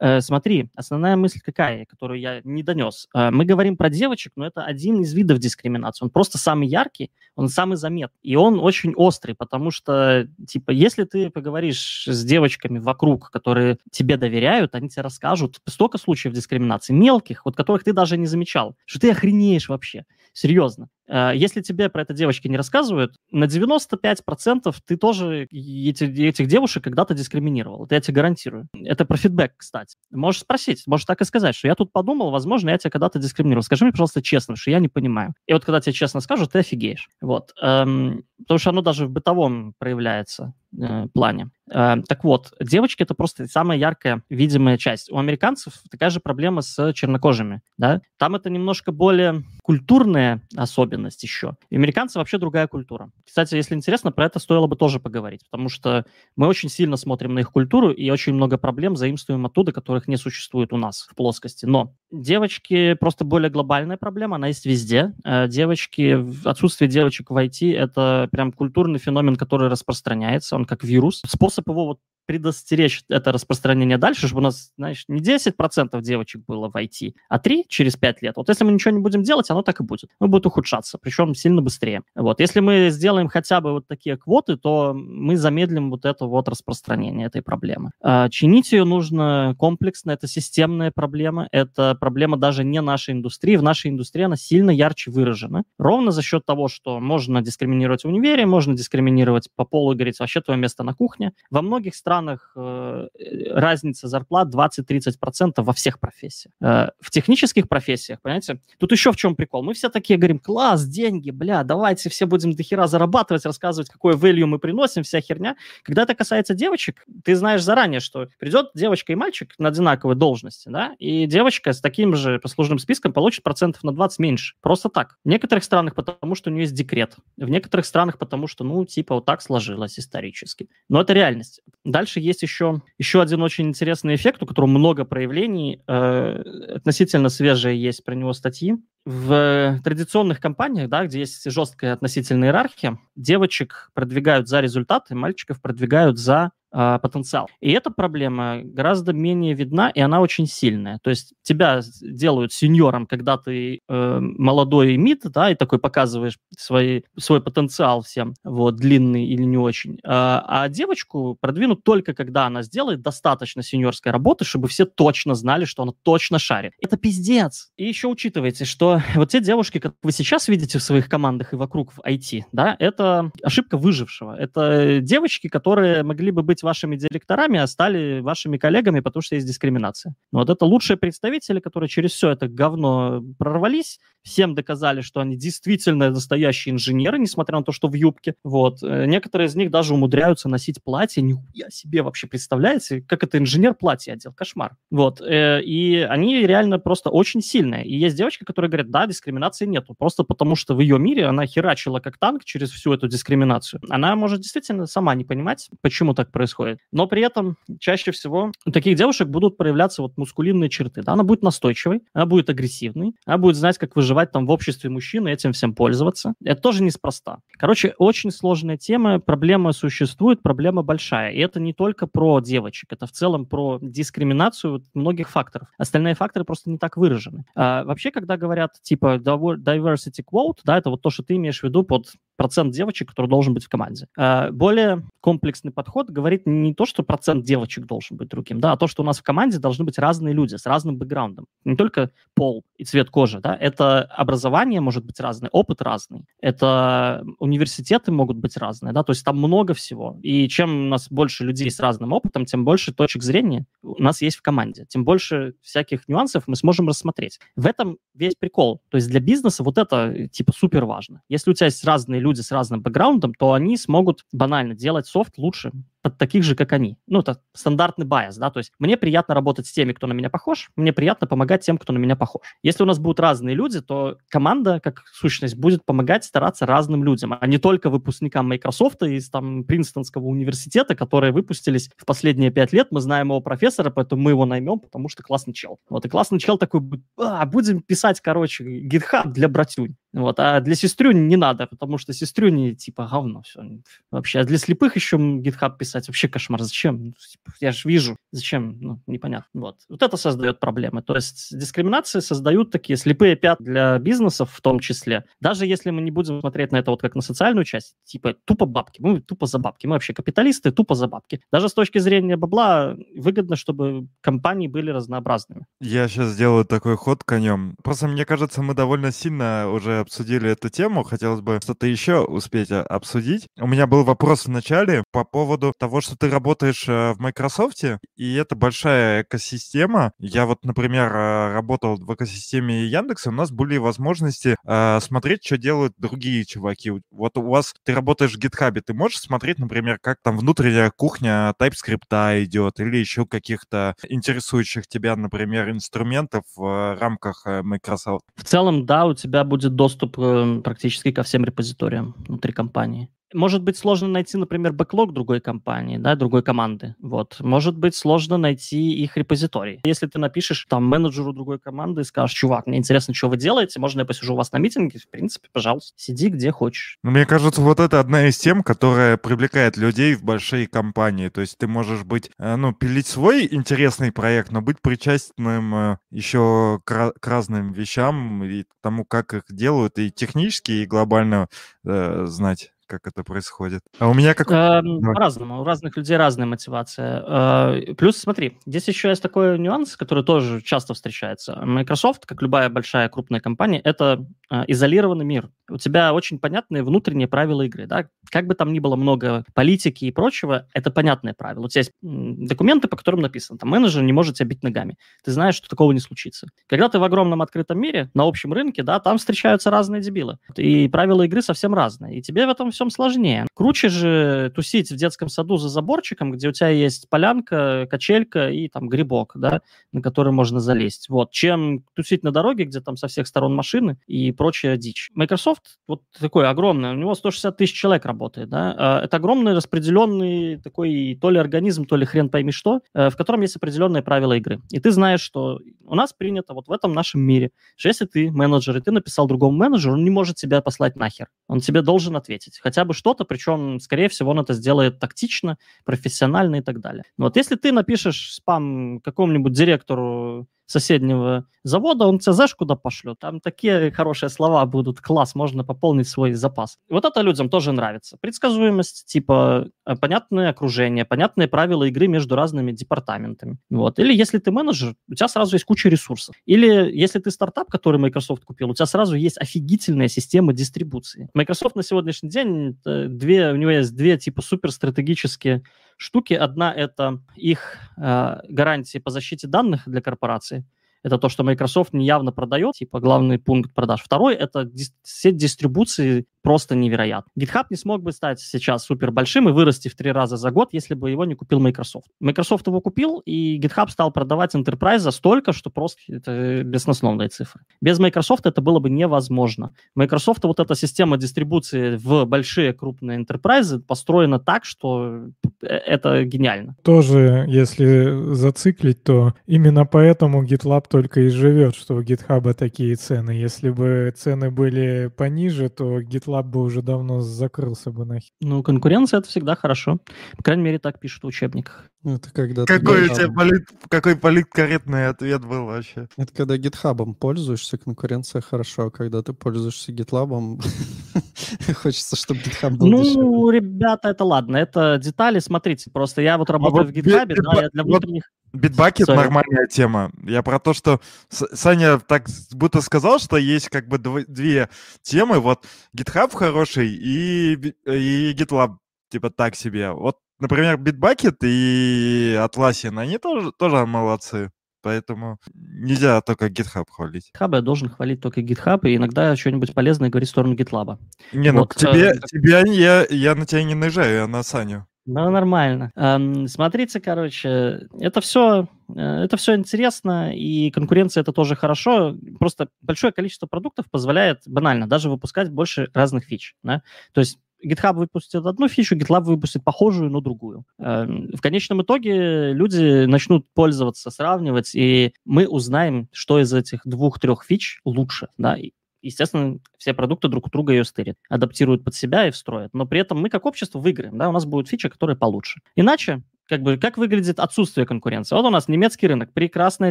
Э, 0.00 0.20
смотри, 0.20 0.68
основная 0.74 1.16
мысль 1.16 1.40
какая, 1.44 1.84
которую 1.84 2.18
я 2.18 2.40
не 2.42 2.62
донес. 2.62 3.08
Э, 3.14 3.30
мы 3.30 3.44
говорим 3.44 3.76
про 3.76 3.88
девочек, 3.88 4.32
но 4.36 4.46
это 4.46 4.64
один 4.64 5.00
из 5.00 5.14
видов 5.14 5.38
дискриминации. 5.38 6.04
Он 6.04 6.10
просто 6.10 6.38
самый 6.38 6.66
яркий, 6.66 7.12
он 7.36 7.48
самый 7.48 7.76
заметный. 7.76 8.18
И 8.22 8.34
он 8.34 8.58
очень 8.58 8.94
острый, 8.94 9.34
потому 9.34 9.70
что, 9.70 10.28
типа, 10.46 10.72
если 10.72 11.04
ты 11.04 11.30
поговоришь 11.30 12.04
с 12.08 12.24
девочками 12.24 12.78
вокруг, 12.80 13.30
которые 13.30 13.78
тебе 13.90 14.16
доверяют, 14.16 14.74
они 14.74 14.88
тебе 14.88 15.02
расскажут 15.02 15.60
столько 15.68 15.98
случаев 15.98 16.34
дискриминации, 16.34 16.92
мелких, 16.92 17.44
вот 17.44 17.54
которых 17.54 17.84
ты 17.84 17.92
даже 17.92 18.16
не 18.16 18.26
замечал, 18.26 18.76
что 18.86 19.00
ты 19.00 19.10
охренеешь 19.10 19.68
вообще. 19.68 20.04
Серьезно. 20.32 20.88
Э, 21.08 21.32
если 21.34 21.60
тебе 21.60 21.88
про 21.88 22.02
это 22.02 22.14
девочки 22.14 22.48
не 22.48 22.56
рассказывают, 22.56 23.16
на 23.30 23.44
95% 23.44 24.74
ты 24.86 24.96
тоже 24.96 25.46
эти, 25.50 26.04
этих 26.04 26.46
девушек 26.46 26.84
когда-то 26.84 27.14
дискриминировал. 27.14 27.84
Это 27.84 27.96
я 27.96 28.00
тебе 28.00 28.14
гарантирую. 28.14 28.68
Это 28.84 29.04
про 29.04 29.16
фидбэк, 29.16 29.52
кстати. 29.56 29.96
Можешь 30.10 30.42
спросить, 30.42 30.84
можешь 30.86 31.06
так 31.06 31.20
и 31.20 31.24
сказать, 31.24 31.54
что 31.54 31.68
я 31.68 31.74
тут 31.74 31.92
подумал, 31.92 32.30
возможно, 32.30 32.70
я 32.70 32.78
тебя 32.78 32.90
когда-то 32.90 33.18
дискриминировал. 33.18 33.62
Скажи 33.62 33.84
мне, 33.84 33.92
пожалуйста, 33.92 34.22
честно, 34.22 34.56
что 34.56 34.70
я 34.70 34.78
не 34.78 34.88
понимаю. 34.88 35.34
И 35.46 35.52
вот 35.52 35.64
когда 35.64 35.80
тебе 35.80 35.92
честно 35.92 36.20
скажут, 36.20 36.52
ты 36.52 36.60
офигеешь. 36.60 37.08
Вот. 37.20 37.52
Эм, 37.60 38.24
потому 38.38 38.58
что 38.58 38.70
оно 38.70 38.82
даже 38.82 39.06
в 39.06 39.10
бытовом 39.10 39.74
проявляется 39.78 40.54
э, 40.78 41.06
плане. 41.12 41.50
Э, 41.70 41.96
так 42.06 42.24
вот, 42.24 42.52
девочки 42.60 43.02
это 43.02 43.14
просто 43.14 43.46
самая 43.46 43.78
яркая 43.78 44.22
видимая 44.28 44.78
часть. 44.78 45.10
У 45.10 45.18
американцев 45.18 45.74
такая 45.90 46.10
же 46.10 46.20
проблема 46.20 46.62
с 46.62 46.92
чернокожими. 46.92 47.62
Да? 47.78 48.00
Там 48.18 48.34
это 48.34 48.50
немножко 48.50 48.92
более 48.92 49.42
культурная 49.62 50.42
особенность 50.56 50.91
еще. 50.96 51.56
И 51.70 51.76
американцы 51.76 52.18
вообще 52.18 52.38
другая 52.38 52.66
культура. 52.66 53.10
Кстати, 53.24 53.54
если 53.54 53.74
интересно, 53.74 54.12
про 54.12 54.26
это 54.26 54.38
стоило 54.38 54.66
бы 54.66 54.76
тоже 54.76 55.00
поговорить, 55.00 55.42
потому 55.50 55.68
что 55.68 56.04
мы 56.36 56.46
очень 56.46 56.68
сильно 56.68 56.96
смотрим 56.96 57.34
на 57.34 57.40
их 57.40 57.50
культуру 57.52 57.90
и 57.90 58.10
очень 58.10 58.34
много 58.34 58.58
проблем 58.58 58.96
заимствуем 58.96 59.46
оттуда, 59.46 59.72
которых 59.72 60.08
не 60.08 60.16
существует 60.16 60.72
у 60.72 60.76
нас 60.76 61.06
в 61.10 61.14
плоскости. 61.14 61.66
Но 61.66 61.94
девочки 62.10 62.94
просто 62.94 63.24
более 63.24 63.50
глобальная 63.50 63.96
проблема, 63.96 64.36
она 64.36 64.48
есть 64.48 64.66
везде. 64.66 65.14
Э, 65.24 65.48
девочки, 65.48 66.24
отсутствие 66.46 66.88
девочек 66.88 67.30
в 67.30 67.36
IT— 67.36 67.72
это 67.76 68.28
прям 68.30 68.52
культурный 68.52 68.98
феномен, 68.98 69.36
который 69.36 69.68
распространяется, 69.68 70.56
он 70.56 70.64
как 70.64 70.84
вирус. 70.84 71.22
Способ 71.26 71.68
его 71.68 71.86
вот 71.86 71.98
предостеречь 72.26 73.02
это 73.08 73.32
распространение 73.32 73.98
дальше, 73.98 74.26
чтобы 74.26 74.40
у 74.40 74.44
нас, 74.44 74.72
знаешь, 74.76 75.04
не 75.08 75.20
10% 75.20 76.00
девочек 76.00 76.42
было 76.46 76.70
в 76.70 76.76
IT, 76.76 77.14
а 77.28 77.38
3 77.38 77.66
через 77.68 77.96
5 77.96 78.22
лет. 78.22 78.36
Вот 78.36 78.48
если 78.48 78.64
мы 78.64 78.72
ничего 78.72 78.92
не 78.92 79.00
будем 79.00 79.22
делать, 79.22 79.50
оно 79.50 79.62
так 79.62 79.80
и 79.80 79.82
будет. 79.82 80.10
Оно 80.18 80.28
будет 80.28 80.46
ухудшаться, 80.46 80.81
причем 81.00 81.34
сильно 81.34 81.62
быстрее. 81.62 82.02
Вот. 82.14 82.40
Если 82.40 82.60
мы 82.60 82.90
сделаем 82.90 83.28
хотя 83.28 83.60
бы 83.60 83.72
вот 83.72 83.86
такие 83.86 84.16
квоты, 84.16 84.56
то 84.56 84.92
мы 84.94 85.36
замедлим 85.36 85.90
вот 85.90 86.04
это 86.04 86.26
вот 86.26 86.48
распространение 86.48 87.26
этой 87.26 87.42
проблемы. 87.42 87.90
А, 88.00 88.28
чинить 88.28 88.72
ее 88.72 88.84
нужно 88.84 89.54
комплексно, 89.58 90.10
это 90.12 90.26
системная 90.26 90.90
проблема, 90.90 91.48
это 91.52 91.96
проблема 91.98 92.36
даже 92.36 92.64
не 92.64 92.80
нашей 92.80 93.14
индустрии. 93.14 93.56
В 93.56 93.62
нашей 93.62 93.90
индустрии 93.90 94.24
она 94.24 94.36
сильно 94.36 94.70
ярче 94.70 95.10
выражена. 95.10 95.64
Ровно 95.78 96.10
за 96.10 96.22
счет 96.22 96.44
того, 96.44 96.68
что 96.68 97.00
можно 97.00 97.42
дискриминировать 97.42 98.04
в 98.04 98.08
универе, 98.08 98.46
можно 98.46 98.74
дискриминировать 98.74 99.48
по 99.56 99.64
полу 99.64 99.92
и 99.92 99.94
говорить, 99.94 100.18
вообще 100.18 100.40
твое 100.40 100.58
место 100.58 100.82
на 100.82 100.94
кухне. 100.94 101.32
Во 101.50 101.62
многих 101.62 101.94
странах 101.94 102.52
э, 102.56 103.08
разница 103.50 104.08
зарплат 104.08 104.48
20-30% 104.54 105.62
во 105.62 105.72
всех 105.72 106.00
профессиях. 106.00 106.52
Э, 106.60 106.88
в 107.00 107.10
технических 107.10 107.68
профессиях, 107.68 108.20
понимаете, 108.22 108.60
тут 108.78 108.92
еще 108.92 109.12
в 109.12 109.16
чем 109.16 109.36
прикол. 109.36 109.62
Мы 109.62 109.74
все 109.74 109.88
такие 109.88 110.18
говорим, 110.18 110.38
класс, 110.38 110.71
деньги, 110.80 111.30
бля, 111.30 111.62
давайте 111.62 112.10
все 112.10 112.26
будем 112.26 112.52
до 112.52 112.62
хера 112.62 112.86
зарабатывать, 112.86 113.46
рассказывать, 113.46 113.88
какое 113.88 114.14
value 114.14 114.44
мы 114.44 114.58
приносим, 114.58 115.02
вся 115.02 115.20
херня. 115.20 115.56
Когда 115.82 116.02
это 116.02 116.14
касается 116.14 116.54
девочек, 116.54 117.04
ты 117.24 117.34
знаешь 117.34 117.62
заранее, 117.62 118.00
что 118.00 118.28
придет 118.38 118.70
девочка 118.74 119.12
и 119.12 119.16
мальчик 119.16 119.54
на 119.58 119.68
одинаковой 119.68 120.14
должности, 120.14 120.68
да, 120.68 120.94
и 120.98 121.26
девочка 121.26 121.72
с 121.72 121.80
таким 121.80 122.14
же 122.14 122.38
послужным 122.38 122.78
списком 122.78 123.12
получит 123.12 123.42
процентов 123.42 123.82
на 123.84 123.92
20 123.92 124.18
меньше. 124.18 124.54
Просто 124.60 124.90
так. 124.90 125.16
В 125.24 125.28
некоторых 125.28 125.64
странах 125.64 125.94
потому, 125.94 126.34
что 126.34 126.50
у 126.50 126.52
нее 126.52 126.62
есть 126.62 126.74
декрет. 126.74 127.16
В 127.36 127.48
некоторых 127.48 127.86
странах 127.86 128.18
потому, 128.18 128.46
что, 128.46 128.64
ну, 128.64 128.84
типа, 128.84 129.14
вот 129.14 129.24
так 129.24 129.40
сложилось 129.40 129.98
исторически. 129.98 130.68
Но 130.88 131.00
это 131.00 131.14
реальность. 131.14 131.62
Да, 131.84 132.02
Дальше 132.02 132.18
есть 132.18 132.42
еще, 132.42 132.82
еще 132.98 133.22
один 133.22 133.42
очень 133.42 133.68
интересный 133.68 134.16
эффект, 134.16 134.42
у 134.42 134.46
которого 134.46 134.68
много 134.68 135.04
проявлений. 135.04 135.82
Э, 135.86 136.42
относительно 136.74 137.28
свежие 137.28 137.80
есть 137.80 138.02
про 138.02 138.16
него 138.16 138.32
статьи. 138.32 138.74
В 139.04 139.80
традиционных 139.82 140.38
компаниях, 140.38 140.88
да, 140.88 141.04
где 141.04 141.20
есть 141.20 141.50
жесткая 141.50 141.92
относительная 141.92 142.48
иерархия, 142.48 142.98
девочек 143.16 143.90
продвигают 143.94 144.48
за 144.48 144.60
результаты, 144.60 145.16
мальчиков 145.16 145.60
продвигают 145.60 146.18
за 146.18 146.52
э, 146.72 146.98
потенциал. 147.02 147.48
И 147.60 147.70
эта 147.72 147.90
проблема 147.90 148.60
гораздо 148.62 149.12
менее 149.12 149.54
видна, 149.54 149.90
и 149.90 150.00
она 150.00 150.20
очень 150.20 150.46
сильная. 150.46 150.98
То 151.02 151.10
есть 151.10 151.34
тебя 151.42 151.80
делают 152.00 152.52
сеньором, 152.52 153.06
когда 153.06 153.36
ты 153.36 153.80
э, 153.88 154.18
молодой 154.20 154.96
мид, 154.96 155.22
да, 155.24 155.50
и 155.50 155.54
такой 155.54 155.78
показываешь 155.78 156.38
свои, 156.56 157.02
свой 157.18 157.42
потенциал 157.42 158.02
всем, 158.02 158.34
вот, 158.44 158.76
длинный 158.76 159.26
или 159.26 159.42
не 159.42 159.58
очень. 159.58 159.98
А, 160.04 160.44
а 160.46 160.68
девочку 160.68 161.36
продвинут 161.40 161.84
только, 161.84 162.14
когда 162.14 162.46
она 162.46 162.62
сделает 162.62 163.02
достаточно 163.02 163.62
сеньорской 163.62 164.12
работы, 164.12 164.44
чтобы 164.44 164.68
все 164.68 164.84
точно 164.84 165.34
знали, 165.34 165.64
что 165.64 165.82
она 165.82 165.92
точно 166.02 166.38
шарит. 166.38 166.72
Это 166.80 166.96
пиздец. 166.96 167.70
И 167.76 167.86
еще 167.86 168.08
учитывайте, 168.08 168.64
что 168.64 169.02
вот 169.14 169.30
те 169.30 169.40
девушки, 169.40 169.78
как 169.78 169.94
вы 170.02 170.12
сейчас 170.12 170.48
видите 170.48 170.78
в 170.78 170.82
своих 170.82 171.08
командах 171.08 171.52
и 171.52 171.56
вокруг 171.56 171.92
в 171.92 172.00
IT, 172.00 172.44
да, 172.52 172.76
это 172.78 173.30
ошибка 173.42 173.76
выжившего. 173.76 174.36
Это 174.36 175.00
девочки, 175.00 175.48
которые 175.48 176.02
могли 176.02 176.30
бы 176.30 176.42
быть 176.42 176.61
вашими 176.62 176.96
директорами, 176.96 177.58
а 177.58 177.66
стали 177.66 178.20
вашими 178.20 178.56
коллегами, 178.56 179.00
потому 179.00 179.22
что 179.22 179.34
есть 179.34 179.46
дискриминация. 179.46 180.14
Но 180.32 180.40
вот 180.40 180.50
это 180.50 180.64
лучшие 180.64 180.96
представители, 180.96 181.60
которые 181.60 181.88
через 181.88 182.12
все 182.12 182.30
это 182.30 182.48
говно 182.48 183.22
прорвались, 183.38 183.98
всем 184.22 184.54
доказали, 184.54 185.00
что 185.00 185.20
они 185.20 185.36
действительно 185.36 186.10
настоящие 186.10 186.74
инженеры, 186.74 187.18
несмотря 187.18 187.58
на 187.58 187.64
то, 187.64 187.72
что 187.72 187.88
в 187.88 187.94
юбке. 187.94 188.34
Вот. 188.44 188.82
Э, 188.82 189.06
некоторые 189.06 189.48
из 189.48 189.56
них 189.56 189.70
даже 189.70 189.94
умудряются 189.94 190.48
носить 190.48 190.82
платье. 190.82 191.22
Нихуя 191.22 191.70
себе 191.70 192.02
вообще 192.02 192.26
представляете, 192.26 193.02
как 193.02 193.24
это 193.24 193.38
инженер 193.38 193.74
платье 193.74 194.12
одел. 194.12 194.32
Кошмар. 194.32 194.76
Вот. 194.90 195.20
Э, 195.20 195.60
и 195.62 195.96
они 195.98 196.46
реально 196.46 196.78
просто 196.78 197.10
очень 197.10 197.42
сильные. 197.42 197.84
И 197.84 197.96
есть 197.96 198.16
девочки, 198.16 198.44
которые 198.44 198.70
говорят, 198.70 198.90
да, 198.90 199.06
дискриминации 199.06 199.66
нету. 199.66 199.94
Просто 199.98 200.24
потому, 200.24 200.56
что 200.56 200.74
в 200.74 200.80
ее 200.80 200.98
мире 200.98 201.26
она 201.26 201.46
херачила 201.46 202.00
как 202.00 202.18
танк 202.18 202.44
через 202.44 202.70
всю 202.70 202.92
эту 202.92 203.08
дискриминацию. 203.08 203.80
Она 203.88 204.14
может 204.16 204.40
действительно 204.40 204.86
сама 204.86 205.14
не 205.14 205.24
понимать, 205.24 205.68
почему 205.80 206.14
так 206.14 206.30
происходит. 206.30 206.51
Но 206.92 207.06
при 207.06 207.22
этом 207.22 207.56
чаще 207.78 208.10
всего 208.12 208.52
у 208.66 208.70
таких 208.70 208.96
девушек 208.96 209.28
будут 209.28 209.56
проявляться 209.56 210.02
вот 210.02 210.16
мускулинные 210.16 210.70
черты. 210.70 211.02
Да? 211.02 211.12
Она 211.12 211.24
будет 211.24 211.42
настойчивой, 211.42 212.02
она 212.12 212.26
будет 212.26 212.50
агрессивной, 212.50 213.14
она 213.26 213.38
будет 213.38 213.56
знать, 213.56 213.78
как 213.78 213.96
выживать 213.96 214.32
там 214.32 214.46
в 214.46 214.50
обществе 214.50 214.90
мужчин 214.90 215.28
и 215.28 215.32
этим 215.32 215.52
всем 215.52 215.74
пользоваться. 215.74 216.34
Это 216.44 216.60
тоже 216.60 216.82
неспроста. 216.82 217.38
Короче, 217.58 217.94
очень 217.98 218.30
сложная 218.30 218.76
тема, 218.76 219.20
проблема 219.20 219.72
существует, 219.72 220.42
проблема 220.42 220.82
большая. 220.82 221.32
И 221.32 221.38
это 221.38 221.60
не 221.60 221.72
только 221.72 222.06
про 222.06 222.40
девочек, 222.40 222.92
это 222.92 223.06
в 223.06 223.12
целом 223.12 223.46
про 223.46 223.78
дискриминацию 223.80 224.82
многих 224.94 225.30
факторов. 225.30 225.68
Остальные 225.78 226.14
факторы 226.14 226.44
просто 226.44 226.70
не 226.70 226.78
так 226.78 226.96
выражены. 226.96 227.44
А, 227.54 227.84
вообще, 227.84 228.10
когда 228.10 228.36
говорят 228.36 228.80
типа 228.82 229.16
diversity 229.16 230.22
quote, 230.24 230.58
да, 230.64 230.78
это 230.78 230.90
вот 230.90 231.02
то, 231.02 231.10
что 231.10 231.22
ты 231.22 231.36
имеешь 231.36 231.60
в 231.60 231.64
виду 231.64 231.82
под 231.82 232.06
процент 232.36 232.74
девочек, 232.74 233.10
который 233.10 233.28
должен 233.28 233.54
быть 233.54 233.64
в 233.64 233.68
команде. 233.68 234.08
А, 234.16 234.50
более 234.50 235.06
комплексный 235.20 235.70
подход 235.70 236.10
говорит 236.10 236.41
не 236.44 236.74
то, 236.74 236.86
что 236.86 237.02
процент 237.02 237.44
девочек 237.44 237.86
должен 237.86 238.16
быть 238.16 238.28
другим, 238.28 238.60
да, 238.60 238.72
а 238.72 238.76
то, 238.76 238.86
что 238.86 239.02
у 239.02 239.06
нас 239.06 239.18
в 239.18 239.22
команде 239.22 239.58
должны 239.58 239.84
быть 239.84 239.98
разные 239.98 240.34
люди 240.34 240.56
с 240.56 240.66
разным 240.66 240.96
бэкграундом. 240.96 241.46
Не 241.64 241.76
только 241.76 242.10
пол 242.34 242.64
и 242.76 242.84
цвет 242.84 243.10
кожи, 243.10 243.40
да, 243.40 243.56
это 243.56 244.02
образование 244.04 244.80
может 244.80 245.04
быть 245.04 245.20
разное, 245.20 245.50
опыт 245.50 245.82
разный, 245.82 246.24
это 246.40 247.24
университеты 247.38 248.12
могут 248.12 248.36
быть 248.36 248.56
разные, 248.56 248.92
да, 248.92 249.02
то 249.02 249.10
есть 249.10 249.24
там 249.24 249.38
много 249.38 249.74
всего. 249.74 250.18
И 250.22 250.48
чем 250.48 250.86
у 250.86 250.88
нас 250.88 251.08
больше 251.10 251.44
людей 251.44 251.70
с 251.70 251.80
разным 251.80 252.12
опытом, 252.12 252.44
тем 252.44 252.64
больше 252.64 252.92
точек 252.92 253.22
зрения 253.22 253.66
у 253.82 254.02
нас 254.02 254.22
есть 254.22 254.36
в 254.36 254.42
команде, 254.42 254.86
тем 254.88 255.04
больше 255.04 255.54
всяких 255.62 256.08
нюансов 256.08 256.44
мы 256.46 256.56
сможем 256.56 256.88
рассмотреть. 256.88 257.38
В 257.56 257.66
этом 257.66 257.98
весь 258.14 258.34
прикол. 258.34 258.82
То 258.90 258.96
есть 258.96 259.08
для 259.08 259.20
бизнеса 259.20 259.62
вот 259.62 259.78
это 259.78 260.28
типа 260.28 260.52
супер 260.52 260.84
важно. 260.84 261.22
Если 261.28 261.50
у 261.50 261.54
тебя 261.54 261.66
есть 261.66 261.84
разные 261.84 262.20
люди 262.20 262.40
с 262.40 262.50
разным 262.50 262.82
бэкграундом, 262.82 263.34
то 263.34 263.52
они 263.52 263.76
смогут 263.76 264.24
банально 264.32 264.74
делать 264.74 265.06
софт 265.06 265.38
лучше, 265.38 265.72
под 266.02 266.18
таких 266.18 266.42
же, 266.42 266.54
как 266.54 266.72
они. 266.72 266.98
Ну, 267.06 267.20
это 267.20 267.40
стандартный 267.54 268.04
байс, 268.04 268.36
да, 268.36 268.50
то 268.50 268.58
есть 268.58 268.72
мне 268.78 268.96
приятно 268.96 269.34
работать 269.34 269.66
с 269.66 269.72
теми, 269.72 269.92
кто 269.92 270.06
на 270.06 270.12
меня 270.12 270.30
похож, 270.30 270.70
мне 270.76 270.92
приятно 270.92 271.26
помогать 271.26 271.64
тем, 271.64 271.78
кто 271.78 271.92
на 271.92 271.98
меня 271.98 272.16
похож. 272.16 272.42
Если 272.62 272.82
у 272.82 272.86
нас 272.86 272.98
будут 272.98 273.20
разные 273.20 273.54
люди, 273.54 273.80
то 273.80 274.18
команда, 274.28 274.80
как 274.80 275.04
сущность, 275.12 275.56
будет 275.56 275.84
помогать 275.84 276.24
стараться 276.24 276.66
разным 276.66 277.04
людям, 277.04 277.36
а 277.38 277.46
не 277.46 277.58
только 277.58 277.90
выпускникам 277.90 278.48
Microsoft 278.48 279.02
из 279.02 279.30
там 279.30 279.64
Принстонского 279.64 280.24
университета, 280.26 280.94
которые 280.94 281.32
выпустились 281.32 281.90
в 281.96 282.04
последние 282.04 282.50
пять 282.50 282.72
лет. 282.72 282.88
Мы 282.90 283.00
знаем 283.00 283.28
его 283.28 283.40
профессора, 283.40 283.90
поэтому 283.90 284.22
мы 284.22 284.30
его 284.32 284.44
наймем, 284.44 284.80
потому 284.80 285.08
что 285.08 285.22
классный 285.22 285.54
чел. 285.54 285.78
Вот, 285.88 286.04
и 286.04 286.08
классный 286.08 286.38
чел 286.38 286.58
такой, 286.58 286.82
а, 287.18 287.46
будем 287.46 287.80
писать, 287.80 288.20
короче, 288.20 288.64
GitHub 288.64 289.30
для 289.30 289.48
братюнь. 289.48 289.96
Вот, 290.12 290.38
а 290.40 290.60
для 290.60 290.74
сестрюни 290.74 291.20
не 291.20 291.36
надо, 291.36 291.66
потому 291.66 291.96
что 291.96 292.12
сестрюни 292.12 292.74
типа 292.74 293.08
говно 293.10 293.42
все. 293.42 293.62
Вообще, 294.10 294.40
а 294.40 294.44
для 294.44 294.58
слепых 294.58 294.96
еще 294.96 295.16
GitHub 295.16 295.78
писать 295.78 295.91
вообще 296.08 296.28
кошмар. 296.28 296.62
Зачем? 296.62 297.06
Ну, 297.06 297.12
типа, 297.12 297.56
я 297.60 297.72
же 297.72 297.88
вижу. 297.88 298.16
Зачем? 298.32 298.78
Ну, 298.80 299.00
непонятно. 299.06 299.48
Вот. 299.54 299.76
Вот 299.88 300.02
это 300.02 300.16
создает 300.16 300.60
проблемы. 300.60 301.02
То 301.02 301.14
есть 301.14 301.56
дискриминации 301.56 302.20
создают 302.20 302.70
такие 302.70 302.96
слепые 302.96 303.36
пятна 303.36 303.64
для 303.64 303.98
бизнесов 303.98 304.50
в 304.52 304.60
том 304.60 304.80
числе. 304.80 305.24
Даже 305.40 305.66
если 305.66 305.90
мы 305.90 306.02
не 306.02 306.10
будем 306.10 306.40
смотреть 306.40 306.72
на 306.72 306.76
это 306.76 306.90
вот 306.90 307.00
как 307.00 307.14
на 307.14 307.22
социальную 307.22 307.64
часть, 307.64 307.94
типа 308.04 308.34
тупо 308.44 308.66
бабки. 308.66 309.00
Мы 309.00 309.20
тупо 309.20 309.46
за 309.46 309.58
бабки. 309.58 309.86
Мы 309.86 309.94
вообще 309.94 310.14
капиталисты, 310.14 310.70
тупо 310.70 310.94
за 310.94 311.08
бабки. 311.08 311.40
Даже 311.52 311.68
с 311.68 311.74
точки 311.74 311.98
зрения 311.98 312.36
бабла 312.36 312.96
выгодно, 313.14 313.56
чтобы 313.56 314.08
компании 314.20 314.68
были 314.68 314.90
разнообразными. 314.90 315.66
Я 315.80 316.08
сейчас 316.08 316.30
сделаю 316.30 316.64
такой 316.64 316.96
ход 316.96 317.24
конем. 317.24 317.76
Просто 317.82 318.08
мне 318.08 318.24
кажется, 318.24 318.62
мы 318.62 318.74
довольно 318.74 319.12
сильно 319.12 319.70
уже 319.70 320.00
обсудили 320.00 320.50
эту 320.50 320.68
тему. 320.68 321.02
Хотелось 321.02 321.40
бы 321.40 321.58
что-то 321.62 321.86
еще 321.86 322.20
успеть 322.20 322.70
а, 322.70 322.82
обсудить. 322.82 323.46
У 323.60 323.66
меня 323.66 323.86
был 323.86 324.04
вопрос 324.04 324.46
в 324.46 324.48
начале 324.48 325.04
по 325.12 325.24
поводу 325.24 325.72
того, 325.82 326.00
что 326.00 326.16
ты 326.16 326.30
работаешь 326.30 326.88
э, 326.88 327.12
в 327.12 327.18
Microsoft, 327.18 327.82
и 328.16 328.34
это 328.34 328.54
большая 328.54 329.22
экосистема. 329.22 330.12
Я 330.20 330.46
вот, 330.46 330.64
например, 330.64 331.12
э, 331.12 331.52
работал 331.54 331.96
в 331.96 332.14
экосистеме 332.14 332.86
Яндекса, 332.86 333.30
у 333.30 333.32
нас 333.32 333.50
были 333.50 333.78
возможности 333.78 334.56
э, 334.64 335.00
смотреть, 335.00 335.44
что 335.44 335.56
делают 335.56 335.94
другие 335.98 336.44
чуваки. 336.44 336.92
Вот 337.10 337.36
у 337.36 337.42
вас, 337.42 337.74
ты 337.84 337.94
работаешь 337.94 338.36
в 338.36 338.38
GitHub, 338.38 338.80
ты 338.80 338.94
можешь 338.94 339.18
смотреть, 339.18 339.58
например, 339.58 339.98
как 340.00 340.18
там 340.22 340.38
внутренняя 340.38 340.92
кухня 340.94 341.52
TypeScript 341.60 342.44
идет, 342.44 342.78
или 342.78 342.98
еще 342.98 343.26
каких-то 343.26 343.96
интересующих 344.08 344.86
тебя, 344.86 345.16
например, 345.16 345.70
инструментов 345.70 346.44
в 346.54 346.96
рамках 347.00 347.44
Microsoft? 347.44 348.24
В 348.36 348.44
целом, 348.44 348.86
да, 348.86 349.06
у 349.06 349.14
тебя 349.14 349.42
будет 349.44 349.74
доступ 349.74 349.92
доступ 350.02 350.18
э, 350.18 350.60
практически 350.62 351.10
ко 351.10 351.22
всем 351.22 351.44
репозиториям 351.44 352.14
внутри 352.26 352.52
компании 352.52 353.08
может 353.34 353.62
быть 353.62 353.76
сложно 353.76 354.08
найти, 354.08 354.36
например, 354.36 354.72
бэклог 354.72 355.12
другой 355.12 355.40
компании, 355.40 355.98
да, 355.98 356.16
другой 356.16 356.42
команды. 356.42 356.94
Вот. 357.00 357.36
Может 357.40 357.76
быть 357.76 357.94
сложно 357.94 358.36
найти 358.36 358.92
их 358.92 359.16
репозиторий. 359.16 359.80
Если 359.84 360.06
ты 360.06 360.18
напишешь 360.18 360.66
там 360.68 360.84
менеджеру 360.86 361.32
другой 361.32 361.58
команды 361.58 362.02
и 362.02 362.04
скажешь, 362.04 362.36
чувак, 362.36 362.66
мне 362.66 362.78
интересно, 362.78 363.14
что 363.14 363.28
вы 363.28 363.36
делаете, 363.36 363.80
можно 363.80 364.00
я 364.00 364.06
посижу 364.06 364.34
у 364.34 364.36
вас 364.36 364.52
на 364.52 364.58
митинге? 364.58 364.98
В 364.98 365.08
принципе, 365.08 365.48
пожалуйста, 365.52 365.92
сиди 365.96 366.28
где 366.28 366.50
хочешь. 366.50 366.98
Ну, 367.02 367.10
мне 367.10 367.26
кажется, 367.26 367.60
вот 367.60 367.80
это 367.80 368.00
одна 368.00 368.26
из 368.26 368.38
тем, 368.38 368.62
которая 368.62 369.16
привлекает 369.16 369.76
людей 369.76 370.14
в 370.14 370.22
большие 370.22 370.66
компании. 370.66 371.28
То 371.28 371.40
есть 371.40 371.58
ты 371.58 371.66
можешь 371.66 372.04
быть, 372.04 372.30
э, 372.38 372.56
ну, 372.56 372.72
пилить 372.72 373.06
свой 373.06 373.48
интересный 373.50 374.12
проект, 374.12 374.50
но 374.50 374.60
быть 374.60 374.80
причастным 374.80 375.74
э, 375.74 375.96
еще 376.10 376.80
к, 376.84 377.12
к 377.18 377.26
разным 377.26 377.72
вещам 377.72 378.44
и 378.44 378.64
тому, 378.82 379.04
как 379.04 379.34
их 379.34 379.44
делают, 379.48 379.98
и 379.98 380.10
технически, 380.10 380.72
и 380.72 380.86
глобально 380.86 381.48
э, 381.84 382.24
знать 382.26 382.71
как 382.92 383.06
это 383.06 383.24
происходит. 383.24 383.80
А 383.98 384.08
у 384.08 384.14
меня 384.14 384.34
как... 384.34 384.50
Эм, 384.50 385.00
по-разному. 385.00 385.62
У 385.62 385.64
разных 385.64 385.96
людей 385.96 386.18
разная 386.18 386.46
мотивация. 386.46 387.24
Э, 387.26 387.94
плюс, 387.94 388.18
смотри, 388.18 388.58
здесь 388.66 388.86
еще 388.86 389.08
есть 389.08 389.22
такой 389.22 389.58
нюанс, 389.58 389.96
который 389.96 390.24
тоже 390.24 390.60
часто 390.60 390.92
встречается. 390.92 391.56
Microsoft, 391.64 392.26
как 392.26 392.42
любая 392.42 392.68
большая 392.68 393.08
крупная 393.08 393.40
компания, 393.40 393.80
это 393.80 394.26
э, 394.50 394.64
изолированный 394.66 395.24
мир. 395.24 395.50
У 395.70 395.78
тебя 395.78 396.12
очень 396.12 396.38
понятные 396.38 396.82
внутренние 396.82 397.28
правила 397.28 397.62
игры. 397.62 397.86
Да? 397.86 398.08
Как 398.30 398.46
бы 398.46 398.54
там 398.54 398.74
ни 398.74 398.78
было 398.78 398.96
много 398.96 399.44
политики 399.54 400.04
и 400.04 400.12
прочего, 400.12 400.66
это 400.74 400.90
понятные 400.90 401.32
правила. 401.32 401.64
У 401.64 401.68
тебя 401.68 401.80
есть 401.80 401.92
документы, 402.02 402.88
по 402.88 402.96
которым 402.98 403.20
написано, 403.20 403.58
там 403.58 403.70
менеджер 403.70 404.02
не 404.02 404.12
может 404.12 404.36
тебя 404.36 404.48
бить 404.48 404.62
ногами. 404.62 404.96
Ты 405.24 405.32
знаешь, 405.32 405.54
что 405.54 405.70
такого 405.70 405.92
не 405.92 406.00
случится. 406.00 406.48
Когда 406.66 406.90
ты 406.90 406.98
в 406.98 407.04
огромном 407.04 407.40
открытом 407.40 407.80
мире, 407.80 408.10
на 408.12 408.24
общем 408.24 408.52
рынке, 408.52 408.82
да, 408.82 409.00
там 409.00 409.16
встречаются 409.16 409.70
разные 409.70 410.02
дебилы. 410.02 410.36
И 410.56 410.88
правила 410.88 411.22
игры 411.22 411.40
совсем 411.40 411.74
разные. 411.74 412.18
И 412.18 412.22
тебе 412.22 412.46
в 412.46 412.50
этом 412.50 412.70
все 412.70 412.81
всем 412.82 412.90
сложнее. 412.90 413.46
Круче 413.54 413.88
же 413.88 414.52
тусить 414.54 414.90
в 414.90 414.96
детском 414.96 415.28
саду 415.28 415.56
за 415.56 415.68
заборчиком, 415.68 416.32
где 416.32 416.48
у 416.48 416.52
тебя 416.52 416.70
есть 416.70 417.08
полянка, 417.08 417.86
качелька 417.88 418.48
и 418.48 418.68
там 418.68 418.88
грибок, 418.88 419.32
да, 419.36 419.62
на 419.92 420.02
который 420.02 420.32
можно 420.32 420.58
залезть. 420.58 421.08
Вот, 421.08 421.30
чем 421.30 421.84
тусить 421.94 422.24
на 422.24 422.32
дороге, 422.32 422.64
где 422.64 422.80
там 422.80 422.96
со 422.96 423.06
всех 423.06 423.28
сторон 423.28 423.54
машины 423.54 423.98
и 424.08 424.32
прочая 424.32 424.76
дичь. 424.76 425.10
Microsoft 425.14 425.78
вот 425.86 426.02
такой 426.18 426.48
огромный, 426.48 426.90
у 426.90 426.96
него 426.96 427.14
160 427.14 427.56
тысяч 427.56 427.74
человек 427.74 428.04
работает, 428.04 428.48
да, 428.48 428.74
а, 428.76 429.04
это 429.04 429.18
огромный 429.18 429.54
распределенный 429.54 430.56
такой 430.56 431.16
то 431.20 431.30
ли 431.30 431.38
организм, 431.38 431.84
то 431.84 431.94
ли 431.94 432.04
хрен 432.04 432.30
пойми 432.30 432.50
что, 432.50 432.80
э, 432.94 433.10
в 433.10 433.16
котором 433.16 433.42
есть 433.42 433.54
определенные 433.56 434.02
правила 434.02 434.32
игры. 434.32 434.60
И 434.72 434.80
ты 434.80 434.90
знаешь, 434.90 435.20
что 435.20 435.60
у 435.86 435.94
нас 435.94 436.12
принято 436.12 436.54
вот 436.54 436.68
в 436.68 436.72
этом 436.72 436.92
нашем 436.94 437.20
мире, 437.20 437.50
что 437.76 437.88
если 437.88 438.06
ты 438.06 438.30
менеджер, 438.30 438.76
и 438.76 438.80
ты 438.80 438.90
написал 438.90 439.28
другому 439.28 439.56
менеджеру, 439.56 439.94
он 439.94 440.04
не 440.04 440.10
может 440.10 440.36
тебя 440.36 440.60
послать 440.62 440.96
нахер. 440.96 441.28
Он 441.48 441.60
тебе 441.60 441.82
должен 441.82 442.16
ответить 442.16 442.58
бы 442.84 442.94
что-то, 442.94 443.24
причем, 443.24 443.80
скорее 443.80 444.08
всего, 444.08 444.30
он 444.30 444.40
это 444.40 444.54
сделает 444.54 444.98
тактично, 444.98 445.58
профессионально 445.84 446.56
и 446.56 446.60
так 446.60 446.80
далее. 446.80 447.04
Вот 447.18 447.36
если 447.36 447.56
ты 447.56 447.72
напишешь 447.72 448.32
спам 448.34 449.00
какому-нибудь 449.00 449.52
директору 449.52 450.48
соседнего 450.66 451.46
завода, 451.64 452.06
он 452.06 452.20
ЦЗ 452.20 452.54
куда 452.56 452.74
пошлет. 452.74 453.18
Там 453.20 453.40
такие 453.40 453.90
хорошие 453.90 454.28
слова 454.28 454.64
будут, 454.66 455.00
класс, 455.00 455.34
можно 455.34 455.64
пополнить 455.64 456.08
свой 456.08 456.32
запас. 456.32 456.78
Вот 456.88 457.04
это 457.04 457.20
людям 457.20 457.48
тоже 457.48 457.72
нравится. 457.72 458.16
Предсказуемость, 458.20 459.06
типа 459.06 459.68
э, 459.86 459.96
понятное 459.96 460.50
окружение, 460.50 461.04
понятные 461.04 461.48
правила 461.48 461.84
игры 461.84 462.08
между 462.08 462.34
разными 462.34 462.72
департаментами. 462.72 463.58
Вот. 463.70 463.98
Или 463.98 464.14
если 464.14 464.38
ты 464.38 464.50
менеджер, 464.50 464.94
у 465.08 465.14
тебя 465.14 465.28
сразу 465.28 465.54
есть 465.54 465.64
куча 465.64 465.88
ресурсов. 465.88 466.34
Или 466.46 466.90
если 466.92 467.18
ты 467.20 467.30
стартап, 467.30 467.70
который 467.70 468.00
Microsoft 468.00 468.44
купил, 468.44 468.70
у 468.70 468.74
тебя 468.74 468.86
сразу 468.86 469.14
есть 469.14 469.38
офигительная 469.38 470.08
система 470.08 470.52
дистрибуции. 470.52 471.28
Microsoft 471.34 471.76
на 471.76 471.82
сегодняшний 471.82 472.28
день, 472.28 472.78
две, 472.84 473.52
у 473.52 473.56
него 473.56 473.70
есть 473.70 473.94
две 473.94 474.18
типа 474.18 474.42
суперстратегические 474.42 475.62
штуки. 476.02 476.34
Одна— 476.34 476.72
это 476.76 477.20
их 477.34 477.76
э, 477.96 478.40
гарантии 478.48 478.98
по 478.98 479.10
защите 479.10 479.46
данных 479.46 479.82
для 479.86 480.00
корпорации. 480.00 480.64
Это 481.02 481.18
то, 481.18 481.28
что 481.28 481.42
Microsoft 481.42 481.92
неявно 481.92 482.32
продает, 482.32 482.74
типа 482.74 483.00
главный 483.00 483.38
пункт 483.38 483.74
продаж. 483.74 484.02
Второй— 484.02 484.34
это 484.36 484.62
дис- 484.62 484.94
сеть 485.02 485.36
дистрибуции 485.36 486.26
просто 486.42 486.74
невероятно. 486.74 487.30
GitHub 487.38 487.66
не 487.70 487.76
смог 487.76 488.02
бы 488.02 488.12
стать 488.12 488.40
сейчас 488.40 488.84
супер 488.84 489.10
большим 489.10 489.48
и 489.48 489.52
вырасти 489.52 489.88
в 489.88 489.94
три 489.94 490.12
раза 490.12 490.36
за 490.36 490.50
год, 490.50 490.70
если 490.72 490.94
бы 490.94 491.10
его 491.10 491.24
не 491.24 491.34
купил 491.34 491.60
Microsoft. 491.60 492.08
Microsoft 492.20 492.66
его 492.66 492.80
купил, 492.80 493.20
и 493.24 493.58
GitHub 493.60 493.88
стал 493.90 494.10
продавать 494.12 494.54
Enterprise 494.54 494.98
за 494.98 495.10
столько, 495.10 495.52
что 495.52 495.70
просто 495.70 496.00
это 496.08 496.62
бесносновные 496.64 497.28
цифры. 497.28 497.62
Без 497.80 497.98
Microsoft 497.98 498.46
это 498.46 498.60
было 498.60 498.80
бы 498.80 498.90
невозможно. 498.90 499.74
Microsoft 499.94 500.44
вот 500.44 500.60
эта 500.60 500.74
система 500.74 501.16
дистрибуции 501.16 501.96
в 501.96 502.24
большие 502.24 502.72
крупные 502.72 503.20
Enterprise 503.20 503.78
построена 503.78 504.38
так, 504.38 504.64
что 504.64 505.26
э, 505.62 505.66
это 505.66 506.24
гениально. 506.24 506.76
Тоже, 506.82 507.44
если 507.48 508.34
зациклить, 508.34 509.02
то 509.04 509.34
именно 509.46 509.86
поэтому 509.86 510.44
GitLab 510.44 510.84
только 510.88 511.20
и 511.20 511.28
живет, 511.28 511.76
что 511.76 511.94
у 511.94 512.02
GitHub 512.02 512.52
такие 512.54 512.96
цены. 512.96 513.30
Если 513.30 513.70
бы 513.70 514.12
цены 514.16 514.50
были 514.50 515.10
пониже, 515.16 515.68
то 515.68 516.00
GitLab 516.00 516.31
GitLab 516.32 516.44
бы 516.44 516.62
уже 516.62 516.82
давно 516.82 517.20
закрылся 517.20 517.90
бы 517.90 518.04
нахер. 518.04 518.30
Ну, 518.40 518.62
конкуренция— 518.62 519.18
это 519.20 519.28
всегда 519.28 519.54
хорошо. 519.54 519.98
По 520.36 520.42
крайней 520.42 520.62
мере, 520.62 520.78
так 520.78 520.98
пишут 520.98 521.24
в 521.24 521.26
учебниках. 521.26 521.90
Это 522.04 522.30
когда 522.32 522.64
какой 522.64 523.04
у 523.04 523.14
тебя 523.14 523.30
полит, 523.30 523.68
какой 523.88 524.16
политкорректный 524.16 525.08
ответ 525.08 525.44
был 525.44 525.66
вообще? 525.66 526.08
Это 526.16 526.32
когда 526.32 526.56
GitHub 526.56 527.14
пользуешься, 527.14 527.78
конкуренция 527.78 528.40
хорошо, 528.40 528.86
а 528.86 528.90
когда 528.90 529.22
ты 529.22 529.32
пользуешься 529.32 529.92
GitLab, 529.92 530.60
хочется, 531.74 532.16
чтобы 532.16 532.40
GitHub 532.40 532.70
был 532.76 532.86
Ну, 532.88 533.02
дешевле. 533.02 533.60
ребята, 533.60 534.08
это 534.08 534.24
ладно, 534.24 534.56
это 534.56 534.98
детали, 534.98 535.38
смотрите, 535.38 535.90
просто 535.90 536.22
я 536.22 536.38
вот 536.38 536.50
работаю 536.50 536.84
вот 536.86 536.92
в 536.92 536.96
GitHub, 536.96 537.26
бит- 537.26 537.38
да, 537.42 537.62
я 537.62 537.68
для 537.70 537.82
внутренних... 537.82 538.24
Битбакет 538.52 539.08
Sorry. 539.08 539.16
нормальная 539.16 539.66
тема. 539.66 540.12
Я 540.24 540.42
про 540.42 540.58
то, 540.58 540.74
что 540.74 541.00
Саня 541.30 541.98
так 541.98 542.26
будто 542.50 542.82
сказал, 542.82 543.18
что 543.18 543.38
есть 543.38 543.70
как 543.70 543.88
бы 543.88 543.96
дв- 543.96 544.26
две 544.28 544.68
темы. 545.00 545.40
Вот 545.40 545.64
GitHub 545.96 546.34
хороший 546.34 546.88
и, 546.88 547.54
и 547.86 548.34
GitLab 548.34 548.76
типа 549.10 549.30
так 549.30 549.56
себе. 549.56 549.92
Вот, 549.92 550.18
например, 550.38 550.76
Bitbucket 550.76 551.36
и 551.42 552.36
Atlassian, 552.38 553.00
они 553.00 553.16
тоже, 553.16 553.52
тоже 553.52 553.86
молодцы. 553.86 554.50
Поэтому 554.82 555.38
нельзя 555.54 556.20
только 556.20 556.46
GitHub 556.46 556.84
хвалить. 556.90 557.30
GitHub 557.34 557.54
я 557.54 557.62
должен 557.62 557.88
хвалить 557.88 558.20
только 558.20 558.40
GitHub, 558.40 558.80
и 558.82 558.96
иногда 558.96 559.34
что-нибудь 559.36 559.74
полезное 559.74 560.10
говорить 560.10 560.28
в 560.28 560.32
сторону 560.32 560.54
GitLab. 560.54 560.98
Не, 561.32 561.52
ну 561.52 561.60
Вот, 561.60 561.74
тебе, 561.74 562.10
э, 562.10 562.18
тебя 562.26 562.64
я, 562.66 563.06
я 563.08 563.34
на 563.34 563.46
тебя 563.46 563.62
не 563.64 563.74
наезжаю, 563.74 564.14
я 564.14 564.26
на 564.26 564.42
Саню. 564.42 564.86
Ну, 565.04 565.30
нормально. 565.30 565.90
Эм, 565.96 566.46
смотрите, 566.46 567.00
короче, 567.00 567.88
это 567.98 568.20
все, 568.20 568.68
это 568.94 569.36
все 569.36 569.56
интересно, 569.56 570.32
и 570.32 570.70
конкуренция 570.70 571.22
это 571.22 571.32
тоже 571.32 571.56
хорошо. 571.56 572.16
Просто 572.38 572.68
большое 572.82 573.12
количество 573.12 573.46
продуктов 573.46 573.86
позволяет 573.90 574.42
банально 574.46 574.86
даже 574.86 575.10
выпускать 575.10 575.50
больше 575.50 575.90
разных 575.92 576.24
фич. 576.24 576.54
Да? 576.62 576.82
То 577.12 577.20
есть 577.20 577.38
GitHub 577.64 577.94
выпустит 577.94 578.44
одну 578.46 578.68
фичу, 578.68 578.96
GitLab 578.96 579.22
выпустит 579.22 579.64
похожую, 579.64 580.10
но 580.10 580.20
другую. 580.20 580.64
Эм, 580.78 581.30
В 581.34 581.40
конечном 581.40 581.82
итоге 581.82 582.52
люди 582.52 583.04
начнут 583.06 583.46
пользоваться, 583.54 584.10
сравнивать, 584.10 584.74
и 584.74 585.12
мы 585.24 585.46
узнаем, 585.46 586.08
что 586.12 586.40
из 586.40 586.52
этих 586.52 586.80
двух-трех 586.84 587.44
фич 587.44 587.80
лучше. 587.84 588.28
Да? 588.38 588.56
Естественно, 589.02 589.58
все 589.78 589.94
продукты 589.94 590.28
друг 590.28 590.46
у 590.46 590.50
друга 590.50 590.72
ее 590.72 590.84
стырят, 590.84 591.16
адаптируют 591.28 591.84
под 591.84 591.94
себя 591.94 592.28
и 592.28 592.30
встроят. 592.30 592.72
Но 592.72 592.86
при 592.86 593.00
этом 593.00 593.20
мы 593.20 593.30
как 593.30 593.46
общество 593.46 593.80
выиграем, 593.80 594.16
да, 594.16 594.28
у 594.28 594.32
нас 594.32 594.44
будут 594.46 594.68
фичи, 594.68 594.88
которые 594.88 595.16
получше. 595.16 595.60
Иначе, 595.74 596.22
как 596.52 596.60
бы, 596.60 596.76
как 596.76 596.98
выглядит 596.98 597.40
отсутствие 597.40 597.86
конкуренции? 597.86 598.34
Вот 598.34 598.44
у 598.44 598.50
нас 598.50 598.68
немецкий 598.68 599.06
рынок, 599.06 599.32
прекрасная 599.32 599.90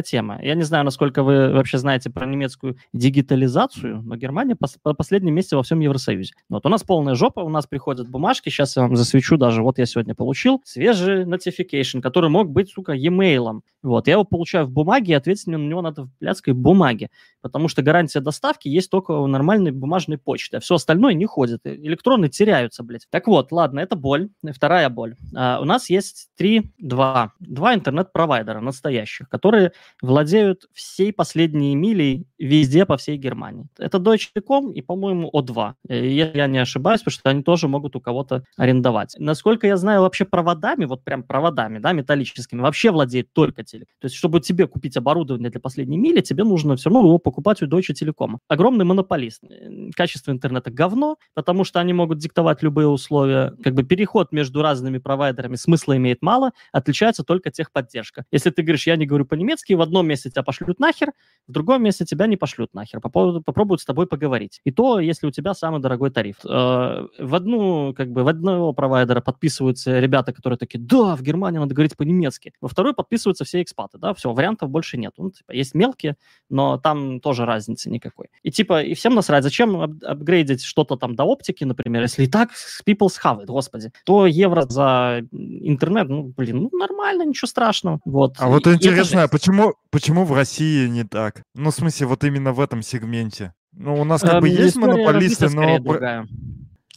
тема. 0.00 0.38
Я 0.40 0.54
не 0.54 0.62
знаю, 0.62 0.84
насколько 0.84 1.24
вы 1.24 1.52
вообще 1.52 1.76
знаете 1.76 2.08
про 2.08 2.24
немецкую 2.24 2.76
дигитализацию, 2.92 4.00
но 4.00 4.14
Германия 4.14 4.54
пос- 4.54 4.76
по 4.80 4.94
последнем 4.94 5.34
месте 5.34 5.56
во 5.56 5.64
всем 5.64 5.80
Евросоюзе. 5.80 6.34
Вот 6.48 6.64
у 6.64 6.68
нас 6.68 6.84
полная 6.84 7.16
жопа, 7.16 7.40
у 7.40 7.48
нас 7.48 7.66
приходят 7.66 8.08
бумажки, 8.08 8.48
сейчас 8.48 8.76
я 8.76 8.82
вам 8.82 8.94
засвечу 8.94 9.36
даже, 9.36 9.60
вот 9.60 9.78
я 9.78 9.86
сегодня 9.86 10.14
получил 10.14 10.62
свежий 10.64 11.24
notification, 11.24 12.00
который 12.00 12.30
мог 12.30 12.48
быть, 12.48 12.70
сука, 12.70 12.92
e-mail. 12.92 13.62
Вот, 13.82 14.06
я 14.06 14.12
его 14.12 14.22
получаю 14.22 14.66
в 14.66 14.70
бумаге, 14.70 15.14
и 15.14 15.16
ответить 15.16 15.48
на 15.48 15.56
него 15.56 15.82
надо 15.82 16.04
в 16.04 16.10
блядской 16.20 16.54
бумаге, 16.54 17.10
потому 17.40 17.66
что 17.66 17.82
гарантия 17.82 18.20
доставки 18.20 18.68
есть 18.68 18.88
только 18.88 19.10
у 19.10 19.26
нормальной 19.26 19.72
бумажной 19.72 20.18
почты, 20.18 20.58
а 20.58 20.60
все 20.60 20.76
остальное 20.76 21.14
не 21.14 21.26
ходит, 21.26 21.62
электроны 21.64 22.28
теряются, 22.28 22.84
блядь. 22.84 23.08
Так 23.10 23.26
вот, 23.26 23.50
ладно, 23.50 23.80
это 23.80 23.96
боль, 23.96 24.28
вторая 24.52 24.88
боль. 24.88 25.16
А, 25.34 25.58
у 25.60 25.64
нас 25.64 25.90
есть 25.90 26.28
три, 26.36 26.51
два, 26.78 27.32
два 27.40 27.74
интернет-провайдера 27.74 28.60
настоящих, 28.60 29.28
которые 29.28 29.72
владеют 30.00 30.66
всей 30.72 31.12
последней 31.12 31.74
милей 31.76 32.26
везде 32.38 32.84
по 32.86 32.96
всей 32.96 33.16
Германии. 33.16 33.66
Это 33.78 33.98
Deutsche 33.98 34.28
Telekom 34.36 34.72
и, 34.72 34.82
по-моему, 34.82 35.30
O2. 35.32 35.74
Э, 35.88 36.06
Если 36.06 36.36
я 36.38 36.46
не 36.46 36.58
ошибаюсь, 36.58 37.00
потому 37.00 37.12
что 37.12 37.30
они 37.30 37.42
тоже 37.42 37.68
могут 37.68 37.96
у 37.96 38.00
кого-то 38.00 38.44
арендовать. 38.56 39.14
Насколько 39.18 39.66
я 39.66 39.76
знаю, 39.76 40.00
вообще 40.02 40.24
проводами, 40.24 40.84
вот 40.84 41.04
прям 41.04 41.22
проводами, 41.22 41.78
да, 41.78 41.92
металлическими, 41.92 42.60
вообще 42.60 42.90
владеет 42.90 43.32
только 43.32 43.62
Телек. 43.62 43.88
То 44.00 44.06
есть, 44.06 44.16
чтобы 44.16 44.40
тебе 44.40 44.66
купить 44.66 44.96
оборудование 44.96 45.50
для 45.50 45.60
последней 45.60 45.98
мили, 45.98 46.20
тебе 46.20 46.44
нужно 46.44 46.76
все 46.76 46.90
равно 46.90 47.06
его 47.06 47.18
покупать 47.18 47.62
у 47.62 47.66
Deutsche 47.66 47.94
Telekom. 47.94 48.38
Огромный 48.48 48.84
монополист. 48.84 49.42
Э, 49.44 49.90
Качество 49.94 50.32
интернета 50.32 50.70
говно, 50.70 51.16
потому 51.34 51.64
что 51.64 51.80
они 51.80 51.92
могут 51.92 52.18
диктовать 52.18 52.62
любые 52.62 52.88
условия. 52.88 53.54
Как 53.62 53.74
бы 53.74 53.84
переход 53.84 54.32
между 54.32 54.62
разными 54.62 54.98
провайдерами 54.98 55.56
смысла 55.56 55.96
имеет 55.96 56.22
мало, 56.22 56.41
отличается 56.72 57.22
только 57.24 57.50
техподдержка. 57.50 58.24
Если 58.32 58.50
ты 58.50 58.62
говоришь, 58.62 58.86
я 58.86 58.96
не 58.96 59.06
говорю 59.06 59.24
по-немецки, 59.24 59.72
в 59.74 59.80
одном 59.80 60.06
месте 60.06 60.30
тебя 60.30 60.42
пошлют 60.42 60.80
нахер, 60.80 61.12
в 61.46 61.52
другом 61.52 61.82
месте 61.82 62.04
тебя 62.04 62.26
не 62.26 62.36
пошлют 62.36 62.74
нахер. 62.74 63.00
По 63.00 63.08
поводу- 63.08 63.42
попробуют 63.42 63.80
с 63.80 63.84
тобой 63.84 64.06
поговорить. 64.06 64.60
И 64.64 64.70
то, 64.72 65.00
если 65.00 65.26
у 65.26 65.30
тебя 65.30 65.54
самый 65.54 65.80
дорогой 65.80 66.10
тариф. 66.10 66.36
Э, 66.44 67.06
В 67.18 67.34
одну, 67.34 67.94
как 67.94 68.10
бы, 68.10 68.24
в 68.24 68.28
одного 68.28 68.72
провайдера 68.72 69.20
подписываются 69.20 69.98
ребята, 70.00 70.32
которые 70.32 70.58
такие, 70.58 70.78
да, 70.80 71.16
в 71.16 71.22
Германии 71.22 71.58
надо 71.58 71.74
говорить 71.74 71.96
по-немецки. 71.96 72.52
Во 72.60 72.68
второй 72.68 72.94
подписываются 72.94 73.44
все 73.44 73.62
экспаты, 73.62 73.98
да, 73.98 74.12
все, 74.14 74.32
вариантов 74.32 74.70
больше 74.70 74.96
нет. 74.98 75.12
Ну, 75.18 75.30
типа, 75.30 75.52
есть 75.52 75.74
мелкие, 75.74 76.16
но 76.50 76.78
там 76.78 77.20
тоже 77.20 77.44
разницы 77.44 77.90
никакой. 77.90 78.28
И 78.42 78.50
типа, 78.50 78.82
и 78.82 78.94
всем 78.94 79.14
насрать, 79.14 79.44
зачем 79.44 79.76
ап- 79.76 80.04
апгрейдить 80.04 80.62
что-то 80.64 80.96
там 80.96 81.14
до 81.14 81.24
оптики, 81.24 81.64
например, 81.64 82.02
если 82.02 82.24
и 82.24 82.26
так 82.26 82.50
people 82.86 83.08
схавает, 83.08 83.48
господи, 83.48 83.90
то 84.04 84.26
евро 84.26 84.62
за 84.68 85.22
интернет, 85.32 86.08
ну, 86.08 86.21
блин, 86.22 86.68
ну, 86.72 86.78
нормально, 86.78 87.24
ничего 87.24 87.48
страшного. 87.48 88.00
Вот. 88.04 88.34
А 88.38 88.48
вот 88.48 88.66
И- 88.66 88.70
это 88.70 88.74
интересно, 88.74 89.20
а 89.20 89.22
жесть. 89.22 89.32
почему, 89.32 89.74
почему 89.90 90.24
в 90.24 90.32
России 90.32 90.88
не 90.88 91.04
так? 91.04 91.42
Ну, 91.54 91.70
в 91.70 91.74
смысле, 91.74 92.06
вот 92.06 92.24
именно 92.24 92.52
в 92.52 92.60
этом 92.60 92.82
сегменте. 92.82 93.52
Ну, 93.72 94.00
у 94.00 94.04
нас 94.04 94.20
как 94.20 94.34
Эм, 94.34 94.40
бы 94.42 94.48
есть 94.48 94.76
монополисты, 94.76 95.48
но... 95.48 95.78
другая. 95.78 96.26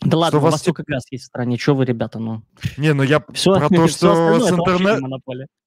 Да 0.01 0.17
ладно, 0.17 0.39
у 0.39 0.41
вас 0.41 0.53
вас 0.53 0.61
только 0.61 0.83
газ 0.85 1.03
есть 1.09 1.23
в 1.23 1.27
стране, 1.27 1.57
что 1.57 1.73
вы, 1.73 1.85
ребята, 1.85 2.19
ну. 2.19 2.43
Не, 2.77 2.93
ну 2.93 3.03
я 3.03 3.23
Все, 3.33 3.55
про 3.55 3.69
то, 3.69 3.87
что 3.87 4.39
с 4.39 4.51
вообще 4.51 4.55
интернет... 4.55 5.01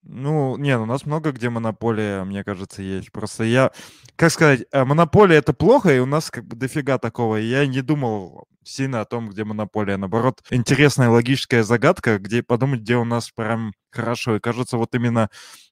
Ну, 0.03 0.57
не, 0.57 0.76
ну, 0.76 0.85
у 0.85 0.87
нас 0.87 1.05
много 1.07 1.33
где 1.33 1.51
монополия, 1.51 2.24
мне 2.24 2.45
кажется, 2.45 2.83
есть. 2.83 3.11
Просто 3.12 3.45
я, 3.45 3.72
как 4.16 4.31
сказать, 4.31 4.64
э, 4.70 4.85
монополия 4.85 5.37
это 5.37 5.53
плохо, 5.53 5.95
и 5.95 5.99
у 5.99 6.07
нас 6.07 6.31
как 6.31 6.47
бы 6.47 6.57
дофига 6.57 6.99
такого. 6.99 7.41
И 7.41 7.47
я 7.47 7.66
не 7.66 7.83
думал 7.83 8.47
сильно 8.62 9.01
о 9.01 9.05
том, 9.05 9.29
где 9.29 9.45
монополия. 9.45 9.97
Наоборот, 9.97 10.41
интересная 10.51 11.11
логическая 11.11 11.62
загадка, 11.62 12.18
где 12.18 12.43
подумать, 12.43 12.81
где 12.81 12.97
у 12.97 13.05
нас 13.05 13.31
прям 13.31 13.72
хорошо. 13.91 14.37
И 14.37 14.41
кажется, 14.41 14.76
вот 14.76 14.95
именно 14.95 15.31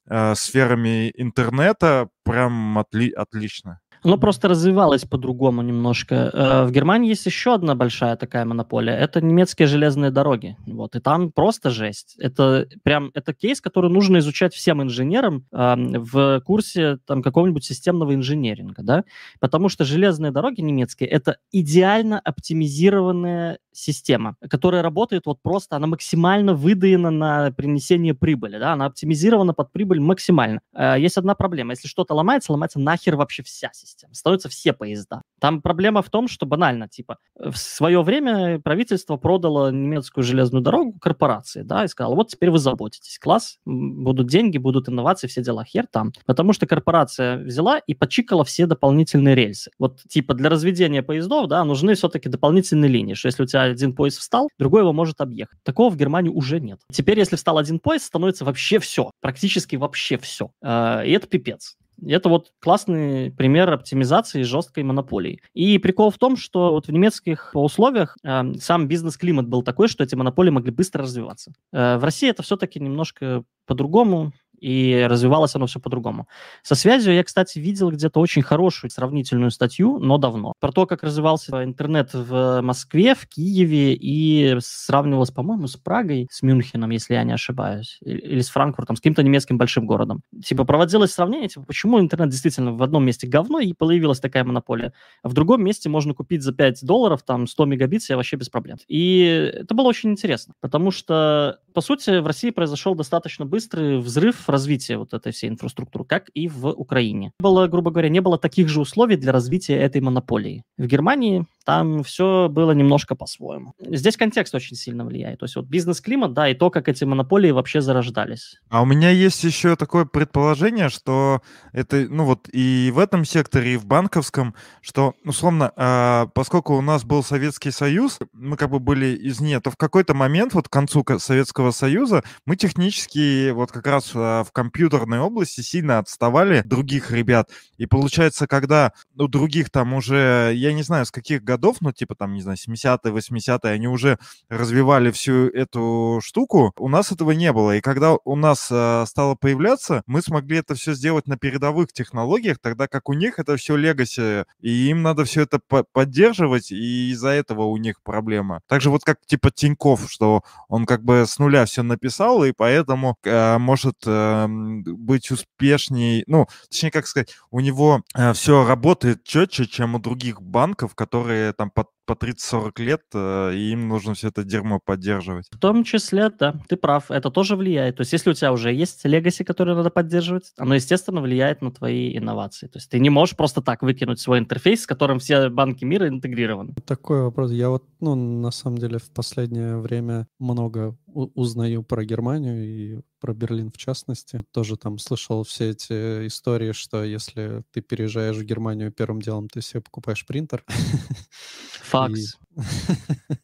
э, 0.08 0.34
сферами 0.34 1.12
интернета 1.14 2.08
прям 2.24 2.78
отли- 2.78 3.12
отлично. 3.12 3.80
Оно 4.06 4.18
просто 4.18 4.48
развивалось 4.48 5.04
по-другому 5.04 5.62
немножко. 5.62 6.30
Э, 6.32 6.64
в 6.64 6.70
Германии 6.70 7.08
есть 7.08 7.26
еще 7.26 7.54
одна 7.54 7.74
большая 7.74 8.16
такая 8.16 8.44
монополия. 8.44 8.94
Это 8.94 9.20
немецкие 9.20 9.66
железные 9.66 10.12
дороги. 10.12 10.56
Вот, 10.64 10.94
и 10.94 11.00
там 11.00 11.32
просто 11.32 11.70
жесть. 11.70 12.14
Это 12.18 12.68
прям, 12.84 13.10
это 13.14 13.34
кейс, 13.34 13.60
который 13.60 13.90
нужно 13.90 14.18
изучать 14.18 14.54
всем 14.54 14.80
инженерам 14.80 15.44
в 15.50 16.40
курсе 16.44 16.98
там 17.04 17.20
какого-нибудь 17.20 17.64
системного 17.64 18.14
инженеринга, 18.14 18.82
да, 18.82 19.04
потому 19.40 19.68
что 19.68 19.84
железные 19.84 20.30
дороги 20.30 20.60
немецкие— 20.60 21.08
это 21.10 21.38
идеально 21.50 22.20
оптимизированная 22.20 23.58
система, 23.72 24.36
которая 24.48 24.82
работает 24.82 25.26
вот 25.26 25.42
просто, 25.42 25.76
она 25.76 25.86
максимально 25.86 26.54
выдаена 26.54 27.10
на 27.10 27.50
принесение 27.52 28.14
прибыли, 28.14 28.58
да, 28.58 28.72
она 28.72 28.86
оптимизирована 28.86 29.52
под 29.52 29.72
прибыль 29.72 30.00
максимально. 30.00 30.60
Э, 30.74 30.94
есть 30.98 31.16
одна 31.16 31.34
проблема. 31.34 31.72
Если 31.72 31.88
что-то 31.88 32.14
ломается, 32.14 32.52
ломается 32.52 32.78
нахер 32.78 33.16
вообще 33.16 33.42
вся 33.42 33.70
система. 33.72 33.95
Становятся 34.12 34.48
все 34.48 34.72
поезда. 34.72 35.22
Там 35.40 35.62
проблема 35.62 36.02
в 36.02 36.10
том, 36.10 36.28
что 36.28 36.46
банально, 36.46 36.88
типа, 36.88 37.18
в 37.38 37.56
свое 37.56 38.02
время 38.02 38.60
правительство 38.60 39.16
продало 39.16 39.70
немецкую 39.70 40.24
железную 40.24 40.62
дорогу 40.62 40.98
корпорации, 40.98 41.62
да, 41.62 41.84
и 41.84 41.88
сказало, 41.88 42.14
вот 42.14 42.28
теперь 42.28 42.50
вы 42.50 42.58
заботитесь, 42.58 43.18
класс, 43.18 43.58
будут 43.64 44.28
деньги, 44.28 44.58
будут 44.58 44.88
инновации, 44.88 45.26
все 45.26 45.42
дела, 45.42 45.64
хер 45.64 45.86
там. 45.90 46.12
Потому 46.24 46.52
что 46.52 46.66
корпорация 46.66 47.38
взяла 47.38 47.78
и 47.78 47.94
почикала 47.94 48.44
все 48.44 48.66
дополнительные 48.66 49.34
рельсы. 49.34 49.70
Вот, 49.78 50.02
типа, 50.08 50.34
для 50.34 50.48
разведения 50.48 51.02
поездов, 51.02 51.48
да, 51.48 51.64
нужны 51.64 51.94
все-таки 51.94 52.28
дополнительные 52.28 52.90
линии, 52.90 53.14
что 53.14 53.26
если 53.26 53.42
у 53.42 53.46
тебя 53.46 53.62
один 53.62 53.94
поезд 53.94 54.18
встал, 54.18 54.48
другой 54.58 54.82
его 54.82 54.92
может 54.92 55.20
объехать. 55.20 55.58
Такого 55.62 55.90
в 55.90 55.96
Германии 55.96 56.30
уже 56.30 56.60
нет. 56.60 56.80
Теперь, 56.92 57.18
если 57.18 57.36
встал 57.36 57.58
один 57.58 57.78
поезд, 57.78 58.06
становится 58.06 58.44
вообще 58.44 58.78
все, 58.78 59.10
практически 59.20 59.76
вообще 59.76 60.18
все. 60.18 60.50
Э, 60.62 61.06
и 61.06 61.10
это 61.12 61.26
пипец. 61.26 61.76
Это 62.04 62.28
вот 62.28 62.52
классный 62.60 63.30
пример 63.30 63.72
оптимизации 63.72 64.42
жесткой 64.42 64.84
монополии. 64.84 65.40
И 65.54 65.78
прикол 65.78 66.10
в 66.10 66.18
том, 66.18 66.36
что 66.36 66.72
вот 66.72 66.86
в 66.86 66.92
немецких 66.92 67.50
условиях 67.54 68.16
э, 68.22 68.54
сам 68.60 68.88
бизнес-климат 68.88 69.48
был 69.48 69.62
такой, 69.62 69.88
что 69.88 70.04
эти 70.04 70.14
монополии 70.14 70.50
могли 70.50 70.70
быстро 70.70 71.02
развиваться. 71.02 71.52
Э, 71.72 71.96
в 71.96 72.04
России 72.04 72.28
это 72.28 72.42
все-таки 72.42 72.80
немножко 72.80 73.44
по-другому 73.66 74.32
и 74.60 75.06
развивалось 75.08 75.54
оно 75.54 75.66
все 75.66 75.80
по-другому. 75.80 76.28
Со 76.62 76.74
связью 76.74 77.14
я, 77.14 77.24
кстати, 77.24 77.58
видел 77.58 77.90
где-то 77.90 78.20
очень 78.20 78.42
хорошую 78.42 78.90
сравнительную 78.90 79.50
статью, 79.50 79.98
но 79.98 80.18
давно, 80.18 80.52
про 80.60 80.72
то, 80.72 80.86
как 80.86 81.02
развивался 81.02 81.64
интернет 81.64 82.10
в 82.12 82.60
Москве, 82.62 83.14
в 83.14 83.26
Киеве, 83.26 83.94
и 83.94 84.56
сравнивалось, 84.60 85.30
по-моему, 85.30 85.66
с 85.66 85.76
Прагой, 85.76 86.28
с 86.30 86.42
Мюнхеном, 86.42 86.90
если 86.90 87.14
я 87.14 87.24
не 87.24 87.32
ошибаюсь, 87.32 87.98
или 88.02 88.40
с 88.40 88.48
Франкфуртом, 88.48 88.96
с 88.96 89.00
каким-то 89.00 89.22
немецким 89.22 89.58
большим 89.58 89.86
городом. 89.86 90.22
Типа 90.44 90.64
проводилось 90.64 91.12
сравнение, 91.12 91.48
типа, 91.48 91.66
почему 91.66 92.00
интернет 92.00 92.30
действительно 92.30 92.72
в 92.72 92.82
одном 92.82 93.04
месте 93.04 93.26
говно, 93.26 93.60
и 93.60 93.72
появилась 93.72 94.20
такая 94.20 94.44
монополия, 94.44 94.92
а 95.22 95.28
в 95.28 95.32
другом 95.32 95.62
месте 95.64 95.88
можно 95.88 96.14
купить 96.14 96.42
за 96.42 96.52
5 96.52 96.84
долларов, 96.84 97.22
там, 97.22 97.46
100 97.46 97.64
мегабит, 97.66 98.02
себе 98.02 98.16
вообще 98.16 98.36
без 98.36 98.48
проблем. 98.48 98.78
И 98.88 99.50
это 99.54 99.74
было 99.74 99.86
очень 99.86 100.10
интересно, 100.10 100.54
потому 100.60 100.90
что, 100.90 101.58
по 101.76 101.82
сути, 101.82 102.20
в 102.20 102.26
России 102.26 102.48
произошел 102.48 102.94
достаточно 102.94 103.44
быстрый 103.44 103.98
взрыв 103.98 104.48
развития 104.48 104.96
вот 104.96 105.12
этой 105.12 105.30
всей 105.30 105.50
инфраструктуры, 105.50 106.06
как 106.06 106.30
и 106.32 106.48
в 106.48 106.68
Украине. 106.68 107.32
Было, 107.38 107.66
грубо 107.66 107.90
говоря, 107.90 108.08
не 108.08 108.22
было 108.22 108.38
таких 108.38 108.70
же 108.70 108.80
условий 108.80 109.16
для 109.16 109.30
развития 109.30 109.74
этой 109.74 110.00
монополии. 110.00 110.62
В 110.78 110.86
Германии 110.86 111.44
там 111.66 112.04
все 112.04 112.48
было 112.48 112.70
немножко 112.70 113.16
по-своему. 113.16 113.74
Здесь 113.80 114.16
контекст 114.16 114.54
очень 114.54 114.76
сильно 114.76 115.04
влияет. 115.04 115.40
То 115.40 115.46
есть 115.46 115.56
вот 115.56 115.66
бизнес-климат, 115.66 116.32
да, 116.32 116.48
и 116.48 116.54
то, 116.54 116.70
как 116.70 116.88
эти 116.88 117.02
монополии 117.02 117.50
вообще 117.50 117.80
зарождались. 117.80 118.60
А 118.68 118.82
у 118.82 118.86
меня 118.86 119.10
есть 119.10 119.42
еще 119.42 119.74
такое 119.74 120.04
предположение, 120.04 120.88
что 120.88 121.42
это, 121.72 122.06
ну 122.08 122.24
вот 122.24 122.48
и 122.52 122.92
в 122.94 123.00
этом 123.00 123.24
секторе, 123.24 123.74
и 123.74 123.76
в 123.76 123.84
банковском, 123.84 124.54
что, 124.80 125.14
условно, 125.24 125.72
э, 125.76 126.26
поскольку 126.34 126.76
у 126.76 126.82
нас 126.82 127.04
был 127.04 127.24
Советский 127.24 127.72
Союз, 127.72 128.20
мы 128.32 128.56
как 128.56 128.70
бы 128.70 128.78
были 128.78 129.16
из 129.16 129.40
нее, 129.40 129.60
то 129.60 129.72
в 129.72 129.76
какой-то 129.76 130.14
момент, 130.14 130.54
вот 130.54 130.68
к 130.68 130.72
концу 130.72 131.04
Советского 131.18 131.72
Союза, 131.72 132.22
мы 132.44 132.54
технически 132.54 133.50
вот 133.50 133.72
как 133.72 133.88
раз 133.88 134.12
э, 134.14 134.18
в 134.18 134.52
компьютерной 134.52 135.18
области 135.18 135.62
сильно 135.62 135.98
отставали 135.98 136.62
других 136.64 137.10
ребят. 137.10 137.50
И 137.76 137.86
получается, 137.86 138.46
когда 138.46 138.92
у 139.18 139.26
других 139.26 139.70
там 139.70 139.94
уже, 139.94 140.52
я 140.54 140.72
не 140.72 140.84
знаю, 140.84 141.06
с 141.06 141.10
каких 141.10 141.42
годов 141.42 141.55
годов, 141.56 141.78
ну, 141.80 141.92
типа 141.92 142.14
там, 142.14 142.34
не 142.34 142.42
знаю, 142.42 142.58
70-е, 142.58 143.12
80-е, 143.12 143.72
они 143.72 143.88
уже 143.88 144.18
развивали 144.48 145.10
всю 145.10 145.48
эту 145.48 146.20
штуку, 146.22 146.72
у 146.76 146.88
нас 146.88 147.12
этого 147.12 147.32
не 147.32 147.52
было. 147.52 147.76
И 147.76 147.80
когда 147.80 148.16
у 148.24 148.36
нас 148.36 148.68
э, 148.70 149.04
стало 149.06 149.34
появляться, 149.34 150.02
мы 150.06 150.22
смогли 150.22 150.58
это 150.58 150.74
все 150.74 150.94
сделать 150.94 151.26
на 151.26 151.36
передовых 151.36 151.92
технологиях, 151.92 152.58
тогда 152.60 152.86
как 152.88 153.08
у 153.08 153.14
них 153.14 153.38
это 153.38 153.56
все 153.56 153.76
легаси, 153.76 154.44
и 154.60 154.88
им 154.88 155.02
надо 155.02 155.24
все 155.24 155.42
это 155.42 155.58
по 155.66 155.84
поддерживать, 155.92 156.70
и 156.72 157.10
из-за 157.12 157.30
этого 157.30 157.62
у 157.62 157.76
них 157.78 158.02
проблема. 158.02 158.60
Также 158.68 158.90
вот 158.90 159.02
как 159.04 159.18
типа 159.26 159.50
Тиньков, 159.50 160.10
что 160.10 160.42
он 160.68 160.84
как 160.84 161.02
бы 161.02 161.24
с 161.26 161.38
нуля 161.38 161.64
все 161.64 161.82
написал, 161.82 162.44
и 162.44 162.52
поэтому 162.52 163.16
э, 163.24 163.58
может 163.58 163.96
э, 164.06 164.46
быть 164.48 165.30
успешней, 165.30 166.24
ну, 166.26 166.46
точнее, 166.68 166.90
как 166.90 167.06
сказать, 167.06 167.34
у 167.50 167.60
него 167.60 168.02
э, 168.14 168.32
все 168.34 168.64
работает 168.64 169.24
четче, 169.24 169.66
чем 169.66 169.94
у 169.94 169.98
других 169.98 170.42
банков, 170.42 170.94
которые 170.94 171.45
там 171.52 171.70
по, 171.70 171.86
по 172.06 172.12
30-40 172.12 172.82
лет, 172.82 173.02
э, 173.14 173.54
и 173.54 173.72
им 173.72 173.88
нужно 173.88 174.14
все 174.14 174.28
это 174.28 174.44
дерьмо 174.44 174.80
поддерживать. 174.82 175.46
В 175.50 175.58
том 175.58 175.84
числе, 175.84 176.30
да, 176.30 176.54
ты 176.68 176.76
прав, 176.76 177.10
это 177.10 177.30
тоже 177.30 177.56
влияет. 177.56 177.96
То 177.96 178.02
есть 178.02 178.12
если 178.12 178.30
у 178.30 178.34
тебя 178.34 178.52
уже 178.52 178.72
есть 178.72 179.04
легаси, 179.04 179.44
которые 179.44 179.76
надо 179.76 179.90
поддерживать, 179.90 180.52
оно, 180.56 180.74
естественно, 180.74 181.20
влияет 181.20 181.62
на 181.62 181.70
твои 181.70 182.16
инновации. 182.16 182.68
То 182.68 182.78
есть 182.78 182.90
ты 182.90 182.98
не 183.00 183.10
можешь 183.10 183.36
просто 183.36 183.60
так 183.60 183.82
выкинуть 183.82 184.20
свой 184.20 184.38
интерфейс, 184.38 184.82
с 184.82 184.86
которым 184.86 185.18
все 185.18 185.48
банки 185.48 185.84
мира 185.84 186.08
интегрированы. 186.08 186.74
Такой 186.86 187.22
вопрос. 187.22 187.50
Я 187.50 187.70
вот, 187.70 187.84
ну, 188.00 188.14
на 188.14 188.50
самом 188.50 188.78
деле, 188.78 188.98
в 188.98 189.10
последнее 189.10 189.78
время 189.78 190.28
много 190.38 190.96
узнаю 191.06 191.82
про 191.82 192.04
Германию 192.04 192.64
и 192.64 193.00
про 193.20 193.34
Берлин 193.34 193.70
в 193.72 193.76
частности. 193.76 194.40
Тоже 194.52 194.76
там 194.76 194.98
слышал 194.98 195.42
все 195.42 195.70
эти 195.70 196.26
истории, 196.26 196.72
что 196.72 197.02
если 197.02 197.64
ты 197.72 197.80
переезжаешь 197.80 198.36
в 198.36 198.44
Германию, 198.44 198.92
первым 198.92 199.20
делом 199.20 199.48
ты 199.48 199.62
себе 199.62 199.80
покупаешь 199.80 200.26
принтер. 200.26 200.64
Факс. 201.96 202.38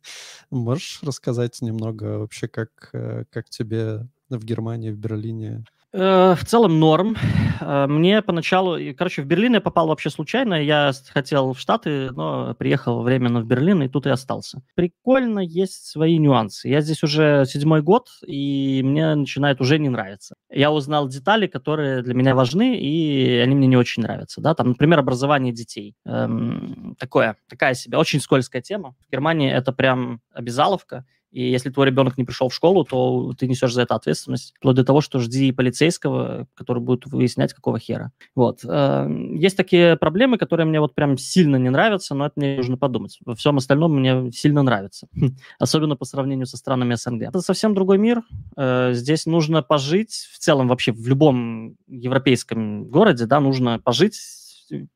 Можешь 0.50 1.02
рассказать 1.02 1.60
немного 1.62 2.18
вообще, 2.18 2.48
как, 2.48 2.90
э, 2.92 3.24
как 3.30 3.48
тебе 3.48 4.08
в 4.28 4.44
Германии, 4.44 4.90
в 4.90 4.98
Берлине 4.98 5.64
Э, 5.94 6.34
в 6.34 6.44
целом 6.46 6.80
норм. 6.80 7.16
Э, 7.60 7.86
мне 7.86 8.22
поначалу, 8.22 8.78
короче, 8.96 9.22
в 9.22 9.26
Берлин 9.26 9.54
я 9.54 9.60
попал 9.60 9.88
вообще 9.88 10.08
случайно. 10.08 10.54
Я 10.54 10.92
хотел 11.12 11.52
в 11.52 11.60
Штаты, 11.60 12.10
но 12.12 12.54
приехал 12.54 13.02
временно 13.02 13.40
в 13.40 13.46
Берлин 13.46 13.82
и 13.82 13.88
тут 13.88 14.06
и 14.06 14.10
остался. 14.10 14.62
Прикольно, 14.74 15.40
есть 15.40 15.86
свои 15.86 16.16
нюансы. 16.16 16.68
Я 16.68 16.80
здесь 16.80 17.02
уже 17.02 17.44
седьмой 17.46 17.82
год, 17.82 18.08
и 18.26 18.80
мне 18.82 19.14
начинает 19.14 19.60
уже 19.60 19.78
не 19.78 19.90
нравиться. 19.90 20.34
Я 20.50 20.72
узнал 20.72 21.08
детали, 21.08 21.46
которые 21.46 22.02
для 22.02 22.14
меня 22.14 22.34
важны, 22.34 22.78
и 22.78 23.36
они 23.36 23.54
мне 23.54 23.66
не 23.66 23.76
очень 23.76 24.02
нравятся. 24.02 24.40
Да? 24.40 24.54
Там, 24.54 24.68
например, 24.68 24.98
образование 25.00 25.52
детей. 25.52 25.94
Эм, 26.06 26.96
такое, 26.98 27.36
такая 27.50 27.74
себе, 27.74 27.98
очень 27.98 28.20
скользкая 28.20 28.62
тема. 28.62 28.94
В 29.06 29.12
Германии 29.12 29.52
это 29.52 29.72
прям 29.72 30.22
обязаловка. 30.32 31.04
И 31.32 31.50
если 31.50 31.70
твой 31.70 31.86
ребенок 31.86 32.18
не 32.18 32.24
пришел 32.24 32.50
в 32.50 32.54
школу, 32.54 32.84
то 32.84 33.32
ты 33.38 33.48
несешь 33.48 33.72
за 33.72 33.82
это 33.82 33.94
ответственность. 33.94 34.54
Вплоть 34.56 34.76
до 34.76 34.84
того, 34.84 35.00
что 35.00 35.18
жди 35.18 35.50
полицейского, 35.50 36.46
который 36.54 36.82
будет 36.82 37.06
выяснять, 37.06 37.54
какого 37.54 37.78
хера. 37.78 38.12
Вот. 38.34 38.60
Э, 38.64 39.08
есть 39.34 39.56
такие 39.56 39.96
проблемы, 39.96 40.36
которые 40.36 40.66
мне 40.66 40.78
вот 40.78 40.94
прям 40.94 41.16
сильно 41.16 41.56
не 41.56 41.70
нравятся, 41.70 42.14
но 42.14 42.26
это 42.26 42.34
мне 42.36 42.56
нужно 42.56 42.76
подумать. 42.76 43.18
Во 43.24 43.34
всем 43.34 43.56
остальном 43.56 43.96
мне 43.96 44.30
сильно 44.32 44.62
нравится. 44.62 45.08
Особенно 45.58 45.96
по 45.96 46.04
сравнению 46.04 46.46
со 46.46 46.58
странами 46.58 46.94
СНГ. 46.94 47.22
Это 47.22 47.40
совсем 47.40 47.74
другой 47.74 47.98
мир. 47.98 48.22
Э, 48.56 48.92
здесь 48.92 49.24
нужно 49.24 49.62
пожить, 49.62 50.28
в 50.32 50.38
целом 50.38 50.68
вообще 50.68 50.92
в 50.92 51.08
любом 51.08 51.76
европейском 51.88 52.84
городе, 52.84 53.24
да, 53.24 53.40
нужно 53.40 53.78
пожить 53.78 54.16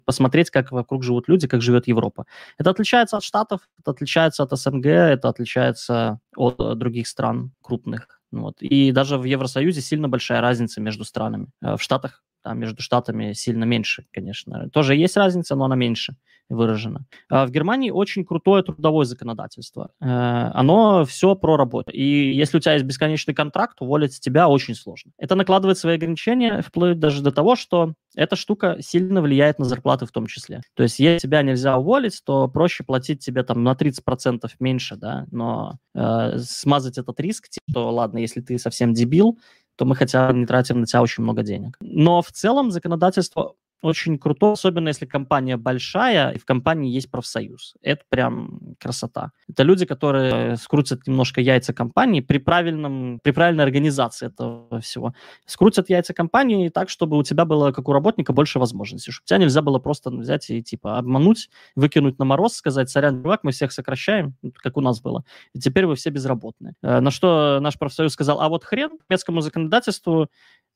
посмотреть, 0.04 0.50
как 0.50 0.72
вокруг 0.72 1.02
живут 1.02 1.28
люди, 1.28 1.46
как 1.46 1.62
живет 1.62 1.88
Европа. 1.88 2.26
Это 2.58 2.70
отличается 2.70 3.16
от 3.16 3.22
Штатов, 3.22 3.60
это 3.78 3.90
отличается 3.90 4.42
от 4.42 4.50
СНГ, 4.52 4.86
это 4.86 5.28
отличается 5.28 6.20
от 6.36 6.60
э, 6.60 6.74
других 6.74 7.08
стран 7.08 7.52
крупных. 7.62 8.20
Вот. 8.32 8.60
И 8.60 8.92
даже 8.92 9.18
в 9.18 9.24
Евросоюзе 9.24 9.80
сильно 9.80 10.08
большая 10.08 10.40
разница 10.40 10.80
между 10.80 11.04
странами. 11.04 11.48
Э, 11.62 11.76
в 11.76 11.82
Штатах 11.82 12.22
там 12.46 12.60
между 12.60 12.80
штатами 12.80 13.32
сильно 13.32 13.64
меньше, 13.64 14.06
конечно. 14.12 14.70
Тоже 14.70 14.94
есть 14.94 15.16
разница, 15.16 15.56
но 15.56 15.64
она 15.64 15.74
меньше 15.74 16.14
выражена. 16.48 17.04
А 17.28 17.44
в 17.44 17.50
Германии 17.50 17.90
очень 17.90 18.24
крутое 18.24 18.62
трудовое 18.62 19.04
законодательство. 19.04 19.90
Э, 20.00 20.50
оно 20.54 21.04
все 21.04 21.34
про 21.34 21.56
работу. 21.56 21.90
И 21.90 22.32
если 22.32 22.58
у 22.58 22.60
тебя 22.60 22.74
есть 22.74 22.84
бесконечный 22.84 23.34
контракт, 23.34 23.82
уволить 23.82 24.20
тебя 24.20 24.46
очень 24.46 24.76
сложно. 24.76 25.10
Это 25.18 25.34
накладывает 25.34 25.76
свои 25.76 25.96
ограничения, 25.96 26.62
вплоть 26.62 27.00
даже 27.00 27.20
до 27.20 27.32
того, 27.32 27.56
что 27.56 27.94
эта 28.14 28.36
штука 28.36 28.76
сильно 28.80 29.20
влияет 29.22 29.58
на 29.58 29.64
зарплаты 29.64 30.06
в 30.06 30.12
том 30.12 30.28
числе. 30.28 30.60
То 30.74 30.84
есть 30.84 31.00
если 31.00 31.26
тебя 31.26 31.42
нельзя 31.42 31.76
уволить, 31.76 32.22
то 32.24 32.46
проще 32.46 32.84
платить 32.84 33.24
тебе 33.24 33.42
там 33.42 33.64
на 33.64 33.72
30% 33.72 34.48
меньше, 34.60 34.94
да, 34.94 35.26
но 35.32 35.78
э, 35.96 36.38
смазать 36.38 36.96
этот 36.96 37.18
риск, 37.18 37.48
то 37.74 37.90
ладно, 37.90 38.18
если 38.18 38.40
ты 38.40 38.56
совсем 38.56 38.94
дебил, 38.94 39.36
то 39.76 39.84
мы 39.84 39.94
хотя 39.94 40.28
бы 40.28 40.38
не 40.38 40.46
тратим 40.46 40.80
на 40.80 40.86
тебя 40.86 41.02
очень 41.02 41.22
много 41.22 41.42
денег. 41.42 41.76
Но 41.80 42.22
в 42.22 42.32
целом 42.32 42.70
законодательство 42.70 43.54
очень 43.82 44.18
круто, 44.18 44.52
особенно 44.52 44.88
если 44.88 45.06
компания 45.06 45.56
большая, 45.56 46.30
и 46.30 46.38
в 46.38 46.44
компании 46.44 46.90
есть 46.90 47.10
профсоюз. 47.10 47.74
Это 47.82 48.02
прям 48.08 48.74
красота. 48.80 49.32
Это 49.48 49.62
люди, 49.62 49.86
которые 49.86 50.56
скрутят 50.56 51.06
немножко 51.06 51.40
яйца 51.40 51.72
компании 51.72 52.20
при, 52.20 52.38
правильном, 52.38 53.20
при 53.22 53.32
правильной 53.32 53.64
организации 53.64 54.26
этого 54.26 54.80
всего. 54.80 55.14
Скрутят 55.44 55.90
яйца 55.90 56.14
компании 56.14 56.68
так, 56.68 56.88
чтобы 56.88 57.18
у 57.18 57.22
тебя 57.22 57.44
было, 57.44 57.72
как 57.72 57.88
у 57.88 57.92
работника, 57.92 58.32
больше 58.32 58.58
возможностей. 58.58 59.12
Чтобы 59.12 59.26
тебя 59.26 59.38
нельзя 59.38 59.62
было 59.62 59.78
просто 59.78 60.10
взять 60.10 60.50
и 60.50 60.62
типа 60.62 60.98
обмануть, 60.98 61.50
выкинуть 61.74 62.18
на 62.18 62.24
мороз, 62.24 62.54
сказать, 62.54 62.90
сорян, 62.90 63.22
чувак, 63.22 63.44
мы 63.44 63.52
всех 63.52 63.72
сокращаем, 63.72 64.34
как 64.54 64.76
у 64.76 64.80
нас 64.80 65.00
было. 65.00 65.24
И 65.52 65.60
теперь 65.60 65.86
вы 65.86 65.94
все 65.96 66.10
безработные. 66.10 66.74
Э, 66.82 67.00
на 67.00 67.10
что 67.10 67.58
наш 67.60 67.78
профсоюз 67.78 68.12
сказал, 68.12 68.40
а 68.40 68.48
вот 68.48 68.64
хрен 68.64 68.90
немецкому 69.08 69.40
законодательству 69.40 70.28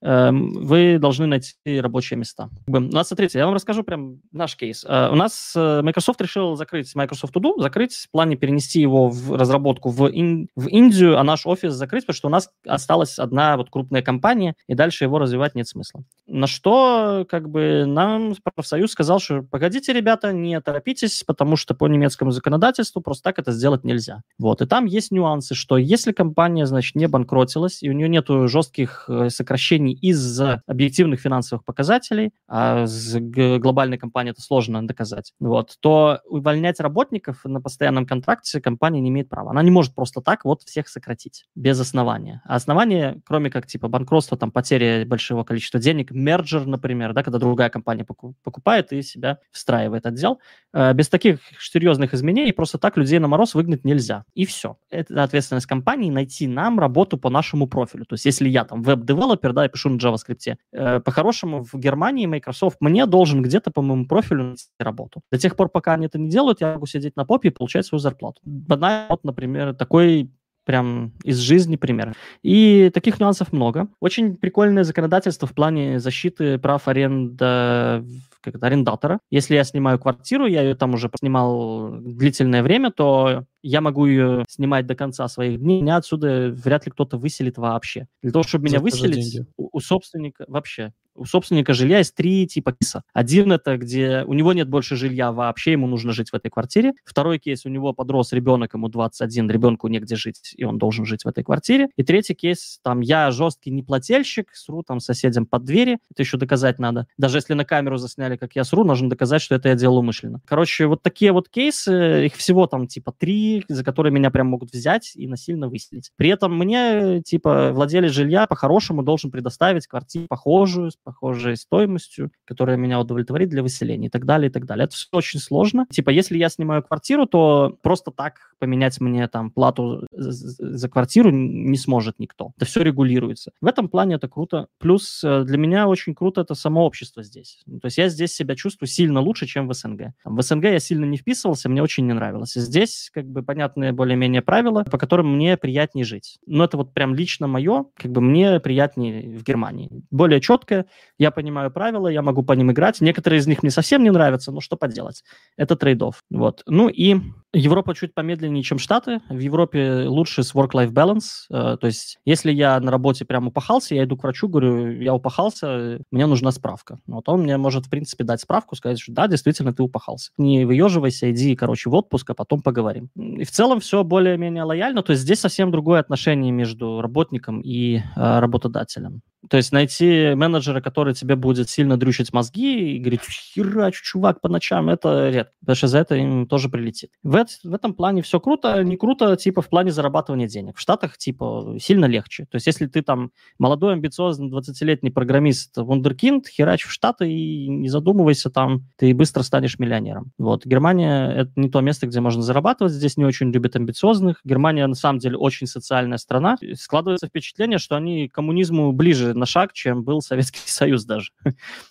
вы 0.02 0.98
должны 0.98 1.26
найти 1.26 1.80
рабочие 1.80 2.18
места. 2.18 2.48
У 2.66 2.78
нас, 2.78 3.08
смотрите, 3.08 3.38
я 3.38 3.46
вам 3.46 3.54
расскажу 3.54 3.82
прям 3.82 4.20
наш 4.32 4.56
кейс. 4.56 4.84
Э, 4.88 5.10
у 5.10 5.14
нас 5.14 5.52
э, 5.54 5.82
Microsoft 5.82 6.20
решил 6.20 6.56
закрыть 6.56 6.94
Microsoft 6.94 7.34
To 7.34 7.60
закрыть, 7.60 7.94
в 7.94 8.10
плане 8.10 8.36
перенести 8.36 8.80
его 8.80 9.08
в 9.08 9.36
разработку 9.36 9.90
в, 9.90 10.08
Ин, 10.08 10.48
в 10.56 10.68
Индию, 10.68 11.18
а 11.18 11.24
наш 11.24 11.46
офис 11.46 11.72
закрыть, 11.72 12.04
потому 12.04 12.16
что 12.16 12.28
у 12.28 12.30
нас 12.30 12.50
осталась 12.66 13.18
одна 13.18 13.56
вот 13.56 13.70
крупная 13.70 14.02
компания, 14.02 14.54
и 14.68 14.74
дальше 14.74 15.04
его 15.04 15.18
развивать 15.18 15.54
нет 15.54 15.68
смысла. 15.68 16.02
На 16.26 16.46
что 16.46 17.26
как 17.28 17.50
бы 17.50 17.84
нам 17.86 18.34
профсоюз 18.54 18.92
сказал, 18.92 19.20
что 19.20 19.42
погодите, 19.42 19.92
ребята, 19.92 20.32
не 20.32 20.60
торопитесь, 20.60 21.24
потому 21.26 21.56
что 21.56 21.74
по 21.74 21.86
немецкому 21.88 22.30
законодательству 22.30 23.02
просто 23.02 23.24
так 23.24 23.38
это 23.38 23.52
сделать 23.52 23.84
нельзя. 23.84 24.22
Вот, 24.38 24.62
и 24.62 24.66
там 24.66 24.86
есть 24.86 25.10
нюансы, 25.10 25.54
что 25.54 25.76
если 25.76 26.12
компания, 26.12 26.66
значит, 26.66 26.94
не 26.94 27.06
банкротилась, 27.06 27.82
и 27.82 27.90
у 27.90 27.92
нее 27.92 28.08
нету 28.08 28.48
жестких 28.48 29.04
э, 29.08 29.28
сокращений 29.30 29.89
компаний 29.90 30.10
из-за 30.10 30.62
объективных 30.66 31.20
финансовых 31.20 31.64
показателей, 31.64 32.32
а 32.48 32.86
с 32.86 33.16
глобальной 33.18 33.98
компанией 33.98 34.32
это 34.32 34.42
сложно 34.42 34.86
доказать, 34.86 35.32
вот, 35.40 35.76
то 35.80 36.20
увольнять 36.28 36.80
работников 36.80 37.44
на 37.44 37.60
постоянном 37.60 38.06
контракте 38.06 38.60
компания 38.60 39.00
не 39.00 39.08
имеет 39.08 39.28
права. 39.28 39.50
Она 39.50 39.62
не 39.62 39.70
может 39.70 39.94
просто 39.94 40.20
так 40.20 40.44
вот 40.44 40.62
всех 40.62 40.88
сократить 40.88 41.46
без 41.54 41.80
основания. 41.80 42.40
А 42.44 42.56
основание, 42.56 43.20
кроме 43.26 43.50
как 43.50 43.66
типа 43.66 43.88
банкротства, 43.88 44.36
там 44.36 44.50
потери 44.50 45.04
большого 45.04 45.44
количества 45.44 45.80
денег, 45.80 46.10
merger, 46.10 46.66
например, 46.66 47.12
да, 47.12 47.22
когда 47.22 47.38
другая 47.38 47.70
компания 47.70 48.06
покупает 48.42 48.92
и 48.92 49.02
себя 49.02 49.38
встраивает 49.50 50.06
отдел, 50.06 50.38
э, 50.72 50.92
без 50.94 51.08
таких 51.08 51.38
серьезных 51.58 52.14
изменений 52.14 52.52
просто 52.52 52.78
так 52.78 52.96
людей 52.96 53.18
на 53.18 53.28
мороз 53.28 53.54
выгнать 53.54 53.84
нельзя. 53.84 54.24
И 54.34 54.44
все. 54.44 54.76
Это 54.90 55.22
ответственность 55.22 55.66
компании 55.66 56.10
найти 56.10 56.46
нам 56.46 56.78
работу 56.78 57.18
по 57.18 57.30
нашему 57.30 57.66
профилю. 57.66 58.04
То 58.04 58.14
есть 58.14 58.26
если 58.26 58.48
я 58.48 58.64
там 58.64 58.82
web 58.82 58.99
developer, 58.99 59.52
да, 59.52 59.62
я 59.64 59.68
пишу 59.80 59.90
на 59.90 59.96
JavaScript. 59.96 60.56
Э, 60.72 61.00
по-хорошему, 61.00 61.64
в 61.64 61.74
Германии 61.74 62.26
Microsoft 62.26 62.76
мне 62.80 63.06
должен 63.06 63.42
где-то 63.42 63.70
по 63.70 63.82
моему 63.82 64.06
профилю 64.06 64.44
найти 64.44 64.64
работу. 64.78 65.22
До 65.32 65.38
тех 65.38 65.56
пор, 65.56 65.68
пока 65.68 65.94
они 65.94 66.06
это 66.06 66.18
не 66.18 66.28
делают, 66.28 66.60
я 66.60 66.74
могу 66.74 66.86
сидеть 66.86 67.16
на 67.16 67.24
попе 67.24 67.48
и 67.48 67.52
получать 67.52 67.86
свою 67.86 68.00
зарплату. 68.00 68.40
Банально, 68.44 69.06
вот, 69.10 69.24
например, 69.24 69.74
такой 69.74 70.30
прям 70.64 71.12
из 71.24 71.38
жизни 71.38 71.76
пример. 71.76 72.14
И 72.42 72.90
таких 72.92 73.18
нюансов 73.18 73.52
много. 73.52 73.88
Очень 74.00 74.36
прикольное 74.36 74.84
законодательство 74.84 75.48
в 75.48 75.54
плане 75.54 75.98
защиты 75.98 76.58
прав 76.58 76.86
аренда 76.86 78.04
как 78.42 78.54
это, 78.54 78.66
арендатора. 78.66 79.18
Если 79.30 79.54
я 79.54 79.64
снимаю 79.64 79.98
квартиру, 79.98 80.46
я 80.46 80.62
ее 80.62 80.74
там 80.74 80.94
уже 80.94 81.10
снимал 81.18 81.90
длительное 82.00 82.62
время, 82.62 82.90
то 82.90 83.44
я 83.62 83.80
могу 83.80 84.06
ее 84.06 84.44
снимать 84.48 84.86
до 84.86 84.94
конца 84.94 85.28
своих 85.28 85.60
дней, 85.60 85.82
меня 85.82 85.96
отсюда 85.96 86.50
вряд 86.50 86.86
ли 86.86 86.92
кто-то 86.92 87.18
выселит 87.18 87.58
вообще. 87.58 88.06
Для 88.22 88.32
того, 88.32 88.42
чтобы 88.42 88.66
меня 88.66 88.80
выселить, 88.80 89.40
у, 89.56 89.68
у 89.72 89.80
собственника 89.80 90.44
вообще 90.48 90.92
у 91.20 91.24
собственника 91.26 91.74
жилья 91.74 91.98
есть 91.98 92.14
три 92.14 92.46
типа 92.46 92.72
кейса. 92.72 93.02
Один 93.12 93.52
это, 93.52 93.76
где 93.76 94.24
у 94.26 94.32
него 94.32 94.52
нет 94.52 94.68
больше 94.68 94.96
жилья 94.96 95.32
вообще, 95.32 95.72
ему 95.72 95.86
нужно 95.86 96.12
жить 96.12 96.30
в 96.30 96.34
этой 96.34 96.50
квартире. 96.50 96.94
Второй 97.04 97.38
кейс, 97.38 97.66
у 97.66 97.68
него 97.68 97.92
подрос 97.92 98.32
ребенок, 98.32 98.74
ему 98.74 98.88
21, 98.88 99.50
ребенку 99.50 99.88
негде 99.88 100.16
жить, 100.16 100.54
и 100.56 100.64
он 100.64 100.78
должен 100.78 101.04
жить 101.04 101.24
в 101.24 101.28
этой 101.28 101.44
квартире. 101.44 101.88
И 101.96 102.02
третий 102.02 102.34
кейс, 102.34 102.80
там, 102.82 103.00
я 103.00 103.30
жесткий 103.30 103.70
неплательщик, 103.70 104.48
сру 104.54 104.82
там 104.82 105.00
соседям 105.00 105.46
под 105.46 105.64
двери, 105.64 105.98
это 106.10 106.22
еще 106.22 106.36
доказать 106.36 106.78
надо. 106.78 107.06
Даже 107.18 107.38
если 107.38 107.54
на 107.54 107.64
камеру 107.64 107.98
засняли, 107.98 108.36
как 108.36 108.56
я 108.56 108.64
сру, 108.64 108.84
нужно 108.84 109.10
доказать, 109.10 109.42
что 109.42 109.54
это 109.54 109.68
я 109.68 109.74
делал 109.74 109.98
умышленно. 109.98 110.40
Короче, 110.46 110.86
вот 110.86 111.02
такие 111.02 111.32
вот 111.32 111.48
кейсы, 111.48 112.26
их 112.26 112.34
всего 112.34 112.66
там 112.66 112.86
типа 112.86 113.12
три, 113.12 113.49
за 113.68 113.84
которые 113.84 114.12
меня 114.12 114.30
прям 114.30 114.48
могут 114.48 114.72
взять 114.72 115.12
и 115.14 115.26
насильно 115.26 115.68
выселить. 115.68 116.10
При 116.16 116.30
этом 116.30 116.56
мне, 116.56 117.22
типа, 117.22 117.72
владелец 117.72 118.12
жилья 118.12 118.46
по-хорошему 118.46 119.02
должен 119.02 119.30
предоставить 119.30 119.86
квартиру 119.86 120.26
похожую, 120.28 120.90
похожей 121.04 121.56
стоимостью, 121.56 122.30
которая 122.44 122.76
меня 122.76 123.00
удовлетворит 123.00 123.48
для 123.48 123.62
выселения 123.62 124.08
и 124.08 124.10
так 124.10 124.24
далее, 124.24 124.50
и 124.50 124.52
так 124.52 124.66
далее. 124.66 124.84
Это 124.84 124.94
все 124.94 125.06
очень 125.12 125.40
сложно. 125.40 125.86
Типа, 125.90 126.10
если 126.10 126.38
я 126.38 126.48
снимаю 126.48 126.82
квартиру, 126.82 127.26
то 127.26 127.76
просто 127.82 128.10
так 128.10 128.54
поменять 128.58 129.00
мне 129.00 129.26
там 129.28 129.50
плату 129.50 130.06
за 130.12 130.88
квартиру 130.88 131.30
не 131.30 131.76
сможет 131.76 132.18
никто. 132.18 132.52
Это 132.56 132.66
все 132.66 132.82
регулируется. 132.82 133.52
В 133.60 133.66
этом 133.66 133.88
плане 133.88 134.16
это 134.16 134.28
круто. 134.28 134.68
Плюс 134.78 135.22
э, 135.24 135.44
для 135.44 135.58
меня 135.58 135.88
очень 135.88 136.14
круто 136.14 136.42
это 136.42 136.54
само 136.54 136.84
общество 136.84 137.22
здесь. 137.22 137.60
То 137.66 137.86
есть 137.86 137.98
я 137.98 138.08
здесь 138.08 138.32
себя 138.32 138.54
чувствую 138.54 138.88
сильно 138.88 139.20
лучше, 139.20 139.46
чем 139.46 139.68
в 139.68 139.74
СНГ. 139.74 140.12
В 140.24 140.42
СНГ 140.42 140.64
я 140.64 140.78
сильно 140.78 141.04
не 141.04 141.16
вписывался, 141.16 141.68
мне 141.68 141.82
очень 141.82 142.06
не 142.06 142.12
нравилось. 142.12 142.52
Здесь 142.54 143.10
как 143.12 143.26
бы 143.26 143.39
понятные 143.42 143.92
более-менее 143.92 144.42
правила, 144.42 144.84
по 144.84 144.98
которым 144.98 145.34
мне 145.34 145.56
приятнее 145.56 146.04
жить. 146.04 146.38
Но 146.46 146.64
это 146.64 146.76
вот 146.76 146.92
прям 146.92 147.14
лично 147.14 147.46
мое, 147.46 147.86
как 147.96 148.12
бы 148.12 148.20
мне 148.20 148.60
приятнее 148.60 149.36
в 149.38 149.42
Германии. 149.42 149.90
Более 150.10 150.40
четкое, 150.40 150.86
я 151.18 151.30
понимаю 151.30 151.70
правила, 151.70 152.08
я 152.08 152.22
могу 152.22 152.42
по 152.42 152.52
ним 152.52 152.72
играть. 152.72 153.00
Некоторые 153.00 153.40
из 153.40 153.46
них 153.46 153.62
мне 153.62 153.70
совсем 153.70 154.02
не 154.02 154.10
нравятся, 154.10 154.52
но 154.52 154.60
что 154.60 154.76
поделать. 154.76 155.22
Это 155.56 155.76
трейдов. 155.76 156.22
Вот. 156.30 156.62
Ну 156.66 156.88
и 156.88 157.16
Европа 157.52 157.94
чуть 157.94 158.14
помедленнее, 158.14 158.62
чем 158.62 158.78
Штаты. 158.78 159.20
В 159.28 159.38
Европе 159.38 160.04
лучше 160.06 160.44
с 160.44 160.54
work-life 160.54 160.92
balance. 160.92 161.46
Э, 161.50 161.76
то 161.80 161.86
есть, 161.86 162.18
если 162.24 162.52
я 162.52 162.78
на 162.78 162.92
работе 162.92 163.24
прям 163.24 163.48
упахался, 163.48 163.96
я 163.96 164.04
иду 164.04 164.16
к 164.16 164.22
врачу, 164.22 164.48
говорю, 164.48 164.92
я 165.00 165.14
упахался, 165.14 166.00
мне 166.12 166.26
нужна 166.26 166.52
справка. 166.52 167.00
Вот 167.08 167.28
он 167.28 167.42
мне 167.42 167.56
может, 167.56 167.86
в 167.86 167.90
принципе, 167.90 168.22
дать 168.22 168.40
справку, 168.40 168.76
сказать, 168.76 169.00
что 169.00 169.12
да, 169.12 169.26
действительно, 169.26 169.72
ты 169.72 169.82
упахался. 169.82 170.30
Не 170.38 170.64
выеживайся, 170.64 171.30
иди, 171.30 171.56
короче, 171.56 171.90
в 171.90 171.94
отпуск, 171.94 172.30
а 172.30 172.34
потом 172.34 172.62
поговорим. 172.62 173.10
И 173.36 173.44
в 173.44 173.50
целом 173.50 173.80
все 173.80 174.02
более-менее 174.04 174.64
лояльно. 174.64 175.02
То 175.02 175.12
есть, 175.12 175.22
здесь 175.22 175.40
совсем 175.40 175.70
другое 175.70 176.00
отношение 176.00 176.52
между 176.52 177.00
работником 177.00 177.60
и 177.60 177.98
э, 177.98 178.02
работодателем. 178.38 179.22
То 179.50 179.56
есть 179.56 179.72
найти 179.72 180.34
менеджера, 180.36 180.80
который 180.80 181.12
тебе 181.12 181.34
будет 181.34 181.68
сильно 181.68 181.96
дрючить 181.96 182.32
мозги 182.32 182.94
и 182.94 182.98
говорить, 183.00 183.22
херачу, 183.22 184.04
чувак, 184.04 184.40
по 184.40 184.48
ночам, 184.48 184.88
это 184.88 185.28
редко, 185.28 185.52
потому 185.58 185.74
что 185.74 185.88
за 185.88 185.98
это 185.98 186.14
им 186.14 186.46
тоже 186.46 186.68
прилетит. 186.68 187.10
В, 187.24 187.44
в 187.64 187.74
этом 187.74 187.94
плане 187.94 188.22
все 188.22 188.38
круто, 188.38 188.80
не 188.84 188.96
круто, 188.96 189.36
типа, 189.36 189.60
в 189.60 189.68
плане 189.68 189.90
зарабатывания 189.90 190.46
денег. 190.46 190.76
В 190.76 190.80
Штатах, 190.80 191.18
типа, 191.18 191.76
сильно 191.80 192.04
легче. 192.04 192.44
То 192.44 192.56
есть 192.56 192.68
если 192.68 192.86
ты 192.86 193.02
там 193.02 193.32
молодой, 193.58 193.94
амбициозный, 193.94 194.48
20-летний 194.48 195.10
программист, 195.10 195.76
вундеркинд, 195.76 196.46
херач 196.46 196.84
в 196.84 196.92
Штаты 196.92 197.28
и 197.28 197.66
не 197.68 197.88
задумывайся 197.88 198.50
там, 198.50 198.86
ты 198.96 199.12
быстро 199.12 199.42
станешь 199.42 199.80
миллионером. 199.80 200.30
Вот. 200.38 200.64
Германия— 200.64 201.28
это 201.36 201.50
не 201.56 201.68
то 201.68 201.80
место, 201.80 202.06
где 202.06 202.20
можно 202.20 202.42
зарабатывать, 202.42 202.92
здесь 202.92 203.16
не 203.16 203.24
очень 203.24 203.50
любят 203.50 203.74
амбициозных. 203.74 204.42
Германия, 204.44 204.86
на 204.86 204.94
самом 204.94 205.18
деле, 205.18 205.36
очень 205.36 205.66
социальная 205.66 206.18
страна. 206.18 206.56
Складывается 206.74 207.26
впечатление, 207.26 207.78
что 207.78 207.96
они 207.96 208.28
к 208.28 208.34
коммунизму 208.34 208.92
ближе 208.92 209.34
на 209.40 209.46
шаг, 209.46 209.72
чем 209.72 210.04
был 210.04 210.20
Советский 210.20 210.60
Союз 210.66 211.04
даже. 211.04 211.32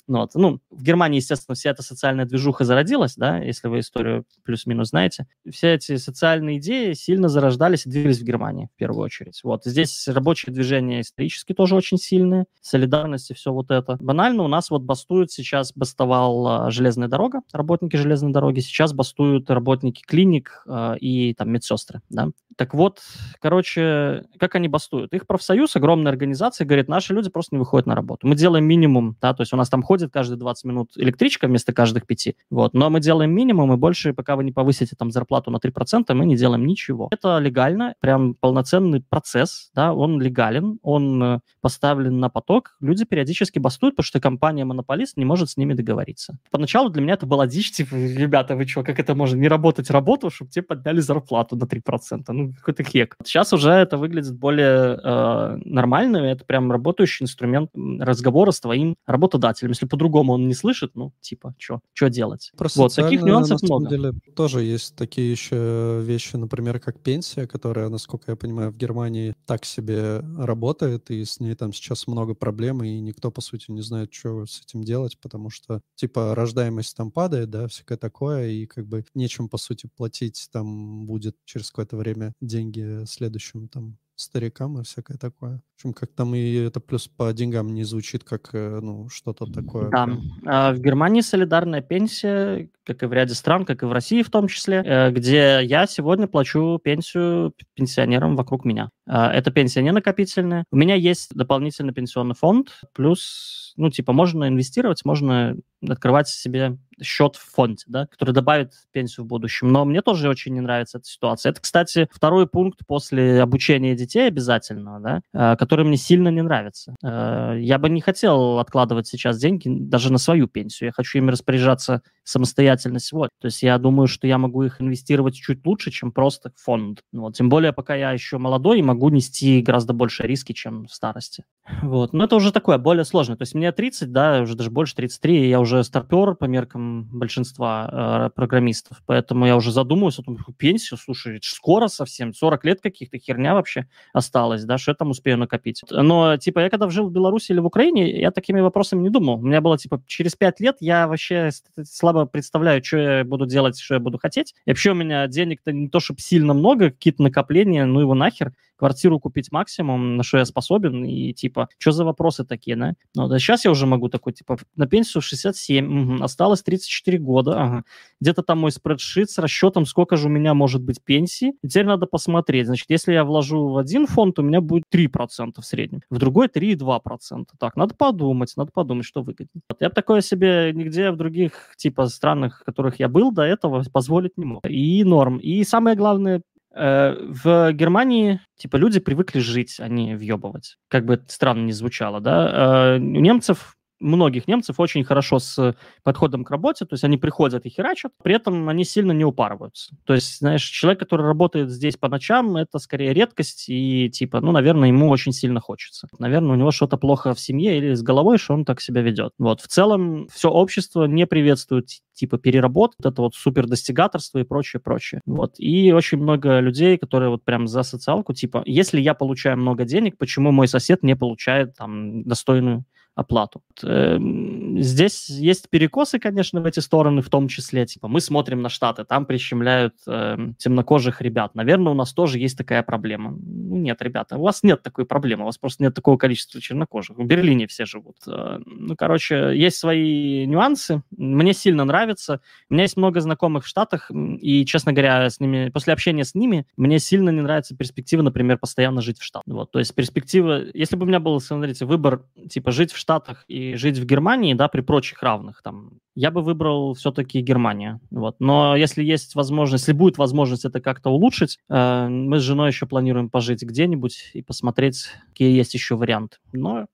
ну, 0.07 0.19
вот. 0.19 0.35
ну, 0.35 0.59
в 0.69 0.81
Германии, 0.81 1.17
естественно, 1.17 1.55
вся 1.55 1.71
эта 1.71 1.83
социальная 1.83 2.25
движуха 2.25 2.63
зародилась, 2.63 3.15
да, 3.15 3.37
если 3.39 3.67
вы 3.67 3.79
историю 3.79 4.25
плюс-минус 4.43 4.89
знаете. 4.89 5.27
Все 5.49 5.73
эти 5.73 5.97
социальные 5.97 6.59
идеи 6.59 6.93
сильно 6.93 7.27
зарождались 7.27 7.85
и 7.85 7.89
двигались 7.89 8.19
в 8.19 8.23
Германии 8.23 8.69
в 8.73 8.77
первую 8.77 9.03
очередь. 9.03 9.41
Вот. 9.43 9.65
Здесь 9.65 10.07
рабочие 10.07 10.53
движения 10.53 11.01
исторически 11.01 11.53
тоже 11.53 11.75
очень 11.75 11.97
сильные, 11.97 12.45
солидарность 12.61 13.31
и 13.31 13.33
все 13.33 13.51
вот 13.51 13.71
это. 13.71 13.97
Банально 13.99 14.43
у 14.43 14.47
нас 14.47 14.69
вот 14.69 14.83
бастуют 14.83 15.31
сейчас, 15.31 15.73
бастовал 15.73 16.47
а, 16.47 16.71
железная 16.71 17.07
дорога, 17.07 17.41
работники 17.51 17.95
железной 17.95 18.31
дороги, 18.31 18.59
сейчас 18.59 18.93
бастуют 18.93 19.49
работники 19.49 20.03
клиник 20.05 20.63
а, 20.67 20.95
и 20.95 21.33
там 21.33 21.51
медсестры, 21.51 22.01
да. 22.09 22.29
Так 22.59 22.73
вот, 22.73 22.99
короче, 23.39 24.25
как 24.37 24.55
они 24.55 24.67
бастуют? 24.67 25.13
Их 25.13 25.25
профсоюз, 25.25 25.77
огромная 25.77 26.11
организация, 26.11 26.65
говорит, 26.65 26.89
наши 26.89 27.13
люди 27.13 27.29
просто 27.39 27.55
не 27.55 27.59
выходят 27.59 27.87
на 27.87 27.95
работу. 27.95 28.27
Мы 28.27 28.35
делаем 28.35 28.65
минимум, 28.65 29.15
да, 29.21 29.33
то 29.33 29.43
есть 29.43 29.53
у 29.53 29.55
нас 29.55 29.69
там 29.69 29.81
ходит 29.81 30.11
каждые 30.11 30.37
20 30.37 30.65
минут 30.65 30.91
электричка 30.97 31.47
вместо 31.47 31.71
каждых 31.71 32.05
пяти, 32.05 32.35
вот, 32.49 32.73
но 32.73 32.89
мы 32.89 32.99
делаем 32.99 33.31
минимум, 33.31 33.71
и 33.71 33.77
больше, 33.77 34.13
пока 34.13 34.35
вы 34.35 34.43
не 34.43 34.51
повысите 34.51 34.97
там 34.97 35.09
зарплату 35.09 35.49
на 35.49 35.55
3%, 35.55 36.13
мы 36.13 36.25
не 36.25 36.35
делаем 36.35 36.65
ничего. 36.65 37.07
Это 37.11 37.37
легально, 37.39 37.95
прям 38.01 38.33
полноценный 38.33 39.01
процесс, 39.01 39.71
да, 39.73 39.93
он 39.93 40.19
легален, 40.19 40.79
он 40.81 41.23
э, 41.23 41.39
поставлен 41.61 42.19
на 42.19 42.27
поток, 42.27 42.75
люди 42.81 43.05
периодически 43.05 43.57
бастуют, 43.57 43.95
потому 43.95 44.05
что 44.05 44.19
компания-монополист 44.19 45.15
не 45.15 45.23
может 45.23 45.49
с 45.49 45.55
ними 45.55 45.73
договориться. 45.73 46.37
Поначалу 46.51 46.89
для 46.89 47.01
меня 47.01 47.13
это 47.13 47.25
была 47.25 47.47
дичь, 47.47 47.71
типа, 47.71 47.95
ребята, 47.95 48.57
вы 48.57 48.67
что, 48.67 48.83
как 48.83 48.99
это 48.99 49.15
можно 49.15 49.37
не 49.37 49.47
работать 49.47 49.89
работу, 49.89 50.29
чтобы 50.29 50.51
тебе 50.51 50.63
подняли 50.63 50.99
зарплату 50.99 51.55
на 51.55 51.63
3%? 51.63 52.23
Ну, 52.27 52.53
какой-то 52.53 52.83
хек. 52.83 53.15
Сейчас 53.23 53.53
уже 53.53 53.71
это 53.71 53.95
выглядит 53.95 54.37
более 54.37 54.99
э, 55.01 55.57
нормально, 55.63 56.17
это 56.17 56.43
прям 56.43 56.69
работающий 56.69 57.18
инструмент 57.21 57.69
разговора 57.99 58.51
с 58.51 58.59
твоим 58.59 58.95
работодателем. 59.05 59.71
Если 59.71 59.85
по-другому 59.85 60.33
он 60.33 60.47
не 60.47 60.53
слышит, 60.53 60.91
ну, 60.95 61.13
типа, 61.21 61.55
что 61.57 61.81
делать? 62.09 62.51
Про 62.57 62.69
вот, 62.75 62.95
таких 62.95 63.21
нюансов 63.21 63.61
на 63.61 63.67
много. 63.67 63.89
самом 63.89 64.01
деле 64.01 64.19
тоже 64.35 64.63
есть 64.63 64.95
такие 64.95 65.31
еще 65.31 66.01
вещи, 66.03 66.35
например, 66.35 66.79
как 66.79 67.01
пенсия, 67.01 67.47
которая, 67.47 67.89
насколько 67.89 68.31
я 68.31 68.35
понимаю, 68.35 68.71
в 68.71 68.77
Германии 68.77 69.35
так 69.45 69.65
себе 69.65 70.19
работает, 70.37 71.11
и 71.11 71.23
с 71.25 71.39
ней 71.39 71.55
там 71.55 71.73
сейчас 71.73 72.07
много 72.07 72.33
проблем, 72.33 72.83
и 72.83 72.99
никто, 72.99 73.31
по 73.31 73.41
сути, 73.41 73.71
не 73.71 73.81
знает, 73.81 74.13
что 74.13 74.45
с 74.45 74.61
этим 74.61 74.83
делать, 74.83 75.17
потому 75.19 75.49
что, 75.49 75.81
типа, 75.95 76.35
рождаемость 76.35 76.95
там 76.95 77.11
падает, 77.11 77.49
да, 77.49 77.67
всякое 77.67 77.97
такое, 77.97 78.49
и 78.49 78.65
как 78.65 78.87
бы 78.87 79.03
нечем, 79.13 79.49
по 79.49 79.57
сути, 79.57 79.89
платить 79.95 80.49
там 80.51 81.05
будет 81.05 81.35
через 81.45 81.69
какое-то 81.69 81.97
время 81.97 82.33
деньги 82.41 83.05
следующим 83.05 83.67
там 83.67 83.97
старикам 84.19 84.79
и 84.79 84.83
всякое 84.83 85.17
такое. 85.17 85.61
В 85.75 85.79
общем, 85.79 85.93
как 85.93 86.11
там 86.11 86.35
и 86.35 86.53
это 86.55 86.79
плюс 86.79 87.07
по 87.07 87.31
деньгам 87.31 87.73
не 87.73 87.83
звучит 87.83 88.23
как, 88.23 88.49
э, 88.53 88.79
ну, 88.81 89.07
что-то 89.09 89.45
такое. 89.45 89.89
Да. 89.89 90.05
прям. 90.05 90.21
А 90.45 90.73
в 90.73 90.79
Германии 90.79 91.21
солидарная 91.21 91.81
пенсия, 91.81 92.69
как 92.83 93.01
и 93.03 93.05
в 93.05 93.13
ряде 93.13 93.33
стран, 93.33 93.65
как 93.65 93.83
и 93.83 93.85
в 93.85 93.91
России 93.91 94.21
в 94.21 94.29
том 94.29 94.47
числе, 94.47 94.83
э, 94.85 95.11
где 95.11 95.61
я 95.63 95.87
сегодня 95.87 96.27
плачу 96.27 96.79
пенсию 96.83 97.53
пенсионерам 97.75 98.35
вокруг 98.35 98.65
меня. 98.65 98.89
А, 99.07 99.31
Эта 99.31 99.51
пенсия 99.51 99.81
не 99.81 99.91
накопительная. 99.91 100.65
У 100.71 100.75
меня 100.75 100.95
есть 100.95 101.33
дополнительный 101.33 101.93
пенсионный 101.93 102.35
фонд, 102.35 102.81
плюс, 102.93 103.73
ну, 103.77 103.89
типа, 103.89 104.11
можно 104.11 104.47
инвестировать, 104.47 105.05
можно 105.05 105.55
открывать 105.87 106.27
себе 106.27 106.77
счет 107.01 107.35
в 107.35 107.53
фонде, 107.53 107.83
да, 107.87 108.07
который 108.07 108.33
добавит 108.33 108.73
пенсию 108.91 109.25
в 109.25 109.27
будущем. 109.27 109.71
Но 109.71 109.85
мне 109.85 110.01
тоже 110.01 110.29
очень 110.29 110.53
не 110.53 110.61
нравится 110.61 110.97
эта 110.97 111.07
ситуация. 111.07 111.51
Это, 111.51 111.61
кстати, 111.61 112.07
второй 112.11 112.47
пункт 112.47 112.79
после 112.87 113.41
обучения 113.41 113.95
детей 113.95 114.27
обязательного, 114.27 114.99
да, 114.99 115.21
э, 115.33 115.55
который 115.57 115.85
мне 115.85 115.97
сильно 115.97 116.29
не 116.29 116.41
нравится. 116.41 116.95
Э, 117.03 117.55
Я 117.59 117.77
бы 117.77 117.89
не 117.89 118.01
хотел 118.01 118.59
откладывать 118.59 119.07
сейчас 119.07 119.37
деньги 119.39 119.67
даже 119.69 120.11
на 120.11 120.17
свою 120.17 120.47
пенсию. 120.47 120.87
Я 120.87 120.93
хочу 120.93 121.17
ими 121.17 121.31
распоряжаться 121.31 122.01
самостоятельно 122.23 122.99
сегодня. 122.99 123.29
То 123.41 123.47
есть 123.47 123.63
я 123.63 123.77
думаю, 123.77 124.07
что 124.07 124.27
я 124.27 124.37
могу 124.37 124.63
их 124.63 124.81
инвестировать 124.81 125.35
чуть 125.35 125.65
лучше, 125.65 125.91
чем 125.91 126.11
просто 126.11 126.51
в 126.55 126.61
фонд. 126.61 127.01
Вот. 127.11 127.35
Тем 127.35 127.49
более, 127.49 127.73
пока 127.73 127.95
я 127.95 128.11
еще 128.11 128.37
молодой 128.37 128.79
и 128.79 128.83
могу 128.83 129.09
нести 129.09 129.61
гораздо 129.61 129.93
больше 129.93 130.23
риски, 130.23 130.53
чем 130.53 130.85
в 130.85 130.93
старости. 130.93 131.45
Вот. 131.81 132.13
Но 132.13 132.23
это 132.25 132.35
уже 132.35 132.51
такое, 132.51 132.77
более 132.77 133.05
сложное. 133.05 133.37
То 133.37 133.43
есть 133.43 133.55
мне 133.55 133.71
30, 133.71 134.11
да, 134.11 134.41
уже 134.41 134.55
даже 134.55 134.71
больше 134.71 134.95
33, 134.95 135.45
и 135.45 135.49
я 135.49 135.59
уже 135.59 135.83
старпер 135.83 136.35
по 136.35 136.45
меркам 136.45 136.88
большинства 137.11 138.27
э, 138.27 138.29
программистов. 138.35 139.01
Поэтому 139.05 139.45
я 139.45 139.55
уже 139.55 139.71
задумываюсь 139.71 140.19
о 140.19 140.23
том, 140.23 140.37
пенсию, 140.57 140.97
слушай, 140.97 141.39
скоро 141.41 141.87
совсем, 141.87 142.33
40 142.33 142.65
лет 142.65 142.81
каких-то, 142.81 143.17
херня 143.17 143.53
вообще 143.53 143.87
осталась, 144.13 144.63
да, 144.65 144.77
что 144.77 144.91
я 144.91 144.95
там 144.95 145.11
успею 145.11 145.37
накопить. 145.37 145.83
Но, 145.89 146.37
типа, 146.37 146.59
я 146.59 146.69
когда 146.69 146.89
жил 146.89 147.09
в 147.09 147.11
Беларуси 147.11 147.51
или 147.51 147.59
в 147.59 147.65
Украине, 147.65 148.19
я 148.19 148.31
такими 148.31 148.59
вопросами 148.59 149.01
не 149.01 149.09
думал. 149.09 149.35
У 149.35 149.45
меня 149.45 149.61
было, 149.61 149.77
типа, 149.77 150.01
через 150.07 150.35
5 150.35 150.59
лет 150.59 150.77
я 150.79 151.07
вообще 151.07 151.49
слабо 151.83 152.25
представляю, 152.25 152.83
что 152.83 152.97
я 152.97 153.23
буду 153.23 153.45
делать, 153.45 153.79
что 153.79 153.95
я 153.95 153.99
буду 153.99 154.17
хотеть. 154.17 154.55
И 154.65 154.71
вообще 154.71 154.91
у 154.91 154.95
меня 154.95 155.27
денег-то 155.27 155.71
не 155.71 155.87
то, 155.87 155.99
чтобы 155.99 156.19
сильно 156.19 156.53
много, 156.53 156.91
какие-то 156.91 157.23
накопления, 157.23 157.85
ну 157.85 158.01
его 158.01 158.13
нахер 158.13 158.53
квартиру 158.79 159.19
купить 159.19 159.51
максимум, 159.51 160.15
на 160.17 160.23
что 160.23 160.37
я 160.37 160.45
способен, 160.45 161.03
и 161.03 161.33
типа, 161.33 161.69
что 161.77 161.91
за 161.91 162.05
вопросы 162.05 162.45
такие, 162.45 162.77
да? 162.77 162.93
Ну, 163.13 163.27
да 163.27 163.37
сейчас 163.37 163.65
я 163.65 163.71
уже 163.71 163.85
могу 163.85 164.07
такой, 164.09 164.33
типа, 164.33 164.57
на 164.75 164.87
пенсию 164.87 165.21
67, 165.21 165.85
мгм, 165.85 166.23
осталось 166.23 166.63
34 166.63 167.17
года, 167.19 167.61
ага. 167.61 167.83
Где-то 168.21 168.41
там 168.43 168.59
мой 168.59 168.71
спредшит 168.71 169.29
с 169.29 169.37
расчетом, 169.37 169.85
сколько 169.85 170.15
же 170.15 170.27
у 170.27 170.29
меня 170.29 170.53
может 170.53 170.81
быть 170.81 171.03
пенсии. 171.03 171.53
И 171.61 171.67
теперь 171.67 171.85
надо 171.85 172.05
посмотреть. 172.05 172.67
Значит, 172.67 172.85
если 172.89 173.13
я 173.13 173.23
вложу 173.23 173.69
в 173.69 173.77
один 173.77 174.07
фонд, 174.07 174.39
у 174.39 174.41
меня 174.41 174.61
будет 174.61 174.85
3% 174.93 175.61
в 175.61 175.65
среднем, 175.65 176.01
в 176.09 176.17
другой 176.17 176.47
3,2%. 176.47 177.45
Так, 177.59 177.75
надо 177.75 177.95
подумать, 177.95 178.53
надо 178.55 178.71
подумать, 178.71 179.05
что 179.05 179.21
выгоднее. 179.21 179.61
Вот 179.69 179.81
я 179.81 179.89
бы 179.89 179.95
такое 179.95 180.21
себе 180.21 180.71
нигде 180.73 181.11
в 181.11 181.17
других, 181.17 181.73
типа, 181.77 182.07
странах, 182.07 182.61
в 182.61 182.65
которых 182.65 182.99
я 182.99 183.09
был 183.09 183.31
до 183.31 183.43
этого, 183.43 183.83
позволить 183.91 184.37
не 184.37 184.45
мог. 184.45 184.65
И 184.65 185.03
норм. 185.03 185.37
И 185.37 185.63
самое 185.63 185.95
главное, 185.95 186.41
В 186.75 187.71
Германии, 187.73 188.41
типа, 188.57 188.77
люди 188.77 188.99
привыкли 188.99 189.39
жить, 189.39 189.77
а 189.79 189.87
не 189.87 190.15
въебывать. 190.15 190.77
Как 190.87 191.05
бы 191.05 191.15
это 191.15 191.25
странно 191.31 191.65
не 191.65 191.73
звучало, 191.73 192.19
да. 192.21 192.95
Э, 192.95 192.97
У 192.97 193.01
немцев, 193.01 193.75
многих 193.99 194.47
немцев 194.47 194.79
очень 194.79 195.03
хорошо 195.03 195.39
с 195.39 195.75
подходом 196.03 196.43
к 196.43 196.51
работе, 196.51 196.85
то 196.85 196.93
есть 196.93 197.03
они 197.03 197.17
приходят 197.17 197.65
и 197.65 197.69
херачат, 197.69 198.11
при 198.23 198.35
этом 198.35 198.69
они 198.69 198.83
сильно 198.83 199.11
не 199.11 199.25
упарываются. 199.25 199.95
То 200.05 200.13
есть, 200.13 200.39
знаешь, 200.39 200.63
человек, 200.63 200.99
который 200.99 201.25
работает 201.25 201.69
здесь 201.69 201.97
по 201.97 202.09
ночам, 202.09 202.57
это 202.57 202.79
скорее 202.79 203.13
редкость, 203.13 203.65
и, 203.67 204.09
типа, 204.09 204.41
ну, 204.41 204.51
наверное, 204.51 204.89
ему 204.89 205.09
очень 205.09 205.31
сильно 205.31 205.59
хочется. 205.59 206.07
Наверное, 206.17 206.53
у 206.53 206.55
него 206.55 206.71
что-то 206.71 206.97
плохо 206.97 207.33
в 207.33 207.39
семье 207.39 207.77
или 207.77 207.93
с 207.93 208.01
головой, 208.01 208.37
что 208.37 208.53
он 208.53 208.65
так 208.65 208.81
себя 208.81 209.01
ведет. 209.01 209.33
Вот, 209.37 209.61
в 209.61 209.67
целом, 209.67 210.27
все 210.29 210.49
общество 210.49 211.05
не 211.05 211.25
приветствует 211.25 211.89
типа 212.19 212.37
переработки, 212.37 212.97
вот 212.99 213.13
это 213.13 213.21
вот 213.21 213.35
супер 213.35 213.65
достигаторство 213.65 214.39
и 214.39 214.43
прочее, 214.43 214.81
прочее. 214.81 215.21
Вот. 215.25 215.55
И 215.57 215.93
очень 215.93 216.17
много 216.17 216.59
людей, 216.59 216.97
которые 216.97 217.29
вот 217.29 217.45
прям 217.45 217.65
за 217.67 217.83
социалку, 217.83 218.33
типа, 218.33 218.61
если 218.65 218.99
я 218.99 219.13
получаю 219.13 219.57
много 219.57 219.85
денег, 219.85 220.17
почему 220.17 220.51
мой 220.51 220.67
сосед 220.67 221.01
не 221.01 221.15
получает 221.15 221.75
там 221.75 222.23
достойную 222.23 222.83
оплату. 223.19 223.61
Эм, 223.83 224.81
Здесь 224.81 225.29
есть 225.29 225.69
перекосы, 225.69 226.19
конечно, 226.19 226.61
в 226.61 226.65
эти 226.65 226.79
стороны, 226.79 227.21
в 227.21 227.29
том 227.29 227.47
числе, 227.47 227.85
типа, 227.85 228.07
мы 228.07 228.21
смотрим 228.21 228.61
на 228.61 228.69
Штаты, 228.69 229.03
там 229.03 229.25
прищемляют 229.25 229.95
эм, 230.07 230.55
темнокожих 230.55 231.21
ребят. 231.21 231.53
Наверное, 231.55 231.91
у 231.91 231.95
нас 231.95 232.13
тоже 232.13 232.39
есть 232.39 232.57
такая 232.57 232.81
проблема. 232.81 233.31
Ну, 233.31 233.75
нет, 233.77 234.01
ребята, 234.01 234.37
у 234.37 234.41
вас 234.43 234.63
нет 234.63 234.81
такой 234.83 235.05
проблемы, 235.05 235.43
у 235.43 235.45
вас 235.47 235.57
просто 235.57 235.83
нет 235.83 235.93
такого 235.93 236.17
количества 236.17 236.61
чернокожих. 236.61 237.17
В 237.17 237.25
Берлине 237.25 237.67
все 237.67 237.85
живут. 237.85 238.15
Э, 238.27 238.59
Ну, 238.65 238.95
короче, 238.95 239.51
есть 239.53 239.77
свои 239.77 240.45
нюансы. 240.45 241.01
Мне 241.17 241.53
сильно 241.53 241.83
нравится. 241.83 242.39
У 242.69 242.73
меня 242.73 242.83
есть 242.83 242.97
много 242.97 243.19
знакомых 243.19 243.65
в 243.65 243.67
Штатах, 243.67 244.11
и, 244.41 244.65
честно 244.65 244.93
говоря, 244.93 245.29
с 245.29 245.39
ними, 245.41 245.69
после 245.73 245.93
общения 245.93 246.23
с 246.23 246.35
ними, 246.35 246.65
мне 246.77 246.99
сильно 246.99 247.29
не 247.31 247.41
нравится 247.41 247.75
перспектива, 247.75 248.21
например, 248.21 248.57
постоянно 248.57 249.01
жить 249.01 249.19
в 249.19 249.23
Штатах. 249.23 249.53
Вот, 249.53 249.71
то 249.71 249.79
есть 249.79 249.93
перспектива, 249.93 250.61
если 250.73 250.95
бы 250.95 251.03
у 251.05 251.07
меня 251.07 251.19
был, 251.19 251.39
смотрите, 251.41 251.85
выбор, 251.85 252.23
типа, 252.49 252.71
жить 252.71 252.91
в 252.93 252.97
Штатах 252.97 253.08
и 253.47 253.75
жить 253.75 253.97
в 253.97 254.05
Германии, 254.05 254.53
да, 254.53 254.67
при 254.67 254.81
прочих 254.81 255.23
равных, 255.23 255.61
там, 255.63 255.99
я 256.15 256.31
бы 256.31 256.41
выбрал 256.41 256.93
все-таки 256.93 257.41
Германию. 257.41 258.01
Вот. 258.11 258.35
Но 258.39 258.75
если 258.75 259.03
есть 259.03 259.35
возможность, 259.35 259.83
если 259.83 259.93
будет 259.93 260.17
возможность 260.17 260.65
это 260.65 260.81
как-то 260.81 261.09
улучшить, 261.09 261.59
э, 261.69 262.07
мы 262.09 262.39
с 262.39 262.43
женой 262.43 262.69
еще 262.69 262.85
планируем 262.85 263.29
пожить 263.29 263.63
где-нибудь 263.63 264.31
и 264.33 264.41
посмотреть, 264.41 265.07
какие 265.29 265.55
есть 265.55 265.73
еще 265.73 265.95
варианты. 265.95 266.37
Но 266.51 266.87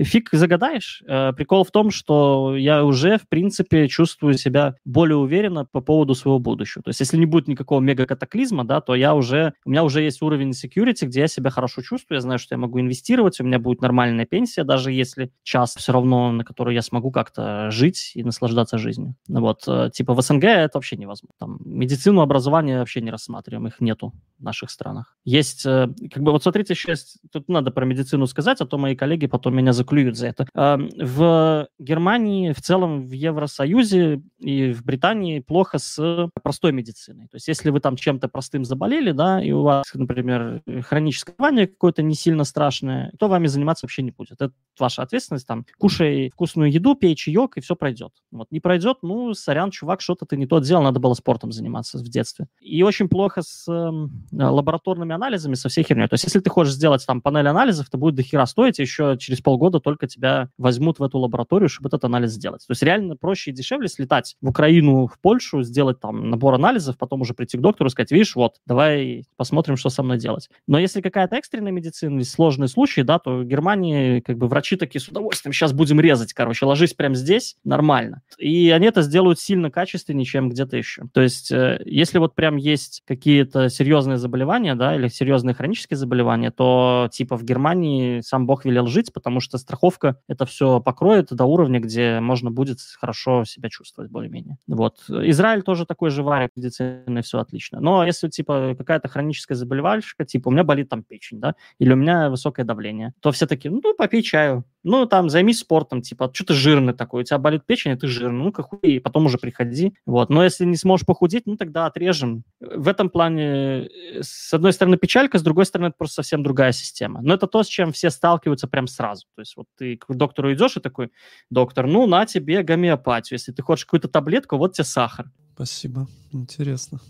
фиг 0.00 0.28
загадаешь. 0.32 1.02
Э, 1.06 1.32
Прикол 1.32 1.64
в 1.64 1.70
том, 1.70 1.90
что 1.90 2.56
я 2.56 2.84
уже, 2.84 3.18
в 3.18 3.28
принципе, 3.28 3.88
чувствую 3.88 4.34
себя 4.34 4.76
более 4.84 5.16
уверенно 5.16 5.64
по 5.64 5.80
поводу 5.80 6.14
своего 6.14 6.38
будущего. 6.38 6.82
То 6.82 6.90
есть, 6.90 7.00
если 7.00 7.16
не 7.16 7.26
будет 7.26 7.48
никакого 7.48 7.80
мега-катаклизма, 7.80 8.64
да, 8.64 8.80
то 8.80 8.94
я 8.94 9.14
уже, 9.14 9.54
у 9.64 9.70
меня 9.70 9.84
уже 9.84 10.02
есть 10.02 10.22
уровень 10.22 10.50
security, 10.50 11.06
где 11.06 11.20
я 11.20 11.28
себя 11.28 11.50
хорошо 11.50 11.82
чувствую, 11.82 12.16
я 12.16 12.20
знаю, 12.20 12.38
что 12.38 12.54
я 12.54 12.58
могу 12.58 12.80
инвестировать, 12.80 13.40
у 13.40 13.44
меня 13.44 13.58
будет 13.58 13.80
нормальная 13.80 14.26
пенсия, 14.26 14.64
даже 14.64 14.92
если 14.92 15.30
час 15.42 15.74
все 15.76 15.92
равно, 15.92 16.32
на 16.32 16.44
который 16.44 16.74
я 16.74 16.82
смогу 16.82 17.10
как-то 17.10 17.70
жить 17.70 18.12
и 18.14 18.22
наслаждаться 18.22 18.78
жизнью. 18.78 19.14
Ну 19.28 19.40
Вот, 19.40 19.64
э, 19.66 19.90
типа 19.92 20.14
в 20.14 20.22
СНГ 20.22 20.44
это 20.44 20.78
вообще 20.78 20.96
невозможно. 20.96 21.34
Там 21.38 21.58
медицину, 21.64 22.20
образование 22.20 22.78
вообще 22.78 23.00
не 23.00 23.10
рассматриваем, 23.10 23.66
их 23.66 23.80
нету 23.80 24.12
в 24.38 24.42
наших 24.42 24.70
странах. 24.70 25.16
Есть, 25.24 25.66
э, 25.66 25.88
как 26.12 26.22
бы, 26.22 26.32
вот 26.32 26.42
смотрите, 26.42 26.74
есть, 26.86 27.18
тут 27.32 27.48
надо 27.48 27.70
про 27.70 27.84
медицину 27.84 28.26
сказать, 28.26 28.60
а 28.60 28.66
то 28.66 28.78
мои 28.84 28.96
коллеги 28.96 29.26
потом 29.26 29.56
меня 29.56 29.72
заклюют 29.72 30.16
за 30.16 30.28
это. 30.28 30.46
В 30.54 31.68
Германии, 31.78 32.52
в 32.52 32.60
целом 32.60 33.02
в 33.02 33.12
Евросоюзе 33.12 34.22
и 34.38 34.72
в 34.72 34.84
Британии 34.84 35.40
плохо 35.40 35.78
с 35.78 36.28
простой 36.42 36.72
медициной. 36.72 37.28
То 37.28 37.36
есть 37.36 37.48
если 37.48 37.70
вы 37.70 37.80
там 37.80 37.96
чем-то 37.96 38.28
простым 38.28 38.64
заболели, 38.64 39.12
да, 39.12 39.42
и 39.42 39.52
у 39.52 39.62
вас, 39.62 39.84
например, 39.94 40.62
хроническое 40.82 41.34
заболевание 41.34 41.66
какое-то 41.66 42.02
не 42.02 42.14
сильно 42.14 42.44
страшное, 42.44 43.12
то 43.18 43.28
вами 43.28 43.46
заниматься 43.46 43.86
вообще 43.86 44.02
не 44.02 44.10
будет. 44.10 44.40
Это 44.40 44.52
ваша 44.78 45.02
ответственность, 45.02 45.46
там, 45.46 45.64
кушай 45.78 46.30
вкусную 46.30 46.70
еду, 46.70 46.94
пей 46.94 47.14
чаек, 47.14 47.56
и 47.56 47.60
все 47.60 47.76
пройдет. 47.76 48.12
Вот 48.30 48.48
не 48.50 48.60
пройдет, 48.60 48.98
ну, 49.02 49.34
сорян, 49.34 49.70
чувак, 49.70 50.00
что-то 50.00 50.26
ты 50.26 50.36
не 50.36 50.46
то 50.46 50.58
делал, 50.58 50.82
надо 50.82 51.00
было 51.00 51.14
спортом 51.14 51.52
заниматься 51.52 51.98
в 51.98 52.02
детстве. 52.02 52.46
И 52.60 52.82
очень 52.82 53.08
плохо 53.08 53.42
с 53.42 53.66
э, 53.68 53.90
лабораторными 54.32 55.14
анализами, 55.14 55.54
со 55.54 55.68
всей 55.68 55.84
херней. 55.84 56.08
То 56.08 56.14
есть 56.14 56.24
если 56.24 56.40
ты 56.40 56.50
хочешь 56.50 56.74
сделать 56.74 57.04
там 57.06 57.20
панель 57.20 57.48
анализов, 57.48 57.88
это 57.88 57.98
будет 57.98 58.14
дохера 58.14 58.46
стоить, 58.46 58.63
и 58.78 58.82
еще 58.82 59.16
через 59.18 59.40
полгода 59.40 59.80
только 59.80 60.06
тебя 60.06 60.50
возьмут 60.58 60.98
в 60.98 61.02
эту 61.02 61.18
лабораторию, 61.18 61.68
чтобы 61.68 61.88
этот 61.88 62.04
анализ 62.04 62.32
сделать. 62.32 62.66
То 62.66 62.72
есть 62.72 62.82
реально 62.82 63.16
проще 63.16 63.50
и 63.50 63.54
дешевле 63.54 63.88
слетать 63.88 64.36
в 64.40 64.48
Украину, 64.48 65.06
в 65.06 65.18
Польшу, 65.20 65.62
сделать 65.62 66.00
там 66.00 66.30
набор 66.30 66.54
анализов, 66.54 66.98
потом 66.98 67.20
уже 67.22 67.34
прийти 67.34 67.58
к 67.58 67.60
доктору 67.60 67.88
и 67.88 67.90
сказать, 67.90 68.10
видишь, 68.10 68.34
вот, 68.36 68.56
давай 68.66 69.24
посмотрим, 69.36 69.76
что 69.76 69.88
со 69.90 70.02
мной 70.02 70.18
делать. 70.18 70.48
Но 70.66 70.78
если 70.78 71.00
какая-то 71.00 71.36
экстренная 71.36 71.72
медицина, 71.72 72.18
есть 72.18 72.32
сложные 72.32 72.68
случаи, 72.68 73.02
да, 73.02 73.18
то 73.18 73.38
в 73.38 73.44
Германии 73.44 74.20
как 74.20 74.38
бы 74.38 74.48
врачи 74.48 74.76
такие 74.76 75.00
с 75.00 75.08
удовольствием, 75.08 75.52
сейчас 75.52 75.72
будем 75.72 76.00
резать, 76.00 76.32
короче, 76.32 76.66
ложись 76.66 76.94
прямо 76.94 77.14
здесь, 77.14 77.56
нормально. 77.64 78.22
И 78.38 78.70
они 78.70 78.86
это 78.86 79.02
сделают 79.02 79.40
сильно 79.40 79.70
качественнее, 79.70 80.24
чем 80.24 80.48
где-то 80.48 80.76
еще. 80.76 81.04
То 81.12 81.20
есть, 81.20 81.50
э, 81.52 81.82
если 81.84 82.18
вот 82.18 82.34
прям 82.34 82.56
есть 82.56 83.02
какие-то 83.06 83.68
серьезные 83.68 84.18
заболевания, 84.18 84.74
да, 84.74 84.94
или 84.96 85.08
серьезные 85.08 85.54
хронические 85.54 85.96
заболевания, 85.96 86.50
то 86.50 87.08
типа 87.12 87.36
в 87.36 87.44
Германии 87.44 88.20
сам 88.20 88.46
Бог 88.46 88.53
велел 88.64 88.86
жить, 88.86 89.12
потому 89.12 89.40
что 89.40 89.58
страховка 89.58 90.20
это 90.28 90.46
все 90.46 90.80
покроет 90.80 91.32
до 91.32 91.44
уровня, 91.44 91.80
где 91.80 92.20
можно 92.20 92.50
будет 92.50 92.78
хорошо 92.98 93.44
себя 93.44 93.68
чувствовать 93.68 94.10
более-менее. 94.10 94.58
Вот. 94.66 95.04
Израиль 95.08 95.62
тоже 95.62 95.86
такой 95.86 96.10
же 96.10 96.22
варик 96.22 96.50
медицины, 96.56 97.22
все 97.22 97.38
отлично. 97.38 97.80
Но 97.80 98.04
если 98.04 98.28
типа 98.28 98.74
какая-то 98.76 99.08
хроническая 99.08 99.56
заболевальщика, 99.56 100.24
типа 100.24 100.48
у 100.48 100.50
меня 100.52 100.64
болит 100.64 100.88
там 100.88 101.02
печень, 101.02 101.40
да, 101.40 101.54
или 101.78 101.92
у 101.92 101.96
меня 101.96 102.30
высокое 102.30 102.64
давление, 102.64 103.14
то 103.20 103.32
все 103.32 103.46
таки 103.46 103.68
ну, 103.68 103.94
попей 103.94 104.22
чаю, 104.22 104.64
ну, 104.84 105.06
там, 105.06 105.30
займись 105.30 105.60
спортом, 105.60 106.02
типа, 106.02 106.30
что 106.32 106.44
ты 106.44 106.54
жирный 106.54 106.92
такой, 106.92 107.22
у 107.22 107.24
тебя 107.24 107.38
болит 107.38 107.64
печень, 107.64 107.92
и 107.92 107.96
ты 107.96 108.06
жирный, 108.06 108.44
ну-ка 108.44 108.62
хуй, 108.62 108.78
и 108.82 108.98
потом 109.00 109.26
уже 109.26 109.38
приходи. 109.38 109.94
Вот. 110.04 110.28
Но 110.28 110.44
если 110.44 110.66
не 110.66 110.76
сможешь 110.76 111.06
похудеть, 111.06 111.46
ну, 111.46 111.56
тогда 111.56 111.86
отрежем. 111.86 112.44
В 112.60 112.86
этом 112.86 113.08
плане, 113.08 113.86
э, 113.86 114.20
с 114.20 114.52
одной 114.52 114.74
стороны, 114.74 114.98
печалька, 114.98 115.38
с 115.38 115.42
другой 115.42 115.64
стороны, 115.64 115.88
это 115.88 115.96
просто 115.96 116.16
совсем 116.16 116.42
другая 116.42 116.72
система. 116.72 117.22
Но 117.22 117.34
это 117.34 117.46
то, 117.46 117.62
с 117.62 117.66
чем 117.66 117.92
все 117.92 118.10
сталкиваются 118.10 118.43
прям 118.68 118.86
сразу. 118.86 119.26
То 119.34 119.40
есть 119.40 119.56
вот 119.56 119.66
ты 119.76 119.96
к 119.96 120.06
доктору 120.14 120.52
идешь 120.52 120.76
и 120.76 120.80
такой, 120.80 121.10
доктор, 121.50 121.86
ну, 121.86 122.06
на 122.06 122.26
тебе 122.26 122.62
гомеопатию. 122.62 123.38
Если 123.38 123.52
ты 123.52 123.62
хочешь 123.62 123.84
какую-то 123.84 124.08
таблетку, 124.08 124.56
вот 124.56 124.74
тебе 124.74 124.84
сахар. 124.84 125.30
Спасибо. 125.54 126.08
Интересно. 126.32 127.00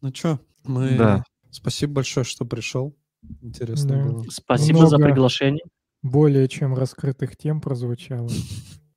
Ну 0.00 0.14
что, 0.14 0.40
мы... 0.64 0.96
Да. 0.96 1.24
Спасибо 1.50 1.94
большое, 1.94 2.24
что 2.24 2.44
пришел. 2.44 2.96
Интересно 3.40 3.96
Да. 3.96 4.02
было. 4.04 4.24
Спасибо 4.30 4.86
за 4.86 4.96
Много. 4.96 5.12
приглашение. 5.12 5.64
Более 6.02 6.48
чем 6.48 6.74
раскрытых 6.74 7.36
тем 7.36 7.60
прозвучало. 7.60 8.28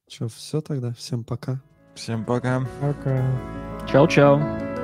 Что, 0.10 0.28
все 0.28 0.62
тогда? 0.62 0.94
Всем 0.94 1.24
пока. 1.24 1.62
Всем 1.95 2.26
пока. 2.26 2.68
Пока. 2.82 3.86
Чао-чао. 3.91 4.74